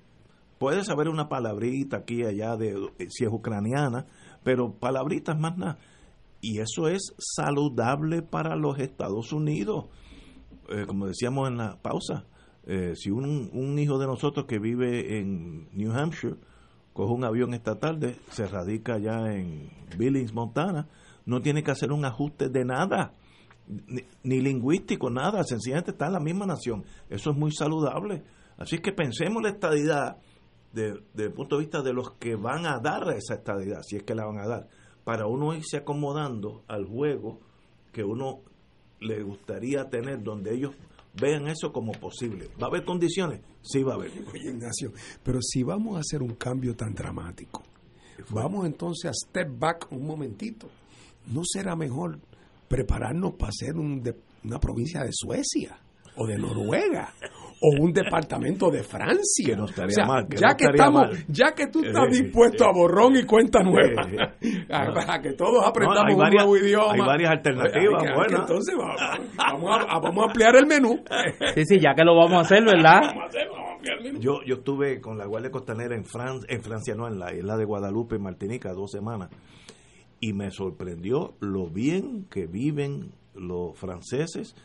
puede 0.57 0.83
saber 0.83 1.07
una 1.07 1.27
palabrita 1.27 1.97
aquí 1.97 2.21
y 2.21 2.25
allá 2.25 2.55
de 2.55 2.75
si 3.09 3.23
es 3.25 3.31
ucraniana, 3.31 4.05
pero 4.43 4.73
palabritas 4.73 5.39
más 5.39 5.57
nada 5.57 5.77
y 6.41 6.59
eso 6.59 6.87
es 6.87 7.13
saludable 7.19 8.23
para 8.23 8.55
los 8.55 8.79
Estados 8.79 9.31
Unidos. 9.31 9.85
Eh, 10.69 10.85
como 10.87 11.07
decíamos 11.07 11.49
en 11.49 11.57
la 11.57 11.81
pausa, 11.81 12.25
eh, 12.65 12.93
si 12.95 13.11
un, 13.11 13.49
un, 13.53 13.77
hijo 13.79 13.97
de 13.99 14.07
nosotros 14.07 14.45
que 14.47 14.59
vive 14.59 15.19
en 15.19 15.69
New 15.73 15.91
Hampshire 15.91 16.35
coge 16.93 17.13
un 17.13 17.23
avión 17.23 17.53
esta 17.53 17.79
tarde, 17.79 18.17
se 18.29 18.47
radica 18.47 18.97
ya 18.97 19.33
en 19.33 19.69
Billings, 19.97 20.33
Montana, 20.33 20.87
no 21.25 21.41
tiene 21.41 21.63
que 21.63 21.71
hacer 21.71 21.91
un 21.91 22.05
ajuste 22.05 22.49
de 22.49 22.65
nada, 22.65 23.13
ni, 24.23 24.41
lingüístico, 24.41 25.09
nada, 25.09 25.43
sencillamente 25.43 25.91
está 25.91 26.07
en 26.07 26.13
la 26.13 26.19
misma 26.19 26.45
nación. 26.45 26.83
Eso 27.09 27.31
es 27.31 27.37
muy 27.37 27.51
saludable. 27.51 28.23
Así 28.57 28.79
que 28.79 28.91
pensemos 28.91 29.41
la 29.41 29.49
estadidad 29.49 30.17
desde 30.73 31.25
el 31.25 31.33
punto 31.33 31.57
de 31.57 31.61
vista 31.61 31.81
de 31.81 31.93
los 31.93 32.11
que 32.11 32.35
van 32.35 32.65
a 32.65 32.79
dar 32.79 33.09
esa 33.15 33.35
estadidad, 33.35 33.81
si 33.83 33.97
es 33.97 34.03
que 34.03 34.15
la 34.15 34.25
van 34.25 34.39
a 34.39 34.47
dar 34.47 34.67
para 35.03 35.27
uno 35.27 35.53
irse 35.53 35.77
acomodando 35.77 36.63
al 36.67 36.85
juego 36.85 37.39
que 37.91 38.03
uno 38.03 38.41
le 38.99 39.23
gustaría 39.23 39.89
tener, 39.89 40.21
donde 40.23 40.53
ellos 40.53 40.73
vean 41.19 41.47
eso 41.47 41.73
como 41.73 41.91
posible. 41.93 42.49
¿Va 42.61 42.67
a 42.67 42.69
haber 42.69 42.85
condiciones? 42.85 43.41
Sí, 43.61 43.83
va 43.83 43.93
a 43.93 43.95
haber. 43.95 44.11
Oye, 44.33 44.51
Ignacio, 44.51 44.93
pero 45.23 45.39
si 45.41 45.63
vamos 45.63 45.97
a 45.97 45.99
hacer 45.99 46.21
un 46.21 46.35
cambio 46.35 46.75
tan 46.75 46.93
dramático, 46.93 47.63
vamos 48.29 48.65
entonces 48.65 49.09
a 49.09 49.13
step 49.13 49.49
back 49.57 49.87
un 49.91 50.05
momentito. 50.05 50.67
¿No 51.27 51.41
será 51.43 51.75
mejor 51.75 52.19
prepararnos 52.67 53.33
para 53.35 53.51
ser 53.51 53.75
un 53.75 54.01
una 54.43 54.59
provincia 54.59 55.03
de 55.03 55.11
Suecia 55.11 55.77
o 56.15 56.25
de 56.25 56.37
Noruega 56.37 57.13
o 57.63 57.69
un 57.79 57.93
departamento 57.93 58.71
de 58.71 58.81
Francia. 58.83 59.45
Que 59.45 59.55
no 59.55 59.65
estaría 59.65 60.03
mal. 60.05 60.27
ya, 60.29 60.55
que 60.55 60.65
estamos, 60.65 61.25
ya 61.27 61.53
que 61.53 61.67
tú 61.67 61.83
estás 61.83 62.09
dispuesto 62.09 62.65
a 62.65 62.73
borrón 62.73 63.15
y 63.15 63.23
cuenta 63.23 63.61
nueva, 63.61 64.01
eh, 64.41 64.65
a, 64.71 65.21
que 65.21 65.33
todos 65.33 65.63
aprendamos 65.65 66.15
un 66.15 66.29
nuevo 66.29 66.57
idioma. 66.57 66.93
Hay 66.93 66.99
varias 66.99 67.31
alternativas. 67.31 68.03
bueno. 68.15 68.39
Entonces 68.39 68.75
vamos, 68.75 69.77
a, 69.77 69.99
vamos, 69.99 70.23
a, 70.23 70.27
ampliar 70.27 70.55
el 70.55 70.65
menú. 70.65 71.03
Sí, 71.53 71.65
sí, 71.65 71.79
ya 71.79 71.93
que 71.93 72.03
lo 72.03 72.15
vamos 72.15 72.37
a 72.37 72.41
hacer, 72.41 72.63
¿verdad? 72.63 73.01
Yo, 74.19 74.39
yo 74.45 74.55
estuve 74.55 75.01
con 75.01 75.17
la 75.17 75.25
Guardia 75.25 75.51
Costanera 75.51 75.95
en, 75.95 76.05
Francia, 76.05 76.47
en 76.49 76.63
Francia, 76.63 76.95
no, 76.95 77.07
en 77.07 77.19
la 77.19 77.33
isla 77.33 77.57
de 77.57 77.65
Guadalupe, 77.65 78.15
en 78.15 78.23
Martinica, 78.23 78.71
dos 78.73 78.91
semanas. 78.91 79.29
Y 80.19 80.33
me 80.33 80.49
sorprendió 80.51 81.33
lo 81.39 81.69
bien 81.69 82.25
que 82.29 82.47
viven 82.47 83.11
los 83.33 83.77
franceses 83.77 84.55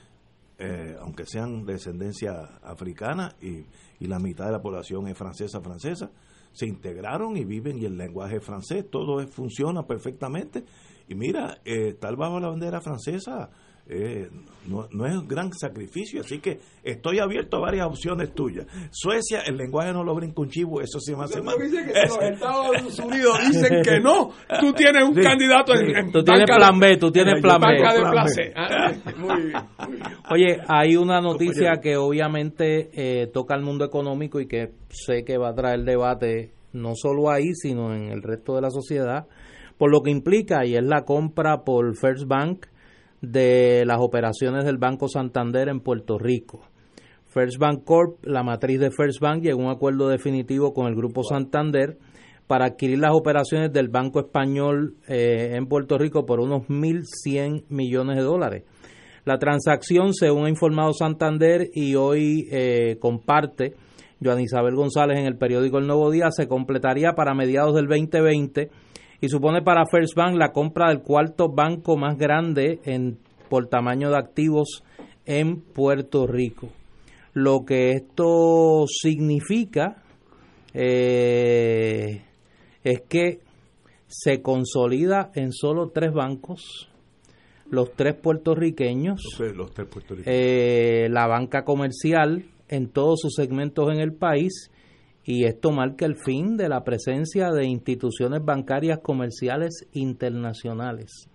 eh, 0.58 0.96
aunque 1.00 1.26
sean 1.26 1.66
de 1.66 1.74
descendencia 1.74 2.58
africana 2.62 3.34
y, 3.40 3.66
la 4.06 4.18
mitad 4.18 4.46
de 4.46 4.52
la 4.52 4.60
población 4.60 5.08
es 5.08 5.16
francesa, 5.16 5.60
francesa, 5.60 6.10
se 6.52 6.66
integraron 6.66 7.36
y 7.36 7.44
viven 7.44 7.78
y 7.78 7.86
el 7.86 7.96
lenguaje 7.96 8.40
francés, 8.40 8.84
todo 8.90 9.26
funciona 9.26 9.86
perfectamente. 9.86 10.64
Y 11.08 11.14
mira, 11.14 11.58
eh, 11.64 11.94
tal 11.94 12.16
bajo 12.16 12.38
la 12.38 12.48
bandera 12.48 12.80
francesa 12.80 13.50
eh, 13.88 14.28
no, 14.66 14.88
no, 14.90 15.06
es 15.06 15.14
un 15.14 15.28
gran 15.28 15.52
sacrificio, 15.52 16.20
así 16.22 16.40
que 16.40 16.58
estoy 16.82 17.20
abierto 17.20 17.58
a 17.58 17.60
varias 17.60 17.86
opciones 17.86 18.34
tuyas. 18.34 18.66
Suecia, 18.90 19.42
el 19.46 19.56
lenguaje 19.56 19.92
no 19.92 20.02
lo 20.02 20.12
brinca 20.12 20.42
un 20.42 20.48
chivo, 20.48 20.80
eso 20.80 20.98
sí 20.98 21.14
me 21.14 21.22
hace 21.22 21.40
mal. 21.40 21.54
que 21.56 22.08
los 22.08 22.18
Estados 22.20 22.98
Unidos 22.98 23.38
dicen 23.46 23.82
que 23.84 24.00
no, 24.00 24.32
tú 24.60 24.72
tienes 24.72 25.04
un 25.04 25.14
candidato 25.14 25.72
en, 25.74 26.10
Tú 26.10 26.24
tienes 26.24 26.46
plan 26.46 26.80
B, 26.80 26.96
tú 26.96 27.12
tienes 27.12 27.40
plan 27.40 27.60
B. 27.60 28.52
Ah, 28.56 28.92
Oye, 30.32 30.58
hay 30.66 30.96
una 30.96 31.20
noticia 31.20 31.80
que 31.80 31.96
obviamente 31.96 32.90
eh, 32.92 33.28
toca 33.28 33.54
al 33.54 33.62
mundo 33.62 33.84
económico 33.84 34.40
y 34.40 34.48
que 34.48 34.72
sé 34.88 35.24
que 35.24 35.38
va 35.38 35.50
a 35.50 35.54
traer 35.54 35.84
debate 35.84 36.50
no 36.72 36.94
solo 36.96 37.30
ahí, 37.30 37.54
sino 37.54 37.94
en 37.94 38.10
el 38.10 38.22
resto 38.22 38.56
de 38.56 38.62
la 38.62 38.70
sociedad, 38.70 39.26
por 39.78 39.92
lo 39.92 40.02
que 40.02 40.10
implica, 40.10 40.66
y 40.66 40.74
es 40.74 40.84
la 40.84 41.04
compra 41.04 41.62
por 41.64 41.96
First 41.96 42.26
Bank 42.26 42.66
de 43.20 43.84
las 43.86 43.98
operaciones 44.00 44.64
del 44.64 44.78
Banco 44.78 45.08
Santander 45.08 45.68
en 45.68 45.80
Puerto 45.80 46.18
Rico. 46.18 46.60
First 47.26 47.58
Bank 47.58 47.84
Corp, 47.84 48.24
la 48.24 48.42
matriz 48.42 48.80
de 48.80 48.90
First 48.90 49.20
Bank, 49.20 49.42
llegó 49.42 49.62
a 49.62 49.64
un 49.66 49.70
acuerdo 49.70 50.08
definitivo 50.08 50.72
con 50.72 50.86
el 50.86 50.94
Grupo 50.94 51.22
Santander 51.22 51.98
para 52.46 52.66
adquirir 52.66 52.98
las 52.98 53.12
operaciones 53.12 53.72
del 53.72 53.88
Banco 53.88 54.20
Español 54.20 54.94
eh, 55.08 55.52
en 55.54 55.66
Puerto 55.66 55.98
Rico 55.98 56.24
por 56.24 56.40
unos 56.40 56.62
1.100 56.68 57.64
millones 57.68 58.16
de 58.16 58.22
dólares. 58.22 58.64
La 59.24 59.38
transacción, 59.38 60.14
según 60.14 60.46
ha 60.46 60.48
informado 60.48 60.92
Santander 60.92 61.68
y 61.74 61.96
hoy 61.96 62.46
eh, 62.50 62.96
comparte 63.00 63.74
Joan 64.22 64.40
Isabel 64.40 64.76
González 64.76 65.18
en 65.18 65.26
el 65.26 65.36
periódico 65.36 65.78
El 65.78 65.88
Nuevo 65.88 66.10
Día, 66.10 66.30
se 66.30 66.46
completaría 66.46 67.12
para 67.12 67.34
mediados 67.34 67.74
del 67.74 67.86
2020 67.86 68.70
y 69.20 69.28
supone 69.28 69.62
para 69.62 69.86
First 69.86 70.14
Bank 70.14 70.36
la 70.36 70.52
compra 70.52 70.88
del 70.88 71.02
cuarto 71.02 71.48
banco 71.48 71.96
más 71.96 72.16
grande 72.16 72.80
en, 72.84 73.18
por 73.48 73.68
tamaño 73.68 74.10
de 74.10 74.18
activos 74.18 74.82
en 75.24 75.60
Puerto 75.60 76.26
Rico. 76.26 76.68
Lo 77.32 77.64
que 77.64 77.90
esto 77.90 78.86
significa 78.86 80.02
eh, 80.72 82.22
es 82.82 83.00
que 83.08 83.40
se 84.06 84.40
consolida 84.40 85.30
en 85.34 85.52
solo 85.52 85.90
tres 85.90 86.12
bancos, 86.12 86.88
los 87.68 87.92
tres 87.92 88.14
puertorriqueños, 88.14 89.20
los 89.54 89.72
tres 89.72 89.88
puertorriqueños. 89.88 90.34
Eh, 90.34 91.08
la 91.10 91.26
banca 91.26 91.64
comercial 91.64 92.44
en 92.68 92.88
todos 92.88 93.20
sus 93.20 93.34
segmentos 93.34 93.92
en 93.92 94.00
el 94.00 94.12
país 94.12 94.70
y 95.26 95.44
esto 95.44 95.72
marca 95.72 96.06
el 96.06 96.14
fin 96.14 96.56
de 96.56 96.68
la 96.68 96.84
presencia 96.84 97.50
de 97.50 97.66
instituciones 97.66 98.44
bancarias 98.44 99.00
comerciales 99.02 99.88
internacionales 99.92 101.28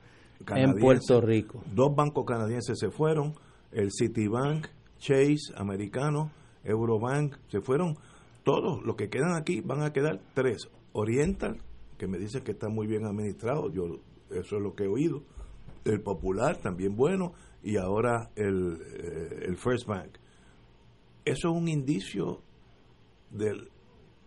en 0.56 0.76
Puerto 0.80 1.20
Rico. 1.20 1.62
Dos 1.76 1.94
bancos 1.94 2.26
canadienses 2.26 2.80
se 2.80 2.90
fueron, 2.90 3.34
el 3.74 3.90
Citibank, 3.92 4.68
Chase, 4.98 5.54
americano, 5.56 6.32
Eurobank, 6.64 7.36
se 7.50 7.60
fueron 7.60 7.98
todos. 8.44 8.82
Los 8.86 8.96
que 8.96 9.10
quedan 9.10 9.36
aquí 9.36 9.60
van 9.60 9.84
a 9.84 9.92
quedar 9.92 10.22
tres. 10.34 10.70
Oriental, 10.94 11.58
que 11.98 12.08
me 12.08 12.18
dicen 12.18 12.44
que 12.44 12.52
está 12.52 12.70
muy 12.70 12.88
bien 12.88 13.06
administrado, 13.06 13.72
yo 13.72 14.00
eso 14.30 14.56
es 14.56 14.62
lo 14.62 14.74
que 14.74 14.86
he 14.86 14.88
oído. 14.88 15.22
El 15.84 16.02
Popular, 16.02 16.58
también 16.58 16.96
bueno, 16.96 17.34
y 17.62 17.78
ahora 17.78 18.30
el, 18.36 18.78
eh, 18.82 19.46
el 19.48 19.58
First 19.58 19.86
Bank. 19.86 20.18
Eso 21.26 21.50
es 21.50 21.56
un 21.56 21.68
indicio 21.68 22.42
del 23.32 23.70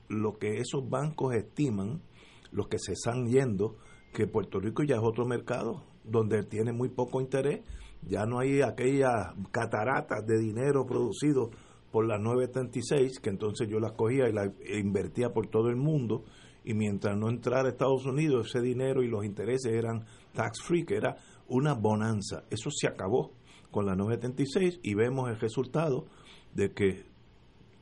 lo 0.09 0.39
que 0.39 0.59
esos 0.59 0.89
bancos 0.89 1.35
estiman, 1.35 2.02
los 2.51 2.68
que 2.68 2.78
se 2.78 2.93
están 2.93 3.26
yendo, 3.26 3.76
que 4.12 4.26
Puerto 4.26 4.60
Rico 4.60 4.82
ya 4.82 4.97
es 4.97 5.02
otro 5.02 5.26
mercado 5.26 5.85
donde 6.05 6.44
tiene 6.44 6.72
muy 6.72 6.89
poco 6.89 7.20
interés, 7.20 7.64
ya 8.02 8.26
no 8.26 8.39
hay 8.39 8.60
aquellas 8.60 9.35
cataratas 9.51 10.26
de 10.26 10.39
dinero 10.39 10.85
producido 10.86 11.51
por 11.90 12.06
las 12.06 12.20
936, 12.20 13.20
que 13.20 13.31
entonces 13.31 13.68
yo 13.68 13.78
las 13.78 13.93
cogía 13.93 14.28
y 14.28 14.32
las 14.32 14.51
invertía 14.68 15.32
por 15.32 15.47
todo 15.47 15.68
el 15.68 15.76
mundo, 15.76 16.24
y 16.64 16.74
mientras 16.74 17.16
no 17.16 17.28
entrara 17.28 17.68
a 17.68 17.70
Estados 17.70 18.05
Unidos, 18.06 18.48
ese 18.48 18.60
dinero 18.60 19.02
y 19.02 19.09
los 19.09 19.24
intereses 19.24 19.72
eran 19.72 20.05
tax 20.32 20.62
free, 20.62 20.85
que 20.85 20.97
era 20.97 21.16
una 21.48 21.74
bonanza. 21.74 22.44
Eso 22.51 22.70
se 22.70 22.89
acabó 22.89 23.32
con 23.70 23.86
la 23.86 23.94
976 23.94 24.81
y 24.82 24.94
vemos 24.94 25.31
el 25.31 25.39
resultado 25.39 26.06
de 26.55 26.72
que 26.72 27.05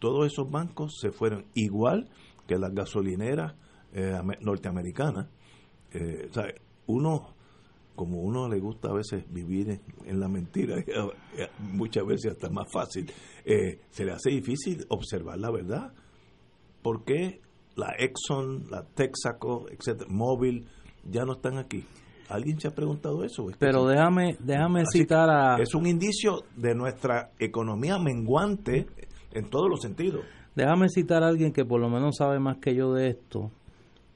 todos 0.03 0.27
esos 0.27 0.51
bancos 0.51 0.99
se 1.01 1.13
fueron 1.13 1.47
igual 1.55 2.11
que 2.49 2.59
las 2.59 2.75
gasolineras 2.75 3.55
eh, 3.93 4.19
norteamericanas. 4.41 5.29
Eh, 5.93 6.27
o 6.29 6.35
sea, 6.35 6.47
uno, 6.87 7.37
como 7.95 8.21
uno 8.21 8.49
le 8.49 8.59
gusta 8.59 8.89
a 8.89 8.95
veces 8.95 9.25
vivir 9.33 9.81
en, 10.05 10.19
la 10.19 10.27
mentira, 10.27 10.77
eh, 10.81 11.49
muchas 11.61 12.05
veces 12.05 12.33
hasta 12.33 12.51
más 12.51 12.67
fácil, 12.73 13.13
se 13.45 14.05
le 14.05 14.11
hace 14.11 14.31
difícil 14.31 14.85
observar 14.89 15.39
la 15.39 15.53
verdad. 15.53 15.93
¿Por 16.83 17.05
qué 17.05 17.41
la 17.77 17.95
Exxon, 17.97 18.71
la 18.71 18.83
Texaco, 18.83 19.67
etcétera, 19.71 20.11
Móvil, 20.11 20.67
ya 21.09 21.25
no 21.25 21.35
están 21.35 21.59
aquí? 21.59 21.85
¿Alguien 22.29 22.59
se 22.59 22.67
ha 22.67 22.73
preguntado 22.73 23.23
eso? 23.23 23.47
Pero 23.57 23.87
déjame, 23.87 24.37
déjame 24.41 24.83
citar 24.93 25.31
a... 25.31 25.63
Es 25.63 25.77
un 25.77 25.87
indicio 25.87 26.43
de 26.57 26.75
nuestra 26.75 27.31
economía 27.39 28.01
menguante 28.01 28.89
en 29.35 29.51
todos 29.51 29.69
los 29.69 29.81
sentidos. 29.81 30.25
Déjame 30.55 30.89
citar 30.89 31.23
a 31.23 31.29
alguien 31.29 31.53
que 31.53 31.65
por 31.65 31.81
lo 31.81 31.89
menos 31.89 32.17
sabe 32.17 32.39
más 32.39 32.59
que 32.59 32.75
yo 32.75 32.93
de 32.93 33.09
esto. 33.09 33.51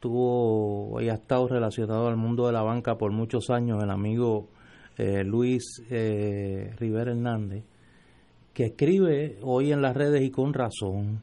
Tuvo 0.01 1.01
y 1.01 1.09
ha 1.09 1.15
estado 1.15 1.49
relacionado 1.49 2.09
al 2.09 2.17
mundo 2.17 2.47
de 2.47 2.53
la 2.53 2.63
banca 2.63 2.97
por 2.97 3.13
muchos 3.13 3.49
años, 3.51 3.83
el 3.83 3.91
amigo 3.91 4.49
eh, 4.99 5.25
Luis 5.25 5.83
eh, 5.91 6.75
Rivera 6.79 7.13
Hernández, 7.13 7.65
que 8.53 8.67
escribe 8.67 9.39
hoy 9.43 9.73
en 9.73 9.83
las 9.83 9.97
redes 9.97 10.23
y 10.23 10.31
con 10.31 10.53
razón. 10.53 11.23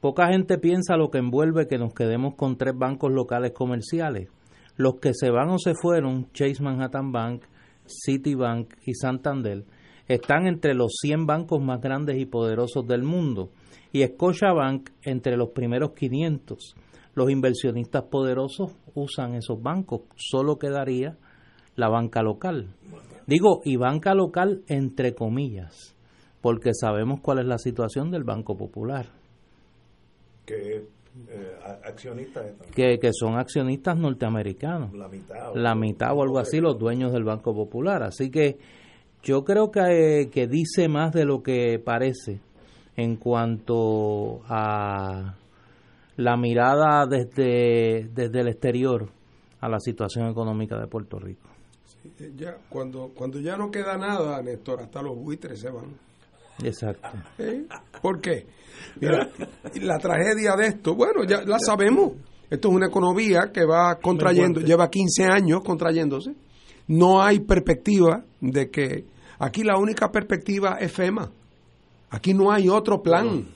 Poca 0.00 0.28
gente 0.28 0.58
piensa 0.58 0.96
lo 0.96 1.10
que 1.10 1.18
envuelve 1.18 1.66
que 1.66 1.78
nos 1.78 1.94
quedemos 1.94 2.34
con 2.36 2.56
tres 2.56 2.76
bancos 2.76 3.12
locales 3.12 3.52
comerciales. 3.52 4.28
Los 4.76 4.96
que 4.96 5.12
se 5.14 5.30
van 5.30 5.48
o 5.50 5.58
se 5.58 5.74
fueron, 5.74 6.30
Chase 6.32 6.62
Manhattan 6.62 7.10
Bank, 7.10 7.42
Citibank 7.86 8.74
y 8.84 8.94
Santander, 8.94 9.64
están 10.08 10.46
entre 10.46 10.74
los 10.74 10.92
100 11.00 11.26
bancos 11.26 11.62
más 11.62 11.80
grandes 11.80 12.18
y 12.18 12.26
poderosos 12.26 12.86
del 12.86 13.02
mundo 13.02 13.50
y 13.92 14.04
Scotiabank 14.04 14.90
entre 15.02 15.36
los 15.36 15.50
primeros 15.50 15.92
500. 15.92 16.74
Los 17.14 17.30
inversionistas 17.30 18.04
poderosos 18.04 18.72
usan 18.94 19.34
esos 19.34 19.62
bancos, 19.62 20.02
solo 20.16 20.58
quedaría 20.58 21.16
la 21.76 21.88
banca 21.88 22.22
local. 22.22 22.74
Digo, 23.26 23.62
y 23.64 23.76
banca 23.76 24.14
local 24.14 24.62
entre 24.68 25.14
comillas, 25.14 25.96
porque 26.40 26.72
sabemos 26.74 27.20
cuál 27.20 27.38
es 27.38 27.46
la 27.46 27.58
situación 27.58 28.10
del 28.10 28.24
Banco 28.24 28.56
Popular. 28.56 29.06
Que 30.44 30.84
eh, 31.28 31.56
accionistas 31.84 32.52
que, 32.74 32.98
que, 32.98 33.10
son 33.12 33.38
accionistas 33.38 33.96
norteamericanos. 33.96 34.92
La 34.92 35.08
mitad. 35.08 35.54
La 35.54 35.74
mitad 35.74 36.14
o 36.14 36.22
algo 36.22 36.38
así, 36.38 36.60
los 36.60 36.78
dueños 36.78 37.12
del 37.12 37.24
Banco 37.24 37.54
Popular. 37.54 38.02
Así 38.02 38.30
que 38.30 38.58
yo 39.26 39.44
creo 39.44 39.72
que, 39.72 40.30
que 40.32 40.46
dice 40.46 40.88
más 40.88 41.12
de 41.12 41.24
lo 41.24 41.42
que 41.42 41.80
parece 41.84 42.40
en 42.96 43.16
cuanto 43.16 44.40
a 44.48 45.34
la 46.16 46.36
mirada 46.36 47.06
desde, 47.06 48.08
desde 48.14 48.40
el 48.40 48.48
exterior 48.48 49.10
a 49.60 49.68
la 49.68 49.80
situación 49.80 50.28
económica 50.28 50.78
de 50.78 50.86
Puerto 50.86 51.18
Rico. 51.18 51.48
Eh, 52.20 52.32
ya, 52.36 52.56
cuando, 52.68 53.10
cuando 53.16 53.40
ya 53.40 53.56
no 53.56 53.68
queda 53.68 53.98
nada, 53.98 54.40
Néstor, 54.42 54.82
hasta 54.82 55.02
los 55.02 55.16
buitres 55.16 55.58
se 55.58 55.70
van. 55.70 55.98
Exacto. 56.62 57.08
¿Eh? 57.38 57.66
¿Por 58.00 58.20
qué? 58.20 58.46
Mira, 59.00 59.28
la 59.82 59.98
tragedia 59.98 60.54
de 60.56 60.68
esto, 60.68 60.94
bueno, 60.94 61.24
ya 61.24 61.42
la 61.42 61.58
sabemos. 61.58 62.12
Esto 62.48 62.68
es 62.68 62.74
una 62.76 62.86
economía 62.86 63.50
que 63.52 63.64
va 63.64 63.96
contrayendo, 63.96 64.60
lleva 64.60 64.88
15 64.88 65.24
años 65.24 65.62
contrayéndose. 65.64 66.32
No 66.86 67.20
hay 67.20 67.40
perspectiva 67.40 68.24
de 68.40 68.70
que 68.70 69.15
aquí 69.38 69.62
la 69.62 69.76
única 69.76 70.10
perspectiva 70.10 70.76
es 70.80 70.92
FEMA. 70.92 71.30
Aquí 72.10 72.34
no 72.34 72.52
hay 72.52 72.68
otro 72.68 73.02
plan 73.02 73.46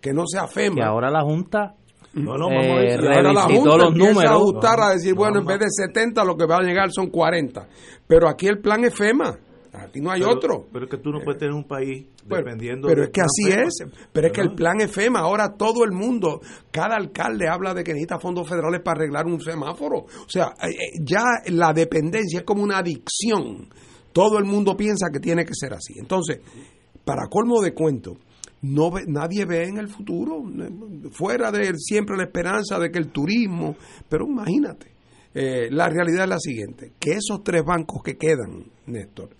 que 0.00 0.12
no 0.12 0.24
sea 0.26 0.46
FEMA. 0.46 0.76
Que 0.76 0.82
ahora 0.82 1.10
la 1.10 1.22
Junta 1.22 1.74
no, 2.12 2.36
no, 2.36 2.48
vamos 2.48 2.66
a 2.66 2.82
eh, 2.82 2.94
ahora 2.94 3.32
la 3.32 3.42
Junta 3.42 3.76
los 3.76 3.94
números. 3.94 4.24
a 4.24 4.34
ajustar 4.34 4.80
a 4.80 4.90
decir, 4.90 5.14
bueno, 5.14 5.40
en 5.40 5.46
vez 5.46 5.60
de 5.60 5.66
70 5.70 6.24
lo 6.24 6.36
que 6.36 6.44
va 6.44 6.56
a 6.56 6.62
llegar 6.62 6.90
son 6.90 7.08
40. 7.08 7.68
Pero 8.06 8.28
aquí 8.28 8.48
el 8.48 8.58
plan 8.58 8.84
es 8.84 8.94
FEMA. 8.94 9.38
Aquí 9.72 10.00
no 10.00 10.10
hay 10.10 10.22
otro. 10.22 10.66
Pero 10.72 10.86
es 10.86 10.90
que 10.90 10.96
tú 10.96 11.10
no 11.10 11.20
puedes 11.20 11.38
tener 11.38 11.54
un 11.54 11.62
país 11.62 12.04
dependiendo 12.24 12.88
Pero 12.88 13.04
es 13.04 13.10
que 13.10 13.20
así 13.20 13.52
es. 13.52 13.84
Pero 14.12 14.26
es 14.26 14.32
que 14.32 14.40
el 14.40 14.54
plan 14.54 14.80
es 14.80 14.90
FEMA. 14.90 15.20
Ahora 15.20 15.54
todo 15.56 15.84
el 15.84 15.92
mundo, 15.92 16.40
cada 16.72 16.96
alcalde 16.96 17.48
habla 17.48 17.72
de 17.74 17.84
que 17.84 17.92
necesita 17.92 18.18
fondos 18.18 18.48
federales 18.48 18.80
para 18.82 18.98
arreglar 18.98 19.26
un 19.26 19.40
semáforo. 19.40 19.98
O 19.98 20.28
sea, 20.28 20.54
eh, 20.62 20.70
eh, 20.70 20.98
ya 21.00 21.22
la 21.46 21.72
dependencia 21.72 22.40
es 22.40 22.44
como 22.44 22.64
una 22.64 22.78
adicción. 22.78 23.68
Todo 24.12 24.38
el 24.38 24.44
mundo 24.44 24.76
piensa 24.76 25.10
que 25.12 25.20
tiene 25.20 25.44
que 25.44 25.54
ser 25.54 25.72
así. 25.74 25.94
Entonces, 25.98 26.40
para 27.04 27.28
colmo 27.28 27.60
de 27.60 27.72
cuento, 27.72 28.16
no 28.62 28.90
nadie 29.06 29.44
ve 29.46 29.64
en 29.64 29.78
el 29.78 29.88
futuro, 29.88 30.42
fuera 31.12 31.50
de 31.50 31.72
siempre 31.76 32.16
la 32.16 32.24
esperanza 32.24 32.78
de 32.78 32.90
que 32.90 32.98
el 32.98 33.08
turismo, 33.08 33.76
pero 34.08 34.26
imagínate, 34.26 34.92
eh, 35.32 35.68
la 35.70 35.88
realidad 35.88 36.24
es 36.24 36.28
la 36.28 36.38
siguiente, 36.38 36.92
que 36.98 37.12
esos 37.12 37.42
tres 37.42 37.62
bancos 37.64 38.02
que 38.02 38.16
quedan, 38.16 38.64
Néstor, 38.86 39.30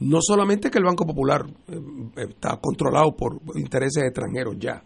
no 0.00 0.18
solamente 0.20 0.70
que 0.70 0.78
el 0.78 0.84
Banco 0.84 1.06
Popular 1.06 1.44
eh, 1.68 2.26
está 2.28 2.58
controlado 2.60 3.16
por 3.16 3.40
intereses 3.56 4.04
extranjeros 4.04 4.56
ya, 4.58 4.82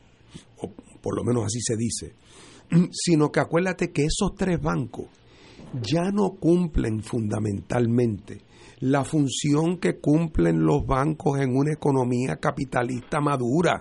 o 0.58 0.70
por 1.02 1.16
lo 1.16 1.24
menos 1.24 1.44
así 1.44 1.60
se 1.60 1.76
dice, 1.76 2.14
sino 2.92 3.30
que 3.30 3.40
acuérdate 3.40 3.90
que 3.90 4.04
esos 4.04 4.34
tres 4.36 4.60
bancos 4.60 5.06
ya 5.82 6.10
no 6.10 6.36
cumplen 6.40 7.02
fundamentalmente 7.02 8.42
la 8.80 9.04
función 9.04 9.78
que 9.78 9.98
cumplen 9.98 10.60
los 10.60 10.86
bancos 10.86 11.40
en 11.40 11.56
una 11.56 11.72
economía 11.72 12.36
capitalista 12.36 13.20
madura, 13.20 13.80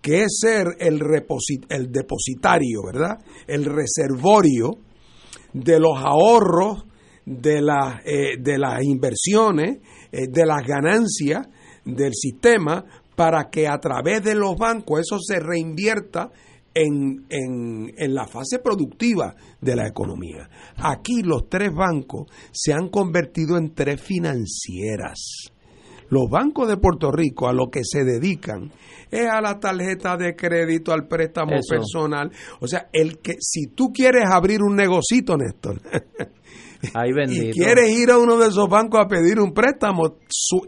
que 0.00 0.24
es 0.24 0.38
ser 0.40 0.66
el, 0.78 1.00
el 1.68 1.92
depositario, 1.92 2.82
¿verdad? 2.84 3.18
El 3.46 3.64
reservorio 3.64 4.78
de 5.52 5.78
los 5.78 5.96
ahorros 5.96 6.84
de, 7.24 7.62
la, 7.62 8.02
eh, 8.04 8.36
de 8.38 8.58
las 8.58 8.82
inversiones, 8.82 9.78
eh, 10.10 10.26
de 10.28 10.44
las 10.44 10.66
ganancias 10.66 11.46
del 11.84 12.12
sistema, 12.14 12.84
para 13.16 13.50
que 13.50 13.68
a 13.68 13.78
través 13.78 14.22
de 14.22 14.34
los 14.34 14.56
bancos 14.56 15.00
eso 15.00 15.18
se 15.20 15.38
reinvierta 15.38 16.30
en, 16.74 17.26
en, 17.28 17.92
en, 17.96 18.14
la 18.14 18.26
fase 18.26 18.58
productiva 18.58 19.34
de 19.60 19.76
la 19.76 19.86
economía. 19.86 20.48
Aquí 20.76 21.22
los 21.22 21.48
tres 21.48 21.72
bancos 21.72 22.28
se 22.52 22.72
han 22.72 22.88
convertido 22.88 23.56
en 23.56 23.74
tres 23.74 24.00
financieras. 24.00 25.52
Los 26.08 26.28
bancos 26.30 26.68
de 26.68 26.76
Puerto 26.76 27.10
Rico 27.10 27.48
a 27.48 27.54
lo 27.54 27.70
que 27.70 27.80
se 27.84 28.04
dedican 28.04 28.70
es 29.10 29.26
a 29.30 29.40
la 29.40 29.58
tarjeta 29.58 30.16
de 30.18 30.36
crédito, 30.36 30.92
al 30.92 31.06
préstamo 31.06 31.52
personal. 31.66 32.30
O 32.60 32.66
sea, 32.66 32.88
el 32.92 33.18
que 33.20 33.36
si 33.40 33.68
tú 33.68 33.92
quieres 33.94 34.24
abrir 34.30 34.62
un 34.62 34.76
negocito, 34.76 35.38
Néstor, 35.38 35.80
y 37.28 37.50
quieres 37.52 37.98
ir 37.98 38.10
a 38.10 38.18
uno 38.18 38.36
de 38.36 38.48
esos 38.48 38.68
bancos 38.68 39.00
a 39.00 39.08
pedir 39.08 39.40
un 39.40 39.54
préstamo, 39.54 40.18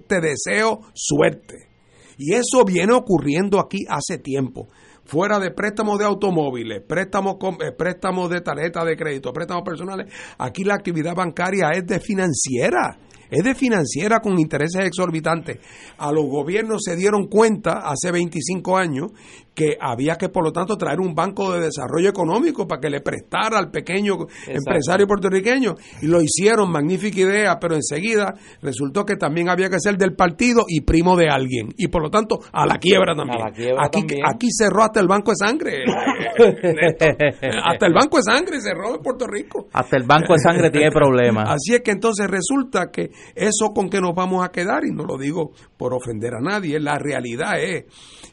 te 0.07 0.21
deseo 0.21 0.81
suerte. 0.95 1.69
Y 2.17 2.33
eso 2.33 2.65
viene 2.65 2.95
ocurriendo 2.95 3.61
aquí 3.61 3.85
hace 3.89 4.17
tiempo 4.17 4.69
fuera 5.05 5.39
de 5.39 5.51
préstamos 5.51 5.99
de 5.99 6.05
automóviles, 6.05 6.83
préstamos, 6.87 7.37
eh, 7.61 7.73
préstamos 7.73 8.31
de 8.31 8.41
tarjeta 8.41 8.85
de 8.85 8.97
crédito, 8.97 9.33
préstamos 9.33 9.65
personales, 9.65 10.13
aquí 10.39 10.65
la 10.65 10.75
actividad 10.75 11.15
bancaria 11.15 11.71
es 11.71 11.87
de 11.87 12.01
financiera 12.01 12.99
es 13.31 13.43
de 13.43 13.55
financiera 13.55 14.21
con 14.21 14.39
intereses 14.39 14.85
exorbitantes. 14.85 15.59
A 15.99 16.13
los 16.13 16.27
gobiernos 16.27 16.83
se 16.85 16.95
dieron 16.95 17.27
cuenta 17.27 17.81
hace 17.81 18.13
25 18.13 18.77
años 18.77 19.13
que 19.55 19.77
había 19.81 20.17
que, 20.17 20.29
por 20.29 20.45
lo 20.45 20.53
tanto, 20.53 20.77
traer 20.77 21.01
un 21.01 21.15
banco 21.15 21.53
de 21.53 21.61
desarrollo 21.61 22.09
económico 22.09 22.67
para 22.67 22.81
que 22.81 22.91
le 22.91 23.01
prestara 23.01 23.59
al 23.59 23.71
pequeño 23.71 24.15
empresario 24.49 25.07
puertorriqueño. 25.07 25.75
Y 26.03 26.07
lo 26.07 26.21
hicieron, 26.21 26.71
magnífica 26.71 27.21
idea, 27.21 27.59
pero 27.61 27.77
enseguida 27.77 28.35
resultó 28.61 29.05
que 29.05 29.17
también 29.17 29.49
había 29.49 29.71
que 29.71 29.79
ser 29.79 29.97
del 29.97 30.15
partido 30.15 30.65
y 30.69 30.81
primo 30.81 31.17
de 31.17 31.29
alguien. 31.29 31.69
Y 31.77 31.89
por 31.89 32.03
lo 32.03 32.11
tanto, 32.11 32.41
a 32.53 32.67
la 32.67 32.79
quiebra 32.79 33.15
también. 33.15 33.77
aquí, 33.79 34.01
aquí 34.27 34.49
cerró 34.51 34.83
hasta 34.83 35.01
el 35.01 35.07
Banco 35.07 35.31
de 35.31 35.37
Sangre. 35.37 35.85
hasta 37.65 37.87
el 37.87 37.93
Banco 37.93 38.17
de 38.17 38.23
Sangre 38.25 38.61
cerró 38.61 38.97
en 38.97 39.03
Puerto 39.03 39.27
Rico. 39.27 39.69
Hasta 39.73 39.97
el 39.97 40.05
Banco 40.05 40.33
de 40.33 40.41
Sangre 40.41 40.71
tiene 40.71 40.91
problemas. 40.91 41.49
Así 41.49 41.75
es 41.75 41.83
que 41.83 41.93
entonces 41.93 42.27
resulta 42.29 42.91
que 42.91 43.11
eso 43.35 43.73
con 43.73 43.89
que 43.89 44.01
nos 44.01 44.15
vamos 44.15 44.45
a 44.45 44.51
quedar, 44.51 44.85
y 44.85 44.91
no 44.91 45.05
lo 45.05 45.17
digo 45.17 45.53
por 45.77 45.95
ofender 45.95 46.35
a 46.35 46.41
nadie, 46.41 46.81
la 46.81 46.99
realidad 46.99 47.61
es 47.61 47.85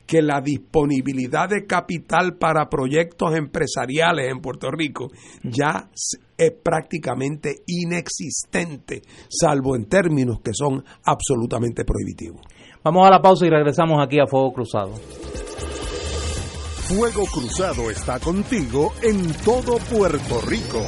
que 0.08 0.22
la 0.22 0.42
disponibilidad 0.42 1.11
de 1.14 1.66
capital 1.66 2.38
para 2.38 2.70
proyectos 2.70 3.36
empresariales 3.36 4.32
en 4.32 4.42
Puerto 4.42 4.72
Rico 4.72 5.10
ya 5.44 5.90
es 6.38 6.52
prácticamente 6.64 7.64
inexistente, 7.68 9.02
salvo 9.30 9.76
en 9.76 9.86
términos 9.86 10.40
que 10.42 10.54
son 10.54 10.84
absolutamente 11.06 11.86
prohibitivos. 11.86 12.42
Vamos 12.84 13.06
a 13.06 13.12
la 13.12 13.22
pausa 13.22 13.46
y 13.46 13.50
regresamos 13.50 14.04
aquí 14.04 14.20
a 14.20 14.26
Fuego 14.26 14.54
Cruzado. 14.54 14.94
Fuego 16.88 17.26
Cruzado 17.26 17.90
está 17.90 18.20
contigo 18.20 18.94
en 19.02 19.32
todo 19.46 19.78
Puerto 19.78 20.42
Rico. 20.42 20.82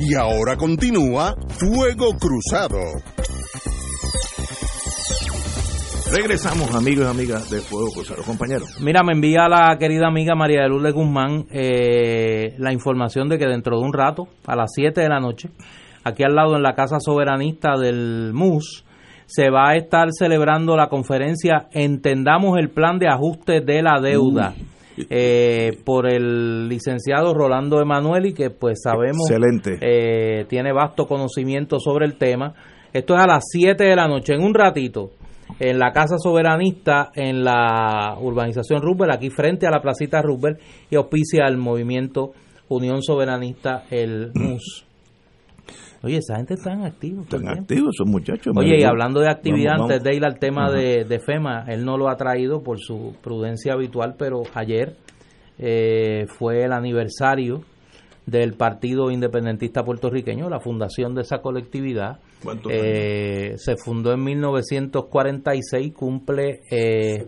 Y 0.00 0.14
ahora 0.14 0.56
continúa 0.56 1.34
Fuego 1.58 2.10
Cruzado. 2.16 2.78
Regresamos, 6.10 6.74
amigos 6.74 7.06
y 7.06 7.10
amigas 7.10 7.50
de 7.50 7.60
Fuego 7.60 7.90
Cruzado, 7.92 8.22
compañeros. 8.22 8.80
Mira, 8.80 9.02
me 9.02 9.12
envía 9.12 9.46
la 9.46 9.76
querida 9.78 10.08
amiga 10.08 10.34
María 10.34 10.62
de 10.62 10.68
Lourdes 10.68 10.94
Guzmán 10.94 11.46
eh, 11.50 12.54
la 12.58 12.72
información 12.72 13.28
de 13.28 13.38
que 13.38 13.46
dentro 13.46 13.78
de 13.78 13.84
un 13.84 13.92
rato, 13.92 14.26
a 14.46 14.56
las 14.56 14.70
7 14.74 15.00
de 15.00 15.08
la 15.08 15.20
noche, 15.20 15.50
aquí 16.04 16.22
al 16.24 16.34
lado 16.34 16.56
en 16.56 16.62
la 16.62 16.74
Casa 16.74 16.98
Soberanista 16.98 17.76
del 17.78 18.32
MUS, 18.32 18.84
se 19.26 19.50
va 19.50 19.70
a 19.70 19.76
estar 19.76 20.08
celebrando 20.10 20.76
la 20.76 20.88
conferencia 20.88 21.68
Entendamos 21.72 22.58
el 22.58 22.70
plan 22.70 22.98
de 22.98 23.08
ajuste 23.08 23.60
de 23.60 23.82
la 23.82 24.00
deuda. 24.00 24.54
Eh, 25.10 25.78
por 25.84 26.12
el 26.12 26.68
licenciado 26.68 27.32
Rolando 27.32 27.80
Emanueli, 27.80 28.32
que 28.32 28.50
pues 28.50 28.80
sabemos 28.82 29.30
eh, 29.80 30.44
tiene 30.48 30.72
vasto 30.72 31.06
conocimiento 31.06 31.78
sobre 31.78 32.04
el 32.04 32.18
tema. 32.18 32.52
Esto 32.92 33.14
es 33.14 33.20
a 33.20 33.26
las 33.28 33.44
7 33.48 33.84
de 33.84 33.94
la 33.94 34.08
noche, 34.08 34.34
en 34.34 34.42
un 34.42 34.54
ratito, 34.54 35.12
en 35.58 35.78
la 35.78 35.92
Casa 35.92 36.16
Soberanista, 36.18 37.10
en 37.14 37.44
la 37.44 38.16
urbanización 38.20 38.82
Rubel, 38.82 39.10
aquí 39.10 39.30
frente 39.30 39.66
a 39.66 39.70
la 39.70 39.80
placita 39.80 40.22
Rubel, 40.22 40.58
y 40.90 40.96
auspicia 40.96 41.46
el 41.46 41.56
movimiento 41.56 42.32
Unión 42.68 43.02
Soberanista, 43.02 43.84
el 43.90 44.30
MUS. 44.34 44.84
Oye, 46.02 46.18
esa 46.18 46.36
gente 46.36 46.54
está 46.54 46.72
activa. 46.84 47.22
Están 47.22 47.48
activos 47.48 47.94
esos 47.94 48.06
muchachos. 48.06 48.54
Oye, 48.56 48.78
y 48.78 48.84
hablando 48.84 49.20
de 49.20 49.30
actividad, 49.30 49.80
antes 49.80 50.02
de 50.02 50.14
ir 50.14 50.24
al 50.24 50.38
tema 50.38 50.70
de, 50.70 51.20
FEMA, 51.24 51.64
él 51.66 51.84
no 51.84 51.96
lo 51.96 52.08
ha 52.08 52.16
traído 52.16 52.62
por 52.62 52.78
su 52.78 53.16
prudencia 53.20 53.72
habitual, 53.72 54.14
pero 54.16 54.42
ayer 54.54 54.96
eh, 55.58 56.26
fue 56.28 56.62
el 56.62 56.72
aniversario 56.72 57.62
del 58.28 58.52
Partido 58.54 59.10
Independentista 59.10 59.82
Puertorriqueño, 59.84 60.50
la 60.50 60.60
fundación 60.60 61.14
de 61.14 61.22
esa 61.22 61.38
colectividad. 61.38 62.18
Eh, 62.68 63.54
se 63.56 63.76
fundó 63.76 64.12
en 64.12 64.22
1946, 64.22 65.94
cumple 65.94 66.60
eh, 66.70 67.26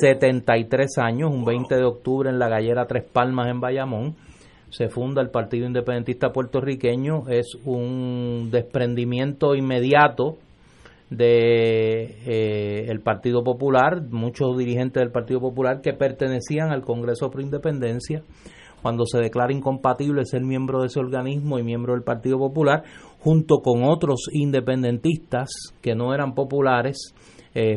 73 0.00 0.98
años, 0.98 1.30
un 1.32 1.44
20 1.44 1.76
de 1.76 1.84
octubre 1.84 2.30
en 2.30 2.40
la 2.40 2.48
Gallera 2.48 2.86
Tres 2.86 3.04
Palmas 3.04 3.48
en 3.48 3.60
Bayamón. 3.60 4.16
Se 4.70 4.88
funda 4.88 5.22
el 5.22 5.30
Partido 5.30 5.66
Independentista 5.66 6.32
Puertorriqueño, 6.32 7.28
es 7.28 7.56
un 7.64 8.48
desprendimiento 8.50 9.54
inmediato 9.54 10.38
de 11.10 12.16
eh, 12.26 12.86
el 12.88 13.00
Partido 13.00 13.44
Popular, 13.44 14.02
muchos 14.10 14.58
dirigentes 14.58 15.00
del 15.00 15.12
Partido 15.12 15.40
Popular 15.40 15.80
que 15.80 15.92
pertenecían 15.92 16.72
al 16.72 16.82
Congreso 16.82 17.30
Pro 17.30 17.40
Independencia, 17.40 18.22
cuando 18.82 19.04
se 19.06 19.18
declara 19.18 19.52
incompatible 19.52 20.24
ser 20.24 20.42
miembro 20.42 20.80
de 20.80 20.86
ese 20.86 21.00
organismo 21.00 21.58
y 21.58 21.62
miembro 21.62 21.94
del 21.94 22.02
Partido 22.02 22.38
Popular, 22.38 22.84
junto 23.18 23.58
con 23.58 23.84
otros 23.84 24.28
independentistas 24.32 25.50
que 25.80 25.94
no 25.94 26.14
eran 26.14 26.34
populares, 26.34 27.14
eh, 27.54 27.76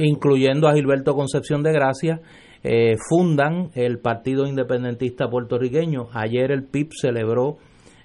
incluyendo 0.00 0.68
a 0.68 0.74
Gilberto 0.74 1.14
Concepción 1.14 1.62
de 1.62 1.72
Gracia, 1.72 2.20
eh, 2.64 2.96
fundan 3.08 3.70
el 3.74 3.98
Partido 3.98 4.46
Independentista 4.46 5.28
Puertorriqueño. 5.28 6.08
Ayer 6.12 6.50
el 6.50 6.64
PIB 6.64 6.88
celebró 7.00 7.58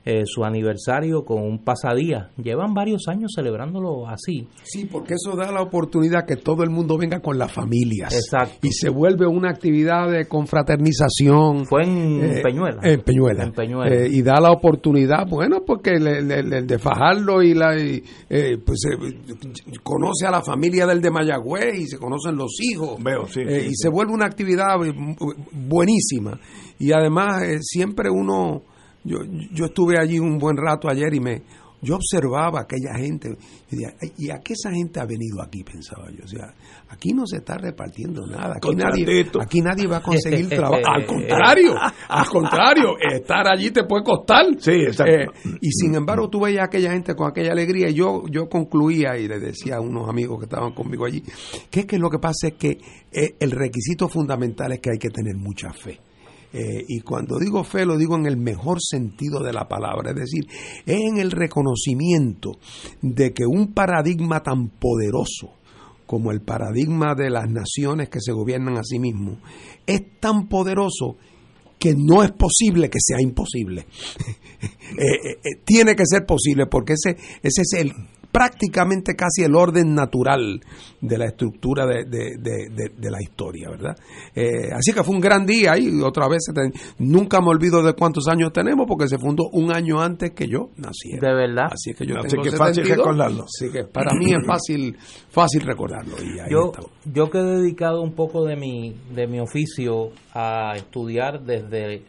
eh, 0.05 0.23
su 0.25 0.43
aniversario 0.43 1.23
con 1.23 1.41
un 1.41 1.63
pasadía. 1.63 2.29
Llevan 2.35 2.73
varios 2.73 3.07
años 3.07 3.31
celebrándolo 3.33 4.05
así. 4.05 4.49
Sí, 4.63 4.83
porque 4.83 5.13
eso 5.13 5.37
da 5.37 5.49
la 5.49 5.61
oportunidad 5.61 6.25
que 6.25 6.35
todo 6.35 6.63
el 6.63 6.69
mundo 6.71 6.97
venga 6.97 7.21
con 7.21 7.37
las 7.37 7.53
familias. 7.53 8.13
Exacto. 8.13 8.67
Y 8.67 8.73
se 8.73 8.89
vuelve 8.89 9.25
una 9.25 9.49
actividad 9.49 10.11
de 10.11 10.25
confraternización. 10.25 11.65
Fue 11.65 11.83
en 11.83 12.21
eh, 12.21 12.41
Peñuela. 12.43 12.81
En 12.83 12.99
Peñuela. 12.99 13.43
En 13.45 13.53
Peñuela. 13.53 13.95
Eh, 13.95 14.09
y 14.11 14.21
da 14.21 14.41
la 14.41 14.51
oportunidad, 14.51 15.25
bueno, 15.25 15.63
porque 15.65 15.91
el, 15.91 16.67
de 16.67 16.79
Fajardo 16.79 17.41
y 17.41 17.53
la. 17.53 17.73
pues 18.65 18.81
conoce 19.83 20.25
a 20.27 20.31
la 20.31 20.41
familia 20.41 20.85
del 20.85 21.01
de 21.01 21.11
Mayagüez 21.11 21.79
y 21.79 21.87
se 21.87 21.97
conocen 21.97 22.35
los 22.35 22.57
hijos. 22.59 23.01
Veo, 23.01 23.25
sí. 23.27 23.39
y 23.39 23.73
se 23.73 23.87
vuelve 23.87 24.11
una 24.11 24.25
actividad 24.25 24.75
buenísima. 25.53 26.37
Y 26.77 26.91
además, 26.91 27.41
siempre 27.61 28.09
uno 28.09 28.63
yo, 29.03 29.17
yo 29.51 29.65
estuve 29.65 29.99
allí 29.99 30.19
un 30.19 30.37
buen 30.37 30.57
rato 30.57 30.89
ayer 30.89 31.13
y 31.13 31.19
me 31.19 31.43
yo 31.83 31.95
observaba 31.95 32.59
a 32.59 32.63
aquella 32.63 32.95
gente 32.95 33.37
y 33.69 33.75
decía, 33.75 33.93
¿y 34.17 34.29
a 34.29 34.39
qué 34.39 34.53
esa 34.53 34.71
gente 34.71 35.01
ha 35.01 35.05
venido 35.05 35.41
aquí? 35.41 35.63
Pensaba 35.63 36.09
yo. 36.11 36.23
O 36.23 36.27
sea, 36.27 36.53
aquí 36.87 37.11
no 37.11 37.27
se 37.27 37.37
está 37.37 37.57
repartiendo 37.57 38.25
nada. 38.25 38.55
Aquí, 38.55 38.73
nadie, 38.73 39.27
aquí 39.39 39.59
nadie 39.59 39.87
va 39.87 39.97
a 39.97 40.01
conseguir 40.01 40.47
trabajo. 40.49 40.81
Al 40.87 41.05
contrario, 41.05 41.75
al 42.07 42.25
contrario, 42.27 42.95
estar 42.99 43.47
allí 43.49 43.71
te 43.71 43.83
puede 43.83 44.03
costar. 44.03 44.45
Sí, 44.57 44.71
exacto. 44.71 45.13
Eh, 45.13 45.57
y 45.59 45.71
sin 45.71 45.93
embargo, 45.95 46.29
tú 46.29 46.39
veías 46.39 46.61
a 46.61 46.65
aquella 46.65 46.91
gente 46.91 47.15
con 47.15 47.29
aquella 47.29 47.51
alegría. 47.51 47.89
Y 47.89 47.95
yo, 47.95 48.23
yo 48.31 48.47
concluía 48.47 49.17
y 49.17 49.27
le 49.27 49.39
decía 49.39 49.75
a 49.75 49.81
unos 49.81 50.07
amigos 50.07 50.39
que 50.39 50.45
estaban 50.45 50.73
conmigo 50.73 51.05
allí, 51.05 51.21
que 51.69 51.81
es 51.81 51.85
que 51.85 51.99
lo 51.99 52.09
que 52.09 52.19
pasa 52.19 52.47
es 52.47 52.53
que 52.53 52.77
eh, 53.11 53.35
el 53.39 53.51
requisito 53.51 54.07
fundamental 54.07 54.71
es 54.71 54.79
que 54.79 54.91
hay 54.91 54.99
que 54.99 55.09
tener 55.09 55.35
mucha 55.35 55.73
fe. 55.73 55.99
Eh, 56.53 56.85
y 56.87 57.01
cuando 57.01 57.39
digo 57.39 57.63
fe 57.63 57.83
lo 57.83 57.97
digo 57.97 58.15
en 58.15 58.27
el 58.27 58.37
mejor 58.37 58.77
sentido 58.79 59.41
de 59.41 59.53
la 59.53 59.67
palabra, 59.67 60.11
es 60.11 60.17
decir, 60.17 60.47
es 60.85 61.01
en 61.01 61.17
el 61.17 61.31
reconocimiento 61.31 62.59
de 63.01 63.33
que 63.33 63.45
un 63.47 63.73
paradigma 63.73 64.43
tan 64.43 64.69
poderoso 64.69 65.53
como 66.05 66.31
el 66.31 66.41
paradigma 66.41 67.15
de 67.15 67.31
las 67.31 67.49
naciones 67.49 68.09
que 68.09 68.19
se 68.21 68.33
gobiernan 68.33 68.77
a 68.77 68.83
sí 68.83 68.99
mismos 68.99 69.39
es 69.87 70.19
tan 70.19 70.47
poderoso 70.47 71.17
que 71.79 71.95
no 71.97 72.23
es 72.23 72.31
posible 72.31 72.89
que 72.89 72.99
sea 73.01 73.17
imposible. 73.21 73.85
Eh, 74.95 75.39
eh, 75.43 75.61
tiene 75.65 75.93
que 75.95 76.05
ser 76.05 76.25
posible 76.25 76.67
porque 76.67 76.93
ese, 76.93 77.17
ese 77.41 77.61
es 77.63 77.73
el 77.73 77.91
prácticamente 78.33 79.15
casi 79.15 79.43
el 79.43 79.55
orden 79.55 79.93
natural 79.93 80.59
de 80.99 81.17
la 81.19 81.25
estructura 81.25 81.85
de, 81.85 82.03
de, 82.03 83.11
la 83.11 83.21
historia, 83.21 83.69
¿verdad? 83.69 83.95
Eh, 84.33 84.71
así 84.73 84.91
que 84.91 85.03
fue 85.03 85.13
un 85.13 85.21
gran 85.21 85.45
día 85.45 85.77
y 85.77 86.01
otra 86.01 86.27
vez 86.27 86.41
nunca 86.97 87.39
me 87.41 87.49
olvido 87.49 87.83
de 87.83 87.93
cuántos 87.93 88.27
años 88.27 88.51
tenemos 88.51 88.87
porque 88.87 89.07
se 89.07 89.19
fundó 89.19 89.43
un 89.51 89.71
año 89.71 90.01
antes 90.01 90.31
que 90.31 90.47
yo 90.47 90.71
nací. 90.77 91.11
De 91.21 91.31
verdad. 91.31 91.67
Así 91.71 91.93
que 91.93 92.07
yo 92.07 92.15
tengo 92.27 92.41
que 92.41 92.51
fácil 92.51 92.89
recordarlo. 92.89 93.43
Así 93.43 93.71
que 93.71 93.83
para 93.83 94.15
mí 94.15 94.31
es 94.31 94.47
fácil 94.47 94.97
fácil 95.29 95.61
recordarlo. 95.61 96.15
yo, 96.49 96.71
yo 97.05 97.29
que 97.29 97.37
he 97.37 97.43
dedicado 97.43 98.01
un 98.01 98.13
poco 98.13 98.45
de 98.45 98.55
mi, 98.55 98.95
de 99.13 99.27
mi 99.27 99.39
oficio 99.41 100.09
a 100.33 100.73
estudiar 100.75 101.43
desde 101.43 102.01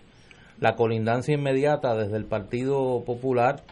la 0.58 0.74
colindancia 0.74 1.34
inmediata, 1.34 1.94
desde 1.94 2.16
el 2.16 2.24
Partido 2.24 3.04
Popular, 3.04 3.62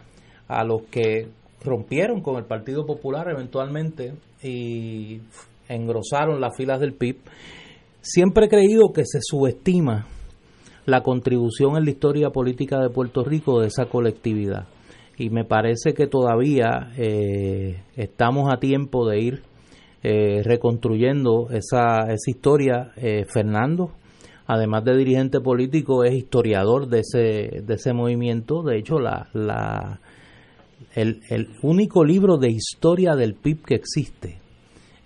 a 0.48 0.64
los 0.64 0.82
que 0.90 1.28
rompieron 1.64 2.20
con 2.20 2.36
el 2.36 2.44
Partido 2.44 2.84
Popular 2.86 3.28
eventualmente 3.30 4.14
y 4.42 5.20
engrosaron 5.68 6.40
las 6.40 6.56
filas 6.56 6.80
del 6.80 6.94
PIB, 6.94 7.16
siempre 8.00 8.46
he 8.46 8.48
creído 8.48 8.92
que 8.92 9.04
se 9.04 9.18
subestima 9.22 10.06
la 10.84 11.02
contribución 11.02 11.76
en 11.76 11.84
la 11.84 11.90
historia 11.90 12.30
política 12.30 12.80
de 12.80 12.90
Puerto 12.90 13.24
Rico 13.24 13.60
de 13.60 13.68
esa 13.68 13.86
colectividad. 13.86 14.66
Y 15.16 15.30
me 15.30 15.44
parece 15.44 15.94
que 15.94 16.06
todavía 16.06 16.90
eh, 16.96 17.82
estamos 17.96 18.52
a 18.52 18.58
tiempo 18.58 19.08
de 19.08 19.20
ir 19.20 19.42
eh, 20.02 20.42
reconstruyendo 20.42 21.48
esa, 21.50 22.06
esa 22.06 22.30
historia. 22.30 22.92
Eh, 22.96 23.24
Fernando, 23.26 23.92
además 24.46 24.84
de 24.84 24.96
dirigente 24.96 25.40
político, 25.40 26.02
es 26.02 26.14
historiador 26.14 26.88
de 26.88 27.00
ese, 27.00 27.62
de 27.62 27.74
ese 27.74 27.92
movimiento. 27.92 28.62
De 28.62 28.78
hecho, 28.78 28.98
la, 28.98 29.28
la, 29.32 30.00
el, 30.94 31.22
el 31.28 31.48
único 31.62 32.04
libro 32.04 32.36
de 32.36 32.50
historia 32.50 33.14
del 33.14 33.34
PIB 33.34 33.64
que 33.64 33.74
existe, 33.74 34.38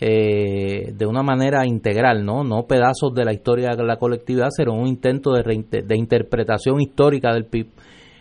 eh, 0.01 0.93
de 0.93 1.07
una 1.07 1.23
manera 1.23 1.67
integral, 1.67 2.25
¿no? 2.25 2.45
no 2.45 2.67
pedazos 2.67 3.15
de 3.15 3.25
la 3.25 3.33
historia 3.33 3.71
de 3.77 3.85
la 3.85 3.97
colectividad, 3.97 4.49
sino 4.51 4.75
un 4.75 4.89
intento 4.89 5.33
de, 5.33 5.43
de 5.83 5.97
interpretación 5.97 6.81
histórica 6.81 7.33
del 7.33 7.47
PIB. 7.47 7.69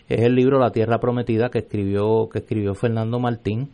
Es 0.08 0.22
el 0.22 0.36
libro 0.36 0.60
La 0.60 0.72
Tierra 0.72 1.00
Prometida 1.00 1.50
que 1.50 1.60
escribió, 1.60 2.30
que 2.32 2.40
escribió 2.40 2.76
Fernando 2.76 3.20
Martín. 3.20 3.72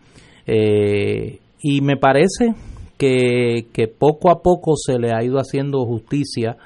Eh, 0.47 1.39
y 1.61 1.81
me 1.81 1.97
parece 1.97 2.55
que, 2.97 3.67
que 3.73 3.87
poco 3.87 4.31
a 4.31 4.41
poco 4.41 4.75
se 4.77 4.97
le 4.97 5.11
ha 5.13 5.23
ido 5.23 5.37
haciendo 5.37 5.85
justicia 5.85 6.57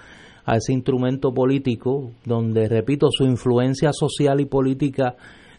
a 0.46 0.58
ese 0.58 0.72
instrumento 0.74 1.34
político, 1.34 2.12
donde, 2.24 2.70
repito, 2.70 3.08
su 3.10 3.26
influencia 3.26 3.92
social 3.92 4.40
y 4.40 4.46
política 4.46 5.16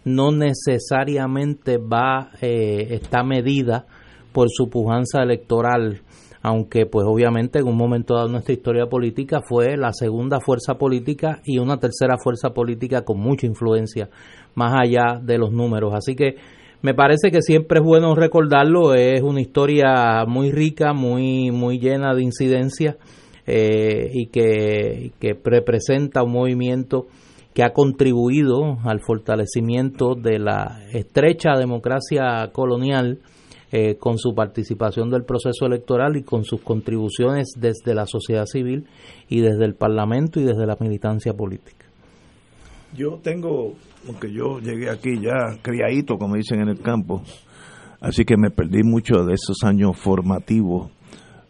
no 0.07 0.31
necesariamente 0.31 1.79
va, 1.79 2.31
eh, 2.41 2.87
está 2.91 3.25
medida 3.25 3.87
por 4.33 4.47
su 4.51 4.71
pujanza 4.71 5.21
electoral, 5.21 6.01
aunque 6.43 6.87
pues 6.87 7.05
obviamente 7.09 7.59
en 7.59 7.67
un 7.67 7.77
momento 7.77 8.15
dado 8.15 8.29
nuestra 8.29 8.55
historia 8.55 8.87
política 8.87 9.41
fue 9.45 9.77
la 9.77 9.93
segunda 9.93 10.39
fuerza 10.39 10.75
política 10.79 11.41
y 11.45 11.59
una 11.59 11.79
tercera 11.79 12.19
fuerza 12.23 12.51
política 12.51 13.03
con 13.03 13.19
mucha 13.19 13.49
influencia, 13.49 14.09
más 14.55 14.75
allá 14.81 15.19
de 15.21 15.39
los 15.39 15.51
números. 15.51 15.93
Así 15.93 16.15
que 16.15 16.37
me 16.83 16.95
parece 16.95 17.33
que 17.33 17.43
siempre 17.43 17.81
es 17.81 17.85
bueno 17.85 18.15
recordarlo, 18.15 18.95
es 18.95 19.23
una 19.23 19.41
historia 19.41 20.25
muy 20.25 20.53
rica, 20.53 20.93
muy, 20.93 21.51
muy 21.51 21.81
llena 21.81 22.15
de 22.15 22.23
incidencias 22.23 22.95
eh, 23.45 24.09
y 24.13 24.27
que, 24.27 25.11
que 25.19 25.37
representa 25.43 26.23
un 26.23 26.31
movimiento 26.31 27.09
que 27.57 27.65
ha 27.65 27.73
contribuido 27.73 28.77
al 28.85 29.01
fortalecimiento 29.01 30.15
de 30.15 30.39
la 30.39 30.79
estrecha 30.93 31.57
democracia 31.57 32.51
colonial 32.53 33.21
eh, 33.73 33.97
con 33.97 34.19
su 34.19 34.35
participación 34.35 35.09
del 35.09 35.25
proceso 35.25 35.65
electoral 35.65 36.19
y 36.19 36.23
con 36.23 36.45
sus 36.45 36.61
contribuciones 36.61 37.55
desde 37.59 37.95
la 37.95 38.05
sociedad 38.05 38.45
civil 38.45 38.85
y 39.31 39.41
desde 39.41 39.65
el 39.65 39.75
Parlamento 39.75 40.39
y 40.39 40.45
desde 40.45 40.67
la 40.67 40.77
militancia 40.79 41.33
política. 41.33 41.87
Yo 42.95 43.21
tengo, 43.23 43.73
aunque 44.07 44.31
yo 44.31 44.61
llegué 44.61 44.91
aquí 44.91 45.19
ya 45.19 45.57
criadito, 45.63 46.19
como 46.19 46.37
dicen 46.37 46.61
en 46.61 46.69
el 46.69 46.83
campo, 46.83 47.23
así 48.03 48.27
que 48.27 48.37
me 48.37 48.51
perdí 48.51 48.83
mucho 48.83 49.25
de 49.25 49.33
esos 49.33 49.65
años 49.65 49.97
formativos 49.97 50.91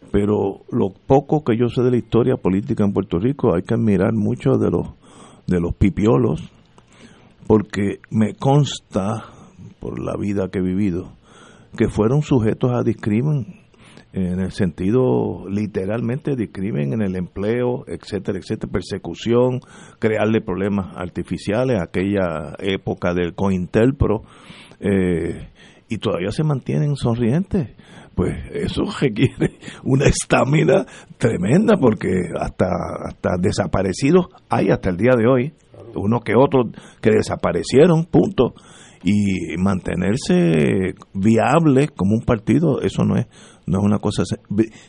pero 0.09 0.61
lo 0.71 0.93
poco 1.05 1.43
que 1.43 1.57
yo 1.57 1.67
sé 1.67 1.81
de 1.81 1.91
la 1.91 1.97
historia 1.97 2.37
política 2.37 2.85
en 2.85 2.93
Puerto 2.93 3.19
Rico 3.19 3.53
hay 3.53 3.63
que 3.63 3.73
admirar 3.73 4.13
mucho 4.13 4.51
de 4.51 4.71
los 4.71 4.87
de 5.47 5.59
los 5.59 5.73
pipiolos, 5.75 6.51
porque 7.47 7.99
me 8.11 8.33
consta, 8.35 9.23
por 9.79 9.99
la 10.03 10.15
vida 10.17 10.49
que 10.51 10.59
he 10.59 10.61
vivido, 10.61 11.13
que 11.77 11.87
fueron 11.87 12.21
sujetos 12.21 12.71
a 12.73 12.83
discrimen, 12.83 13.61
en 14.13 14.39
el 14.39 14.51
sentido 14.51 15.47
literalmente 15.49 16.35
discrimen 16.35 16.93
en 16.93 17.01
el 17.01 17.15
empleo, 17.15 17.83
etcétera, 17.87 18.39
etcétera, 18.39 18.71
persecución, 18.71 19.59
crearle 19.99 20.41
problemas 20.41 20.95
artificiales, 20.95 21.79
aquella 21.81 22.55
época 22.59 23.13
del 23.13 23.35
COINTELPRO, 23.35 24.23
eh, 24.79 25.49
y 25.89 25.97
todavía 25.97 26.31
se 26.31 26.43
mantienen 26.43 26.95
sonrientes. 26.95 27.69
Pues 28.15 28.35
eso 28.51 28.83
requiere 28.99 29.59
una 29.83 30.05
estamina 30.05 30.85
tremenda 31.17 31.75
porque 31.79 32.09
hasta, 32.39 32.67
hasta 33.05 33.37
desaparecidos 33.39 34.27
hay 34.49 34.69
hasta 34.69 34.89
el 34.89 34.97
día 34.97 35.15
de 35.15 35.27
hoy, 35.27 35.53
unos 35.95 36.23
que 36.23 36.33
otros 36.35 36.67
que 37.01 37.11
desaparecieron, 37.11 38.05
punto. 38.05 38.53
Y 39.03 39.55
mantenerse 39.57 40.95
viable 41.13 41.87
como 41.89 42.15
un 42.15 42.25
partido, 42.25 42.81
eso 42.81 43.03
no 43.03 43.15
es, 43.15 43.27
no 43.67 43.77
es 43.77 43.85
una 43.85 43.99
cosa, 43.99 44.23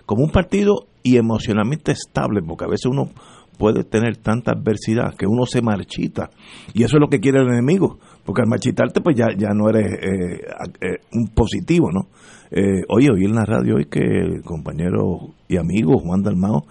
como 0.07 0.25
un 0.25 0.31
partido 0.31 0.89
y 1.03 1.19
emocionalmente 1.19 1.93
estable, 1.93 2.41
porque 2.43 2.65
a 2.65 2.69
veces 2.69 2.87
uno 2.87 3.11
puede 3.59 3.85
tener 3.85 4.17
tanta 4.17 4.53
adversidad 4.53 5.15
que 5.15 5.27
uno 5.27 5.45
se 5.45 5.61
marchita. 5.61 6.31
Y 6.73 6.85
eso 6.85 6.97
es 6.97 7.01
lo 7.01 7.09
que 7.09 7.21
quiere 7.21 7.41
el 7.41 7.49
enemigo 7.49 7.99
porque 8.29 8.43
al 8.43 8.49
marchitarte 8.49 9.01
pues 9.01 9.17
ya, 9.17 9.29
ya 9.35 9.55
no 9.55 9.71
eres 9.71 9.91
eh, 9.91 10.41
eh, 10.83 10.99
un 11.15 11.29
positivo 11.29 11.91
no 11.91 12.09
eh, 12.51 12.83
oye, 12.91 13.09
oí 13.11 13.25
en 13.25 13.35
la 13.35 13.47
radio 13.47 13.77
hoy 13.77 13.87
que 13.87 14.01
el 14.01 14.43
compañero 14.43 15.33
y 15.49 15.57
amigo 15.57 15.99
Juan 15.99 16.23
Dalmao 16.23 16.67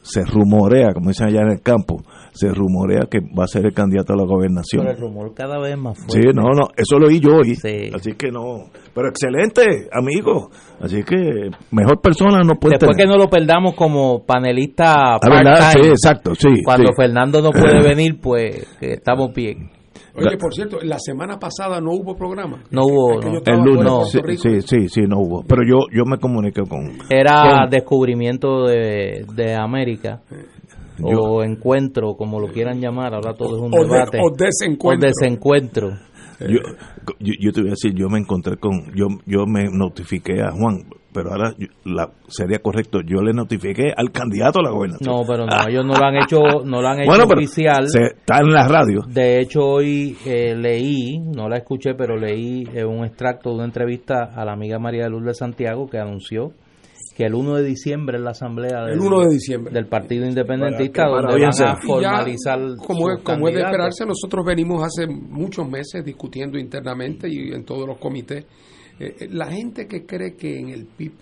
se 0.00 0.24
rumorea, 0.24 0.92
como 0.94 1.08
dicen 1.08 1.26
allá 1.26 1.40
en 1.42 1.50
el 1.50 1.60
campo, 1.60 2.02
se 2.32 2.48
rumorea 2.48 3.08
que 3.10 3.18
va 3.20 3.44
a 3.44 3.48
ser 3.48 3.66
el 3.66 3.74
candidato 3.74 4.12
a 4.12 4.16
la 4.16 4.24
gobernación. 4.24 4.84
Pero 4.84 4.94
el 4.94 5.00
rumor 5.00 5.34
cada 5.34 5.58
vez 5.58 5.76
más 5.76 5.98
fuerte. 5.98 6.22
Sí, 6.22 6.28
no, 6.32 6.42
no, 6.42 6.68
eso 6.76 6.98
lo 6.98 7.08
oí 7.08 7.18
yo 7.18 7.38
hoy. 7.38 7.54
Así 7.92 8.12
que 8.12 8.30
no. 8.30 8.70
Pero 8.94 9.08
excelente, 9.08 9.88
amigo. 9.92 10.50
Así 10.80 11.02
que 11.02 11.50
mejor 11.72 12.00
persona 12.00 12.42
no 12.44 12.54
puede 12.54 12.76
Después 12.78 12.96
que 12.96 13.06
no 13.06 13.16
lo 13.16 13.28
perdamos 13.28 13.74
como 13.74 14.24
panelista. 14.24 15.16
Ah, 15.16 15.72
sí, 15.72 15.88
exacto, 15.88 16.36
sí. 16.36 16.62
Cuando 16.64 16.92
Fernando 16.96 17.42
no 17.42 17.50
puede 17.50 17.82
venir, 17.88 18.20
pues 18.20 18.64
estamos 18.80 19.34
bien. 19.34 19.75
Oye, 20.16 20.36
por 20.38 20.54
cierto, 20.54 20.78
la 20.82 20.98
semana 20.98 21.38
pasada 21.38 21.80
no 21.80 21.90
hubo 21.92 22.16
programa. 22.16 22.62
No 22.70 22.82
hubo. 22.82 23.20
el 23.20 23.62
lunes. 23.62 24.10
Sí, 24.40 24.60
sí, 24.62 24.88
sí, 24.88 25.00
no 25.02 25.18
hubo. 25.18 25.44
Pero 25.46 25.62
yo 25.66 25.86
yo 25.92 26.04
me 26.04 26.18
comuniqué 26.18 26.62
con. 26.62 26.98
Era 27.10 27.66
descubrimiento 27.70 28.64
de, 28.64 29.26
de 29.34 29.54
América. 29.54 30.22
o 31.02 31.42
encuentro, 31.42 32.14
como 32.14 32.40
lo 32.40 32.48
quieran 32.48 32.80
llamar, 32.80 33.14
ahora 33.14 33.34
todo 33.34 33.56
es 33.56 33.62
un 33.62 33.70
debate. 33.70 34.18
o 34.22 34.30
desencuentro. 34.36 35.08
O 35.08 35.12
desencuentro. 35.12 35.88
Yo, 36.40 36.58
yo, 37.18 37.52
te 37.52 37.60
voy 37.60 37.70
a 37.70 37.72
decir, 37.72 37.94
yo 37.94 38.08
me 38.08 38.18
encontré 38.18 38.56
con, 38.58 38.92
yo, 38.94 39.06
yo 39.24 39.46
me 39.46 39.64
notifiqué 39.72 40.42
a 40.42 40.50
Juan, 40.50 40.84
pero 41.16 41.30
ahora 41.30 41.54
la, 41.84 42.10
sería 42.28 42.58
correcto, 42.58 42.98
yo 43.00 43.22
le 43.22 43.32
notifiqué 43.32 43.90
al 43.96 44.12
candidato 44.12 44.60
a 44.60 44.64
la 44.64 44.70
gobernación. 44.70 45.10
No, 45.10 45.22
pero 45.26 45.46
no, 45.46 45.66
ellos 45.66 45.86
no 45.86 45.94
lo 45.94 46.04
han 46.04 46.16
hecho, 46.16 46.38
no 46.62 46.82
lo 46.82 46.88
han 46.88 47.00
hecho 47.00 47.24
oficial. 47.24 47.86
está 47.86 48.40
en 48.40 48.52
la 48.52 48.68
radio. 48.68 49.00
De 49.08 49.40
hecho, 49.40 49.60
hoy 49.60 50.14
eh, 50.26 50.54
leí, 50.54 51.18
no 51.18 51.48
la 51.48 51.56
escuché, 51.56 51.94
pero 51.94 52.18
leí 52.18 52.64
eh, 52.74 52.84
un 52.84 53.06
extracto 53.06 53.48
de 53.48 53.54
una 53.56 53.64
entrevista 53.64 54.24
a 54.36 54.44
la 54.44 54.52
amiga 54.52 54.78
María 54.78 55.04
de 55.04 55.10
Luz 55.10 55.24
de 55.24 55.32
Santiago 55.32 55.86
que 55.86 55.98
anunció 55.98 56.52
que 57.16 57.24
el 57.24 57.34
1 57.34 57.54
de 57.54 57.64
diciembre 57.64 58.18
es 58.18 58.22
la 58.22 58.32
asamblea 58.32 58.84
del, 58.84 58.98
de 58.98 59.28
diciembre. 59.30 59.72
del 59.72 59.86
Partido 59.86 60.26
Independentista 60.26 61.06
donde 61.06 61.40
van 61.40 61.68
a 61.68 61.76
formalizar 61.76 62.58
como, 62.86 63.10
es, 63.10 63.22
como 63.22 63.48
es 63.48 63.54
de 63.54 63.62
esperarse 63.62 64.04
nosotros 64.04 64.44
venimos 64.44 64.82
hace 64.84 65.06
muchos 65.06 65.66
meses 65.66 66.04
discutiendo 66.04 66.58
internamente 66.58 67.26
y 67.26 67.54
en 67.54 67.64
todos 67.64 67.86
los 67.86 67.96
comités 67.96 68.44
eh, 68.98 69.16
eh, 69.20 69.28
la 69.30 69.50
gente 69.50 69.86
que 69.86 70.06
cree 70.06 70.34
que 70.34 70.58
en 70.58 70.70
el 70.70 70.86
PIB 70.86 71.12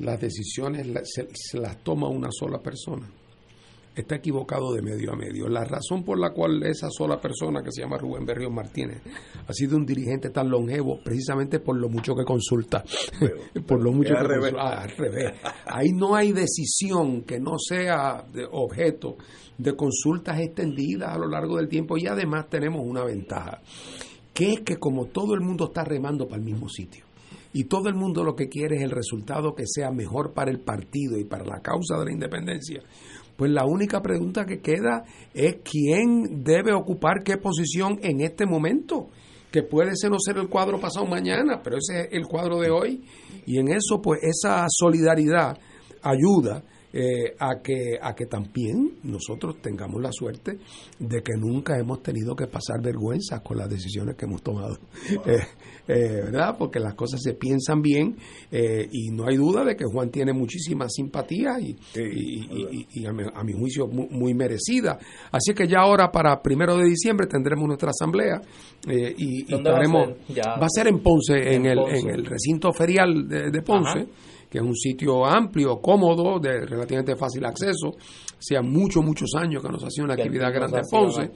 las 0.00 0.20
decisiones 0.20 0.86
se, 1.04 1.58
las 1.58 1.82
toma 1.82 2.08
una 2.08 2.28
sola 2.30 2.58
persona 2.60 3.08
está 3.94 4.16
equivocado 4.16 4.72
de 4.72 4.82
medio 4.82 5.12
a 5.12 5.16
medio. 5.16 5.48
La 5.48 5.64
razón 5.64 6.04
por 6.04 6.18
la 6.18 6.30
cual 6.30 6.62
esa 6.62 6.88
sola 6.90 7.20
persona 7.20 7.62
que 7.62 7.72
se 7.72 7.82
llama 7.82 7.98
Rubén 7.98 8.24
Berrión 8.24 8.54
Martínez 8.54 9.02
ha 9.46 9.52
sido 9.52 9.76
un 9.76 9.84
dirigente 9.84 10.30
tan 10.30 10.48
longevo 10.48 11.00
precisamente 11.02 11.60
por 11.60 11.76
lo 11.76 11.88
mucho 11.88 12.14
que 12.14 12.24
consulta. 12.24 12.84
por 13.66 13.82
lo 13.82 13.92
mucho 13.92 14.14
que 14.14 14.22
revés. 14.22 14.54
Ah, 14.56 14.82
al 14.82 14.90
revés. 14.90 15.32
Ahí 15.66 15.90
no 15.92 16.14
hay 16.14 16.32
decisión 16.32 17.22
que 17.22 17.40
no 17.40 17.58
sea 17.58 18.24
de 18.32 18.46
objeto 18.50 19.16
de 19.58 19.76
consultas 19.76 20.40
extendidas 20.40 21.14
a 21.14 21.18
lo 21.18 21.28
largo 21.28 21.56
del 21.56 21.68
tiempo 21.68 21.98
y 21.98 22.06
además 22.06 22.48
tenemos 22.48 22.82
una 22.84 23.04
ventaja 23.04 23.60
que 24.40 24.54
es 24.54 24.60
que 24.60 24.78
como 24.78 25.04
todo 25.04 25.34
el 25.34 25.42
mundo 25.42 25.66
está 25.66 25.84
remando 25.84 26.26
para 26.26 26.38
el 26.38 26.46
mismo 26.46 26.66
sitio, 26.70 27.04
y 27.52 27.64
todo 27.64 27.90
el 27.90 27.94
mundo 27.94 28.24
lo 28.24 28.34
que 28.34 28.48
quiere 28.48 28.76
es 28.76 28.82
el 28.82 28.90
resultado 28.90 29.54
que 29.54 29.64
sea 29.66 29.90
mejor 29.90 30.32
para 30.32 30.50
el 30.50 30.60
partido 30.60 31.18
y 31.18 31.24
para 31.24 31.44
la 31.44 31.60
causa 31.60 31.98
de 31.98 32.06
la 32.06 32.12
independencia, 32.12 32.80
pues 33.36 33.50
la 33.50 33.66
única 33.66 34.00
pregunta 34.00 34.46
que 34.46 34.60
queda 34.60 35.04
es 35.34 35.56
quién 35.62 36.42
debe 36.42 36.72
ocupar 36.72 37.22
qué 37.22 37.36
posición 37.36 37.98
en 38.02 38.22
este 38.22 38.46
momento, 38.46 39.10
que 39.50 39.62
puede 39.62 39.90
ser 39.94 40.10
no 40.10 40.18
ser 40.18 40.38
el 40.38 40.48
cuadro 40.48 40.80
pasado 40.80 41.04
mañana, 41.04 41.60
pero 41.62 41.76
ese 41.76 42.04
es 42.04 42.08
el 42.12 42.26
cuadro 42.26 42.60
de 42.60 42.70
hoy, 42.70 43.04
y 43.44 43.58
en 43.58 43.68
eso 43.68 44.00
pues 44.00 44.20
esa 44.22 44.64
solidaridad 44.70 45.58
ayuda 46.00 46.64
eh, 46.92 47.36
a, 47.38 47.60
que, 47.62 48.00
a 48.02 48.16
que 48.16 48.26
también 48.26 48.98
nosotros 49.04 49.62
tengamos 49.62 50.02
la 50.02 50.10
suerte 50.10 50.58
de 50.98 51.22
que 51.22 51.34
nunca 51.38 51.78
hemos 51.78 52.02
tenido 52.02 52.34
que 52.34 52.48
pasar 52.48 52.82
vergüenza 52.82 53.44
con 53.44 53.58
las 53.58 53.70
decisiones 53.70 54.16
que 54.16 54.24
hemos 54.24 54.42
tomado. 54.42 54.76
Eh, 55.26 55.38
eh, 55.86 56.20
¿Verdad? 56.24 56.56
Porque 56.58 56.80
las 56.80 56.94
cosas 56.94 57.20
se 57.22 57.34
piensan 57.34 57.82
bien 57.82 58.16
y 58.50 59.10
no 59.10 59.26
hay 59.26 59.36
duda 59.36 59.64
de 59.64 59.76
que 59.76 59.84
Juan 59.84 60.10
tiene 60.10 60.32
muchísima 60.32 60.88
simpatía 60.88 61.58
y, 61.60 61.76
y, 61.96 63.06
a, 63.06 63.12
mi, 63.12 63.52
juicio 63.52 63.86
muy, 63.86 64.34
merecida. 64.34 64.98
Así 65.30 65.52
que 65.54 65.66
ya 65.68 65.80
ahora 65.80 66.10
para 66.10 66.40
primero 66.40 66.76
de 66.76 66.84
diciembre 66.84 67.26
tendremos 67.26 67.66
nuestra 67.66 67.90
asamblea 67.90 68.40
y, 68.88 69.52
estaremos, 69.52 70.10
va 70.10 70.66
a, 70.66 70.68
ser? 70.68 70.88
en 70.88 71.00
Ponce, 71.00 71.54
en, 71.54 71.66
el, 71.66 71.78
en 71.78 72.08
el 72.08 72.24
recinto 72.24 72.72
ferial 72.72 73.28
de, 73.28 73.62
Ponce 73.62 74.08
que 74.50 74.58
es 74.58 74.64
un 74.64 74.74
sitio 74.74 75.24
amplio, 75.24 75.80
cómodo, 75.80 76.40
de 76.40 76.66
relativamente 76.66 77.14
fácil 77.14 77.44
acceso. 77.44 77.94
Hacía 78.36 78.62
muchos, 78.62 79.04
muchos 79.04 79.30
años 79.36 79.62
que 79.62 79.68
nos 79.68 79.84
hacía 79.84 80.02
una 80.02 80.14
actividad 80.14 80.52
grande 80.52 80.78
en 80.78 80.84
Ponce. 80.90 81.30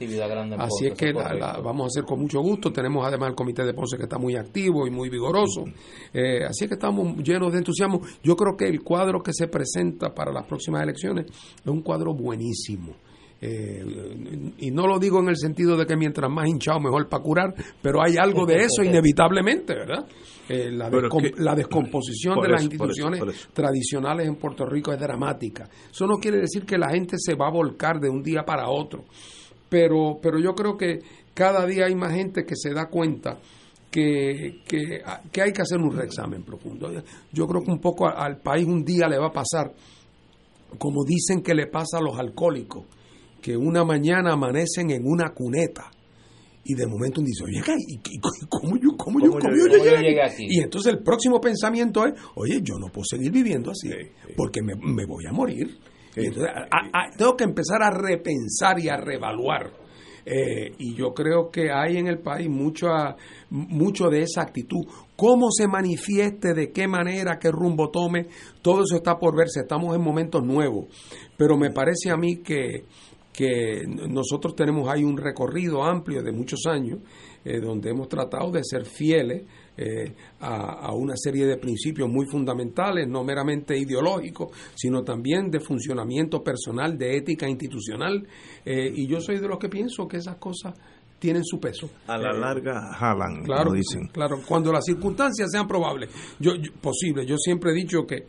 Así 0.59 0.86
es 0.86 0.95
que 0.95 1.12
la, 1.12 1.61
vamos 1.62 1.85
a 1.85 1.86
hacer 1.86 2.05
con 2.05 2.20
mucho 2.20 2.41
gusto. 2.41 2.73
Tenemos 2.73 3.07
además 3.07 3.31
el 3.31 3.35
comité 3.36 3.65
de 3.65 3.73
Ponce 3.73 3.97
que 3.97 4.05
está 4.05 4.19
muy 4.19 4.36
activo 4.36 4.86
y 4.86 4.91
muy 4.91 5.09
vigoroso. 5.09 5.65
Eh, 6.12 6.45
así 6.45 6.65
es 6.65 6.69
que 6.69 6.74
estamos 6.74 7.16
llenos 7.19 7.53
de 7.53 7.59
entusiasmo. 7.59 8.01
Yo 8.23 8.35
creo 8.35 8.57
que 8.57 8.66
el 8.66 8.82
cuadro 8.82 9.23
que 9.23 9.32
se 9.32 9.47
presenta 9.47 10.12
para 10.12 10.32
las 10.32 10.47
próximas 10.47 10.82
elecciones 10.82 11.27
es 11.27 11.66
un 11.66 11.82
cuadro 11.82 12.15
buenísimo. 12.15 12.95
Eh, 13.46 13.84
y 14.56 14.70
no 14.70 14.86
lo 14.86 14.98
digo 14.98 15.20
en 15.20 15.28
el 15.28 15.36
sentido 15.36 15.76
de 15.76 15.84
que 15.84 15.96
mientras 15.96 16.30
más 16.30 16.48
hinchado 16.48 16.80
mejor 16.80 17.06
para 17.10 17.22
curar, 17.22 17.54
pero 17.82 18.02
hay 18.02 18.16
algo 18.16 18.46
de 18.46 18.54
eso 18.54 18.82
inevitablemente, 18.82 19.74
¿verdad? 19.74 20.06
Eh, 20.48 20.70
la, 20.70 20.88
descomposición 21.54 22.40
de 22.40 22.48
las 22.48 22.62
instituciones 22.62 23.48
tradicionales 23.52 24.28
en 24.28 24.36
Puerto 24.36 24.64
Rico 24.64 24.92
es 24.92 25.00
dramática. 25.00 25.68
Eso 25.90 26.06
no 26.06 26.16
quiere 26.16 26.38
decir 26.38 26.64
que 26.64 26.78
la 26.78 26.88
gente 26.88 27.16
se 27.18 27.34
va 27.34 27.48
a 27.48 27.50
volcar 27.50 28.00
de 28.00 28.08
un 28.08 28.22
día 28.22 28.44
para 28.44 28.70
otro, 28.70 29.04
pero, 29.68 30.18
pero 30.22 30.38
yo 30.38 30.54
creo 30.54 30.78
que 30.78 31.00
cada 31.34 31.66
día 31.66 31.84
hay 31.84 31.94
más 31.94 32.14
gente 32.14 32.46
que 32.46 32.56
se 32.56 32.72
da 32.72 32.86
cuenta 32.86 33.38
que, 33.90 34.62
que, 34.66 35.02
hay 35.42 35.52
que 35.52 35.62
hacer 35.62 35.78
un 35.78 35.94
reexamen 35.94 36.42
profundo. 36.44 36.90
Yo 37.30 37.46
creo 37.46 37.62
que 37.62 37.70
un 37.70 37.80
poco 37.80 38.08
al 38.08 38.38
país 38.38 38.66
un 38.66 38.84
día 38.84 39.06
le 39.06 39.18
va 39.18 39.26
a 39.26 39.32
pasar, 39.32 39.70
como 40.78 41.04
dicen 41.04 41.42
que 41.42 41.54
le 41.54 41.66
pasa 41.66 41.98
a 41.98 42.02
los 42.02 42.18
alcohólicos, 42.18 42.84
que 43.44 43.58
una 43.58 43.84
mañana 43.84 44.32
amanecen 44.32 44.90
en 44.90 45.02
una 45.04 45.34
cuneta 45.34 45.90
y 46.64 46.74
de 46.74 46.86
momento 46.86 47.20
uno 47.20 47.26
dice, 47.26 47.44
oye, 47.44 47.60
¿y, 47.88 48.18
cómo 48.48 48.78
yo, 48.78 48.96
cómo 48.96 49.20
yo, 49.20 49.32
cómo 49.32 49.54
yo, 49.54 49.66
llegué, 49.66 50.22
aquí? 50.22 50.46
Y 50.48 50.60
entonces 50.60 50.94
el 50.94 51.02
próximo 51.02 51.38
pensamiento 51.42 52.06
es, 52.06 52.14
oye, 52.36 52.62
yo 52.62 52.78
no 52.78 52.86
puedo 52.86 53.04
seguir 53.04 53.30
viviendo 53.30 53.70
así, 53.70 53.90
porque 54.34 54.62
me, 54.62 55.04
voy 55.04 55.26
a 55.28 55.32
morir. 55.32 55.76
entonces, 56.16 56.50
tengo 57.18 57.36
que 57.36 57.44
empezar 57.44 57.82
a 57.82 57.90
repensar 57.90 58.80
y 58.80 58.88
a 58.88 58.96
reevaluar. 58.96 59.84
Eh, 60.26 60.72
y 60.78 60.94
yo 60.94 61.12
creo 61.12 61.50
que 61.50 61.70
hay 61.70 61.98
en 61.98 62.06
el 62.06 62.20
país 62.20 62.48
mucho, 62.48 62.86
mucho 63.50 64.08
de 64.08 64.22
esa 64.22 64.40
actitud. 64.40 64.86
Cómo 65.16 65.50
se 65.50 65.68
manifieste, 65.68 66.54
de 66.54 66.72
qué 66.72 66.88
manera, 66.88 67.38
qué 67.38 67.50
rumbo 67.50 67.90
tome, 67.90 68.28
todo 68.62 68.84
eso 68.84 68.96
está 68.96 69.18
por 69.18 69.36
verse. 69.36 69.60
Estamos 69.60 69.94
en 69.94 70.00
momentos 70.00 70.42
nuevos. 70.42 70.86
Pero 71.36 71.58
me 71.58 71.70
parece 71.70 72.10
a 72.10 72.16
mí 72.16 72.36
que, 72.36 72.86
que 73.35 73.85
nosotros 73.86 74.55
tenemos 74.55 74.89
ahí 74.89 75.02
un 75.02 75.16
recorrido 75.19 75.82
amplio 75.82 76.23
de 76.23 76.31
muchos 76.31 76.66
años 76.66 77.01
eh, 77.44 77.61
donde 77.61 77.90
hemos 77.90 78.09
tratado 78.09 78.52
de 78.52 78.62
ser 78.62 78.86
fieles 78.86 79.43
eh, 79.77 80.15
a, 80.39 80.94
una 80.94 81.16
serie 81.16 81.44
de 81.44 81.56
principios 81.56 82.09
muy 82.09 82.27
fundamentales, 82.27 83.09
no 83.09 83.24
meramente 83.24 83.77
ideológicos, 83.77 84.56
sino 84.77 85.02
también 85.02 85.51
de 85.51 85.59
funcionamiento 85.59 86.44
personal, 86.44 86.97
de 86.97 87.16
ética 87.16 87.48
institucional. 87.48 88.24
Eh, 88.65 88.93
y 88.94 89.09
yo 89.09 89.20
soy 89.20 89.40
de 89.40 89.48
los 89.48 89.59
que 89.59 89.69
pienso 89.69 90.06
que 90.06 90.19
esas 90.19 90.36
cosas 90.36 90.74
tienen 91.19 91.44
su 91.44 91.59
peso. 91.59 91.90
A 92.06 92.16
la 92.16 92.32
larga 92.32 92.93
jalan, 92.94 93.43
claro, 93.43 93.73
dicen. 93.73 94.06
Claro, 94.12 94.43
cuando 94.47 94.70
las 94.70 94.85
circunstancias 94.85 95.51
sean 95.51 95.66
probables, 95.66 96.11
yo, 96.39 96.52
posible. 96.81 97.27
Yo 97.27 97.36
siempre 97.36 97.73
he 97.73 97.74
dicho 97.74 98.06
que, 98.06 98.27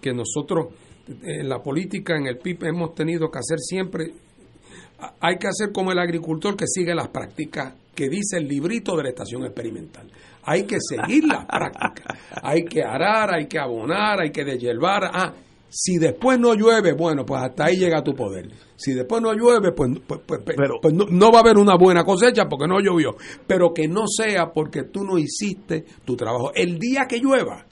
que 0.00 0.12
nosotros 0.12 0.68
en 1.08 1.48
la 1.48 1.62
política, 1.62 2.16
en 2.16 2.26
el 2.26 2.38
PIB, 2.38 2.64
hemos 2.64 2.94
tenido 2.94 3.30
que 3.30 3.38
hacer 3.38 3.58
siempre 3.58 4.12
hay 5.20 5.36
que 5.38 5.48
hacer 5.48 5.72
como 5.72 5.92
el 5.92 5.98
agricultor 5.98 6.56
que 6.56 6.66
sigue 6.66 6.94
las 6.94 7.08
prácticas 7.08 7.74
que 7.94 8.08
dice 8.08 8.36
el 8.36 8.46
librito 8.46 8.96
de 8.96 9.04
la 9.04 9.08
estación 9.08 9.44
experimental. 9.44 10.06
Hay 10.44 10.64
que 10.64 10.76
seguir 10.80 11.24
las 11.24 11.46
prácticas. 11.46 12.18
Hay 12.42 12.64
que 12.64 12.82
arar, 12.82 13.34
hay 13.34 13.46
que 13.46 13.58
abonar, 13.58 14.20
hay 14.20 14.30
que 14.30 14.44
deshiervar. 14.44 15.10
Ah, 15.12 15.32
si 15.68 15.98
después 15.98 16.38
no 16.38 16.54
llueve, 16.54 16.92
bueno, 16.92 17.24
pues 17.24 17.42
hasta 17.42 17.64
ahí 17.64 17.76
llega 17.76 18.04
tu 18.04 18.14
poder. 18.14 18.48
Si 18.76 18.92
después 18.92 19.20
no 19.20 19.32
llueve, 19.32 19.72
pues, 19.72 19.90
pues, 20.06 20.20
pues, 20.24 20.40
pues, 20.44 20.56
pues 20.80 20.94
no, 20.94 21.06
no, 21.10 21.32
va 21.32 21.38
a 21.38 21.40
haber 21.40 21.56
una 21.56 21.76
buena 21.76 22.04
cosecha 22.04 22.44
porque 22.48 22.68
no 22.68 22.78
llovió. 22.80 23.16
Pero 23.46 23.72
que 23.74 23.88
no 23.88 24.06
sea 24.06 24.52
porque 24.52 24.84
tú 24.84 25.02
no 25.02 25.18
hiciste 25.18 25.84
tu 26.04 26.16
trabajo. 26.16 26.52
El 26.54 26.78
día 26.78 27.06
que 27.08 27.18
llueva, 27.18 27.66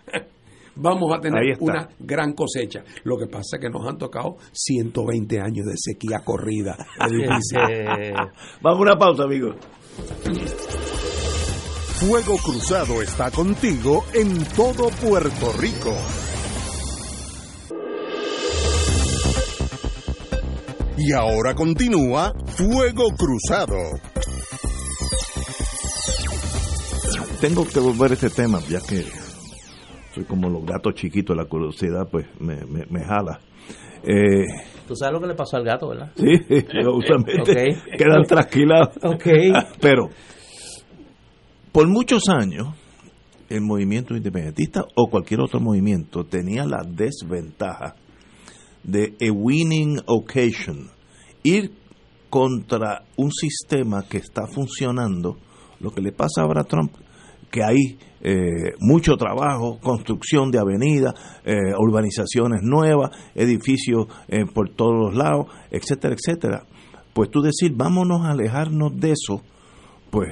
vamos 0.77 1.13
a 1.17 1.21
tener 1.21 1.57
una 1.61 1.89
gran 1.99 2.33
cosecha. 2.33 2.83
Lo 3.05 3.17
que 3.17 3.27
pasa 3.27 3.57
es 3.57 3.61
que 3.61 3.71
nos 3.71 3.87
han 3.87 3.99
tocado 3.99 4.37
120 4.53 5.41
años 5.41 5.67
de 5.67 5.75
sequía 5.77 6.21
corrida. 6.25 6.77
vamos 8.63 8.79
a 8.79 8.83
una 8.83 8.97
pausa, 8.97 9.25
amigos. 9.25 9.57
Fuego 11.95 12.37
Cruzado 12.39 13.01
está 13.01 13.31
contigo 13.31 14.05
en 14.13 14.45
todo 14.57 14.89
Puerto 14.91 15.53
Rico. 15.59 15.95
Y 20.97 21.13
ahora 21.13 21.55
continúa 21.55 22.33
Fuego 22.57 23.11
Cruzado. 23.17 23.77
Tengo 27.41 27.67
que 27.67 27.79
volver 27.79 28.13
a 28.13 28.15
este 28.15 28.31
tema, 28.31 28.61
ya 28.69 28.81
que 28.81 29.05
soy 30.15 30.25
como 30.25 30.49
los 30.49 30.65
gatos 30.65 30.95
chiquitos, 30.95 31.37
la 31.37 31.47
curiosidad 31.47 32.09
pues 32.11 32.27
me, 32.41 32.57
me, 32.67 33.05
jala. 33.05 33.41
Eh, 34.03 34.45
Tú 34.87 34.95
sabes 34.95 35.15
lo 35.15 35.21
que 35.21 35.27
le 35.29 35.35
pasó 35.35 35.57
al 35.57 35.65
gato, 35.65 35.89
¿verdad? 35.89 36.13
Sí, 36.15 36.27
justamente 36.85 37.77
quedan 37.99 38.25
trasquilados. 38.27 38.95
Okay. 39.03 39.53
Pero 39.81 40.11
por 41.73 41.89
muchos 41.89 42.29
años 42.29 42.69
el 43.49 43.61
movimiento 43.61 44.15
independentista 44.15 44.85
o 44.95 45.09
cualquier 45.11 45.41
otro 45.41 45.61
movimiento 45.61 46.25
tenía 46.25 46.65
la 46.65 46.83
desventaja 46.87 47.97
de 48.83 49.15
a 49.21 49.33
winning 49.33 50.01
occasion, 50.07 50.91
ir 51.43 51.73
contra 52.31 53.05
un 53.17 53.31
sistema 53.33 54.03
que 54.09 54.19
está 54.19 54.47
funcionando, 54.47 55.37
lo 55.81 55.91
que 55.91 56.03
le 56.03 56.13
pasa 56.13 56.43
ahora 56.43 56.63
a 56.63 56.65
Trump, 56.65 56.93
que 57.55 57.63
hay 57.63 57.97
eh, 58.21 58.75
mucho 58.81 59.17
trabajo, 59.17 59.79
construcción 59.81 60.51
de 60.51 60.59
avenidas, 60.59 61.15
eh, 61.45 61.55
urbanizaciones 61.79 62.63
nuevas, 62.65 63.11
edificios 63.33 64.09
eh, 64.27 64.45
por 64.45 64.71
todos 64.71 64.95
los 64.95 65.15
lados, 65.15 65.47
etcétera, 65.71 66.17
etcétera. 66.19 66.67
Pues 67.13 67.31
tú 67.31 67.43
decir, 67.43 67.73
vámonos 67.77 68.23
a 68.23 68.33
alejarnos 68.33 68.99
de 68.99 69.13
eso, 69.13 69.41
pues 70.11 70.31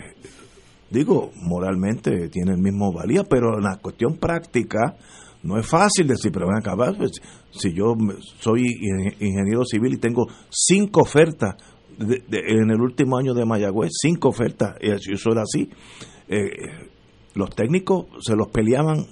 digo, 0.91 1.31
moralmente 1.37 2.29
tiene 2.29 2.55
el 2.55 2.61
mismo 2.61 2.93
valía, 2.93 3.23
pero 3.23 3.57
en 3.57 3.63
la 3.63 3.77
cuestión 3.77 4.17
práctica 4.17 4.97
no 5.45 5.61
es 5.61 5.67
fácil 5.67 6.09
decir, 6.09 6.33
pero 6.33 6.47
van 6.47 6.57
a 6.57 6.59
acabar, 6.59 6.97
pues, 6.97 7.13
si 7.53 7.73
yo 7.73 7.95
soy 8.41 8.63
ingeniero 9.21 9.65
civil 9.65 9.95
y 9.95 9.99
tengo 9.99 10.27
cinco 10.51 11.03
ofertas 11.03 11.55
en 12.01 12.71
el 12.71 12.81
último 12.81 13.17
año 13.17 13.33
de 13.33 13.45
Mayagüez, 13.45 13.93
cinco 14.01 14.31
ofertas, 14.31 14.75
y 14.81 14.91
eso 14.91 15.31
era 15.31 15.43
así. 15.43 15.69
Eh, 16.29 16.92
los 17.35 17.51
técnicos 17.51 18.07
se 18.21 18.37
los 18.37 18.49
peleaban. 18.49 19.07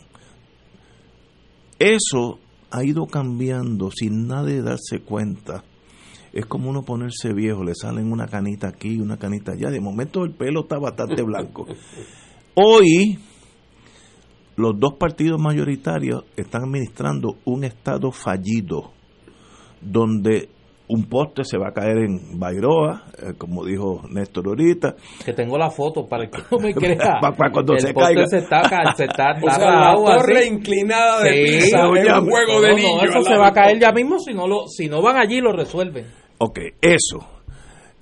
Eso 1.79 2.39
ha 2.71 2.85
ido 2.85 3.07
cambiando 3.07 3.91
sin 3.91 4.27
nadie 4.27 4.63
darse 4.63 5.01
cuenta. 5.05 5.65
Es 6.33 6.47
como 6.47 6.71
uno 6.71 6.83
ponerse 6.83 7.33
viejo, 7.33 7.65
le 7.65 7.75
salen 7.75 8.13
una 8.13 8.27
canita 8.29 8.69
aquí 8.69 8.97
y 8.97 9.01
una 9.01 9.17
canita 9.17 9.53
allá. 9.53 9.71
De 9.71 9.81
momento 9.81 10.25
el 10.25 10.33
pelo 10.33 10.61
está 10.61 10.79
bastante 10.79 11.23
blanco. 11.23 11.67
Hoy 12.55 13.19
los 14.57 14.79
dos 14.79 14.95
partidos 14.95 15.41
mayoritarios 15.41 16.25
están 16.37 16.65
administrando 16.65 17.39
un 17.45 17.65
estado 17.65 18.13
fallido 18.13 18.93
donde 19.81 20.51
un 20.93 21.05
poste 21.09 21.45
se 21.45 21.57
va 21.57 21.69
a 21.69 21.73
caer 21.73 21.99
en 21.99 22.39
Bairoa, 22.39 23.05
eh, 23.19 23.33
como 23.39 23.65
dijo 23.65 24.03
Néstor 24.11 24.47
ahorita. 24.49 24.95
Que 25.25 25.33
tengo 25.33 25.57
la 25.57 25.71
foto 25.71 26.09
para 26.09 26.29
que 26.29 26.39
no 26.51 26.59
me 26.59 26.75
crea. 26.75 27.19
para, 27.21 27.51
cuando 27.53 27.75
el 27.75 27.81
se 27.81 27.93
poste 27.95 28.15
caiga. 28.15 28.27
se 28.27 28.39
está, 28.39 28.95
se 28.97 29.05
está, 29.07 29.33
O 29.43 29.51
sea, 29.51 29.71
la 29.81 29.95
torre 29.95 30.39
así. 30.41 30.49
inclinada 30.49 31.23
de 31.23 31.61
Sí, 31.61 31.73
no, 31.73 31.95
ya, 31.97 32.21
un 32.21 32.29
juego 32.29 32.53
No, 32.55 32.61
de 32.61 32.71
no, 32.71 32.77
niños. 32.77 33.03
eso 33.05 33.19
al 33.19 33.25
se 33.25 33.37
va 33.39 33.49
a 33.49 33.53
caer 33.53 33.79
ya 33.79 33.93
mismo 33.93 34.19
si 34.19 34.35
no 34.35 34.49
lo 34.49 34.67
si 34.67 34.89
no 34.89 35.01
van 35.03 35.17
allí 35.17 35.41
lo 35.41 35.53
resuelven. 35.53 36.07
Ok, 36.39 36.59
eso. 36.81 37.19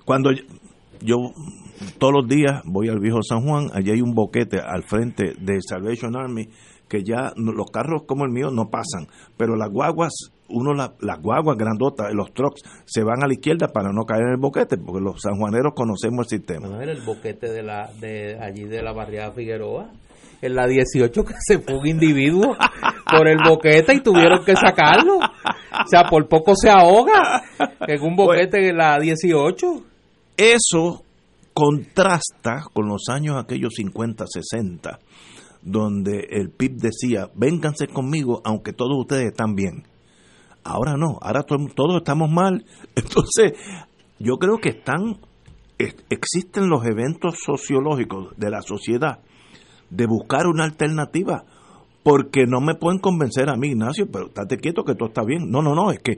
Cuando 0.04 0.32
yo, 0.32 0.42
yo 1.00 1.16
todos 1.98 2.12
los 2.14 2.28
días 2.28 2.62
voy 2.64 2.88
al 2.88 3.00
viejo 3.00 3.18
San 3.22 3.42
Juan, 3.46 3.68
allí 3.74 3.90
hay 3.90 4.00
un 4.00 4.14
boquete 4.14 4.58
al 4.60 4.82
frente 4.84 5.34
de 5.38 5.58
Salvation 5.60 6.16
Army 6.16 6.48
que 6.88 7.02
ya 7.04 7.32
no- 7.36 7.52
los 7.52 7.70
carros 7.70 8.04
como 8.06 8.24
el 8.24 8.30
mío 8.32 8.50
no 8.50 8.70
pasan, 8.70 9.06
pero 9.36 9.56
las 9.56 9.68
guaguas, 9.70 10.12
uno 10.48 10.72
la- 10.74 10.94
las 11.00 11.20
guaguas 11.20 11.56
grandotas, 11.56 12.12
los 12.14 12.32
trucks, 12.32 12.62
se 12.86 13.02
van 13.02 13.22
a 13.22 13.26
la 13.26 13.34
izquierda 13.34 13.68
para 13.68 13.92
no 13.92 14.04
caer 14.04 14.22
en 14.22 14.30
el 14.32 14.36
boquete, 14.40 14.76
porque 14.78 15.00
los 15.02 15.20
sanjuaneros 15.20 15.72
conocemos 15.74 16.26
el 16.32 16.38
sistema. 16.38 16.68
Bueno, 16.68 16.82
era 16.82 16.92
el 16.92 17.02
boquete 17.02 17.50
de 17.52 17.62
la 17.62 17.90
de 18.00 18.38
allí 18.40 18.64
de 18.64 18.82
la 18.82 18.92
barriada 18.92 19.32
Figueroa. 19.32 19.90
En 20.40 20.54
la 20.54 20.66
18 20.68 21.24
que 21.24 21.34
se 21.40 21.58
fue 21.58 21.76
un 21.78 21.86
individuo 21.88 22.56
por 23.10 23.26
el 23.26 23.38
boquete 23.44 23.94
y 23.94 24.00
tuvieron 24.00 24.44
que 24.44 24.54
sacarlo. 24.54 25.16
O 25.18 25.88
sea, 25.88 26.04
por 26.08 26.28
poco 26.28 26.54
se 26.54 26.70
ahoga 26.70 27.42
en 27.86 28.02
un 28.02 28.14
boquete 28.14 28.68
en 28.68 28.76
la 28.76 28.98
18. 29.00 29.82
Eso 30.36 31.02
contrasta 31.52 32.62
con 32.72 32.86
los 32.88 33.08
años 33.10 33.36
aquellos 33.36 33.74
50, 33.74 34.26
60, 34.28 34.98
donde 35.62 36.28
el 36.30 36.50
PIB 36.50 36.76
decía, 36.76 37.28
vénganse 37.34 37.88
conmigo 37.88 38.40
aunque 38.44 38.72
todos 38.72 38.96
ustedes 38.96 39.26
están 39.26 39.54
bien. 39.56 39.82
Ahora 40.64 40.96
no, 40.96 41.18
ahora 41.22 41.42
to- 41.44 41.56
todos 41.74 41.96
estamos 41.98 42.30
mal. 42.30 42.64
Entonces, 42.94 43.52
yo 44.18 44.36
creo 44.38 44.58
que 44.58 44.70
están, 44.70 45.18
ex- 45.78 46.04
existen 46.10 46.68
los 46.68 46.84
eventos 46.86 47.36
sociológicos 47.44 48.36
de 48.36 48.50
la 48.50 48.62
sociedad 48.62 49.20
de 49.90 50.06
buscar 50.06 50.46
una 50.46 50.64
alternativa, 50.64 51.44
porque 52.02 52.46
no 52.46 52.60
me 52.60 52.74
pueden 52.74 53.00
convencer 53.00 53.48
a 53.48 53.56
mí, 53.56 53.68
Ignacio, 53.68 54.06
pero 54.12 54.26
estate 54.26 54.58
quieto 54.58 54.84
que 54.84 54.94
todo 54.94 55.08
está 55.08 55.22
bien. 55.24 55.50
No, 55.50 55.62
no, 55.62 55.74
no, 55.74 55.90
es 55.90 55.98
que 56.00 56.16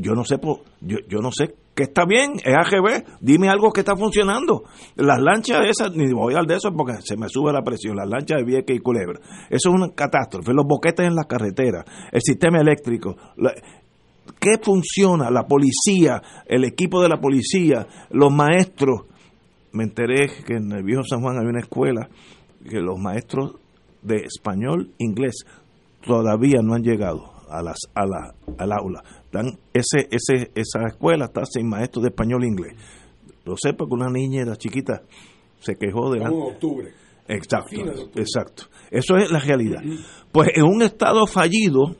yo 0.00 0.12
no 0.12 0.24
sé, 0.24 0.36
yo, 0.82 0.98
yo 1.08 1.20
no 1.20 1.30
sé 1.32 1.54
qué 1.76 1.84
está 1.84 2.04
bien, 2.06 2.32
es 2.44 2.54
AGB, 2.56 3.04
dime 3.20 3.48
algo 3.48 3.70
que 3.72 3.80
está 3.80 3.94
funcionando. 3.94 4.64
Las 4.96 5.20
lanchas 5.20 5.60
esas, 5.70 5.94
ni 5.94 6.10
voy 6.12 6.34
al 6.34 6.46
de 6.46 6.56
eso 6.56 6.72
porque 6.76 6.94
se 7.02 7.16
me 7.16 7.28
sube 7.28 7.52
la 7.52 7.62
presión, 7.62 7.94
las 7.96 8.08
lanchas 8.08 8.38
de 8.38 8.44
Vieques 8.44 8.76
y 8.76 8.80
Culebra. 8.80 9.20
Eso 9.50 9.68
es 9.68 9.74
una 9.74 9.90
catástrofe, 9.94 10.52
los 10.52 10.64
boquetes 10.66 11.06
en 11.06 11.14
la 11.14 11.24
carretera, 11.24 11.84
el 12.10 12.20
sistema 12.22 12.58
eléctrico, 12.58 13.14
la- 13.36 13.54
¿Qué 14.40 14.58
funciona? 14.60 15.30
La 15.30 15.46
policía, 15.46 16.20
el 16.46 16.64
equipo 16.64 17.00
de 17.00 17.08
la 17.08 17.20
policía, 17.20 17.86
los 18.10 18.32
maestros. 18.32 19.02
Me 19.72 19.84
enteré 19.84 20.28
que 20.44 20.54
en 20.54 20.72
el 20.72 20.82
viejo 20.82 21.02
San 21.04 21.20
Juan 21.20 21.38
hay 21.38 21.46
una 21.46 21.60
escuela 21.60 22.08
que 22.68 22.80
los 22.80 22.98
maestros 22.98 23.52
de 24.02 24.16
español, 24.24 24.90
inglés, 24.98 25.44
todavía 26.04 26.60
no 26.62 26.74
han 26.74 26.82
llegado 26.82 27.32
a 27.48 27.62
las 27.62 27.78
a 27.94 28.04
la, 28.06 28.34
al 28.58 28.72
aula. 28.72 29.02
Están, 29.36 29.58
ese, 29.72 30.08
ese, 30.10 30.50
esa 30.54 30.86
escuela 30.86 31.26
está 31.26 31.44
sin 31.44 31.68
maestros 31.68 32.02
de 32.02 32.08
español 32.08 32.44
e 32.44 32.48
inglés. 32.48 32.74
Lo 33.44 33.54
sé 33.56 33.74
porque 33.74 33.94
una 33.94 34.08
niña 34.08 34.42
era 34.42 34.56
chiquita 34.56 35.02
se 35.60 35.76
quejó 35.76 36.12
de 36.12 36.20
en 36.20 36.26
octubre. 36.28 36.92
Exacto, 37.28 37.68
Fines 37.68 37.96
de 37.96 38.02
octubre. 38.02 38.22
exacto. 38.22 38.64
Eso 38.90 39.16
es 39.16 39.30
la 39.30 39.40
realidad. 39.40 39.82
Pues 40.30 40.50
en 40.54 40.64
un 40.64 40.82
estado 40.82 41.26
fallido, 41.26 41.96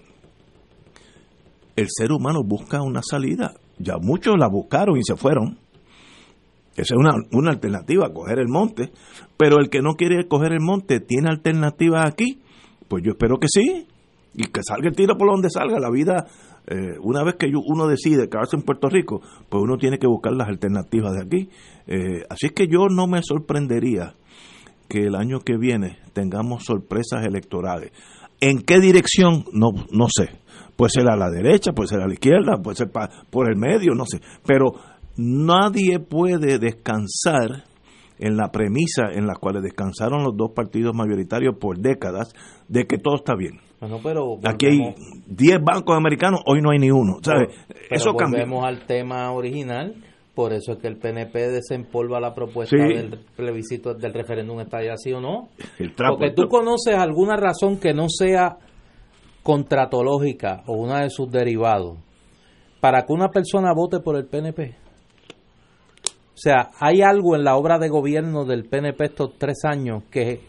el 1.75 1.87
ser 1.89 2.13
humano 2.13 2.43
busca 2.45 2.83
una 2.83 3.01
salida. 3.03 3.55
Ya 3.79 3.95
muchos 4.01 4.35
la 4.39 4.49
buscaron 4.49 4.97
y 4.97 5.03
se 5.03 5.17
fueron. 5.17 5.59
Esa 6.77 6.95
es 6.95 6.99
una, 6.99 7.15
una 7.33 7.51
alternativa, 7.51 8.13
coger 8.13 8.39
el 8.39 8.49
monte. 8.49 8.93
Pero 9.37 9.59
el 9.59 9.69
que 9.69 9.81
no 9.81 9.95
quiere 9.95 10.29
coger 10.29 10.53
el 10.53 10.61
monte, 10.61 11.01
¿tiene 11.01 11.29
alternativa 11.29 12.07
aquí? 12.07 12.41
Pues 12.89 13.03
yo 13.05 13.13
espero 13.13 13.39
que 13.39 13.49
sí. 13.51 13.87
Y 14.35 14.45
que 14.45 14.61
salga 14.63 14.89
el 14.89 14.95
tiro 14.95 15.17
por 15.17 15.31
donde 15.31 15.51
salga. 15.51 15.81
La 15.81 15.91
vida, 15.91 16.27
eh, 16.67 16.97
una 17.01 17.23
vez 17.23 17.37
que 17.37 17.47
uno 17.55 17.87
decide 17.87 18.29
quedarse 18.29 18.57
en 18.57 18.63
Puerto 18.63 18.89
Rico, 18.89 19.21
pues 19.49 19.63
uno 19.63 19.77
tiene 19.77 19.99
que 19.99 20.07
buscar 20.07 20.33
las 20.33 20.49
alternativas 20.49 21.13
de 21.13 21.23
aquí. 21.23 21.49
Eh, 21.87 22.25
así 22.29 22.47
es 22.47 22.53
que 22.53 22.67
yo 22.67 22.89
no 22.89 23.07
me 23.07 23.21
sorprendería 23.23 24.15
que 24.89 25.07
el 25.07 25.15
año 25.15 25.41
que 25.41 25.57
viene 25.57 25.99
tengamos 26.13 26.65
sorpresas 26.65 27.25
electorales. 27.25 27.93
¿En 28.41 28.63
qué 28.63 28.81
dirección? 28.81 29.45
No, 29.53 29.71
no 29.91 30.07
sé. 30.15 30.31
Puede 30.77 30.91
ser 30.91 31.09
a 31.09 31.17
la 31.17 31.31
derecha, 31.31 31.73
puede 31.73 31.89
ser 31.89 32.01
a 32.01 32.07
la 32.07 32.15
izquierda, 32.15 32.61
puede 32.63 32.77
ser 32.77 32.91
por 33.31 33.51
el 33.51 33.57
medio, 33.57 33.95
no 33.95 34.05
sé. 34.05 34.21
Pero 34.45 34.75
nadie 35.17 36.01
puede 36.01 36.59
descansar 36.59 37.65
en 38.19 38.37
la 38.37 38.51
premisa 38.51 39.13
en 39.13 39.27
la 39.27 39.35
cual 39.35 39.63
descansaron 39.63 40.25
los 40.25 40.37
dos 40.37 40.51
partidos 40.55 40.95
mayoritarios 40.95 41.57
por 41.59 41.79
décadas 41.79 42.35
de 42.69 42.87
que 42.87 42.99
todo 42.99 43.17
está 43.17 43.35
bien. 43.35 43.61
Bueno, 43.81 44.01
pero 44.03 44.39
Aquí 44.45 44.67
hay 44.67 44.79
volvemos- 44.79 45.23
10 45.27 45.59
bancos 45.63 45.97
americanos, 45.97 46.41
hoy 46.47 46.61
no 46.63 46.71
hay 46.71 46.79
ni 46.79 46.91
uno. 46.91 47.19
¿sabes? 47.23 47.49
pero 47.69 47.81
Eso 47.91 48.15
cambió. 48.15 48.41
volvemos 48.41 48.65
al 48.65 48.87
tema 48.87 49.31
original. 49.33 49.95
Por 50.35 50.53
eso 50.53 50.73
es 50.73 50.79
que 50.79 50.89
el 50.89 50.99
PNP 50.99 51.49
desempolva 51.49 52.21
la 52.21 52.35
propuesta 52.35 52.77
Sí. 52.77 52.83
del 52.95 53.19
plebiscito 53.37 53.95
del 53.95 54.13
referéndum 54.13 54.61
está 54.61 54.83
ya 54.85 54.95
sí 54.97 55.11
o 55.13 55.21
no. 55.21 55.49
Trapo, 55.97 56.19
Porque 56.19 56.35
tú 56.35 56.47
conoces 56.49 56.95
alguna 56.95 57.37
razón 57.37 57.79
que 57.79 57.95
no 57.95 58.07
sea 58.11 58.59
contratológica 59.43 60.63
o 60.67 60.75
una 60.75 61.03
de 61.03 61.11
sus 61.11 61.31
derivados 61.31 61.97
para 62.81 63.03
que 63.07 63.13
una 63.15 63.29
persona 63.31 63.73
vote 63.75 64.01
por 64.01 64.17
el 64.17 64.27
PNP. 64.27 64.75
O 66.35 66.39
sea, 66.39 66.71
¿hay 66.81 67.01
algo 67.01 67.35
en 67.35 67.45
la 67.45 67.57
obra 67.57 67.79
de 67.79 67.89
gobierno 67.89 68.45
del 68.45 68.65
PNP 68.69 69.05
estos 69.07 69.39
tres 69.39 69.65
años 69.65 70.03
que 70.11 70.41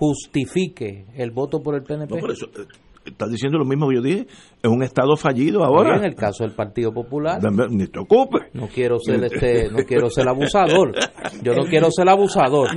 justifique 0.00 1.04
el 1.14 1.30
voto 1.30 1.60
por 1.60 1.74
el 1.74 1.82
PNP? 1.82 2.14
No, 2.14 2.20
por 2.20 2.32
eso, 2.32 2.46
eh, 2.46 2.66
estás 3.04 3.30
diciendo 3.30 3.58
lo 3.58 3.66
mismo 3.66 3.86
que 3.88 3.96
yo 3.96 4.02
dije. 4.02 4.26
Es 4.62 4.70
un 4.70 4.82
estado 4.82 5.14
fallido 5.14 5.62
ahora. 5.62 5.98
En 5.98 6.04
el 6.04 6.14
caso 6.14 6.44
del 6.44 6.54
Partido 6.54 6.90
Popular. 6.92 7.38
Ni 7.70 7.86
te 7.86 7.98
ocupes. 7.98 8.48
No 8.54 8.66
quiero 8.68 8.98
ser 8.98 9.22
este, 9.24 9.70
no 9.70 9.84
quiero 9.84 10.08
ser 10.08 10.26
abusador. 10.26 10.94
Yo 11.42 11.52
no 11.52 11.64
quiero 11.64 11.90
ser 11.90 12.08
abusador. 12.08 12.68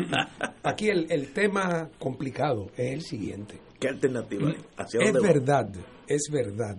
Aquí 0.64 0.90
el, 0.90 1.08
el 1.10 1.32
tema 1.32 1.90
complicado 1.98 2.68
es 2.76 2.94
el 2.94 3.02
siguiente. 3.02 3.60
¿Qué 3.80 3.88
alternativa 3.88 4.50
hay? 4.50 4.58
¿Hacia 4.78 5.00
Es 5.02 5.14
dónde 5.14 5.28
verdad, 5.28 5.70
es 6.08 6.30
verdad 6.32 6.78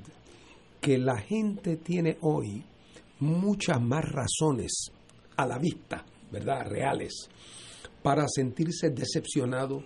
que 0.80 0.98
la 0.98 1.16
gente 1.16 1.78
tiene 1.78 2.18
hoy 2.20 2.62
muchas 3.20 3.80
más 3.80 4.04
razones 4.04 4.90
a 5.36 5.46
la 5.46 5.58
vista, 5.58 6.04
¿verdad? 6.30 6.66
Reales, 6.66 7.28
para 8.02 8.26
sentirse 8.28 8.90
decepcionado, 8.90 9.82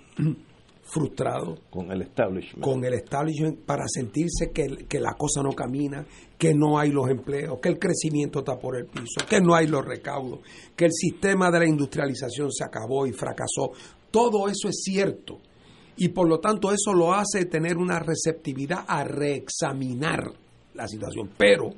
frustrado 0.88 1.58
Con 1.70 1.92
el 1.92 2.02
establishment. 2.02 2.64
con 2.64 2.84
el 2.84 2.94
establishment, 2.94 3.60
para 3.64 3.84
sentirse 3.86 4.50
que, 4.52 4.86
que 4.88 5.00
la 5.00 5.12
cosa 5.14 5.42
no 5.42 5.52
camina, 5.52 6.06
que 6.38 6.54
no 6.54 6.78
hay 6.78 6.90
los 6.90 7.08
empleos, 7.10 7.58
que 7.60 7.68
el 7.68 7.78
crecimiento 7.78 8.40
está 8.40 8.58
por 8.58 8.76
el 8.76 8.86
piso, 8.86 9.26
que 9.28 9.40
no 9.40 9.54
hay 9.54 9.66
los 9.66 9.84
recaudos, 9.84 10.40
que 10.74 10.86
el 10.86 10.92
sistema 10.92 11.50
de 11.50 11.58
la 11.58 11.66
industrialización 11.66 12.50
se 12.50 12.64
acabó 12.64 13.06
y 13.06 13.12
fracasó. 13.12 13.72
Todo 14.10 14.48
eso 14.48 14.68
es 14.68 14.80
cierto. 14.82 15.38
Y 15.96 16.08
por 16.08 16.28
lo 16.28 16.38
tanto 16.38 16.72
eso 16.72 16.94
lo 16.94 17.12
hace 17.12 17.44
tener 17.46 17.76
una 17.76 17.98
receptividad 17.98 18.84
a 18.86 19.04
reexaminar 19.04 20.32
la 20.74 20.86
situación. 20.86 21.30
Pero, 21.36 21.70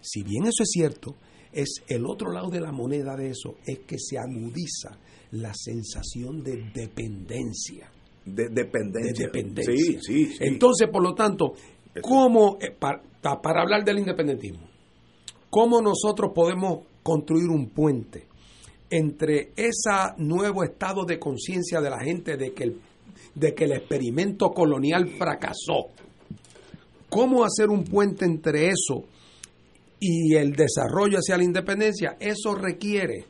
si 0.00 0.22
bien 0.22 0.44
eso 0.44 0.62
es 0.62 0.70
cierto, 0.70 1.16
es 1.52 1.82
el 1.88 2.06
otro 2.06 2.30
lado 2.32 2.50
de 2.50 2.60
la 2.60 2.72
moneda 2.72 3.16
de 3.16 3.30
eso, 3.30 3.56
es 3.66 3.80
que 3.80 3.98
se 3.98 4.16
agudiza 4.16 4.96
la 5.32 5.52
sensación 5.54 6.42
de 6.42 6.70
dependencia 6.72 7.90
de 8.24 8.48
dependencia. 8.48 9.12
de 9.12 9.32
dependencia. 9.32 9.74
Sí, 9.74 9.98
sí, 10.00 10.26
sí. 10.32 10.38
Entonces, 10.40 10.88
por 10.90 11.02
lo 11.02 11.14
tanto, 11.14 11.54
¿cómo, 12.00 12.58
eh, 12.60 12.70
pa- 12.70 13.00
pa- 13.20 13.40
para, 13.40 13.62
hablar 13.62 13.84
del 13.84 13.98
independentismo, 13.98 14.68
cómo 15.50 15.80
nosotros 15.82 16.32
podemos 16.34 16.80
construir 17.02 17.48
un 17.48 17.68
puente 17.70 18.26
entre 18.90 19.52
ese 19.56 19.90
nuevo 20.18 20.64
estado 20.64 21.04
de 21.04 21.18
conciencia 21.18 21.80
de 21.80 21.90
la 21.90 22.00
gente 22.00 22.36
de 22.36 22.52
que, 22.52 22.64
el, 22.64 22.80
de 23.34 23.54
que 23.54 23.64
el 23.64 23.72
experimento 23.72 24.50
colonial 24.50 25.08
fracasó? 25.18 25.88
¿Cómo 27.08 27.44
hacer 27.44 27.68
un 27.68 27.84
puente 27.84 28.24
entre 28.24 28.68
eso 28.68 29.04
y 30.00 30.34
el 30.34 30.52
desarrollo 30.52 31.18
hacia 31.18 31.36
la 31.36 31.44
independencia? 31.44 32.16
Eso 32.18 32.54
requiere 32.54 33.24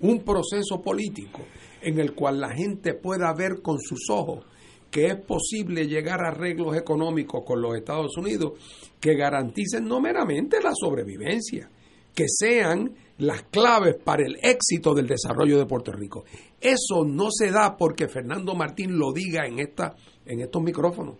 un 0.00 0.20
proceso 0.20 0.80
político 0.82 1.40
en 1.84 2.00
el 2.00 2.14
cual 2.14 2.40
la 2.40 2.50
gente 2.50 2.94
pueda 2.94 3.32
ver 3.34 3.62
con 3.62 3.78
sus 3.78 4.08
ojos 4.10 4.44
que 4.90 5.06
es 5.06 5.16
posible 5.16 5.88
llegar 5.88 6.20
a 6.24 6.28
arreglos 6.28 6.76
económicos 6.76 7.42
con 7.44 7.60
los 7.60 7.76
Estados 7.76 8.16
Unidos 8.16 8.52
que 9.00 9.16
garanticen 9.16 9.86
no 9.86 10.00
meramente 10.00 10.62
la 10.62 10.70
sobrevivencia, 10.72 11.68
que 12.14 12.26
sean 12.28 12.94
las 13.18 13.42
claves 13.44 13.96
para 13.96 14.24
el 14.24 14.36
éxito 14.40 14.94
del 14.94 15.08
desarrollo 15.08 15.58
de 15.58 15.66
Puerto 15.66 15.90
Rico. 15.90 16.24
Eso 16.60 17.04
no 17.04 17.28
se 17.32 17.50
da 17.50 17.76
porque 17.76 18.06
Fernando 18.06 18.54
Martín 18.54 18.96
lo 18.96 19.12
diga 19.12 19.46
en 19.46 19.58
esta 19.58 19.96
en 20.24 20.40
estos 20.40 20.62
micrófonos. 20.62 21.16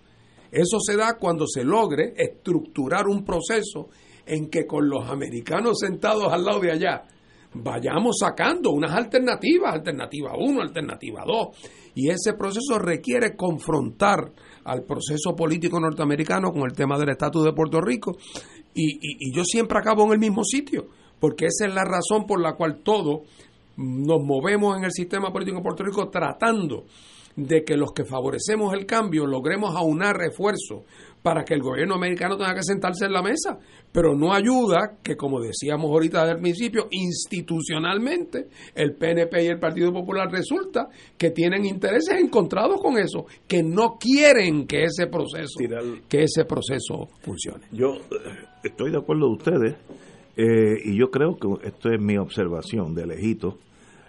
Eso 0.53 0.79
se 0.79 0.97
da 0.97 1.19
cuando 1.19 1.47
se 1.49 1.65
logre 1.65 2.15
estructurar 2.17 3.09
un 3.09 3.25
proceso 3.25 3.89
en 4.25 4.51
que 4.51 4.67
con 4.67 4.89
los 4.89 5.11
americanos 5.11 5.81
sentados 5.81 6.33
al 6.33 6.45
lado 6.45 6.61
de 6.61 6.71
allá 6.71 7.03
vayamos 7.55 8.17
sacando 8.19 8.71
unas 8.71 8.93
alternativas, 8.93 9.75
alternativa 9.75 10.33
1, 10.37 10.61
alternativa 10.61 11.25
2, 11.27 11.93
y 11.95 12.11
ese 12.11 12.35
proceso 12.35 12.79
requiere 12.79 13.37
confrontar 13.37 14.33
al 14.65 14.83
proceso 14.83 15.35
político 15.37 15.79
norteamericano 15.79 16.51
con 16.53 16.63
el 16.63 16.73
tema 16.73 16.99
del 16.99 17.11
estatus 17.11 17.45
de 17.45 17.53
Puerto 17.53 17.81
Rico, 17.81 18.17
y, 18.75 18.99
y 19.01 19.35
yo 19.35 19.45
siempre 19.45 19.79
acabo 19.79 20.05
en 20.07 20.13
el 20.13 20.19
mismo 20.19 20.43
sitio, 20.45 20.89
porque 21.21 21.47
esa 21.47 21.67
es 21.67 21.75
la 21.75 21.85
razón 21.85 22.27
por 22.27 22.41
la 22.41 22.55
cual 22.55 22.81
todos 22.83 23.23
nos 23.77 24.23
movemos 24.23 24.77
en 24.77 24.85
el 24.85 24.93
sistema 24.93 25.33
político 25.33 25.59
de 25.59 25.63
Puerto 25.63 25.85
Rico 25.85 26.09
tratando 26.09 26.85
de 27.37 27.65
que 27.65 27.77
los 27.77 27.93
que 27.93 28.05
favorecemos 28.05 28.73
el 28.75 28.87
cambio 28.87 29.27
logremos 29.27 29.75
aunar 29.75 30.17
refuerzos 30.17 30.83
para 31.25 31.43
que 31.43 31.55
el 31.55 31.63
gobierno 31.63 31.95
americano 31.95 32.37
tenga 32.37 32.55
que 32.55 32.63
sentarse 32.63 33.07
en 33.07 33.13
la 33.15 33.23
mesa. 33.23 33.59
Pero 33.91 34.15
no 34.15 34.35
ayuda 34.35 34.99
que, 35.03 35.17
como 35.17 35.41
decíamos 35.41 35.91
ahorita 35.91 36.21
desde 36.21 36.35
el 36.35 36.43
principio, 36.43 36.87
institucionalmente 36.91 38.49
el 38.75 38.95
PNP 38.95 39.43
y 39.43 39.47
el 39.47 39.59
Partido 39.59 39.91
Popular 39.91 40.29
resulta 40.31 40.87
que 41.17 41.31
tienen 41.31 41.65
intereses 41.65 42.21
encontrados 42.21 42.79
con 42.79 42.99
eso, 42.99 43.25
que 43.49 43.63
no 43.63 43.97
quieren 43.99 44.67
que 44.67 44.85
ese 44.85 45.07
proceso, 45.07 45.61
que 46.07 46.25
ese 46.25 46.45
proceso 46.45 47.09
funcione. 47.23 47.65
Yo 47.73 47.95
eh, 47.95 48.01
estoy 48.63 48.91
de 48.91 48.99
acuerdo 48.99 49.29
de 49.29 49.33
ustedes 49.33 49.77
eh, 50.37 50.77
y 50.85 50.95
yo 50.95 51.11
creo 51.11 51.37
que 51.37 51.69
esto 51.69 51.89
es 51.91 51.99
mi 52.03 52.19
observación 52.19 52.95
de 52.95 53.07
lejito 53.07 53.57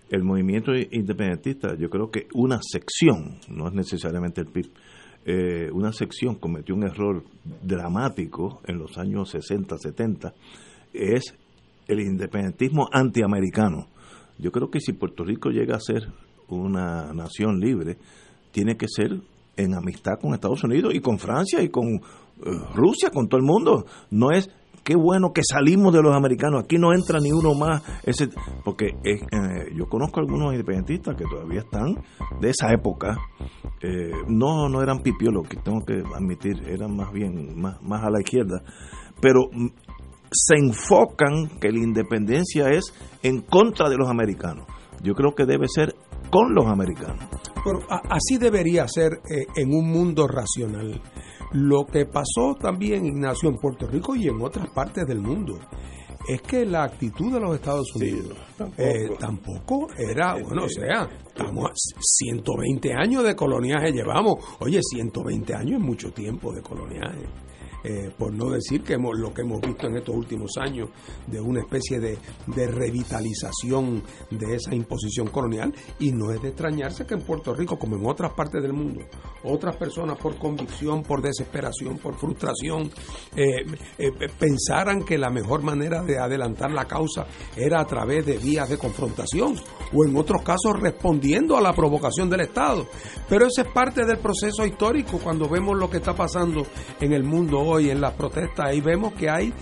el 0.09 0.23
movimiento 0.23 0.71
independentista, 0.91 1.75
yo 1.75 1.89
creo 1.89 2.11
que 2.11 2.27
una 2.33 2.59
sección, 2.61 3.39
no 3.49 3.67
es 3.67 3.73
necesariamente 3.73 4.41
el 4.41 4.47
PIB, 4.47 4.69
eh, 5.25 5.69
una 5.71 5.91
sección 5.91 6.35
cometió 6.35 6.75
un 6.75 6.83
error 6.83 7.23
dramático 7.63 8.61
en 8.67 8.77
los 8.77 8.97
años 8.97 9.31
60, 9.31 9.77
70, 9.77 10.33
es 10.93 11.35
el 11.87 11.99
independentismo 11.99 12.87
antiamericano. 12.91 13.87
Yo 14.37 14.51
creo 14.51 14.69
que 14.69 14.79
si 14.79 14.93
Puerto 14.93 15.23
Rico 15.23 15.49
llega 15.49 15.75
a 15.75 15.79
ser 15.79 16.07
una 16.47 17.11
nación 17.13 17.59
libre, 17.59 17.97
tiene 18.51 18.77
que 18.77 18.87
ser 18.87 19.19
en 19.57 19.73
amistad 19.73 20.19
con 20.21 20.33
Estados 20.33 20.63
Unidos 20.63 20.93
y 20.93 20.99
con 20.99 21.17
Francia 21.17 21.61
y 21.61 21.69
con 21.69 21.87
eh, 21.95 21.99
Rusia, 22.73 23.09
con 23.09 23.27
todo 23.27 23.39
el 23.39 23.45
mundo. 23.45 23.85
No 24.11 24.31
es 24.31 24.49
qué 24.85 24.95
bueno 24.95 25.33
que 25.33 25.41
salimos 25.43 25.91
de 25.91 26.01
los 26.01 26.15
americanos, 26.15 26.63
aquí 26.63 26.77
no 26.77 26.93
entra 26.93 27.19
ni 27.19 27.31
uno 27.31 27.55
más, 27.55 27.81
porque 28.63 28.95
eh, 29.03 29.19
yo 29.75 29.87
conozco 29.87 30.19
algunos 30.19 30.53
independentistas 30.53 31.15
que 31.15 31.25
todavía 31.25 31.61
están 31.61 31.95
de 32.39 32.51
esa 32.51 32.71
época, 32.71 33.17
eh, 33.81 34.11
no, 34.27 34.69
no 34.69 34.81
eran 34.83 34.99
pipiolos, 34.99 35.47
que 35.49 35.57
tengo 35.57 35.79
que 35.85 36.03
admitir, 36.15 36.63
eran 36.69 36.95
más 36.95 37.11
bien, 37.11 37.59
más, 37.59 37.81
más 37.81 38.03
a 38.03 38.11
la 38.11 38.21
izquierda, 38.21 38.61
pero 39.19 39.49
mm, 39.51 39.69
se 40.31 40.55
enfocan 40.55 41.59
que 41.59 41.71
la 41.71 41.79
independencia 41.79 42.69
es 42.69 42.93
en 43.23 43.41
contra 43.41 43.89
de 43.89 43.97
los 43.97 44.07
americanos. 44.07 44.67
Yo 45.01 45.13
creo 45.13 45.33
que 45.33 45.45
debe 45.45 45.67
ser 45.67 45.95
con 46.29 46.53
los 46.53 46.65
americanos. 46.65 47.25
Pero 47.63 47.79
así 47.89 48.37
debería 48.37 48.87
ser 48.87 49.13
eh, 49.13 49.45
en 49.55 49.73
un 49.73 49.89
mundo 49.89 50.27
racional. 50.27 51.01
Lo 51.55 51.85
que 51.85 52.05
pasó 52.05 52.53
también, 52.59 53.05
Ignacio, 53.05 53.47
en 53.47 53.55
Puerto 53.55 53.87
Rico 53.87 54.13
y 54.13 54.27
en 54.27 54.41
otras 54.41 54.69
partes 54.71 55.07
del 55.07 55.21
mundo, 55.21 55.57
es 56.27 56.41
que 56.41 56.65
la 56.65 56.83
actitud 56.83 57.31
de 57.31 57.39
los 57.39 57.55
Estados 57.55 57.95
Unidos 57.95 58.37
eh, 58.77 59.09
tampoco. 59.17 59.87
era, 59.97 60.33
bueno, 60.33 60.65
o 60.65 60.69
sea, 60.69 61.07
estamos 61.25 61.71
120 61.97 62.93
años 62.93 63.23
de 63.23 63.35
coloniaje 63.35 63.93
llevamos. 63.93 64.35
Oye, 64.59 64.81
120 64.81 65.55
años 65.55 65.79
es 65.79 65.85
mucho 65.85 66.11
tiempo 66.11 66.51
de 66.51 66.61
coloniaje. 66.61 67.25
Eh, 67.87 68.09
por 68.17 68.33
no 68.33 68.49
decir 68.49 68.81
que 68.81 68.97
lo 68.97 69.31
que 69.31 69.43
hemos 69.43 69.61
visto 69.61 69.85
en 69.85 69.97
estos 69.97 70.15
últimos 70.15 70.57
años 70.57 70.89
de 71.27 71.39
una 71.39 71.59
especie 71.59 71.99
de, 71.99 72.17
revitalización 72.47 74.01
de 74.31 74.55
esa 74.55 74.73
imposición 74.73 75.27
colonial 75.27 75.71
y 75.99 76.11
no 76.11 76.31
es 76.31 76.41
de 76.41 76.47
extrañarse 76.47 77.05
que 77.05 77.13
en 77.13 77.21
Puerto 77.21 77.53
Rico 77.53 77.77
como 77.77 77.95
en 77.95 78.07
otras 78.07 78.33
partes 78.33 78.63
del 78.63 78.73
mundo 78.73 79.01
otras 79.43 79.75
personas 79.77 80.17
por 80.17 80.35
convicción, 80.39 81.03
por 81.03 81.21
desesperación, 81.21 81.99
por 81.99 82.15
frustración 82.15 82.89
eh, 83.35 83.63
eh, 83.99 84.11
pensaran 84.39 85.03
que 85.03 85.19
la 85.19 85.29
mejor 85.29 85.61
manera 85.61 86.01
de 86.01 86.17
adelantar 86.17 86.71
la 86.71 86.85
causa 86.85 87.27
era 87.55 87.81
a 87.81 87.85
través 87.85 88.25
de 88.25 88.39
vías 88.39 88.67
de 88.67 88.79
confrontación 88.79 89.55
o 89.93 90.03
en 90.03 90.17
otros 90.17 90.41
casos 90.41 90.79
respondiendo 90.79 91.55
a 91.55 91.61
la 91.61 91.73
provocación 91.73 92.31
del 92.31 92.41
Estado. 92.41 92.87
Pero 93.29 93.45
eso 93.45 93.61
es 93.61 93.67
parte 93.71 94.05
del 94.05 94.17
proceso 94.17 94.65
histórico 94.65 95.19
cuando 95.19 95.47
vemos 95.47 95.77
lo 95.77 95.87
que 95.87 95.97
está 95.97 96.15
pasando 96.15 96.65
en 96.99 97.13
el 97.13 97.23
mundo 97.23 97.59
hoy 97.59 97.74
y 97.79 97.89
en 97.89 98.01
las 98.01 98.13
protestas, 98.13 98.67
ahí 98.67 98.81
vemos 98.81 99.13
que 99.13 99.29
hay, 99.29 99.53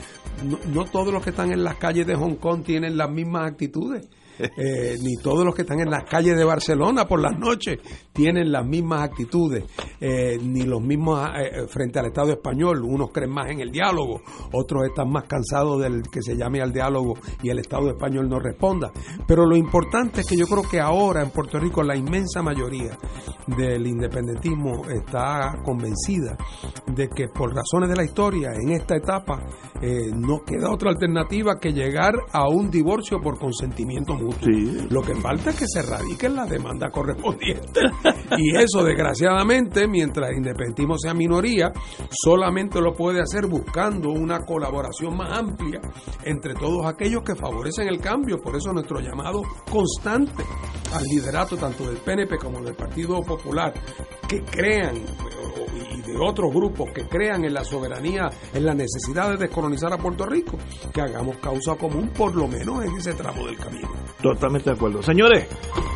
no 0.73 0.85
todos 0.85 1.13
los 1.13 1.23
que 1.23 1.29
están 1.31 1.51
en 1.51 1.63
las 1.63 1.75
calles 1.75 2.07
de 2.07 2.15
Hong 2.15 2.35
Kong 2.35 2.63
tienen 2.63 2.97
las 2.97 3.09
mismas 3.09 3.47
actitudes. 3.47 4.07
Eh, 4.57 4.97
ni 5.01 5.15
todos 5.15 5.45
los 5.45 5.55
que 5.55 5.61
están 5.61 5.79
en 5.79 5.89
las 5.89 6.03
calles 6.03 6.37
de 6.37 6.43
Barcelona 6.43 7.07
por 7.07 7.21
las 7.21 7.37
noches 7.37 7.79
tienen 8.11 8.51
las 8.51 8.65
mismas 8.65 9.01
actitudes, 9.01 9.63
eh, 9.99 10.37
ni 10.41 10.63
los 10.63 10.81
mismos 10.81 11.29
eh, 11.35 11.65
frente 11.67 11.99
al 11.99 12.07
Estado 12.07 12.33
español. 12.33 12.83
Unos 12.83 13.11
creen 13.11 13.31
más 13.31 13.49
en 13.49 13.61
el 13.61 13.71
diálogo, 13.71 14.21
otros 14.51 14.85
están 14.85 15.09
más 15.09 15.23
cansados 15.25 15.81
del 15.81 16.03
que 16.11 16.21
se 16.21 16.35
llame 16.35 16.61
al 16.61 16.73
diálogo 16.73 17.15
y 17.41 17.49
el 17.49 17.59
Estado 17.59 17.89
español 17.89 18.29
no 18.29 18.39
responda. 18.39 18.91
Pero 19.27 19.45
lo 19.45 19.55
importante 19.55 20.21
es 20.21 20.27
que 20.27 20.37
yo 20.37 20.45
creo 20.45 20.63
que 20.63 20.79
ahora 20.79 21.23
en 21.23 21.29
Puerto 21.29 21.59
Rico 21.59 21.81
la 21.83 21.95
inmensa 21.95 22.41
mayoría 22.41 22.97
del 23.47 23.87
independentismo 23.87 24.83
está 24.89 25.61
convencida 25.63 26.37
de 26.87 27.07
que 27.09 27.27
por 27.27 27.53
razones 27.53 27.89
de 27.89 27.95
la 27.95 28.03
historia 28.03 28.51
en 28.53 28.71
esta 28.71 28.95
etapa 28.95 29.43
no 30.15 30.43
queda 30.45 30.71
otra 30.71 30.89
alternativa 30.91 31.59
que 31.59 31.73
llegar 31.73 32.13
a 32.31 32.47
un 32.47 32.71
divorcio 32.71 33.19
por 33.21 33.37
consentimiento 33.37 34.15
lo 34.89 35.01
que 35.01 35.15
falta 35.15 35.51
es 35.51 35.55
que 35.57 35.67
se 35.67 35.81
radique 35.81 36.29
la 36.29 36.45
demanda 36.45 36.89
correspondiente. 36.89 37.81
y 38.37 38.55
eso, 38.57 38.83
desgraciadamente, 38.83 39.87
mientras 39.87 40.31
el 40.31 40.97
sea 40.97 41.13
minoría, 41.13 41.71
solamente 42.09 42.81
lo 42.81 42.93
puede 42.93 43.21
hacer 43.21 43.47
buscando 43.47 44.09
una 44.09 44.39
colaboración 44.39 45.15
más 45.15 45.37
amplia 45.37 45.81
entre 46.23 46.53
todos 46.53 46.85
aquellos 46.85 47.23
que 47.23 47.35
favorecen 47.35 47.87
el 47.87 47.99
cambio. 47.99 48.37
Por 48.39 48.55
eso 48.55 48.71
nuestro 48.71 48.99
llamado 48.99 49.41
constante 49.69 50.43
al 50.93 51.03
liderato 51.03 51.57
tanto 51.57 51.85
del 51.85 51.97
PNP 51.97 52.37
como 52.37 52.61
del 52.61 52.75
Partido 52.75 53.21
Popular, 53.21 53.73
que 54.27 54.41
crean 54.41 54.95
otros 56.19 56.53
grupos 56.53 56.91
que 56.93 57.03
crean 57.07 57.45
en 57.45 57.53
la 57.53 57.63
soberanía, 57.63 58.29
en 58.53 58.65
la 58.65 58.73
necesidad 58.73 59.29
de 59.31 59.37
descolonizar 59.37 59.91
a 59.93 59.97
Puerto 59.97 60.25
Rico, 60.25 60.57
que 60.93 61.01
hagamos 61.01 61.37
causa 61.37 61.75
común 61.75 62.09
por 62.15 62.35
lo 62.35 62.47
menos 62.47 62.83
en 62.85 62.95
ese 62.95 63.13
tramo 63.13 63.45
del 63.45 63.57
camino. 63.57 63.89
Totalmente 64.21 64.69
de 64.69 64.75
acuerdo. 64.75 65.01
Señores, 65.01 65.47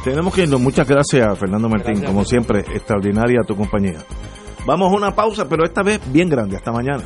tenemos 0.03 0.33
que 0.33 0.43
irnos. 0.43 0.59
Muchas 0.59 0.87
gracias, 0.87 1.37
Fernando 1.37 1.69
Martín. 1.69 2.03
Como 2.03 2.23
siempre, 2.23 2.59
extraordinaria 2.59 3.41
tu 3.45 3.55
compañía. 3.55 3.99
Vamos 4.65 4.91
a 4.91 4.95
una 4.95 5.15
pausa, 5.15 5.47
pero 5.47 5.63
esta 5.65 5.81
vez 5.81 6.01
bien 6.11 6.29
grande. 6.29 6.57
Hasta 6.57 6.71
mañana. 6.71 7.03